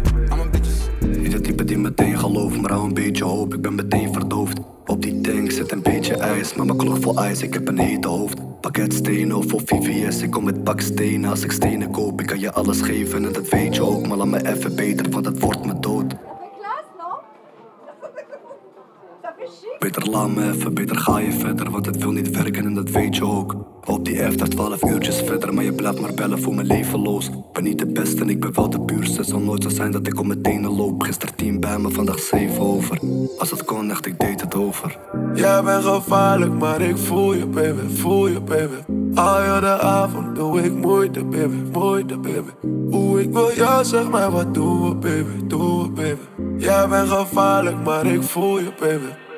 Niet 1.19 1.33
het 1.33 1.45
type 1.45 1.65
die 1.65 1.79
meteen 1.79 2.19
gelooft, 2.19 2.61
maar 2.61 2.71
hou 2.71 2.85
een 2.85 2.95
beetje 2.95 3.25
hoop, 3.25 3.55
ik 3.55 3.63
ben 3.63 3.75
meteen 3.75 4.13
verdoofd. 4.13 4.59
Op 4.87 5.03
die 5.03 5.21
tank 5.21 5.51
zit 5.51 5.73
een 5.73 5.83
beetje 5.83 6.15
ijs, 6.15 6.55
maar 6.55 6.67
mijn 6.67 6.79
klok 6.79 7.03
vol 7.03 7.19
ijs, 7.19 7.43
ik 7.43 7.55
heb 7.55 7.69
een 7.69 7.79
hete 7.79 8.09
hoofd. 8.09 8.50
Pakket 8.61 8.95
stenen 8.95 9.37
of 9.37 9.45
voor 9.49 9.61
VVS, 9.65 10.23
ik 10.23 10.31
kom 10.31 10.45
met 10.45 10.65
bakstenen. 10.65 11.31
Als 11.31 11.43
ik 11.43 11.53
stenen 11.53 11.91
koop, 11.91 12.21
ik 12.21 12.27
kan 12.27 12.41
je 12.41 12.53
alles 12.53 12.81
geven 12.81 13.25
en 13.25 13.33
dat 13.33 13.49
weet 13.49 13.75
je 13.75 13.83
ook. 13.83 14.07
Maar 14.07 14.17
laat 14.17 14.27
me 14.27 14.53
even 14.53 14.77
beter, 14.77 15.11
want 15.11 15.25
het 15.27 15.41
wordt 15.41 15.65
me 15.65 15.81
dood. 15.81 16.15
Beter 19.81 20.11
laat 20.11 20.29
me 20.29 20.53
even, 20.53 20.75
beter 20.75 20.97
ga 20.97 21.19
je 21.19 21.33
verder, 21.33 21.71
want 21.71 21.87
het 21.87 21.97
wil 21.97 22.11
niet 22.11 22.31
werken 22.31 22.65
en 22.65 22.75
dat 22.75 22.91
weet 22.91 23.17
je 23.17 23.25
ook. 23.25 23.57
Op 23.85 24.05
die 24.05 24.17
F, 24.17 24.37
daar 24.37 24.49
12 24.49 24.83
uurtjes 24.83 25.21
verder, 25.21 25.55
maar 25.55 25.65
je 25.65 25.73
blijft 25.73 26.01
maar 26.01 26.15
bellen 26.15 26.43
voor 26.43 26.55
mijn 26.55 26.67
leven 26.67 26.99
los. 26.99 27.31
Ben 27.53 27.63
niet 27.63 27.79
de 27.79 27.87
beste 27.87 28.21
en 28.21 28.29
ik 28.29 28.41
ben 28.41 28.55
wel 28.55 28.71
de 28.71 28.81
puurste, 28.81 29.17
het 29.21 29.29
zal 29.29 29.41
nooit 29.41 29.63
zo 29.63 29.69
zijn 29.69 29.91
dat 29.91 30.07
ik 30.07 30.19
op 30.19 30.27
mijn 30.27 30.43
tenen 30.43 30.71
loop. 30.71 31.03
Gisteren 31.03 31.35
10 31.35 31.61
bij 31.61 31.79
me, 31.79 31.91
vandaag 31.91 32.19
7 32.19 32.61
over. 32.61 32.99
Als 33.39 33.51
het 33.51 33.65
kon, 33.65 33.91
echt, 33.91 34.07
ik 34.07 34.19
deed 34.19 34.41
het 34.41 34.55
over. 34.55 34.99
Jij 35.35 35.63
bent 35.63 35.85
gevaarlijk, 35.85 36.59
maar 36.59 36.81
ik 36.81 36.97
voel 36.97 37.35
je, 37.35 37.47
baby, 37.47 37.95
voel 37.95 38.29
je, 38.29 38.41
baby. 38.41 38.77
Al 39.15 39.41
heel 39.41 39.61
de 39.61 39.81
avond 39.81 40.35
doe 40.37 40.63
ik 40.63 40.75
moeite, 40.75 41.25
baby, 41.25 41.57
moeite, 41.73 42.19
baby. 42.19 42.51
Hoe 42.91 43.21
ik 43.21 43.33
wil 43.33 43.55
jou, 43.55 43.85
zeg 43.85 44.11
maar, 44.11 44.31
wat 44.31 44.55
doen 44.55 44.89
we, 44.89 44.95
baby, 44.95 45.47
doen 45.47 45.83
we, 45.83 45.91
baby. 45.91 46.55
Jij 46.65 46.89
bent 46.89 47.09
gevaarlijk, 47.09 47.85
maar 47.85 48.07
ik 48.07 48.23
voel 48.23 48.59
je, 48.59 48.73
baby. 48.81 49.30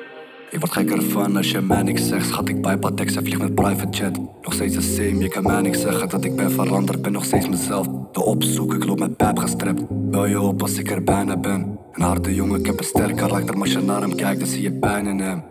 Ik 0.53 0.59
word 0.59 0.71
gekker 0.71 1.03
van 1.03 1.35
als 1.35 1.51
je 1.51 1.61
mij 1.61 1.83
niks 1.83 2.07
zegt. 2.07 2.27
Schat, 2.27 2.49
ik 2.49 2.61
bij 2.61 2.77
Patex 2.77 3.15
en 3.15 3.23
vlieg 3.23 3.37
met 3.37 3.55
private 3.55 3.97
jet. 3.97 4.17
Nog 4.41 4.53
steeds 4.53 4.75
de 4.75 4.81
same, 4.81 5.17
je 5.17 5.27
kan 5.27 5.43
mij 5.43 5.61
niks 5.61 5.81
zeggen 5.81 6.09
dat 6.09 6.23
ik 6.23 6.35
ben 6.35 6.51
veranderd. 6.51 7.01
Ben 7.01 7.11
nog 7.11 7.25
steeds 7.25 7.49
mezelf. 7.49 7.87
De 8.11 8.23
opzoek, 8.23 8.73
ik 8.73 8.85
loop 8.85 8.99
met 8.99 9.17
pijp 9.17 9.37
gestrept. 9.37 9.81
Bel 9.89 10.25
je 10.25 10.41
op 10.41 10.61
als 10.61 10.77
ik 10.77 10.91
er 10.91 11.03
bijna 11.03 11.37
ben. 11.37 11.79
Een 11.91 12.01
harde 12.01 12.33
jongen, 12.33 12.59
ik 12.59 12.65
heb 12.65 12.79
een 12.79 12.85
sterk 12.85 13.15
karakter. 13.15 13.53
Maar 13.53 13.63
als 13.63 13.71
je 13.71 13.81
naar 13.81 14.01
hem 14.01 14.15
kijkt, 14.15 14.39
dan 14.39 14.49
zie 14.49 14.61
je 14.61 14.71
pijn 14.71 15.07
in 15.07 15.19
hem. 15.19 15.43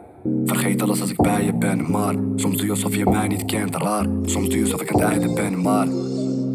Vergeet 0.44 0.82
alles 0.82 1.00
als 1.00 1.10
ik 1.10 1.22
bij 1.22 1.44
je 1.44 1.54
ben, 1.54 1.90
maar 1.90 2.14
soms 2.36 2.56
doe 2.56 2.64
je 2.64 2.70
alsof 2.70 2.96
je 2.96 3.04
mij 3.04 3.28
niet 3.28 3.44
kent, 3.44 3.76
raar. 3.76 4.06
Soms 4.24 4.48
doe 4.48 4.58
je 4.58 4.64
alsof 4.64 4.82
ik 4.82 4.92
aan 4.92 5.00
het 5.00 5.10
einde 5.10 5.32
ben, 5.32 5.60
maar 5.62 5.86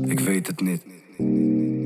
ik 0.08 0.20
weet 0.20 0.48
het 0.48 0.62
niet. 0.62 0.82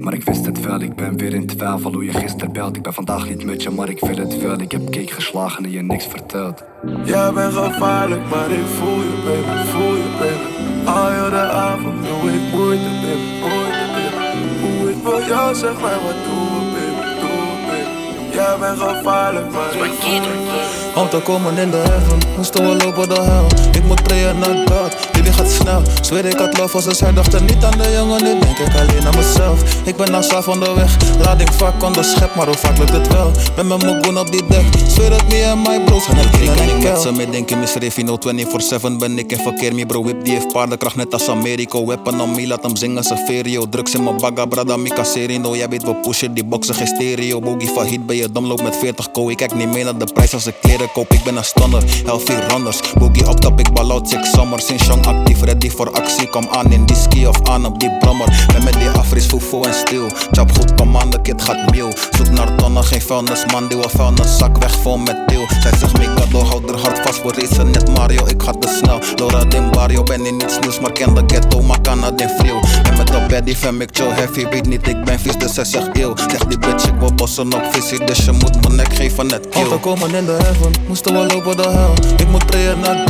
Maar 0.01 0.13
ik 0.13 0.23
wist 0.23 0.45
het 0.45 0.59
wel, 0.59 0.81
ik 0.81 0.95
ben 0.95 1.17
weer 1.17 1.33
in 1.33 1.45
twijfel 1.45 1.91
hoe 1.93 2.05
je 2.05 2.13
gisteren 2.13 2.53
belt. 2.53 2.75
Ik 2.75 2.81
ben 2.81 2.93
vandaag 2.93 3.29
niet 3.29 3.45
met 3.45 3.63
je, 3.63 3.69
maar 3.69 3.89
ik 3.89 3.99
wil 3.99 4.17
het 4.17 4.41
wel. 4.41 4.59
Ik 4.59 4.71
heb 4.71 4.89
cake 4.89 5.13
geslagen 5.13 5.63
en 5.63 5.71
je 5.71 5.81
niks 5.81 6.05
verteld. 6.05 6.63
Jij 7.03 7.33
bent 7.33 7.53
gevaarlijk, 7.53 8.29
maar 8.29 8.51
ik 8.51 8.65
voel 8.65 8.97
je, 8.97 9.21
baby, 9.25 9.69
voel 9.69 9.95
je, 9.95 10.09
baby. 10.19 10.89
Al 10.89 11.09
heel 11.11 11.29
de 11.29 11.49
avond 11.51 12.05
doe 12.05 12.31
ik 12.31 12.53
moeite, 12.53 12.89
baby, 13.01 13.29
moeite, 13.41 13.85
baby. 13.95 14.37
Hoe 14.61 14.89
ik 14.89 15.03
wil 15.03 15.27
jou, 15.27 15.55
zeg 15.55 15.81
maar, 15.81 15.99
wat 16.05 16.19
doen 16.25 16.47
we, 16.47 16.71
baby, 16.73 17.19
doen 17.21 17.45
we, 17.49 17.57
baby. 17.67 18.35
Jij 18.35 18.57
bent 18.59 18.79
gevaarlijk, 18.79 19.51
maar 19.51 19.85
ik 19.85 19.91
voel 19.91 20.13
je, 20.13 20.91
Auto 20.95 21.19
komen 21.19 21.57
in 21.57 21.71
de 21.71 21.77
heaven, 21.77 22.17
moesten 22.37 22.63
we 22.63 22.83
lopen 22.85 23.09
de 23.09 23.21
hel. 23.21 23.70
Ik 23.91 23.97
moet 23.97 24.07
prayen 24.07 24.39
naar 24.39 24.55
God, 24.67 25.11
baby 25.11 25.31
gaat 25.31 25.51
snel. 25.51 25.81
Zweer 26.01 26.25
ik 26.25 26.37
had 26.37 26.57
love 26.57 26.75
als 26.75 26.83
ze 26.83 26.95
zij 26.95 27.13
dachten 27.13 27.45
niet 27.45 27.63
aan 27.63 27.77
de 27.77 27.91
jongen, 27.91 28.23
nu 28.23 28.39
denk 28.39 28.57
ik 28.57 28.73
alleen 28.75 29.07
aan 29.07 29.15
mezelf. 29.15 29.63
Ik 29.85 29.95
ben 29.95 30.11
nou 30.11 30.23
slaaf 30.23 30.47
onderweg, 30.47 30.97
lading 31.23 31.49
vaak 31.53 31.83
on 31.83 31.93
de 31.93 32.03
schep, 32.03 32.35
maar 32.35 32.45
hoe 32.45 32.57
vaak 32.57 32.77
lukt 32.77 32.91
het 32.91 33.07
wel? 33.07 33.31
Met 33.55 33.65
mijn 33.65 34.03
goon 34.03 34.17
op 34.17 34.31
die 34.31 34.45
dek, 34.47 34.65
zweer 34.87 35.11
het 35.11 35.27
me 35.27 35.41
en 35.41 35.61
my 35.61 35.81
bros 35.83 36.05
gaan 36.05 36.17
het 36.17 36.33
dingen 36.33 36.69
in 36.69 36.71
met 36.91 37.01
ze 37.01 37.11
mee 37.11 37.29
denken, 37.29 37.59
Miss 37.59 37.73
Refino 37.73 38.17
24-7 38.17 38.97
ben 38.99 39.17
ik 39.17 39.31
in 39.31 39.37
verkeer, 39.37 39.75
mi 39.75 39.85
bro 39.85 40.03
whip 40.03 40.23
die 40.23 40.33
heeft 40.33 40.47
paardenkracht 40.47 40.95
net 40.95 41.13
als 41.13 41.29
Americo. 41.29 41.85
Weapon 41.85 42.21
on 42.21 42.31
me, 42.35 42.47
laat 42.47 42.63
hem 42.63 42.75
zingen, 42.75 43.03
severio. 43.03 43.69
Drugs 43.69 43.93
in 43.93 44.03
mijn 44.03 44.17
bagga, 44.17 44.45
brada, 44.45 44.77
mika 44.77 45.03
serino. 45.03 45.55
Jij 45.55 45.69
weet 45.69 45.83
we 45.83 45.95
pushen, 45.95 46.33
die 46.33 46.43
boxen 46.43 46.75
geen 46.75 46.87
stereo. 46.87 47.39
Boogie 47.39 47.69
van 47.69 47.85
hit 47.85 48.05
ben 48.05 48.15
je 48.15 48.31
dom, 48.31 48.45
loop 48.45 48.61
met 48.61 48.75
40 48.75 49.11
ko. 49.11 49.29
Ik 49.29 49.37
kijk 49.37 49.55
niet 49.55 49.67
meer 49.67 49.83
naar 49.83 49.97
de 49.97 50.07
prijs 50.13 50.33
als 50.33 50.47
ik 50.47 50.55
kleren 50.61 50.91
koop, 50.91 51.11
ik 51.13 51.23
ben 51.23 51.35
een 51.35 51.43
stunner, 51.43 51.83
healthy 52.05 52.33
runners. 52.47 52.79
Boogie 52.97 53.27
op 53.27 53.39
top, 53.39 53.59
ik 53.59 53.73
bal 53.81 53.91
out 53.91 54.07
six 54.07 54.31
summer. 54.31 54.59
Sinds 54.61 54.85
jong 54.85 55.05
actief, 55.05 55.41
ready 55.41 55.69
voor 55.69 55.91
actie. 55.91 56.27
Kom 56.29 56.47
aan 56.51 56.71
in 56.71 56.85
die 56.85 56.95
ski 56.95 57.27
of 57.27 57.49
aan 57.49 57.65
op 57.65 57.79
die 57.79 57.91
brommer. 57.99 58.45
Ben 58.53 58.63
met 58.63 58.73
die 58.73 58.89
afris, 58.89 59.25
fufo 59.25 59.61
en 59.63 59.73
stil. 59.73 60.09
Chap 60.31 60.51
goed, 60.51 60.75
kom 60.75 60.97
aan, 60.97 61.09
de 61.09 61.21
kid 61.21 61.41
gaat 61.41 61.71
meal. 61.71 61.91
Zoek 62.11 62.29
naar 62.29 62.55
tonnen, 62.55 62.83
geen 62.83 63.01
vuilnis, 63.01 63.45
man, 63.51 63.67
die 63.67 63.77
vuilnis. 63.89 64.37
Zak 64.37 64.57
weg 64.57 64.75
vol 64.81 64.97
met 64.97 65.17
deel. 65.27 65.45
Zij 65.61 65.71
zegt 65.77 65.97
Mikado, 65.97 66.39
houd 66.43 66.69
er 66.69 66.77
hard 66.77 66.99
vast 66.99 67.19
voor 67.19 67.33
racen, 67.33 67.71
net 67.71 67.97
Mario. 67.97 68.25
Ik 68.25 68.41
ga 68.43 68.51
te 68.51 68.67
snel, 68.81 68.99
Laura 69.15 69.45
den 69.45 69.71
Barrio. 69.71 70.03
Ben 70.03 70.25
in 70.25 70.37
niets 70.37 70.59
nieuws, 70.59 70.79
maar 70.79 70.91
ken 70.91 71.13
de 71.13 71.23
ghetto, 71.27 71.61
maar 71.61 71.81
kan 71.81 72.01
den 72.15 72.29
feel. 72.29 72.59
En 72.83 72.97
met 72.97 73.07
de 73.07 73.25
baddie 73.29 73.55
fam, 73.55 73.81
ik 73.81 73.89
chill 73.91 74.09
heavy. 74.09 74.47
Weet 74.49 74.67
niet, 74.67 74.87
ik 74.87 75.03
ben 75.03 75.19
vies, 75.19 75.37
dus 75.37 75.53
zij 75.53 75.65
zegt 75.65 75.89
eeuw. 75.93 76.13
Zeg 76.15 76.45
die 76.45 76.59
bitch, 76.59 76.85
ik 76.87 76.95
wil 76.99 77.13
bossen 77.13 77.53
op 77.53 77.65
visie. 77.71 78.05
Dus 78.05 78.25
je 78.25 78.31
moet 78.31 78.61
mijn 78.61 78.75
nek 78.75 78.93
geven, 78.93 79.27
net 79.27 79.49
kill. 79.49 79.61
Auto 79.61 79.77
komen 79.77 80.15
in 80.15 80.25
de 80.25 80.37
heaven, 80.41 80.71
moesten 80.87 81.13
we 81.13 81.33
lopen 81.33 81.57
de 81.57 81.69
hel. 81.69 81.93
Ik 82.17 82.27
moet 82.27 82.45
prayen 82.45 82.79
naar 82.79 83.01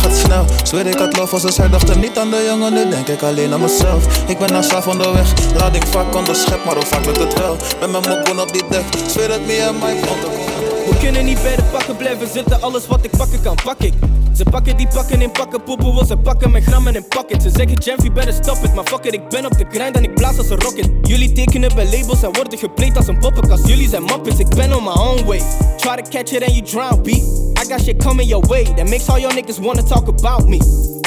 gaat 0.00 0.16
snel. 0.16 0.44
Zweer 0.62 0.86
ik 0.86 0.98
had 0.98 1.16
love 1.16 1.32
als 1.32 1.42
ze 1.42 1.52
zij 1.52 1.68
dachten 1.68 2.00
niet 2.00 2.18
aan 2.18 2.30
de 2.30 2.44
jongen, 2.48 2.72
nu 2.72 2.88
denk 2.88 3.08
ik 3.08 3.22
alleen 3.22 3.52
aan 3.52 3.60
mezelf. 3.60 4.28
Ik 4.28 4.38
ben 4.38 4.52
nou 4.52 4.64
slaaf 4.64 4.86
onderweg, 4.86 5.32
lading 5.54 5.88
vaak 5.88 6.14
on 6.14 6.24
de 6.24 6.34
schep, 6.34 6.64
maar 6.64 6.74
hoe 6.74 6.86
vaak 6.86 7.04
lukt 7.04 7.18
het 7.18 7.38
wel? 7.38 7.56
Met 7.80 7.90
mijn 7.90 8.26
goon 8.26 8.40
op 8.40 8.52
die 8.52 8.64
dek, 8.70 8.84
zweer 9.06 9.30
het 9.30 9.46
me 9.46 9.56
en 9.56 9.74
my 9.74 9.96
phone. 10.04 10.49
We 10.90 10.96
kunnen 10.96 11.24
niet 11.24 11.42
bij 11.42 11.56
de 11.56 11.62
pakken 11.62 11.96
blijven 11.96 12.28
zitten, 12.28 12.62
alles 12.62 12.86
wat 12.86 13.04
ik 13.04 13.10
pakken 13.10 13.42
kan, 13.42 13.56
pak 13.64 13.78
ik. 13.78 13.92
Ze 14.36 14.44
pakken 14.50 14.76
die 14.76 14.88
pakken 14.94 15.22
in 15.22 15.30
pakken, 15.30 15.62
poepen 15.62 15.94
wil 15.94 16.04
ze 16.04 16.16
pakken 16.16 16.50
met 16.50 16.64
grammen 16.64 16.94
in 16.94 17.08
pocket. 17.08 17.42
Ze 17.42 17.50
zeggen 17.50 17.72
Jamfie, 17.72 18.12
better 18.12 18.32
stop 18.32 18.56
it, 18.56 18.74
maar 18.74 18.84
fuck 18.84 19.04
it, 19.04 19.14
ik 19.14 19.28
ben 19.28 19.44
op 19.44 19.58
de 19.58 19.64
grind 19.70 19.96
en 19.96 20.02
ik 20.02 20.14
blaas 20.14 20.38
als 20.38 20.50
een 20.50 20.60
rocket. 20.60 20.90
Jullie 21.02 21.32
tekenen 21.32 21.74
bij 21.74 21.84
labels 21.84 22.22
en 22.22 22.32
worden 22.32 22.58
gepleed 22.58 22.96
als 22.96 23.06
een 23.06 23.18
poppenkast. 23.18 23.66
Jullie 23.66 23.88
zijn 23.88 24.04
muppets, 24.04 24.38
ik 24.38 24.48
ben 24.48 24.76
on 24.76 24.82
my 24.82 24.90
own 24.90 25.24
way. 25.24 25.42
Try 25.76 25.96
to 25.96 26.02
catch 26.10 26.32
it 26.32 26.42
and 26.42 26.54
you 26.54 26.62
drown, 26.62 27.02
B. 27.02 27.06
I 27.06 27.64
got 27.68 27.80
shit 27.80 28.04
coming 28.04 28.28
your 28.28 28.46
way, 28.46 28.64
that 28.64 28.88
makes 28.88 29.08
all 29.08 29.20
your 29.20 29.34
niggas 29.34 29.60
wanna 29.60 29.82
talk 29.82 30.08
about 30.08 30.48
me. 30.48 30.58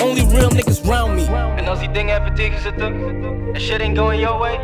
Only 0.04 0.26
real 0.30 0.50
niggas 0.50 0.82
round 0.84 1.14
me. 1.14 1.26
En 1.56 1.68
als 1.68 1.80
die 1.80 1.92
dingen 1.92 2.22
even 2.22 2.36
tegenzitten, 2.36 2.94
and 3.54 3.62
shit 3.62 3.80
ain't 3.80 3.98
going 3.98 4.20
your 4.20 4.40
way, 4.40 4.60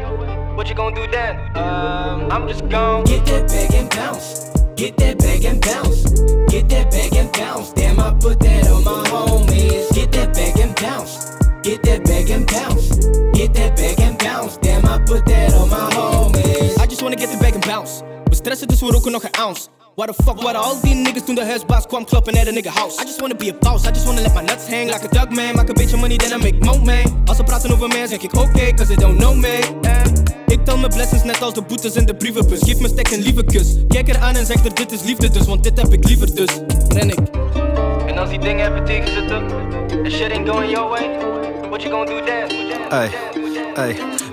what 0.56 0.68
you 0.68 0.76
gonna 0.76 0.96
do 0.96 1.08
then? 1.12 1.36
Um, 1.56 2.32
I'm 2.32 2.48
just 2.48 2.62
gone. 2.70 3.04
Get 3.04 3.26
that 3.26 3.48
bag 3.48 3.80
and 3.80 3.96
bounce. 3.96 4.58
Get 4.80 4.96
that 4.96 5.18
bag 5.18 5.44
and 5.44 5.60
bounce. 5.60 6.04
Get 6.48 6.70
that 6.70 6.90
bag 6.90 7.14
and 7.14 7.30
bounce. 7.34 7.74
Damn, 7.74 8.00
I 8.00 8.14
put 8.14 8.40
that 8.40 8.66
on 8.70 8.86
my 8.86 9.04
homies. 9.10 9.94
Get 9.94 10.10
that 10.14 10.34
bag 10.34 10.58
and 10.58 10.74
bounce. 10.74 11.36
Get 11.64 11.84
that 11.84 12.06
bag 12.06 12.30
and 12.30 12.48
bounce. 12.48 12.88
Get 13.34 13.54
that 13.56 13.76
bag 13.76 14.00
and 14.00 14.18
bounce. 14.18 14.56
Damn, 14.56 14.86
I 14.86 15.00
put 15.00 15.26
that 15.26 15.54
on 15.54 15.70
my 15.70 15.90
homies. 15.92 16.80
I 16.80 16.86
just 16.86 17.02
wanna 17.02 17.18
get 17.18 17.30
the 17.30 17.38
bag 17.40 17.56
and 17.56 17.66
bounce. 17.66 18.04
We 18.30 18.36
stressen, 18.36 18.68
dus 18.68 18.82
we 18.82 18.92
roken 18.92 19.12
nog 19.12 19.24
ounce. 19.38 19.68
Why 20.00 20.06
the 20.06 20.24
fuck 20.24 20.42
waren 20.42 20.62
al 20.62 20.78
die 20.82 20.96
niggas 20.96 21.26
toen 21.26 21.36
de 21.36 21.46
huisbaas 21.46 21.86
kwam 21.86 22.06
kloppen 22.06 22.34
naar 22.34 22.46
de 22.46 22.52
nigga 22.52 22.72
house? 22.72 23.02
I 23.02 23.04
just 23.06 23.20
wanna 23.20 23.36
be 23.36 23.50
a 23.50 23.54
boss, 23.60 23.86
I 23.88 23.92
just 23.92 24.06
wanna 24.06 24.22
let 24.22 24.34
my 24.34 24.42
nuts 24.42 24.68
hang 24.68 24.86
like 24.86 25.04
a 25.04 25.08
duck 25.08 25.30
man. 25.36 25.56
Maak 25.56 25.68
een 25.68 25.74
beetje 25.74 25.98
money, 25.98 26.18
then 26.18 26.40
I 26.40 26.44
make 26.44 26.66
more 26.66 26.80
man. 26.80 27.24
Als 27.26 27.38
ze 27.38 27.44
praten 27.44 27.72
over 27.72 27.88
mij, 27.88 28.08
zeg 28.08 28.22
ik 28.22 28.34
oké, 28.34 28.50
okay, 28.50 28.74
cause 28.74 28.96
they 28.96 29.06
don't 29.06 29.18
know 29.18 29.36
me. 29.36 29.60
Eh. 29.82 30.04
Ik 30.48 30.66
tel 30.66 30.78
mijn 30.78 30.92
blessings 30.92 31.24
net 31.24 31.42
als 31.42 31.54
de 31.54 31.62
boetes 31.62 31.96
in 31.96 32.06
de 32.06 32.16
brievenbus. 32.16 32.60
Geef 32.60 32.80
me 32.80 32.88
stek 32.88 33.12
een 33.12 33.22
lieve 33.22 33.44
kus. 33.44 33.76
Kijk 33.88 34.10
er 34.10 34.18
aan 34.20 34.36
en 34.36 34.46
zeg 34.46 34.66
er 34.66 34.76
dit 34.76 34.92
is 34.92 35.02
liefde 35.02 35.30
dus, 35.30 35.46
want 35.46 35.64
dit 35.64 35.82
heb 35.82 35.94
ik 35.94 36.08
liever 36.08 36.36
dus. 36.36 36.50
Ren 36.88 37.10
ik. 37.10 37.20
En 38.08 38.18
als 38.18 38.30
die 38.30 38.40
dingen 38.40 38.72
even 38.72 38.86
tegenzitten, 38.86 39.44
and 39.92 40.12
shit 40.12 40.32
ain't 40.32 40.50
going 40.50 40.72
your 40.72 40.90
way, 40.90 41.10
what 41.70 41.82
you 41.82 41.94
gonna 41.94 42.06
do 42.06 42.26
then? 42.26 42.48
Ey, 42.90 43.10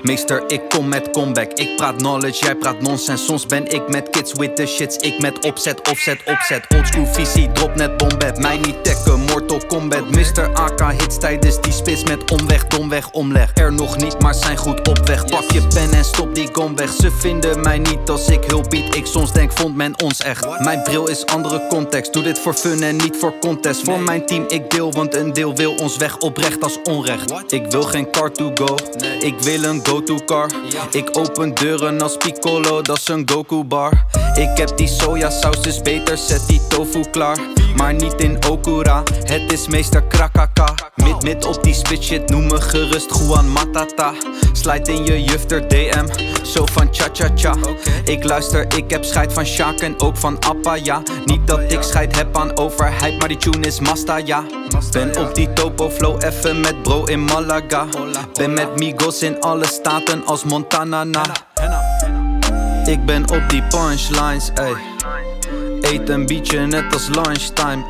meester, 0.03 0.43
ik 0.47 0.61
kom 0.69 0.89
met 0.89 1.11
comeback. 1.11 1.53
Ik 1.53 1.77
praat 1.77 1.97
knowledge, 1.97 2.45
jij 2.45 2.55
praat 2.55 2.81
nonsense. 2.81 3.25
Soms 3.25 3.47
ben 3.47 3.73
ik 3.73 3.89
met 3.89 4.11
kids 4.11 4.33
with 4.33 4.57
the 4.57 4.67
shits. 4.67 4.97
Ik 4.97 5.21
met 5.21 5.45
opzet, 5.45 5.89
offset, 5.89 6.19
opzet. 6.25 6.67
Oldschool 6.77 7.07
visie, 7.07 7.53
drop 7.53 7.75
net 7.75 7.97
bombet. 7.97 8.39
Mij 8.39 8.59
niet 8.59 8.85
tekken, 8.85 9.21
Mortal 9.21 9.61
Kombat. 9.67 10.11
Mr. 10.11 10.53
AK 10.53 10.93
hits 10.93 11.19
tijdens 11.19 11.61
die 11.61 11.73
spits 11.73 12.05
met 12.05 12.31
omweg, 12.31 12.67
domweg, 12.67 13.11
omleg. 13.11 13.51
Er 13.55 13.73
nog 13.73 13.97
niet, 13.97 14.21
maar 14.21 14.35
zijn 14.35 14.57
goed 14.57 14.89
op 14.89 15.07
weg. 15.07 15.25
Pak 15.25 15.51
je 15.51 15.67
pen 15.67 15.93
en 15.93 16.05
stop 16.05 16.35
die 16.35 16.49
gom 16.53 16.77
weg. 16.77 16.93
Ze 16.93 17.11
vinden 17.11 17.61
mij 17.61 17.79
niet 17.79 18.09
als 18.09 18.29
ik 18.29 18.45
hulp 18.45 18.71
bied. 18.71 18.95
Ik 18.95 19.07
soms 19.07 19.33
denk, 19.33 19.53
vond 19.53 19.77
men 19.77 20.03
ons 20.03 20.21
echt. 20.21 20.61
Mijn 20.61 20.83
bril 20.83 21.09
is 21.09 21.27
andere 21.27 21.67
context. 21.69 22.13
Doe 22.13 22.23
dit 22.23 22.39
voor 22.39 22.55
fun 22.55 22.83
en 22.83 22.97
niet 22.97 23.17
voor 23.17 23.39
contest. 23.39 23.85
Voor 23.85 24.01
mijn 24.01 24.27
team, 24.27 24.45
ik 24.49 24.71
deel, 24.71 24.93
want 24.93 25.15
een 25.15 25.33
deel 25.33 25.55
wil 25.55 25.75
ons 25.75 25.97
weg 25.97 26.19
oprecht 26.19 26.63
als 26.63 26.79
onrecht. 26.83 27.53
Ik 27.53 27.71
wil 27.71 27.83
geen 27.83 28.11
car 28.11 28.33
to 28.33 28.51
go. 28.55 28.75
Ik 29.21 29.36
wil 29.41 29.63
een 29.63 29.81
go-to 29.87 30.19
car. 30.27 30.51
Ik 30.91 31.19
open 31.19 31.55
deuren 31.55 32.03
als 32.03 32.17
Piccolo, 32.17 32.83
dat 32.83 32.99
is 32.99 33.09
een 33.09 33.29
Goku 33.33 33.65
bar. 33.65 34.07
Ik 34.35 34.59
heb 34.59 34.77
die 34.77 34.89
sojasaus, 34.89 35.63
dus 35.63 35.81
beter 35.83 36.19
zet 36.19 36.43
die 36.47 36.61
tofu 36.69 37.05
klaar. 37.11 37.39
Maar 37.77 37.95
niet 37.95 38.15
in 38.15 38.39
Okura, 38.51 39.03
het 39.23 39.53
is 39.53 39.69
meester 39.69 40.03
Krakaka. 40.03 40.75
Mid 40.95 41.23
mid 41.23 41.45
op 41.45 41.63
die 41.63 41.75
spit 41.75 42.03
shit, 42.03 42.31
noem 42.31 42.47
me 42.47 42.61
gerust 42.61 43.11
Juan 43.11 43.53
Matata. 43.53 44.13
Slide 44.53 44.93
in 44.93 45.05
je 45.05 45.23
jufter 45.23 45.69
DM, 45.69 46.07
zo 46.43 46.67
van 46.73 46.89
cha 46.91 47.09
cha 47.13 47.29
cha. 47.35 47.55
Ik 48.05 48.25
luister, 48.25 48.67
ik 48.77 48.91
heb 48.91 49.05
scheid 49.05 49.33
van 49.33 49.47
Sjaak 49.47 49.79
en 49.79 50.01
ook 50.01 50.17
van 50.17 50.39
Appa, 50.41 50.75
ja. 50.75 51.03
Niet 51.25 51.47
dat 51.47 51.73
ik 51.73 51.83
scheid 51.83 52.17
heb 52.17 52.37
aan 52.39 52.57
overheid, 52.57 53.19
maar 53.19 53.29
die 53.29 53.37
tune 53.37 53.67
is 53.67 53.81
Masta, 53.81 54.17
ja. 54.17 54.45
Ben 54.93 55.19
op 55.19 55.35
die 55.35 55.53
topo 55.53 55.91
flow, 55.91 56.23
even 56.25 56.61
met 56.61 56.83
bro 56.83 57.05
in 57.05 57.25
Malaga. 57.25 57.87
Ben 58.33 58.53
met 58.53 58.77
Migos 58.77 59.23
in 59.27 59.41
alle 59.41 59.67
staten 59.67 60.27
als 60.27 60.45
Montana 60.45 61.05
na. 61.05 61.23
Ik 62.85 63.05
ben 63.05 63.31
op 63.31 63.43
die 63.49 63.63
punchlines, 63.63 64.51
ey. 64.55 64.75
Eet 65.81 66.09
een 66.09 66.27
beetje 66.27 66.67
net 66.67 66.93
als 66.93 67.09
lunchtime. 67.09 67.85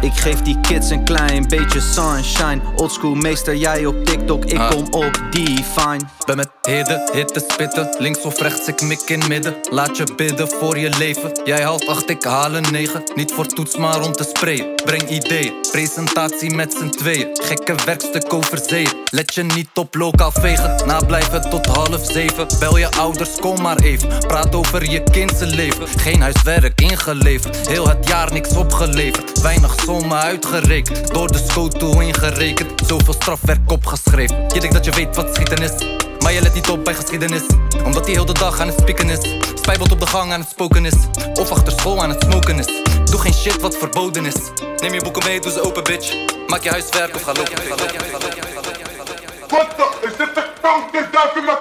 Ik 0.00 0.12
geef 0.14 0.42
die 0.42 0.60
kids 0.60 0.90
een 0.90 1.04
klein 1.04 1.48
beetje 1.48 1.80
sunshine. 1.80 2.60
Oldschool 2.76 3.14
meester, 3.14 3.56
jij 3.56 3.86
op 3.86 4.04
TikTok, 4.04 4.44
ik 4.44 4.60
kom 4.70 4.86
op 4.90 5.20
die 5.30 5.64
fine. 5.64 6.00
Ben 6.26 6.36
met 6.36 6.50
heden, 6.62 7.10
hitte 7.12 7.44
spitten. 7.48 7.96
Links 7.98 8.22
of 8.22 8.40
rechts, 8.40 8.68
ik 8.68 8.80
mik 8.80 9.00
in 9.00 9.22
midden. 9.28 9.54
Laat 9.70 9.96
je 9.96 10.04
bidden 10.16 10.48
voor 10.48 10.78
je 10.78 10.88
leven. 10.98 11.40
Jij 11.44 11.62
haalt 11.62 11.86
acht, 11.86 12.10
ik 12.10 12.24
haal 12.24 12.54
een 12.54 12.72
negen. 12.72 13.02
Niet 13.14 13.32
voor 13.32 13.46
toets, 13.46 13.76
maar 13.76 14.02
om 14.02 14.12
te 14.12 14.24
sprayen. 14.24 14.74
Breng 14.84 15.08
ideeën, 15.08 15.52
presentatie 15.72 16.54
met 16.54 16.72
z'n 16.72 16.88
tweeën. 16.88 17.28
Gekke 17.32 17.74
werkstuk 17.84 18.32
over 18.32 18.58
zeeën. 18.66 18.90
Let 19.10 19.34
je 19.34 19.42
niet 19.42 19.68
op 19.74 19.94
lokaal 19.94 20.32
vegen. 20.32 20.86
Nablijven 20.86 21.50
tot 21.50 21.66
half 21.66 22.04
zeven. 22.12 22.46
Bel 22.58 22.76
je 22.76 22.90
ouders, 22.90 23.36
kom 23.36 23.62
maar 23.62 23.78
even. 23.78 24.08
Praat 24.26 24.54
over 24.54 24.90
je 24.90 25.02
kindse 25.02 25.46
leven. 25.46 25.88
Geen 25.88 26.20
huiswerk 26.20 26.80
Heel 27.04 27.88
het 27.88 28.08
jaar 28.08 28.32
niks 28.32 28.56
opgeleverd. 28.56 29.40
Weinig 29.40 29.74
sommen 29.84 30.18
uitgerekend. 30.18 31.14
Door 31.14 31.32
de 31.32 31.38
scoto 31.48 32.00
ingerekend. 32.00 32.82
Zoveel 32.86 33.12
strafwerk 33.12 33.70
opgeschreven. 33.70 34.44
Je 34.54 34.60
denkt 34.60 34.74
dat 34.74 34.84
je 34.84 34.90
weet 34.90 35.16
wat 35.16 35.34
schieten 35.34 35.62
is. 35.62 35.72
Maar 36.22 36.32
je 36.32 36.42
let 36.42 36.54
niet 36.54 36.68
op 36.68 36.84
bij 36.84 36.94
geschiedenis 36.94 37.42
Omdat 37.84 38.04
hij 38.04 38.14
heel 38.14 38.24
de 38.24 38.32
dag 38.32 38.60
aan 38.60 38.66
het 38.66 38.78
spieken 38.80 39.10
is 39.10 39.18
Spijbelt 39.54 39.92
op 39.92 40.00
de 40.00 40.06
gang 40.06 40.32
aan 40.32 40.40
het 40.40 40.48
spoken 40.48 40.84
is 40.84 40.94
Of 41.40 41.50
achter 41.50 41.72
school 41.72 42.02
aan 42.02 42.10
het 42.10 42.22
smoken 42.22 42.58
is 42.58 42.66
Doe 43.04 43.20
geen 43.20 43.34
shit 43.34 43.60
wat 43.60 43.76
verboden 43.76 44.26
is 44.26 44.34
Neem 44.76 44.94
je 44.94 45.02
boeken 45.02 45.24
mee, 45.24 45.40
doe 45.40 45.52
ze 45.52 45.62
open 45.62 45.84
bitch 45.84 46.14
Maak 46.46 46.62
je 46.62 46.70
huiswerk 46.70 47.14
of 47.14 47.22
ga 47.22 47.32
lopen 47.32 47.68
Wat? 49.48 49.66
Is 50.02 50.16
dit 50.16 50.34
de 50.34 50.44
kankerduif 50.60 51.36
in 51.36 51.44
mijn 51.44 51.58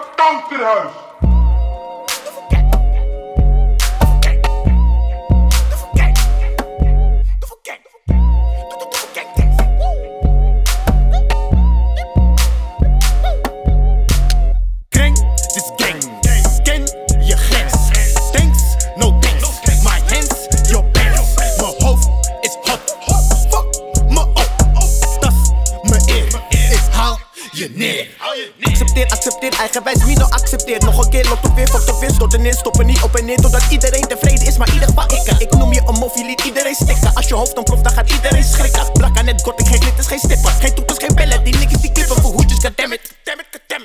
kankerhuis? 27.51 28.81
geaccepteerd. 28.93 29.55
Eigenwijs 29.59 30.03
Mino 30.05 30.25
accepteert. 30.25 30.81
Nog 30.83 31.03
een 31.03 31.09
keer 31.09 31.27
lot 31.29 31.45
op 31.49 31.55
weer, 31.55 31.67
fuck 31.67 31.93
op 31.93 31.99
weer. 31.99 32.11
Storten 32.11 32.45
in, 32.45 32.53
stoppen 32.53 32.85
niet 32.85 33.01
op 33.01 33.15
en 33.15 33.25
neer. 33.25 33.37
Totdat 33.37 33.63
iedereen 33.69 34.07
tevreden 34.07 34.47
is, 34.47 34.57
maar 34.57 34.73
ieder 34.73 34.87
geval 34.87 35.03
ik. 35.03 35.39
Ik 35.39 35.53
noem 35.53 35.73
je 35.73 35.81
een 35.87 35.99
moffie, 35.99 36.25
liet 36.25 36.41
iedereen 36.41 36.75
stikken. 36.75 37.13
Als 37.13 37.27
je 37.27 37.35
hoofd 37.35 37.55
dan 37.55 37.63
proeft, 37.63 37.83
dan 37.83 37.93
gaat 37.93 38.11
iedereen 38.11 38.43
schrikken. 38.43 38.91
Blak 38.91 39.17
aan 39.17 39.27
het 39.27 39.41
kort, 39.41 39.59
ik 39.59 39.67
geen 39.67 39.81
glitters, 39.81 40.07
geen 40.07 40.19
stippen. 40.19 40.51
Geen 40.51 40.73
toeters, 40.73 40.97
geen 40.97 41.15
bellen. 41.15 41.43
Die 41.43 41.55
niggas 41.57 41.81
die 41.81 41.91
kippen 41.91 42.21
voor 42.21 42.31
hoedjes, 42.31 42.59
goddammit. 42.59 43.01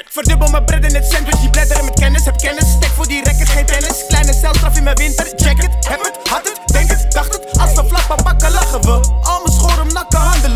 Verdubbel 0.09 0.48
mijn 0.48 0.64
bread 0.64 0.84
in 0.84 0.94
het 0.94 1.12
sandwich, 1.12 1.40
die 1.40 1.51
bladderen 1.51 1.84
met 1.84 1.94
kennis. 2.01 2.24
Heb 2.24 2.36
kennis, 2.36 2.70
stek 2.70 2.90
voor 2.90 3.09
die 3.09 3.24
record, 3.24 3.48
geen 3.48 3.66
tennis. 3.66 4.05
Kleine 4.09 4.32
celstraf 4.32 4.76
in 4.76 4.82
mijn 4.82 4.97
winter, 4.97 5.26
check 5.36 5.62
het. 5.62 5.88
Heb 5.88 6.02
het, 6.02 6.28
had 6.28 6.44
het, 6.48 6.72
denk 6.72 6.90
het, 6.90 7.12
dacht 7.12 7.32
het. 7.32 7.59
Als 7.59 7.72
we 7.72 7.84
flappen 7.88 8.24
pakken, 8.24 8.51
lachen 8.51 8.80
we. 8.80 9.15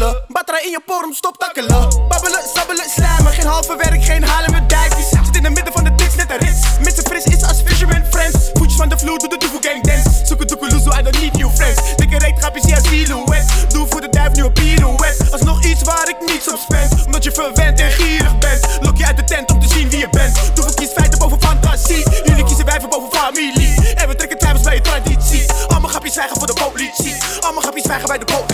Batterij 0.00 0.62
in 0.64 0.70
je 0.70 0.80
porum, 0.86 1.12
stop 1.12 1.36
takkelen. 1.38 1.88
Babbelen, 2.08 2.42
sabbelen, 2.54 2.84
slijmen. 2.96 3.32
Geen 3.32 3.46
halve 3.46 3.76
werk, 3.76 4.04
geen 4.04 4.24
halen 4.24 4.50
met 4.50 4.68
dijkjes. 4.68 5.08
Zit 5.24 5.36
in 5.36 5.44
het 5.44 5.54
midden 5.54 5.72
van 5.72 5.84
de 5.84 5.94
dits, 5.94 6.14
net 6.14 6.30
een. 6.30 6.56
Met 6.84 6.94
z'n 6.94 7.06
fris 7.08 7.24
is 7.24 7.42
als 7.42 7.62
fisherman 7.64 8.04
friends. 8.10 8.50
Voetjes 8.52 8.76
van 8.76 8.88
de 8.88 8.98
vloer, 8.98 9.18
doe 9.18 9.28
de 9.28 9.36
doevoe 9.38 9.62
gang 9.62 9.82
dance. 9.82 10.26
Zoek 10.26 10.38
het 10.38 10.48
doekeloezoe, 10.48 10.98
I 10.98 11.02
don't 11.02 11.20
need 11.20 11.32
new 11.32 11.50
friends. 11.54 11.96
Dikke 11.96 12.18
reet, 12.18 12.38
grapjes, 12.38 12.62
zie 12.62 12.74
als 12.74 12.88
silhouet. 12.88 13.44
Doe 13.68 13.86
voor 13.90 14.00
de 14.00 14.08
duif 14.08 14.32
nu 14.32 14.42
een 14.42 14.52
pirouette. 14.52 15.24
Alsnog 15.30 15.64
iets 15.64 15.82
waar 15.82 16.08
ik 16.08 16.16
niets 16.26 16.48
op 16.52 16.58
spend. 16.58 17.04
Omdat 17.06 17.24
je 17.24 17.32
verwend 17.32 17.80
en 17.80 17.90
gierig 17.90 18.38
bent. 18.38 18.60
Lok 18.80 18.96
je 18.96 19.06
uit 19.06 19.16
de 19.16 19.24
tent 19.24 19.50
om 19.50 19.60
te 19.60 19.68
zien 19.68 19.90
wie 19.90 19.98
je 19.98 20.08
bent. 20.10 20.50
Doe 20.54 20.74
kies 20.74 20.90
feiten 20.96 21.18
boven 21.18 21.40
fantasie. 21.40 22.04
Jullie 22.24 22.44
kiezen 22.44 22.64
wijven 22.64 22.88
boven 22.88 23.18
familie. 23.18 23.94
En 23.94 24.08
we 24.08 24.14
trekken 24.16 24.38
twijfels 24.38 24.64
bij 24.64 24.74
je 24.74 24.80
traditie. 24.80 25.44
Allemaal 25.68 25.90
grapjes 25.90 26.12
zwijgen 26.12 26.36
voor 26.36 26.46
de 26.46 26.58
politie. 26.64 27.14
Allemaal 27.40 27.62
grapjes 27.62 27.84
zwijgen 27.84 28.08
bij 28.08 28.18
de 28.18 28.24
politie. 28.24 28.49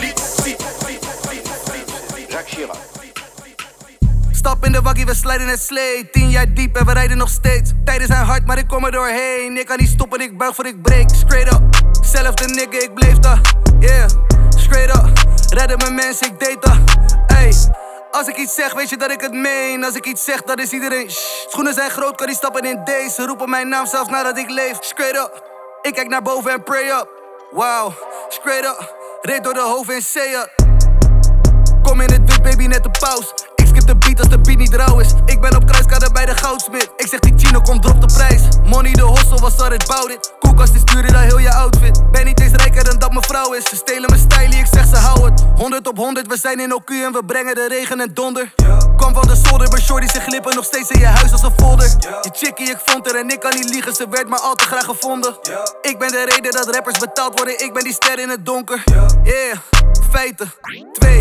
Stap 4.47 4.65
in 4.65 4.73
de 4.73 4.83
waggie, 4.83 5.07
we 5.07 5.15
slijden 5.15 5.49
het 5.49 5.61
slee. 5.61 6.11
Tien 6.11 6.31
jaar 6.31 6.55
diep 6.55 6.77
en 6.77 6.87
we 6.87 6.93
rijden 6.93 7.17
nog 7.17 7.29
steeds. 7.29 7.71
Tijden 7.85 8.07
zijn 8.07 8.25
hard, 8.25 8.47
maar 8.47 8.59
ik 8.59 8.69
kom 8.69 8.85
er 8.85 8.93
doorheen. 8.93 9.57
Ik 9.59 9.67
kan 9.67 9.77
niet 9.79 9.89
stoppen, 9.89 10.21
ik 10.21 10.39
buig 10.39 10.55
voor 10.55 10.67
ik 10.67 10.83
break. 10.83 11.11
Straight 11.15 11.53
up, 11.55 11.63
zelfde 12.01 12.47
nigga, 12.47 12.85
ik 12.85 12.95
bleef 12.95 13.19
daar. 13.19 13.41
Yeah, 13.81 14.09
straight 14.49 14.97
up. 14.97 15.19
Redden 15.49 15.79
mijn 15.79 15.95
mensen, 15.95 16.27
ik 16.27 16.41
deed 16.41 16.63
dat. 16.63 16.79
Ey. 17.27 17.55
Als 18.11 18.29
ik 18.29 18.37
iets 18.37 18.55
zeg, 18.55 18.75
weet 18.75 18.89
je 18.89 18.97
dat 18.97 19.11
ik 19.11 19.21
het 19.21 19.33
meen. 19.33 19.85
Als 19.85 19.95
ik 19.95 20.07
iets 20.07 20.25
zeg, 20.25 20.43
dan 20.43 20.57
is 20.57 20.71
iedereen 20.71 21.11
shh. 21.11 21.49
Schoenen 21.49 21.75
zijn 21.75 21.91
groot, 21.91 22.17
kan 22.17 22.27
die 22.27 22.37
stappen 22.37 22.65
in 22.65 22.81
deze. 22.85 23.27
Roepen 23.27 23.51
mijn 23.51 23.69
naam 23.69 23.87
zelfs 23.87 24.11
nadat 24.11 24.39
ik 24.39 24.51
leef. 24.51 24.77
Straight 24.81 25.17
up. 25.17 25.43
Ik 25.83 25.95
kijk 25.95 26.09
naar 26.09 26.23
boven 26.23 26.53
en 26.53 26.63
pray 26.63 26.89
up. 26.89 27.09
Wow, 27.51 27.93
straight 28.29 28.67
up. 28.67 28.95
Reed 29.21 29.45
door 29.45 29.55
de 29.55 29.61
hoofd 29.61 29.91
en 29.91 30.03
say 30.03 30.35
up. 30.35 30.51
Kom 31.83 32.01
in 32.01 32.11
het 32.11 32.31
wit, 32.31 32.43
baby, 32.43 32.67
net 32.67 32.83
de 32.83 32.91
paus. 32.91 33.46
De 33.87 33.97
beat 33.97 34.19
als 34.19 34.29
de 34.29 34.39
beat 34.39 34.59
niet 34.59 34.75
rauw 34.75 35.01
is. 35.01 35.13
Ik 35.25 35.41
ben 35.41 35.57
op 35.57 35.67
kruiskade 35.67 36.11
bij 36.13 36.27
de 36.27 36.35
goudsmit. 36.35 36.91
Ik 36.97 37.07
zeg 37.07 37.21
die 37.21 37.33
chino, 37.37 37.61
kom 37.61 37.81
drop 37.81 38.01
de 38.01 38.15
prijs. 38.15 38.43
Money 38.65 38.93
de 38.93 39.03
hostel, 39.03 39.39
was 39.39 39.59
all 39.59 39.73
about 39.73 40.11
it. 40.11 40.33
Koelkast 40.39 40.75
is 40.75 40.85
duurder 40.85 41.13
dan 41.13 41.23
heel 41.23 41.39
je 41.39 41.53
outfit. 41.53 42.11
Ben 42.11 42.25
niet 42.25 42.41
eens 42.41 42.53
rijker 42.53 42.85
dan 42.85 42.99
dat 42.99 43.11
mijn 43.11 43.25
vrouw 43.25 43.53
is. 43.53 43.65
Ze 43.65 43.77
stelen 43.77 44.11
mijn 44.11 44.21
style, 44.31 44.57
ik 44.57 44.67
zeg 44.73 44.87
ze 44.87 44.97
hou 44.97 45.31
het. 45.31 45.45
100 45.57 45.89
op 45.89 45.97
100, 45.97 46.27
we 46.27 46.39
zijn 46.39 46.61
in 46.61 46.81
OQ 46.81 46.89
en 46.89 47.13
we 47.13 47.23
brengen 47.27 47.55
de 47.55 47.67
regen 47.69 48.01
en 48.01 48.11
donder. 48.15 48.53
Kom 48.97 49.15
van 49.15 49.27
de 49.27 49.37
zolder, 49.45 49.69
maar 49.69 49.81
shorty 49.81 50.09
ze 50.09 50.21
glippen 50.21 50.55
nog 50.55 50.65
steeds 50.65 50.91
in 50.91 51.01
je 51.01 51.07
huis 51.07 51.33
als 51.33 51.43
een 51.43 51.55
folder. 51.57 51.91
Die 51.99 52.33
chickie, 52.33 52.71
ik 52.71 52.81
vond 52.85 53.11
er 53.11 53.17
en 53.17 53.29
ik 53.29 53.41
kan 53.41 53.55
niet 53.55 53.71
liegen, 53.71 53.95
ze 53.95 54.07
werd 54.11 54.29
maar 54.29 54.41
al 54.41 54.55
te 54.55 54.65
graag 54.65 54.85
gevonden. 54.85 55.37
Ik 55.81 55.99
ben 55.99 56.09
de 56.09 56.25
reden 56.29 56.53
dat 56.53 56.75
rappers 56.75 56.99
betaald 56.99 57.39
worden, 57.39 57.65
ik 57.65 57.73
ben 57.73 57.85
die 57.85 57.93
ster 57.93 58.19
in 58.19 58.29
het 58.29 58.47
donker. 58.47 58.83
Yeah, 59.23 59.57
feiten. 60.11 60.53
Twee, 60.93 61.21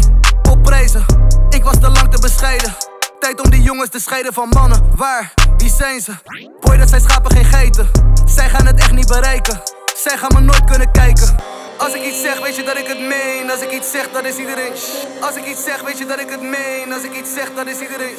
op 0.50 0.64
prijzen. 0.64 1.06
Ik 1.50 1.64
was 1.64 1.80
te 1.80 1.90
lang 1.90 2.12
te 2.12 2.22
bescheiden. 2.22 2.76
Tijd 3.20 3.42
om 3.42 3.50
die 3.50 3.62
jongens 3.62 3.90
te 3.90 4.00
scheiden 4.00 4.34
van 4.34 4.50
mannen. 4.50 4.82
Waar? 4.96 5.34
Wie 5.58 5.70
zijn 5.70 6.02
ze? 6.02 6.12
Boy, 6.60 6.78
dat 6.78 6.90
zijn 6.90 7.02
schapen, 7.02 7.32
geen 7.32 7.46
geiten. 7.46 7.90
Zij 8.26 8.50
gaan 8.50 8.66
het 8.66 8.80
echt 8.80 8.92
niet 8.92 9.08
bereiken. 9.08 9.62
Zij 10.04 10.18
gaan 10.18 10.32
me 10.34 10.40
nooit 10.40 10.64
kunnen 10.64 10.92
kijken. 10.92 11.36
Als 11.78 11.94
ik 11.94 12.04
iets 12.04 12.22
zeg, 12.22 12.40
weet 12.40 12.56
je 12.56 12.64
dat 12.64 12.78
ik 12.78 12.88
het 12.88 13.00
meen. 13.00 13.52
Als 13.52 13.62
ik 13.62 13.72
iets 13.72 13.92
zeg, 13.92 14.06
dan 14.14 14.26
is 14.26 14.38
iedereen. 14.38 14.74
Als 15.22 15.36
ik 15.36 15.46
iets 15.46 15.64
zeg, 15.64 15.82
weet 15.82 15.98
je 15.98 16.06
dat 16.06 16.20
ik 16.20 16.30
het 16.30 16.42
meen. 16.42 16.94
Als 16.94 17.04
ik 17.04 17.14
iets 17.20 17.34
zeg, 17.34 17.48
dan 17.56 17.68
is 17.68 17.80
iedereen. 17.80 18.16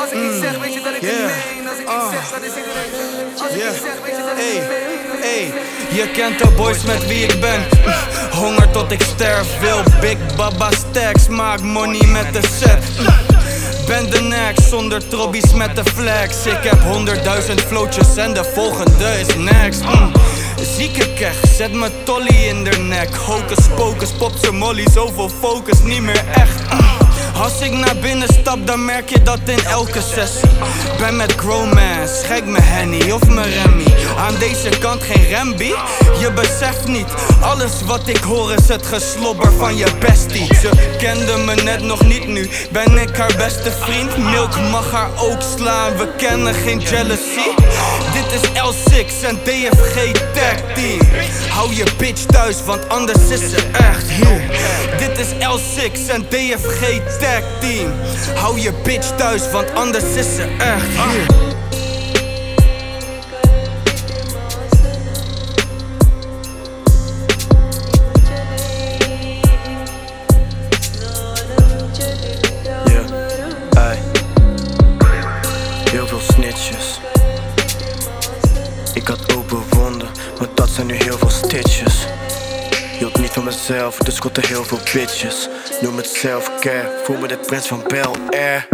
Als 0.00 0.10
ik 0.10 0.20
iets 0.28 0.38
zeg, 0.44 0.58
weet 0.58 0.74
je 0.74 0.80
dat 0.80 0.94
ik 0.94 1.02
het 1.10 1.20
meen. 1.34 1.68
Als 1.70 1.78
ik 1.82 1.86
iets 1.96 2.08
zeg, 2.14 2.24
dan 2.34 2.42
is 2.48 2.54
iedereen. 2.60 2.92
Als 3.42 3.50
ik 3.50 3.60
iets 3.68 3.80
zeg, 3.86 3.96
weet 4.04 4.16
je 4.18 4.22
dat 4.28 4.36
ik 4.38 4.44
het 4.58 4.68
meen. 4.72 5.20
hey, 5.26 5.44
je 5.98 6.10
kent 6.10 6.38
de 6.38 6.48
boys 6.56 6.82
met 6.82 7.06
wie 7.06 7.26
ik 7.26 7.40
ben. 7.40 7.60
Honger 8.32 8.70
tot 8.70 8.90
ik 8.92 9.02
sterf, 9.02 9.58
wil 9.60 9.82
Big 10.00 10.18
Baba 10.36 10.70
stacks, 10.70 11.28
maak 11.28 11.60
money 11.60 12.06
met 12.06 12.32
de 12.32 12.42
set. 12.58 12.82
Ben 13.88 14.10
de 14.10 14.20
next 14.20 14.68
zonder 14.68 15.08
trobbies 15.08 15.54
met 15.54 15.76
de 15.76 15.84
flex. 15.84 16.46
Ik 16.46 16.62
heb 16.62 16.80
honderdduizend 16.82 17.60
floatjes 17.60 18.16
en 18.16 18.34
de 18.34 18.44
volgende 18.44 19.20
is 19.20 19.36
next. 19.36 19.82
Mm. 19.82 20.12
Zieke 20.76 21.12
kech, 21.12 21.40
zet 21.56 21.72
me 21.72 21.90
tolly 22.04 22.48
in 22.48 22.64
de 22.64 22.78
nek. 22.78 23.14
Hocus 23.14 23.66
pocus, 23.76 24.12
pop 24.12 24.32
ze 24.42 24.52
molly, 24.52 24.86
zoveel 24.90 25.28
focus, 25.28 25.82
niet 25.82 26.02
meer 26.02 26.24
echt. 26.34 26.72
Mm. 26.72 27.07
Als 27.42 27.60
ik 27.60 27.72
naar 27.72 27.96
binnen 27.96 28.28
stap, 28.40 28.66
dan 28.66 28.84
merk 28.84 29.08
je 29.08 29.22
dat 29.22 29.38
in 29.44 29.64
elke 29.64 30.00
sessie. 30.00 30.48
Ben 30.98 31.16
met 31.16 31.32
grown 31.32 31.68
man, 31.68 32.08
schijk 32.22 32.44
me 32.44 32.60
Henny 32.60 33.10
of 33.10 33.28
mijn 33.28 33.50
Remy. 33.50 33.94
Aan 34.16 34.34
deze 34.38 34.68
kant 34.68 35.02
geen 35.02 35.26
Remby, 35.26 35.72
je 36.20 36.32
beseft 36.34 36.86
niet. 36.86 37.06
Alles 37.40 37.72
wat 37.84 38.08
ik 38.08 38.16
hoor 38.16 38.52
is 38.52 38.68
het 38.68 38.86
geslobber 38.86 39.52
van 39.52 39.76
je 39.76 39.86
bestie. 40.00 40.54
Ze 40.54 40.70
kende 40.98 41.36
me 41.36 41.54
net 41.54 41.82
nog 41.82 42.04
niet, 42.04 42.26
nu 42.26 42.48
ben 42.70 42.98
ik 42.98 43.16
haar 43.16 43.34
beste 43.36 43.70
vriend. 43.70 44.16
Milk 44.16 44.60
mag 44.70 44.90
haar 44.90 45.10
ook 45.16 45.42
slaan, 45.56 45.96
we 45.96 46.08
kennen 46.16 46.54
geen 46.54 46.80
jealousy. 46.80 47.48
Dit 48.12 48.40
is 48.40 48.48
L6 48.48 49.26
en 49.28 49.38
DFG 49.44 50.12
Tag 50.12 50.74
Team. 50.74 51.00
Hou 51.48 51.74
je 51.74 51.84
bitch 51.98 52.24
thuis, 52.24 52.56
want 52.64 52.88
anders 52.88 53.28
is 53.28 53.50
ze 53.50 53.68
echt 53.72 54.10
hier. 54.10 54.42
Dit 54.98 55.18
is 55.18 55.32
L6 55.32 56.10
en 56.10 56.26
DFG 56.28 57.16
Team. 57.60 57.92
Hou 58.34 58.60
je 58.60 58.72
bitch 58.82 59.16
thuis, 59.16 59.50
want 59.50 59.74
anders 59.74 60.04
is 60.04 60.34
ze 60.34 60.56
echt 60.58 60.86
hier. 60.86 61.26
Ey. 73.72 73.98
Heel 75.90 76.06
veel 76.06 76.20
snitches. 76.20 77.00
Ik 78.94 79.08
had 79.08 79.36
open 79.36 79.62
wonden, 79.70 80.08
maar 80.38 80.48
dat 80.54 80.68
zijn 80.68 80.86
nu 80.86 80.94
heel 80.94 81.18
veel 81.18 81.30
stitches. 81.30 82.07
Van 83.38 83.46
mezelf, 83.46 83.98
dus 83.98 84.18
komt 84.18 84.36
er 84.36 84.46
heel 84.46 84.64
veel 84.64 84.78
bitches. 84.92 85.48
Noem 85.80 85.96
het 85.96 86.06
self-care, 86.06 87.00
voel 87.04 87.16
me 87.16 87.28
de 87.28 87.36
prins 87.36 87.66
van 87.66 87.82
Bel 87.86 88.14
Air. 88.30 88.66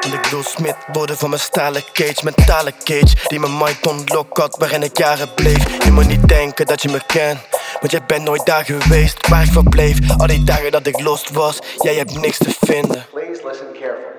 Want 0.00 0.14
ik 0.14 0.24
wil 0.30 0.42
Smith 0.42 0.76
worden 0.92 1.16
van 1.16 1.28
mijn 1.28 1.40
stalen 1.40 1.82
cage, 1.92 2.24
mentale 2.24 2.72
cage 2.84 3.16
Die 3.26 3.40
mijn 3.40 3.56
mind 3.56 3.86
ontlokt 3.86 4.38
had, 4.38 4.56
waarin 4.58 4.82
ik 4.82 4.98
jaren 4.98 5.34
bleef 5.34 5.84
Je 5.84 5.90
moet 5.90 6.06
niet 6.06 6.28
denken 6.28 6.66
dat 6.66 6.82
je 6.82 6.88
me 6.88 7.00
kent 7.06 7.38
Want 7.80 7.92
jij 7.92 8.04
bent 8.06 8.24
nooit 8.24 8.46
daar 8.46 8.64
geweest, 8.64 9.28
waar 9.28 9.42
ik 9.42 9.52
verbleef 9.52 9.98
Al 10.18 10.26
die 10.26 10.44
dagen 10.44 10.72
dat 10.72 10.86
ik 10.86 11.00
lost 11.00 11.30
was, 11.30 11.58
jij 11.76 11.94
hebt 11.94 12.20
niks 12.20 12.38
te 12.38 12.54
vinden 12.60 13.06
Please 13.10 13.40
listen. 13.46 14.13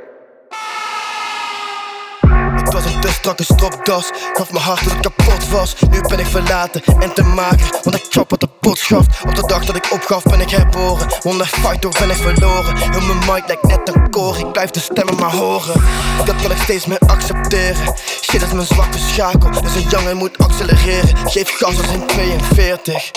Het 2.66 2.74
was 2.74 2.86
een 2.86 3.00
te 3.00 3.08
strakke 3.08 3.44
stropdas, 3.44 4.12
gaf 4.34 4.52
mijn 4.52 4.64
hart 4.64 4.84
dat 4.84 4.94
het 4.94 5.02
kapot 5.02 5.50
was. 5.50 5.76
Nu 5.90 6.02
ben 6.02 6.20
ik 6.20 6.26
verlaten 6.26 6.84
en 7.00 7.14
te 7.14 7.24
mager, 7.24 7.80
want 7.84 7.96
ik 7.96 8.06
chop 8.10 8.32
op 8.32 8.40
de 8.40 8.48
potschaft. 8.60 9.22
Op 9.28 9.36
de 9.36 9.48
dag 9.48 9.66
dat 9.66 9.76
ik 9.76 9.92
opgaf 9.92 10.24
ben 10.24 10.42
ik 10.42 10.50
herboren, 10.50 11.08
wonder 11.22 11.46
fight 11.46 11.86
of 11.86 12.00
ben 12.00 12.10
ik 12.10 12.16
verloren. 12.16 12.78
Heel 12.78 13.02
mijn 13.02 13.20
mic 13.20 13.44
lijkt 13.48 13.64
net 13.64 13.96
een 13.96 14.10
koor, 14.10 14.38
ik 14.38 14.52
blijf 14.52 14.70
de 14.70 14.80
stemmen 14.80 15.16
maar 15.16 15.32
horen. 15.32 15.82
Dat 16.26 16.36
kan 16.42 16.52
ik 16.52 16.58
steeds 16.58 16.86
meer 16.86 17.00
accepteren, 17.08 17.94
shit 18.22 18.42
is 18.42 18.52
mijn 18.52 18.68
zwakke 18.68 18.98
schakel. 18.98 19.52
Dus 19.62 19.76
een 19.76 19.90
jongen 19.90 20.18
moet 20.18 20.38
accelereren, 20.38 21.18
geef 21.28 21.58
gas 21.58 21.78
als 21.78 21.88
in 21.88 22.06
42 22.08 23.12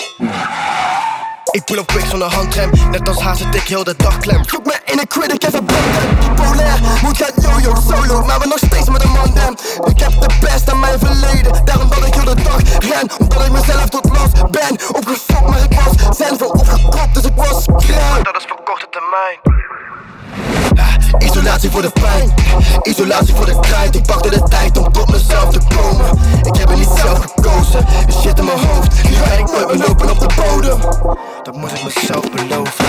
ik 1.51 1.65
pull 1.65 1.77
op 1.77 1.87
quick 1.87 2.05
zonder 2.05 2.33
handrem, 2.33 2.71
net 2.91 3.07
als 3.07 3.37
zit 3.37 3.55
ik 3.55 3.67
heel 3.67 3.83
de 3.83 3.95
dag 3.95 4.17
klem. 4.17 4.43
Zoek 4.49 4.65
me 4.65 4.79
in 4.85 4.99
een 4.99 5.07
crib, 5.07 5.31
ik 5.31 5.41
heb 5.41 5.53
een 5.53 5.65
banden 5.65 6.35
Polair, 6.35 6.79
moet 7.03 7.17
gaan 7.17 7.33
yo-yo 7.35 7.75
solo, 7.87 8.25
maar 8.25 8.39
we 8.39 8.47
nog 8.47 8.57
steeds 8.57 8.89
met 8.89 9.03
een 9.03 9.11
man 9.11 9.33
dem 9.33 9.55
Ik 9.85 9.99
heb 9.99 10.11
de 10.11 10.37
best 10.39 10.69
aan 10.69 10.79
mijn 10.79 10.99
verleden, 10.99 11.65
daarom 11.65 11.89
dat 11.89 12.07
ik 12.07 12.13
heel 12.13 12.35
de 12.35 12.41
dag 12.43 12.61
ren. 12.79 13.09
Omdat 13.19 13.45
ik 13.45 13.51
mezelf 13.51 13.89
tot 13.89 14.09
last 14.09 14.51
ben, 14.51 14.71
opgefokt 14.95 15.49
maar 15.49 15.63
ik 15.63 15.73
was 15.73 16.17
Zen 16.17 16.37
veel 16.37 16.49
opgekropt, 16.49 17.13
dus 17.13 17.23
ik 17.23 17.35
was 17.35 17.65
kraan 17.65 18.23
Dat 18.23 18.35
is 18.37 18.45
voor 18.47 18.61
korte 18.63 18.87
termijn 18.89 19.39
Isolatie 21.17 21.69
voor 21.69 21.81
de 21.81 21.89
pijn, 21.89 22.33
isolatie 22.83 23.35
voor 23.35 23.45
de 23.45 23.59
krijt 23.59 23.95
Ik 23.95 24.05
pakte 24.05 24.29
de 24.29 24.43
tijd 24.43 24.77
om 24.77 24.91
tot 24.91 25.11
mezelf 25.11 25.49
te 25.49 25.59
komen. 25.75 26.19
Ik 26.43 26.55
heb 26.55 26.69
het 26.69 26.77
niet 26.77 26.89
zelf 26.95 27.19
gekozen, 27.19 27.85
er 28.07 28.13
shit 28.13 28.39
in 28.39 28.45
mijn 28.45 28.59
hoofd. 28.59 29.03
Nu 29.03 29.17
ben 29.29 29.39
ik 29.39 29.51
nooit 29.51 29.67
meer 29.67 29.87
lopen 29.87 30.09
op 30.09 30.19
de 30.19 30.27
bodem. 30.35 30.79
Dat 31.43 31.55
moet 31.55 31.71
ik 31.71 31.83
mezelf 31.83 32.31
beloven 32.31 32.85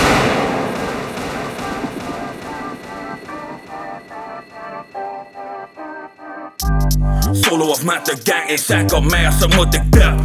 Solo 7.31 7.65
of 7.65 7.83
met 7.83 8.05
de 8.05 8.17
gang, 8.23 8.49
ik 8.49 8.59
zeg 8.65 8.93
op 8.93 9.03
mij 9.03 9.25
als 9.25 9.35
ze 9.39 9.47
moet 9.55 9.75
ik 9.75 9.91
dap. 9.91 10.19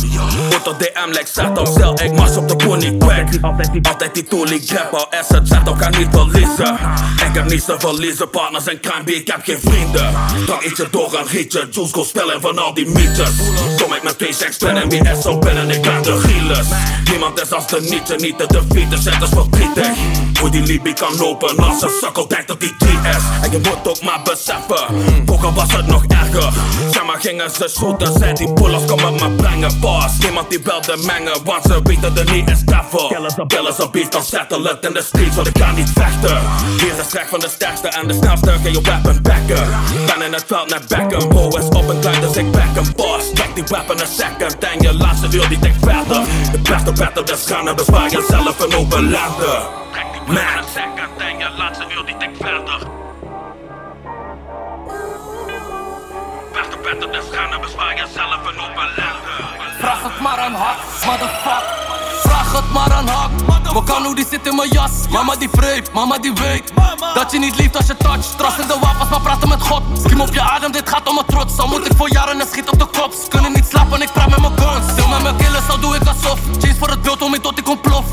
Op 0.67 0.79
DM, 0.79 1.09
like 1.09 1.27
zet 1.33 1.59
op 1.59 1.67
cel, 1.67 2.01
ik 2.01 2.13
mars 2.13 2.37
op 2.37 2.49
de 2.49 2.57
pony 2.57 2.97
kwek. 2.99 3.29
Altijd 3.83 4.15
die 4.15 4.25
toelie 4.25 4.63
grab, 4.67 4.93
al 4.93 5.07
is 5.21 5.29
het 5.29 5.49
zet, 5.49 5.69
ook 5.69 5.79
kan 5.79 5.91
niet 5.99 6.09
verliezen. 6.11 6.79
Ik 7.29 7.35
heb 7.35 7.49
niets 7.49 7.65
te 7.65 7.75
verliezen, 7.79 8.31
partners 8.31 8.67
en 8.67 8.81
crime, 8.81 9.15
ik 9.15 9.27
heb 9.27 9.41
geen 9.45 9.59
vrienden. 9.61 10.13
Dan 10.47 10.57
eet 10.63 10.77
je 10.77 10.89
door 10.91 11.19
een 11.19 11.27
rietje, 11.27 11.69
juice 11.71 11.93
go 11.93 12.05
spellen 12.05 12.41
van 12.41 12.59
al 12.59 12.75
die 12.75 12.89
mythes. 12.89 13.31
Kom 13.83 13.93
ik 13.93 14.03
met 14.03 14.19
twee 14.19 14.33
seks 14.33 14.59
en 14.59 14.89
wie 14.89 15.09
is 15.09 15.23
zo 15.23 15.39
binnen, 15.39 15.71
ik 15.71 15.83
ben 15.83 16.03
de 16.03 16.19
gielers. 16.19 16.67
Niemand 17.11 17.43
is 17.43 17.53
als 17.53 17.67
de 17.67 17.81
nietje, 17.81 18.17
niet 18.17 18.39
te 18.39 18.47
defeaten, 18.47 19.03
zet 19.03 19.23
is 19.23 19.29
verdrietig. 19.29 19.97
Hoe 20.41 20.51
die 20.51 20.63
Libby 20.63 20.93
kan 20.93 21.17
lopen 21.17 21.57
als 21.57 21.83
een 21.83 21.91
sukkel, 22.01 22.29
denkt 22.29 22.49
dat 22.49 22.61
die 22.61 22.75
3S. 22.85 23.43
En 23.43 23.51
je 23.51 23.59
moet 23.59 23.89
ook 23.89 24.03
maar 24.03 24.21
beseffen, 24.25 24.87
vroeger 25.27 25.53
was 25.53 25.73
het 25.73 25.87
nog 25.87 26.05
erger. 26.05 26.53
Maar 27.05 27.21
gingen 27.21 27.51
ze 27.51 27.69
shooten, 27.69 28.13
zei 28.19 28.33
die 28.33 28.53
bullers 28.53 28.85
komen 28.85 29.13
me 29.13 29.31
brengen. 29.31 29.81
Boss, 29.81 30.19
niemand 30.19 30.51
die 30.51 30.61
belde 30.61 30.97
mengen, 30.97 31.45
want 31.45 31.65
ze 31.65 31.81
weten 31.83 32.17
er 32.17 32.33
niet 32.33 32.51
is 32.51 32.61
devil. 32.65 33.07
Killers 33.47 33.81
op 33.81 33.93
beat, 33.93 34.13
dan 34.13 34.23
settle 34.23 34.69
het 34.69 34.85
in 34.85 34.93
de 34.93 35.03
streets, 35.03 35.35
want 35.35 35.47
ik 35.47 35.55
kan 35.55 35.75
niet 35.75 35.91
vechten. 35.95 36.41
Hier 36.79 36.99
is 36.99 37.09
trek 37.09 37.27
van 37.29 37.41
de 37.41 37.49
sterkste 37.49 37.89
en 37.89 38.09
de 38.09 38.15
snelste, 38.15 38.51
geen 38.63 38.73
je 38.73 38.81
weapon 38.81 39.23
backen. 39.23 39.69
Ben 40.07 40.23
in 40.27 40.33
het 40.33 40.45
veld 40.47 40.71
naar 40.71 40.81
Beckham, 40.89 41.29
Bo 41.29 41.49
is 41.49 41.65
op 41.65 41.89
een 41.89 42.01
klein, 42.01 42.21
dus 42.21 42.37
ik 42.37 42.51
back 42.51 42.75
hem. 42.75 42.93
Boss, 42.97 43.31
check 43.35 43.55
die 43.55 43.65
weapon 43.69 44.01
een 44.01 44.07
second, 44.07 44.59
en 44.59 44.81
je 44.81 44.95
laatste 44.95 45.29
wil 45.29 45.49
die 45.49 45.59
dik 45.59 45.75
verder. 45.81 46.25
De 46.53 46.59
beste 46.59 46.93
battle, 46.93 47.23
dus 47.23 47.47
gaan 47.47 47.69
en 47.69 47.77
bespaar 47.77 48.11
jezelf 48.11 48.61
een 48.61 48.75
open 48.75 49.11
lander. 49.11 49.63
Man. 50.27 50.37
second, 50.75 51.11
en 51.19 51.39
je 51.39 51.49
laatste 51.57 51.87
wil 51.89 52.05
die 52.05 52.17
dik 52.17 52.37
verder. 52.41 53.06
Beste 56.87 56.99
battle, 56.99 57.21
dus 57.21 57.39
gaan 57.39 57.53
en 57.53 57.61
bespaar 57.61 57.97
jezelf 57.97 58.47
een 58.47 58.61
open 58.61 58.89
lander. 58.97 59.15
Vraag 59.79 60.03
het 60.03 60.21
maar 60.21 60.39
aan 60.39 60.55
hak, 60.55 60.79
motherfuck. 61.07 61.65
Vraag 62.21 62.53
het 62.53 62.73
maar 62.73 62.93
aan 62.93 63.07
hak. 63.07 63.56
Mokano 63.77 64.15
die 64.15 64.27
zit 64.31 64.47
in 64.47 64.57
mijn 64.57 64.71
jas. 64.71 64.91
Mama 65.11 65.37
die 65.37 65.49
vreemd, 65.53 65.93
mama 65.93 66.19
die 66.19 66.33
weet. 66.33 66.73
Dat 67.15 67.33
je 67.33 67.39
niet 67.39 67.57
lieft 67.57 67.77
als 67.77 67.87
je 67.87 67.97
touch. 67.97 68.27
Trust 68.37 68.59
in 68.59 68.67
de 68.67 68.77
wapens, 68.81 69.11
maar 69.11 69.21
praten 69.21 69.49
met 69.49 69.63
God. 69.63 69.83
Skim 70.05 70.21
op 70.21 70.35
je 70.35 70.41
adem, 70.41 70.73
dit 70.73 70.89
gaat 70.89 71.09
om 71.09 71.15
mijn 71.15 71.27
trots. 71.27 71.59
Al 71.59 71.69
moet 71.69 71.87
ik 71.87 71.93
voor 71.97 72.13
jaren 72.13 72.41
en 72.41 72.47
schiet 72.47 72.71
op 72.71 72.79
de 72.79 72.87
kop. 72.87 73.13
Ze 73.13 73.29
kunnen 73.29 73.53
niet 73.53 73.67
slapen, 73.69 74.03
ik 74.03 74.13
praat 74.13 74.29
met 74.29 74.41
mijn 74.41 74.59
guns. 74.59 74.93
Stil 74.93 75.09
met 75.09 75.23
mijn 75.23 75.37
killers, 75.37 75.69
al 75.69 75.81
doe 75.81 75.97
ik 75.97 76.07
alsof. 76.07 76.39
Chase 76.59 76.75
voor 76.79 76.89
het 76.89 77.03
beeld 77.03 77.23
om 77.23 77.35
ik 77.35 77.43
tot 77.43 77.59
ik 77.59 77.69
ontplof. 77.69 78.05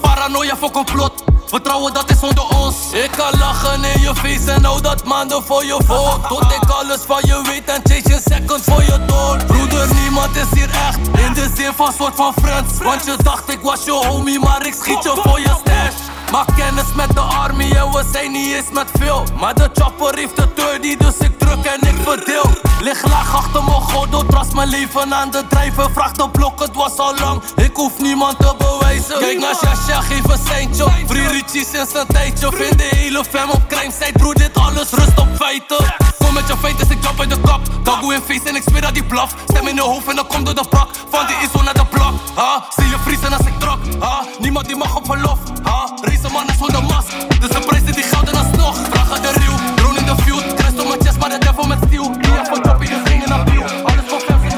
Paranoia 0.00 0.56
voor 0.56 0.70
complot. 0.70 1.12
Vertrouwen 1.46 1.94
dat 1.94 2.10
is 2.10 2.20
onder 2.20 2.44
ons. 2.48 2.76
Ik 2.92 3.10
kan 3.16 3.38
lachen 3.38 3.84
in 3.84 4.00
je 4.00 4.14
face 4.14 4.50
en 4.50 4.64
hou 4.64 4.80
dat 4.80 5.04
maanden 5.04 5.42
voor 5.42 5.64
je 5.64 5.76
volk. 5.86 6.26
Tot 6.26 6.52
ik 6.52 6.70
alles 6.70 7.00
van 7.06 7.20
je 7.22 7.42
weet 7.44 7.64
en 7.64 7.80
chase 7.84 8.08
je 8.08 8.20
second 8.30 8.62
voor 8.64 8.82
je 8.82 9.04
dood. 9.06 9.46
Broeder, 9.46 9.94
niemand 9.94 10.36
is 10.36 10.58
hier 10.58 10.70
echt. 10.70 10.98
In 11.26 11.32
de 11.34 11.50
zin 11.56 11.72
van 11.76 11.92
soort 11.98 12.14
van 12.14 12.32
friends. 12.42 12.78
Want 12.82 13.04
je 13.04 13.16
dacht 13.22 13.50
ik 13.50 13.60
was 13.60 13.84
je 13.84 13.90
homie, 13.90 14.40
maar 14.40 14.66
ik 14.66 14.74
schiet 14.74 15.01
je 15.02 15.16
voor 15.22 15.40
je 15.40 15.54
stash. 15.64 16.01
Maak 16.32 16.56
kennis 16.56 16.94
met 16.94 17.14
de 17.14 17.20
army 17.20 17.68
we 17.68 18.04
zijn 18.12 18.32
niet 18.32 18.52
eens 18.54 18.70
met 18.72 18.90
veel. 18.98 19.24
Maar 19.40 19.54
de 19.54 19.70
chopper 19.72 20.14
heeft 20.14 20.36
de 20.36 20.48
30, 20.54 20.96
dus 20.96 21.28
ik 21.28 21.38
druk 21.38 21.64
en 21.64 21.88
ik 21.88 21.94
verdeel. 22.02 22.50
Lig 22.80 23.04
laag 23.04 23.34
achter 23.34 23.64
mijn 23.64 23.80
gordel, 23.80 24.26
trust 24.26 24.52
mijn 24.52 24.68
leven 24.68 25.14
aan 25.14 25.30
de 25.30 25.42
drijven. 25.48 25.92
Vraag 25.92 26.12
de 26.12 26.28
blok, 26.30 26.60
het 26.60 26.74
was 26.74 26.96
al 26.96 27.14
lang. 27.18 27.42
Ik 27.56 27.76
hoef 27.76 27.98
niemand 27.98 28.38
te 28.38 28.54
bewijzen. 28.58 29.18
Kijk 29.18 29.38
naar 29.38 29.54
Shasha, 29.54 30.00
geef 30.00 30.24
een 30.24 30.46
seintje. 30.46 30.86
Free 31.06 31.26
Richie 31.26 31.66
sinds 31.72 31.94
een 31.94 32.06
tijdje. 32.06 32.52
Vind 32.52 32.78
de 32.78 32.88
hele 32.90 33.24
fam 33.24 33.50
op 33.50 33.68
crime 33.68 33.92
site, 33.92 34.12
broer, 34.12 34.34
dit 34.34 34.54
alles 34.54 34.90
rust 34.90 35.18
op 35.18 35.28
feiten. 35.36 35.94
Kom 36.18 36.34
met 36.34 36.46
je 36.46 36.56
feiten, 36.56 36.90
ik 36.90 37.02
jump 37.02 37.20
uit 37.20 37.30
de 37.30 37.40
kap. 37.40 37.60
Dagoe 37.82 38.14
in 38.14 38.20
face 38.20 38.48
en 38.48 38.56
ik 38.56 38.62
zweer 38.66 38.80
dat 38.80 38.94
die 38.94 39.04
blaf. 39.04 39.34
Stem 39.48 39.66
in 39.66 39.74
je 39.74 39.80
hoofd 39.80 40.08
en 40.08 40.16
dan 40.16 40.26
komt 40.26 40.46
door 40.46 40.54
de 40.54 40.64
brak. 40.70 40.88
Van 41.10 41.26
die 41.26 41.36
is 41.36 41.50
zo 41.52 41.62
naar 41.62 41.74
de 41.74 41.86
blok. 41.86 42.12
Ha, 42.34 42.64
zie 42.76 42.88
je 42.88 42.96
vriezen 43.04 43.32
als 43.32 43.46
ik 43.46 43.58
trok. 43.58 43.78
Ha, 43.98 44.24
niemand 44.38 44.66
die 44.66 44.76
mag 44.76 44.96
op 44.96 45.06
verlof. 45.06 45.38
Ha, 45.62 45.82
race 46.22 46.32
man 46.32 46.48
is 46.48 46.58
zonder 46.58 46.82
mas. 46.82 47.04
Dus 47.40 47.48
de 47.48 47.60
prijzen 47.66 47.92
die 47.92 48.02
gouden 48.02 48.34
alsnog. 48.34 48.76
Vraag 48.90 49.10
aan 49.10 49.22
de 49.22 49.32
rieuw, 49.32 49.74
drone 49.76 49.98
in 49.98 50.04
de 50.04 50.16
field. 50.22 50.44
Christ 50.56 50.80
op 50.80 50.88
mijn 50.88 51.00
chest, 51.00 51.18
maar 51.18 51.28
de 51.28 51.38
devil 51.38 51.64
met 51.64 51.78
steel. 51.86 52.12
Die 52.20 52.30
heeft 52.30 52.48
van 52.48 52.64
choppy, 52.64 52.86
dus 52.86 53.12
in 53.12 53.32
appeal. 53.32 53.62
Alles 53.62 54.04
voor 54.06 54.20
fans, 54.20 54.44
is 54.44 54.54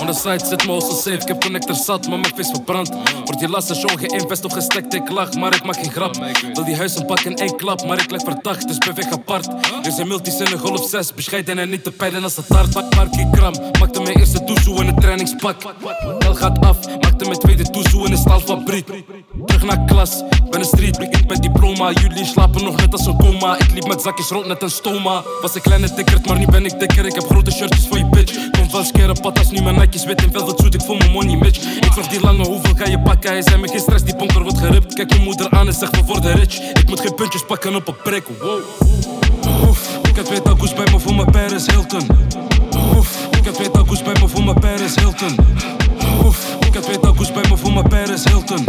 On 0.00 0.06
the 0.12 0.18
side 0.18 0.46
zit 0.46 0.66
me 0.66 0.72
al 0.72 0.80
zo 0.80 0.90
safe, 0.90 1.10
ik 1.10 1.28
heb 1.28 1.40
connector 1.40 1.74
zat, 1.74 2.08
maar 2.08 2.18
mijn 2.18 2.34
vis 2.34 2.48
verbrand. 2.48 2.88
Wordt 3.24 3.38
die 3.38 3.48
laatste 3.48 3.74
show 3.74 3.98
geïnvest 3.98 4.44
of 4.44 4.52
gestekt, 4.52 4.94
ik 4.94 5.10
lach, 5.10 5.32
maar 5.32 5.54
ik 5.54 5.64
maak 5.64 5.74
geen 5.76 5.90
grap. 5.90 6.16
Wil 6.54 6.64
die 6.64 6.76
huizen 6.76 7.06
pakken 7.06 7.30
in 7.30 7.36
één 7.36 7.56
klap, 7.56 7.86
maar 7.86 7.98
ik 7.98 8.10
leg 8.10 8.22
verdacht, 8.22 8.68
dus 8.68 8.78
beweeg 8.78 9.10
apart. 9.10 9.46
Er 9.82 9.92
zijn 9.92 10.08
multis 10.08 10.38
in 10.38 10.52
een 10.52 10.58
golf 10.58 10.88
6, 10.88 11.14
bescheiden 11.14 11.58
en 11.58 11.70
niet 11.70 11.84
te 11.84 11.90
peilen 11.90 12.22
als 12.22 12.36
het 12.36 12.46
taart. 12.46 12.72
Pak 12.72 12.94
Markie 12.94 13.30
Kram, 13.30 13.54
maakte 13.80 14.00
mijn 14.00 14.16
eerste 14.18 14.44
toezoe 14.44 14.80
in 14.80 14.88
een 14.88 15.00
trainingspak. 15.00 15.62
El 16.18 16.34
gaat 16.34 16.60
af, 16.60 16.76
maakte 17.24 17.46
mijn 17.46 17.56
tweede 17.56 17.70
toezoe 17.70 18.06
in 18.06 18.12
een 18.12 18.18
staalfabriek. 18.18 18.86
Terug 19.46 19.64
naar 19.64 19.84
klas, 19.86 20.22
ben 20.50 20.60
een 20.60 20.66
street, 20.66 20.98
ik 21.00 21.28
met 21.28 21.42
diploma. 21.42 21.90
Jullie 21.90 22.24
slapen 22.24 22.64
nog 22.64 22.76
net 22.76 22.92
als 22.92 23.06
een 23.06 23.16
coma. 23.16 23.58
Ik 23.58 23.70
liep 23.74 23.86
met 23.86 24.02
zakjes 24.02 24.28
rond 24.28 24.46
net 24.46 24.62
een 24.62 24.70
stoma. 24.70 25.22
Was 25.40 25.54
een 25.54 25.60
kleine 25.60 25.94
tikkert, 25.94 26.26
maar 26.26 26.38
nu 26.38 26.46
ben 26.46 26.64
ik 26.64 26.78
dikker. 26.78 27.06
Ik 27.06 27.14
heb 27.14 27.24
grote 27.24 27.50
shirtjes 27.50 27.86
voor 27.88 27.98
je 27.98 28.06
bitch. 28.06 28.50
Kom 28.50 28.70
van 28.70 29.20
patas, 29.20 29.50
nu 29.50 29.62
mijn 29.62 29.78
Nike's 29.78 30.04
wit 30.04 30.22
en 30.22 30.32
velvet 30.32 30.58
zoet. 30.60 30.74
Ik 30.74 30.80
voel 30.80 30.96
mijn 30.96 31.10
money 31.10 31.38
bitch. 31.38 31.76
Ik 31.76 31.92
vroeg 31.92 32.06
die 32.08 32.20
lange, 32.20 32.46
hoeveel 32.46 32.74
ga 32.74 32.86
je 32.86 33.00
pakken? 33.00 33.30
Hij 33.30 33.42
zei 33.42 33.60
me 33.60 33.68
geen 33.68 33.80
stress, 33.80 34.04
die 34.04 34.16
bonker 34.16 34.42
wordt 34.42 34.58
geript. 34.58 34.94
Kijk 34.94 35.12
je 35.12 35.20
moeder 35.20 35.50
aan 35.50 35.66
en 35.66 35.74
zegt 35.74 35.96
we 35.96 36.02
worden 36.04 36.34
rich. 36.34 36.60
Ik 36.60 36.88
moet 36.88 37.00
geen 37.00 37.14
puntjes 37.14 37.44
pakken 37.46 37.74
op 37.74 37.88
een 37.88 37.96
prik. 38.02 38.24
Wow. 38.40 39.68
Oef, 39.68 39.98
ik 40.08 40.16
heb 40.16 40.24
twee 40.24 40.42
takoes 40.42 40.74
bij 40.74 40.86
me 40.92 40.98
voor 40.98 41.14
mijn 41.14 41.30
Paris 41.30 41.66
Hilton. 41.66 42.06
Oef, 42.96 43.28
ik 43.38 43.44
heb 43.44 43.54
twee 43.54 43.70
takoes 43.70 44.02
bij 44.02 44.14
me 44.20 44.28
voor 44.28 44.44
mijn 44.44 44.60
Paris 44.60 44.94
Hilton. 44.94 45.36
Oef, 46.24 46.56
ik 46.66 46.74
heb 46.74 46.82
twee 46.82 47.00
takoes 47.00 47.32
bij 47.32 47.44
me 47.48 47.56
voor 47.56 47.72
mijn 47.72 47.88
Paris 47.88 48.24
Hilton. 48.24 48.64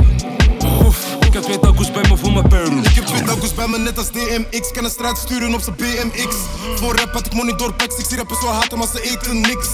Oef, 0.86 1.18
ik 1.20 1.34
heb 1.34 1.44
twee 1.44 1.60
takoes 1.60 1.92
bij 1.92 2.04
me 2.10 2.18
voor 2.18 2.32
mijn 2.32 2.48
Paris. 2.48 2.90
Ik 2.90 2.96
heb 2.96 3.06
twee 3.06 3.24
dagoes 3.24 3.54
bij 3.54 3.68
me 3.68 3.78
net 3.78 3.98
als 3.98 4.12
DMX. 4.12 4.72
Kan 4.72 4.84
een 4.84 4.90
straat 4.90 5.18
sturen 5.18 5.54
op 5.54 5.62
zijn 5.62 5.76
BMX. 5.76 6.36
Voor 6.76 6.96
rap 6.96 7.14
had 7.14 7.26
ik 7.26 7.34
money 7.34 7.56
door 7.56 7.74
packs. 7.74 7.98
Ik 7.98 8.06
zie 8.06 8.18
rappers 8.18 8.40
zo 8.40 8.48
haten, 8.48 8.78
maar 8.78 8.88
ze 8.88 9.02
eten 9.02 9.42
niks. 9.42 9.68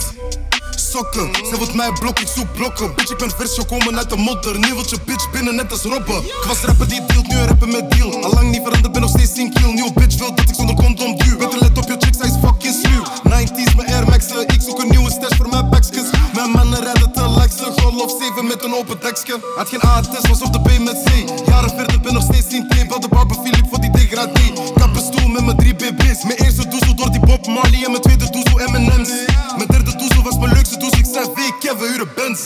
Sokken, 0.75 1.29
ze 1.49 1.57
wilt 1.57 1.73
mij 1.73 1.91
blok, 1.99 2.19
ik 2.19 2.27
zoek 2.27 2.53
blokken. 2.53 2.95
Bitch, 2.95 3.11
ik 3.11 3.17
ben 3.17 3.31
vers 3.37 3.53
gekomen 3.53 3.97
uit 3.97 4.09
de 4.09 4.15
modder. 4.15 4.59
Nu 4.59 4.73
wilt 4.73 4.89
je 4.89 4.97
bitch 5.05 5.31
binnen, 5.31 5.55
net 5.55 5.71
als 5.71 5.81
Robben. 5.81 6.17
Ik 6.23 6.43
was 6.47 6.61
rapper 6.61 6.87
die 6.87 7.05
dealt, 7.05 7.27
nu 7.27 7.35
rapper 7.35 7.67
met 7.67 7.91
deal. 7.91 8.23
Allang 8.23 8.51
niet 8.51 8.61
veranderd, 8.63 8.91
ben 8.91 9.01
nog 9.01 9.09
steeds 9.09 9.33
in 9.33 9.53
kill. 9.53 9.73
Nieuwe 9.73 9.93
bitch 9.93 10.17
wil 10.17 10.35
dat 10.35 10.49
ik 10.49 10.55
zonder 10.55 10.75
condom 10.75 11.17
duw. 11.17 11.37
Beter 11.37 11.59
let 11.59 11.77
op 11.77 11.87
je 11.87 11.95
chicks, 11.99 12.17
hij 12.17 12.29
is 12.29 12.35
fucking 12.43 12.75
sluw. 12.83 13.03
90s, 13.03 13.75
mijn 13.75 13.93
Air 13.93 14.05
Max'en. 14.07 14.41
Ik 14.47 14.61
zoek 14.61 14.81
een 14.81 14.89
nieuwe 14.89 15.11
stash 15.11 15.37
voor 15.37 15.49
mijn 15.49 15.69
backskes. 15.69 16.20
Mijn 16.41 16.53
mannen 16.53 16.83
rijden 16.83 17.11
te 17.11 17.21
lakse. 17.21 17.71
Golf 17.81 18.11
7 18.19 18.47
met 18.47 18.63
een 18.63 18.73
open 18.73 18.99
dekje. 18.99 19.39
Had 19.55 19.69
geen 19.69 19.81
A-test, 19.85 20.27
was 20.27 20.41
op 20.41 20.53
de 20.53 20.61
B 20.61 20.79
met 20.79 21.03
C. 21.03 21.09
Jaren 21.47 21.69
verder, 21.69 21.99
ben 21.99 22.13
nog 22.13 22.23
steeds 22.23 22.53
in 22.53 22.67
tape. 22.67 22.87
Wel 22.87 22.99
de 22.99 23.07
Barber 23.07 23.35
Philip 23.43 23.65
voor 23.69 23.79
die 23.79 23.91
degradé. 23.91 24.41
Kappenstoel 24.75 25.27
met 25.27 25.45
mijn 25.45 25.57
drie 25.57 25.75
BB's. 25.75 26.23
Mijn 26.23 26.37
eerste 26.37 26.67
doezel 26.67 26.95
door 26.95 27.11
die 27.11 27.19
Bob 27.19 27.47
Marley. 27.47 27.83
En 27.85 27.91
mijn 27.91 28.01
tweede 28.01 28.29
doezel 28.29 28.57
M&M's. 28.69 29.09
Mijn 29.55 29.67
derde 29.67 29.95
doezel 29.95 30.23
was 30.23 30.37
mijn 30.37 30.53
leukste 30.53 30.77
doezel. 30.77 30.99
Ik 30.99 31.05
zei 31.13 31.25
V, 31.35 31.51
Kevin, 31.59 31.91
huren 31.91 32.09
Benz. 32.15 32.41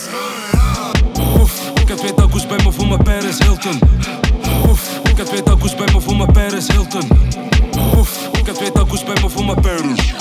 Oef, 1.40 1.52
ik 1.80 1.88
heb 1.88 1.98
twee 1.98 2.14
takoes 2.14 2.46
bij 2.46 2.60
me 2.64 2.72
voor 2.72 2.86
mijn 2.86 3.02
Paris 3.02 3.38
Hilton. 3.38 3.78
Oef, 4.68 5.00
ik 5.10 5.16
heb 5.16 5.26
twee 5.26 5.42
takoes 5.42 5.74
bij 5.74 5.88
me 5.92 6.00
voor 6.00 6.16
mijn 6.16 6.32
Paris 6.32 6.66
Hilton. 6.66 7.08
Oef, 7.96 8.28
ik 8.32 8.46
heb 8.46 8.54
twee 8.54 8.72
takoes 8.72 9.04
bij 9.04 9.16
me 9.22 9.28
voor 9.30 9.44
mijn 9.44 9.60
Paris. 9.60 10.14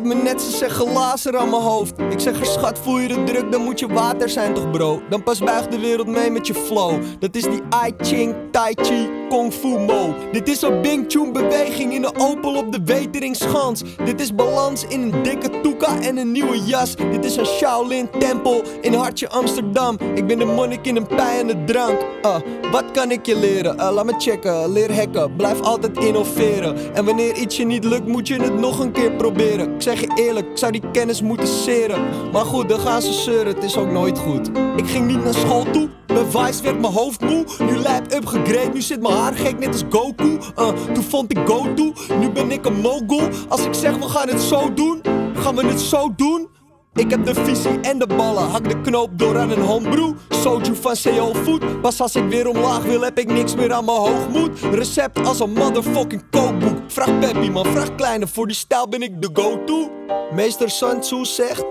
App 0.00 0.08
me 0.08 0.14
net, 0.14 0.42
ze 0.42 0.56
zeggen 0.56 0.92
laser 0.92 1.36
aan 1.36 1.50
mijn 1.50 1.62
hoofd. 1.62 1.98
Ik 1.98 2.20
zeg 2.20 2.40
er 2.40 2.46
schat, 2.46 2.78
voel 2.78 2.98
je 2.98 3.08
de 3.08 3.24
druk, 3.24 3.52
dan 3.52 3.62
moet 3.62 3.78
je 3.78 3.86
water 3.86 4.28
zijn 4.28 4.54
toch 4.54 4.70
bro? 4.70 5.02
Dan 5.08 5.22
pas 5.22 5.38
buigt 5.38 5.70
de 5.70 5.78
wereld 5.78 6.06
mee 6.06 6.30
met 6.30 6.46
je 6.46 6.54
flow. 6.54 7.02
Dat 7.18 7.34
is 7.34 7.42
die 7.42 7.62
I 7.86 7.94
Ching, 7.98 8.34
Tai 8.50 8.74
Chi, 8.82 9.19
Kung 9.30 9.52
Fu 9.52 9.68
Mo. 9.68 10.14
Dit 10.32 10.48
is 10.48 10.62
een 10.62 10.80
Bing 10.80 11.04
Chun 11.08 11.32
beweging 11.32 11.94
in 11.94 12.04
een 12.04 12.18
Opel 12.18 12.54
op 12.54 12.72
de 12.72 12.80
Weteringschans 12.84 13.82
Dit 14.04 14.20
is 14.20 14.34
balans 14.34 14.84
in 14.88 15.00
een 15.00 15.22
dikke 15.22 15.60
toeka 15.60 16.00
en 16.00 16.16
een 16.16 16.32
nieuwe 16.32 16.64
jas. 16.64 16.96
Dit 16.96 17.24
is 17.24 17.36
een 17.36 17.46
Shaolin 17.46 18.08
tempel 18.18 18.62
in 18.80 18.94
hartje 18.94 19.28
Amsterdam. 19.28 19.98
Ik 20.14 20.26
ben 20.26 20.38
de 20.38 20.44
monnik 20.44 20.86
in 20.86 20.96
een 20.96 21.06
pij 21.06 21.40
en 21.40 21.46
de 21.46 21.64
drank. 21.64 22.00
Uh, 22.22 22.36
Wat 22.72 22.84
kan 22.92 23.10
ik 23.10 23.26
je 23.26 23.38
leren? 23.38 23.76
Uh, 23.76 23.90
laat 23.92 24.04
me 24.04 24.14
checken, 24.18 24.72
leer 24.72 24.94
hacken, 24.94 25.36
blijf 25.36 25.60
altijd 25.60 25.98
innoveren. 25.98 26.94
En 26.94 27.04
wanneer 27.04 27.36
iets 27.36 27.56
je 27.56 27.64
niet 27.64 27.84
lukt, 27.84 28.06
moet 28.06 28.28
je 28.28 28.42
het 28.42 28.58
nog 28.58 28.78
een 28.78 28.92
keer 28.92 29.12
proberen. 29.12 29.74
Ik 29.74 29.82
zeg 29.82 30.00
je 30.00 30.10
eerlijk, 30.14 30.46
ik 30.50 30.58
zou 30.58 30.72
die 30.72 30.90
kennis 30.92 31.22
moeten 31.22 31.48
seren. 31.48 32.00
Maar 32.32 32.44
goed, 32.44 32.68
dan 32.68 32.80
gaan 32.80 33.02
ze 33.02 33.12
zeuren, 33.12 33.54
het 33.54 33.64
is 33.64 33.76
ook 33.76 33.90
nooit 33.90 34.18
goed. 34.18 34.50
Ik 34.76 34.86
ging 34.86 35.06
niet 35.06 35.24
naar 35.24 35.34
school 35.34 35.64
toe 35.70 35.88
Vice 36.30 36.62
werd 36.62 36.80
mijn 36.80 36.92
hoofd 36.92 37.20
moe, 37.20 37.44
nu 37.58 37.76
lijp 37.76 38.12
upgegrade 38.12 38.70
Nu 38.72 38.80
zit 38.80 39.00
mijn 39.00 39.14
haar 39.20 39.34
gek 39.34 39.58
net 39.58 39.68
als 39.68 39.84
Goku. 39.90 40.38
Uh, 40.58 40.68
Toen 40.94 41.02
vond 41.02 41.30
ik 41.30 41.38
go-to, 41.46 41.92
nu 42.18 42.30
ben 42.30 42.50
ik 42.50 42.66
een 42.66 42.80
mogul. 42.80 43.28
Als 43.48 43.64
ik 43.64 43.74
zeg 43.74 43.96
we 43.96 44.08
gaan 44.08 44.28
het 44.28 44.40
zo 44.40 44.74
doen, 44.74 45.00
gaan 45.34 45.56
we 45.56 45.66
het 45.66 45.80
zo 45.80 46.14
doen. 46.16 46.48
Ik 46.94 47.10
heb 47.10 47.24
de 47.26 47.34
visie 47.34 47.80
en 47.80 47.98
de 47.98 48.06
ballen, 48.06 48.50
hak 48.50 48.68
de 48.68 48.80
knoop 48.80 49.18
door 49.18 49.38
aan 49.38 49.50
een 49.50 49.62
homebrew. 49.62 50.12
Soju 50.28 50.74
van 50.74 50.94
CO 51.02 51.34
Food, 51.34 51.80
pas 51.80 52.00
als 52.00 52.14
ik 52.14 52.28
weer 52.28 52.48
omlaag 52.48 52.82
wil 52.82 53.00
heb 53.00 53.18
ik 53.18 53.32
niks 53.32 53.54
meer 53.54 53.72
aan 53.72 53.84
mijn 53.84 53.98
hoogmoed. 53.98 54.58
Recept 54.72 55.26
als 55.26 55.40
een 55.40 55.52
motherfucking 55.52 56.22
kookboek. 56.30 56.78
Vraag 56.86 57.18
Peppy 57.18 57.48
man, 57.48 57.66
vraag 57.66 57.94
Kleine, 57.94 58.26
voor 58.26 58.46
die 58.46 58.56
stijl 58.56 58.88
ben 58.88 59.02
ik 59.02 59.22
de 59.22 59.30
go-to. 59.32 59.90
Meester 60.34 60.70
Sun 60.70 61.00
Tzu 61.00 61.24
zegt, 61.24 61.64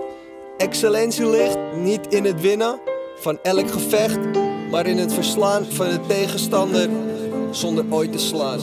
excellentie 0.56 1.26
ligt 1.26 1.58
niet 1.76 2.06
in 2.08 2.24
het 2.24 2.40
winnen 2.40 2.80
van 3.20 3.38
elk 3.42 3.70
gevecht 3.70 4.18
Maar 4.70 4.86
in 4.86 4.98
het 4.98 5.12
verslaan 5.12 5.64
van 5.64 5.88
de 5.88 6.00
tegenstander 6.06 6.88
zonder 7.50 7.84
ooit 7.90 8.12
te 8.12 8.18
slaan 8.18 8.58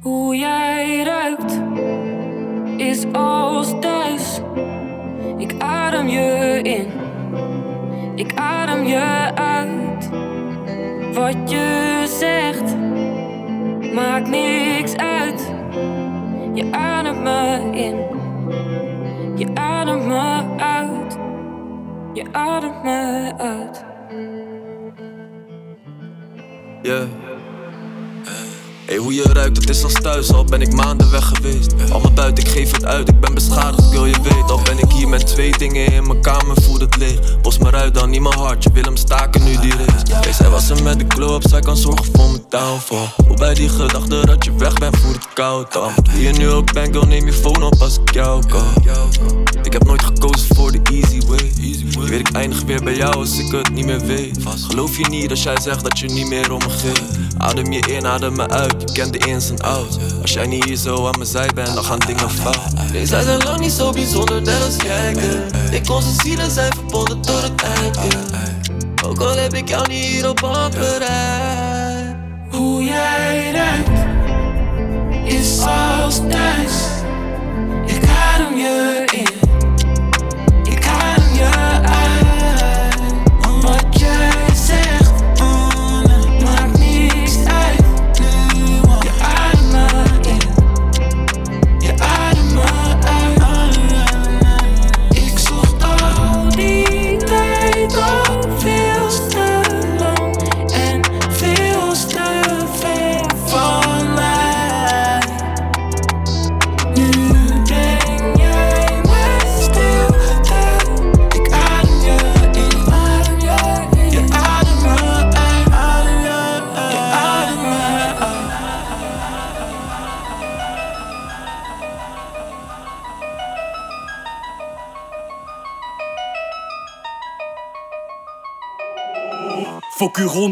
Hoe 0.00 0.36
jij 0.36 1.02
ruikt 1.02 1.60
is 2.76 3.04
als 3.12 3.74
thuis. 3.80 4.40
Ik 5.36 5.54
adem 5.58 6.08
je 6.08 6.60
in, 6.62 6.86
ik 8.14 8.34
adem 8.34 8.84
je 8.84 9.34
uit. 9.34 10.10
Wat 11.12 11.50
je 11.50 12.04
zegt 12.18 12.76
maakt 13.92 14.28
niks 14.28 14.96
uit. 14.96 15.52
Je 16.54 16.72
ademt 16.72 17.22
me 17.22 17.70
in, 17.72 17.96
je 19.36 19.46
ademt 19.54 20.06
me 20.06 20.42
uit, 20.56 21.18
je 22.12 22.24
ademt 22.32 22.82
me 22.82 23.32
uit. 23.36 23.84
Yeah. 26.82 27.29
Hey, 28.90 28.98
hoe 28.98 29.14
je 29.14 29.22
ruikt, 29.22 29.56
het 29.56 29.68
is 29.68 29.84
als 29.84 29.92
thuis, 29.92 30.32
al 30.32 30.44
ben 30.44 30.60
ik 30.60 30.72
maanden 30.72 31.10
weg 31.10 31.32
geweest. 31.34 31.74
Allemaal 31.90 32.12
buiten, 32.12 32.44
ik 32.44 32.50
geef 32.50 32.72
het 32.72 32.84
uit, 32.84 33.08
ik 33.08 33.20
ben 33.20 33.34
beschadigd, 33.34 33.90
girl, 33.90 34.06
je 34.06 34.16
weet. 34.22 34.50
Al 34.50 34.60
ben 34.62 34.78
ik 34.78 34.90
hier 34.92 35.08
met 35.08 35.26
twee 35.26 35.58
dingen 35.58 35.92
in 35.92 36.06
mijn 36.06 36.22
kamer, 36.22 36.62
voel 36.62 36.78
het 36.78 36.96
leeg. 36.96 37.40
Bos 37.40 37.58
me 37.58 37.72
uit 37.72 37.94
dan 37.94 38.10
niet 38.10 38.20
mijn 38.20 38.38
hart, 38.38 38.62
je 38.62 38.70
wil 38.72 38.82
hem 38.82 38.96
staken 38.96 39.44
nu 39.44 39.56
die 39.60 39.72
race. 39.76 40.14
Hey, 40.14 40.32
zij 40.32 40.48
was 40.48 40.70
er 40.70 40.82
met 40.82 40.98
de 40.98 41.06
club, 41.06 41.42
zij 41.48 41.60
kan 41.60 41.76
zorgen 41.76 42.04
voor 42.12 42.30
mijn 42.30 42.44
downfall. 42.48 43.08
Hoe 43.26 43.36
bij 43.36 43.54
die 43.54 43.68
gedachte 43.68 44.26
dat 44.26 44.44
je 44.44 44.56
weg 44.56 44.72
bent, 44.72 44.96
voel 44.96 45.12
het 45.12 45.32
koud. 45.34 45.78
Wie 46.12 46.22
je 46.22 46.32
nu 46.32 46.50
ook 46.50 46.72
bent, 46.72 46.96
girl, 46.96 47.06
neem 47.06 47.26
je 47.26 47.32
phone 47.32 47.64
op 47.64 47.80
als 47.80 47.98
ik 47.98 48.12
jou 48.12 48.46
call. 48.46 48.72
Ik 49.62 49.72
heb 49.72 49.84
nooit 49.84 50.02
gekozen 50.02 50.54
voor 50.56 50.72
de 50.72 50.80
easy 50.82 51.26
way. 51.26 51.52
Je 51.56 52.00
weet, 52.00 52.20
ik 52.20 52.30
eindig 52.30 52.62
weer 52.62 52.82
bij 52.82 52.96
jou 52.96 53.14
als 53.14 53.38
ik 53.38 53.52
het 53.52 53.72
niet 53.72 53.86
meer 53.86 54.06
weet. 54.06 54.38
Geloof 54.68 54.96
je 54.96 55.08
niet 55.08 55.30
als 55.30 55.42
jij 55.42 55.60
zegt 55.60 55.82
dat 55.82 55.98
je 55.98 56.06
niet 56.06 56.26
meer 56.26 56.52
om 56.52 56.58
me 56.58 56.70
geeft? 56.70 57.02
Adem 57.38 57.72
je 57.72 57.80
in, 57.80 58.06
adem 58.06 58.32
me 58.32 58.48
uit, 58.48 58.79
je 58.80 58.92
kent 58.92 59.12
de 59.12 59.18
ins 59.18 59.50
en 59.50 59.60
outs. 59.60 59.96
Als 60.22 60.32
jij 60.32 60.46
niet 60.46 60.64
hier 60.64 60.76
zo 60.76 61.06
aan 61.06 61.14
mijn 61.18 61.26
zij 61.26 61.48
bent, 61.54 61.74
dan 61.74 61.84
gaan 61.84 61.98
dingen 61.98 62.30
fout. 62.30 62.92
Nee, 62.92 63.06
zij 63.06 63.22
zijn 63.22 63.42
lang 63.42 63.60
niet 63.60 63.72
zo 63.72 63.90
bijzonder, 63.92 64.42
net 64.42 64.64
als 64.64 64.76
girl. 64.76 65.72
Ik 65.72 65.90
onze 65.90 66.12
zielen 66.22 66.50
zijn 66.50 66.72
verbonden 66.72 67.20
tot 67.20 67.42
het 67.42 67.62
eind, 67.62 67.96
girl. 67.96 69.08
Ook 69.10 69.20
al 69.20 69.36
heb 69.36 69.54
ik 69.54 69.68
jou 69.68 69.88
niet 69.88 70.04
hier 70.04 70.28
op 70.28 70.40
bereid. 70.70 72.16
Hoe 72.50 72.84
jij 72.84 73.50
ruikt 73.52 73.88
is 75.24 75.60
als 75.60 76.20
thuis. 76.28 76.72
Ik 77.86 78.02
adem 78.32 78.56
je 78.56 79.04
in, 79.12 79.39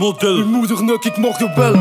Uw. 0.08 0.36
Uw 0.36 0.46
moeder 0.46 0.84
neuk 0.84 1.04
ik 1.04 1.16
morgen 1.16 1.52
wel. 1.56 1.74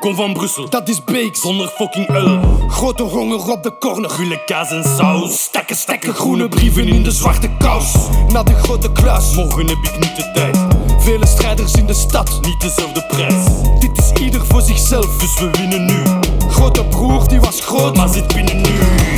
Kom 0.00 0.14
van 0.14 0.32
Brussel. 0.32 0.68
Dat 0.68 0.88
is 0.88 1.04
Beek. 1.04 1.36
Zonder 1.36 1.68
fucking 1.68 2.08
L. 2.08 2.40
Grote 2.68 3.02
honger 3.02 3.50
op 3.50 3.62
de 3.62 3.78
corner. 3.78 4.10
Gulle 4.10 4.44
kaas 4.44 4.70
en 4.70 4.84
saus. 4.96 5.42
Stekken, 5.42 5.76
stekken. 5.76 6.14
Groene 6.14 6.48
brieven 6.48 6.88
in 6.88 7.02
de 7.02 7.10
zwarte 7.10 7.50
kous. 7.58 7.94
Naar 8.28 8.44
de 8.44 8.54
grote 8.54 8.92
kluis. 8.92 9.34
Morgen 9.34 9.66
heb 9.66 9.78
ik 9.82 9.98
niet 9.98 10.16
de 10.16 10.30
tijd. 10.34 10.58
Vele 10.98 11.26
strijders 11.26 11.72
in 11.72 11.86
de 11.86 11.94
stad. 11.94 12.38
Niet 12.42 12.60
dezelfde 12.60 13.04
prijs. 13.08 13.44
Dit 13.78 13.98
is 13.98 14.22
ieder 14.22 14.46
voor 14.46 14.62
zichzelf. 14.62 15.18
Dus 15.18 15.38
we 15.40 15.50
winnen 15.50 15.84
nu. 15.84 16.02
Grote 16.50 16.84
broer 16.84 17.28
die 17.28 17.40
was 17.40 17.60
groot. 17.60 17.96
Maar 17.96 18.08
zit 18.08 18.34
binnen 18.34 18.56
nu. 18.56 18.70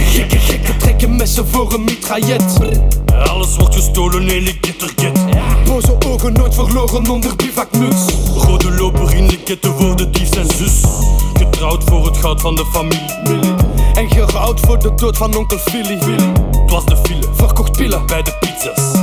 Gekke, 0.04 0.38
gekke 0.38 0.76
trekken 0.76 1.16
messen 1.16 1.48
voor 1.48 1.72
een 1.72 1.84
mitraillet. 1.84 2.58
Alles 3.28 3.56
wordt 3.56 3.74
gestolen, 3.74 4.28
hele 4.28 4.54
getterget. 4.60 5.25
Boze 5.76 5.96
ogen 6.08 6.32
nooit 6.32 6.54
verloren 6.54 7.10
onder 7.10 7.36
bivakmuts. 7.36 8.04
Rode 8.36 8.70
loper 8.70 9.14
in 9.14 9.26
de 9.26 9.36
ketten 9.36 9.74
voor 9.78 9.96
de 9.96 10.10
dief 10.10 10.28
zijn 10.32 10.46
zus. 10.50 10.80
Getrouwd 11.34 11.84
voor 11.84 12.06
het 12.06 12.16
goud 12.16 12.40
van 12.40 12.54
de 12.54 12.64
familie. 12.72 13.54
En 13.94 14.10
gerouwd 14.10 14.60
voor 14.60 14.78
de 14.78 14.94
dood 14.94 15.16
van 15.16 15.36
onkel 15.36 15.58
Philly. 15.58 15.98
Het 16.50 16.70
was 16.70 16.84
de 16.84 16.96
file, 16.96 17.28
verkocht 17.32 17.76
pillen 17.76 18.06
bij 18.06 18.22
de 18.22 18.32
pizza's. 18.40 19.00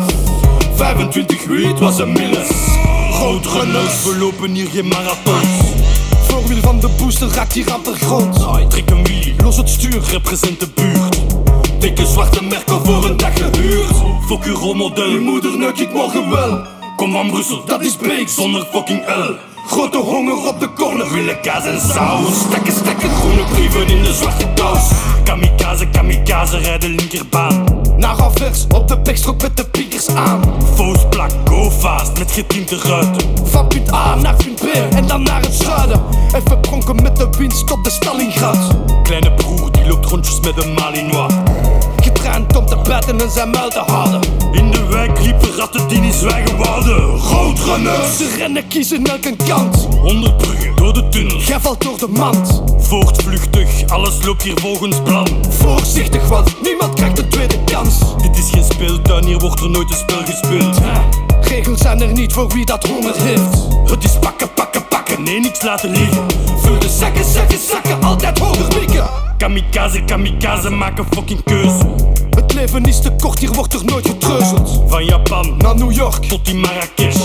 25 0.75 1.45
uur, 1.45 1.67
het 1.67 1.79
was 1.79 1.99
een 1.99 2.11
milles. 2.11 2.49
Roodrunners, 3.19 4.03
we 4.03 4.17
lopen 4.19 4.51
hier 4.51 4.69
geen 4.69 4.87
marathons. 4.87 5.47
Voorwiel 6.27 6.61
van 6.61 6.79
de 6.79 6.89
booster 6.97 7.27
raakt 7.27 7.53
hier 7.53 7.71
aan 7.71 7.83
de 7.83 7.95
grond. 7.95 8.69
Trek 8.69 8.89
een 8.89 9.03
wheelie, 9.03 9.35
los 9.41 9.57
het 9.57 9.69
stuur, 9.69 10.01
represent 10.11 10.59
de 10.59 10.67
buurt. 10.75 11.32
Dikke 11.83 12.05
zwarte 12.05 12.43
merken 12.43 12.85
voor 12.85 13.05
een 13.05 13.17
dag 13.17 13.33
gehuurd. 13.33 13.95
Fuck 14.27 14.43
uw 14.43 14.55
rolmodel, 14.55 15.09
uw 15.09 15.21
moeder 15.21 15.57
neuk 15.57 15.77
ik 15.77 15.93
morgen 15.93 16.29
wel. 16.29 16.65
Kom 16.95 17.11
van 17.11 17.29
Brussel, 17.29 17.65
dat 17.65 17.81
is 17.81 17.97
Beek 17.97 18.29
zonder 18.29 18.67
fucking 18.71 19.05
L. 19.05 19.35
Grote 19.67 19.97
honger 19.97 20.47
op 20.47 20.59
de 20.59 20.73
corner, 20.73 21.11
willen 21.11 21.41
kaas 21.41 21.65
en 21.65 21.79
saus. 21.79 22.39
Stekken, 22.39 22.73
stekken, 22.73 23.09
groene 23.09 23.43
brieven 23.43 23.87
in 23.87 24.03
de 24.03 24.13
zwarte 24.13 24.47
kous. 24.55 24.91
Kamikaze, 25.23 25.87
kamikaze, 25.87 26.57
rijden 26.57 26.89
linkerbaan. 26.89 27.65
Naar 27.97 28.21
Anvers, 28.21 28.65
op 28.67 28.87
de 28.87 28.99
pekstrok 28.99 29.41
met 29.41 29.57
de 29.57 29.65
piekers 29.65 30.07
aan. 30.07 30.41
Foos 30.75 31.07
plak, 31.09 31.31
go 31.45 31.71
fast, 31.71 32.17
met 32.17 32.31
getinte 32.31 32.77
ruiten. 32.77 33.47
Van 33.47 33.67
punt 33.67 33.93
A 33.93 34.15
naar 34.15 34.35
punt 34.35 34.55
B 34.55 34.65
en 34.95 35.07
dan 35.07 35.23
naar 35.23 35.41
het 35.41 35.53
zuiden. 35.53 36.03
Even 36.35 36.59
pronken 36.59 36.95
met 37.03 37.15
de 37.15 37.29
winst 37.37 37.71
op 37.71 37.83
de 37.83 37.89
Stalingrad. 37.89 38.57
Kleine 39.03 39.33
broer, 39.33 39.71
die 39.71 39.87
loopt 39.87 40.05
rondjes 40.05 40.39
met 40.39 40.63
een 40.63 40.73
Malinois. 40.73 41.33
Getraind 42.23 42.55
om 42.55 42.65
te 42.65 42.77
bijten 42.83 43.21
en 43.21 43.31
zijn 43.31 43.49
muil 43.49 43.69
te 43.69 43.79
houden. 43.79 44.21
In 44.51 44.71
de 44.71 44.85
wijk 44.85 45.19
liepen 45.19 45.55
ratten 45.55 45.87
die 45.87 45.99
niet 45.99 46.13
zwijgen 46.13 46.57
wouden. 46.57 47.17
Roodrunners! 47.17 48.17
Ze 48.17 48.35
rennen, 48.37 48.67
kiezen 48.67 49.03
elke 49.03 49.35
kant. 49.47 49.87
Onder 50.03 50.33
bruggen, 50.33 50.75
door 50.75 50.93
de 50.93 51.07
tunnel. 51.09 51.37
Jij 51.37 51.59
valt 51.59 51.81
door 51.81 51.97
de 51.97 52.07
mand. 52.07 52.63
Voortvluchtig, 52.77 53.87
alles 53.87 54.25
loopt 54.25 54.41
hier 54.41 54.59
volgens 54.59 55.01
plan. 55.03 55.27
Voorzichtig, 55.49 56.27
want 56.27 56.61
niemand 56.61 56.93
krijgt 56.93 57.19
een 57.19 57.29
tweede 57.29 57.63
kans. 57.63 57.99
Dit 58.21 58.37
is 58.37 58.49
geen 58.49 58.63
speeltuin, 58.63 59.25
hier 59.25 59.39
wordt 59.39 59.61
er 59.61 59.69
nooit 59.69 59.89
een 59.89 59.97
spel 59.97 60.25
gespeeld. 60.25 60.77
Regels 61.41 61.79
zijn 61.81 62.01
er 62.01 62.13
niet 62.13 62.33
voor 62.33 62.47
wie 62.47 62.65
dat 62.65 62.87
honger 62.87 63.15
heeft. 63.15 63.67
Het 63.85 64.03
is 64.03 64.19
pakken, 64.19 64.53
pakken, 64.53 64.82
pakken, 65.03 65.23
nee, 65.23 65.39
niks 65.39 65.61
laten 65.61 65.89
liggen. 65.89 66.25
Vul 66.57 66.79
de 66.79 66.89
zakken, 66.89 67.25
zakken, 67.25 67.59
zakken, 67.59 68.03
altijd 68.03 68.39
hoger 68.39 68.79
mikken. 68.79 69.09
Kamikaze, 69.37 70.03
kamikaze, 70.03 70.69
maak 70.69 70.97
een 70.97 71.05
fucking 71.09 71.43
keuze. 71.43 71.85
Het 72.29 72.53
leven 72.53 72.85
is 72.85 73.01
te 73.01 73.11
kort, 73.19 73.39
hier 73.39 73.51
wordt 73.51 73.73
er 73.73 73.85
nooit 73.85 74.07
getreuzeld. 74.07 74.83
Van 74.87 75.05
Japan 75.05 75.57
naar 75.57 75.75
New 75.75 75.91
York 75.91 76.25
tot 76.25 76.47
in 76.47 76.59
Marrakesh. 76.59 77.17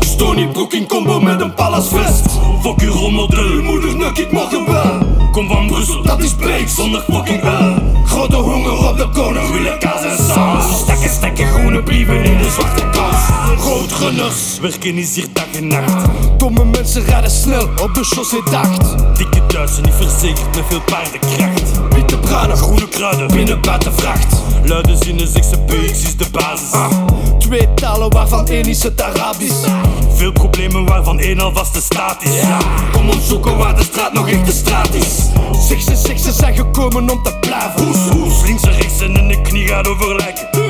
Stony 0.00 0.36
die 0.36 0.48
broek 0.48 0.72
in 0.72 0.86
combo 0.86 1.20
met 1.20 1.40
een 1.40 1.54
palasvest 1.54 2.24
Fuck 2.62 2.80
uw 2.80 2.92
rolmodel, 2.92 3.44
uw 3.44 3.62
moeder 3.62 3.96
nek 3.96 4.18
ik 4.18 4.32
morgen 4.32 4.72
wel 4.72 5.19
Kom 5.32 5.48
van 5.48 5.66
Brussel, 5.66 6.02
dat 6.02 6.22
is 6.22 6.36
Beek 6.36 6.68
zonder 6.68 7.04
fucking 7.10 7.42
L 7.42 7.74
Grote 8.04 8.36
honger 8.36 8.88
op 8.88 8.96
de 8.96 9.08
koning, 9.08 9.52
willen 9.52 9.78
kaas 9.78 10.02
en 10.02 10.24
saus. 10.24 10.78
Stekken, 10.78 11.10
stekken 11.10 11.46
groene 11.46 11.82
brieven 11.82 12.24
in 12.24 12.38
de 12.38 12.50
zwarte 12.50 12.84
kast 12.90 13.24
Grootgunners, 13.60 14.58
werken 14.60 14.96
is 14.96 15.14
hier 15.14 15.26
dag 15.32 15.44
en 15.56 15.66
nacht. 15.66 16.08
Domme 16.38 16.64
mensen 16.64 17.04
rijden 17.04 17.30
snel 17.30 17.68
op 17.82 17.94
de 17.94 18.04
chaussee 18.04 18.42
dacht. 18.50 19.16
Dikke 19.16 19.46
Duitsen, 19.46 19.82
niet 19.82 19.94
verzekerd 19.94 20.56
met 20.56 20.64
veel 20.68 20.80
paardenkracht 20.80 21.59
Bruinen, 22.18 22.56
groene 22.56 22.88
kruiden, 22.88 23.26
binnen 23.26 23.60
buiten 23.60 23.92
vracht. 23.94 24.42
Luide 24.64 24.96
zinnen, 24.96 25.28
ze 25.28 25.58
PX 25.66 26.02
is 26.02 26.16
de 26.16 26.26
basis. 26.32 26.70
Twee 27.38 27.74
talen 27.74 28.10
waarvan 28.12 28.46
één 28.46 28.64
is 28.64 28.82
het 28.82 29.02
Arabisch. 29.02 29.66
Veel 30.14 30.32
problemen 30.32 30.84
waarvan 30.84 31.18
één 31.18 31.40
alvast 31.40 31.74
de 31.74 31.80
staat 31.80 32.22
is 32.22 32.30
Kom 32.92 33.08
opzoeken 33.08 33.56
waar 33.56 33.76
de 33.76 33.82
straat 33.82 34.12
nog 34.12 34.28
echt 34.28 34.46
de 34.46 34.52
straat 34.52 34.94
is. 34.94 35.16
Zeg 35.68 36.18
ze 36.18 36.32
zijn 36.32 36.56
gekomen 36.56 37.10
om 37.10 37.22
te 37.22 37.38
blijven 37.40 37.84
Hoes, 37.84 38.08
hoes, 38.08 38.42
links 38.44 38.62
en 38.62 38.72
rechts 38.72 39.00
en 39.00 39.16
in 39.16 39.28
de 39.28 39.40
knie 39.42 39.66
gaat 39.66 39.88
over 39.88 40.16
lijken 40.16 40.48
Schrijven 40.52 40.69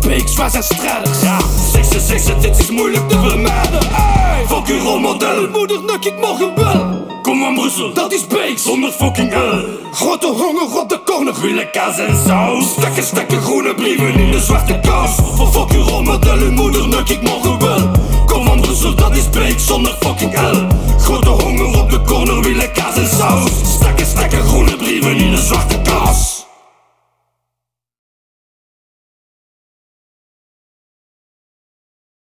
speaks, 0.00 0.36
wij 0.36 0.48
zijn 0.48 0.62
strijders 0.62 1.20
Ja, 1.20 1.38
66, 1.72 2.36
dit 2.38 2.58
is 2.58 2.70
moeilijk 2.70 3.08
te 3.08 3.18
vermijden. 3.18 3.80
Ey, 3.80 4.46
fuck 4.46 4.66
uw 4.66 4.78
rolmodel 4.78 5.48
Moeder, 5.48 5.80
nuk 5.80 6.04
ik 6.04 6.18
morgen 6.20 6.54
wel. 6.54 7.04
Kom 7.22 7.44
aan 7.44 7.54
Brussel, 7.54 7.92
dat 7.92 8.12
is 8.12 8.26
Beeks. 8.26 8.62
Zonder 8.62 8.90
fucking 8.90 9.32
hell 9.32 9.64
Grote 9.92 10.26
honger 10.26 10.80
op 10.80 10.88
de 10.88 11.00
corner. 11.04 11.40
Willen 11.40 11.70
kaas 11.70 11.98
en 11.98 12.16
saus. 12.26 12.70
Stekken, 12.70 13.02
stekken 13.02 13.40
groene 13.40 13.74
brieven 13.74 14.14
in 14.14 14.30
de 14.30 14.40
zwarte 14.40 14.80
kous 14.82 15.10
Voor 15.34 15.48
fuck 15.48 15.72
uw 15.72 15.82
rolmodel, 15.82 16.38
uw 16.38 16.50
moeder 16.50 16.88
nuk 16.88 17.08
ik 17.08 17.22
morgen 17.22 17.58
wel. 17.58 17.90
Kom 18.26 18.48
aan 18.48 18.60
Brussel, 18.60 18.94
dat 18.94 19.16
is 19.16 19.30
Beeks. 19.30 19.66
Zonder 19.66 19.96
fucking 20.00 20.34
hell 20.34 20.66
Grote 20.98 21.28
honger 21.28 21.80
op 21.80 21.90
de 21.90 22.02
corner. 22.02 22.42
Willen 22.42 22.72
kaas 22.72 22.96
en 22.96 23.08
saus. 23.18 23.50
Stekken, 23.74 24.06
stekken 24.06 24.44
groene 24.44 24.76
brieven 24.76 25.16
in 25.16 25.30
de 25.30 25.42
zwarte 25.42 25.80
kous 25.82 26.45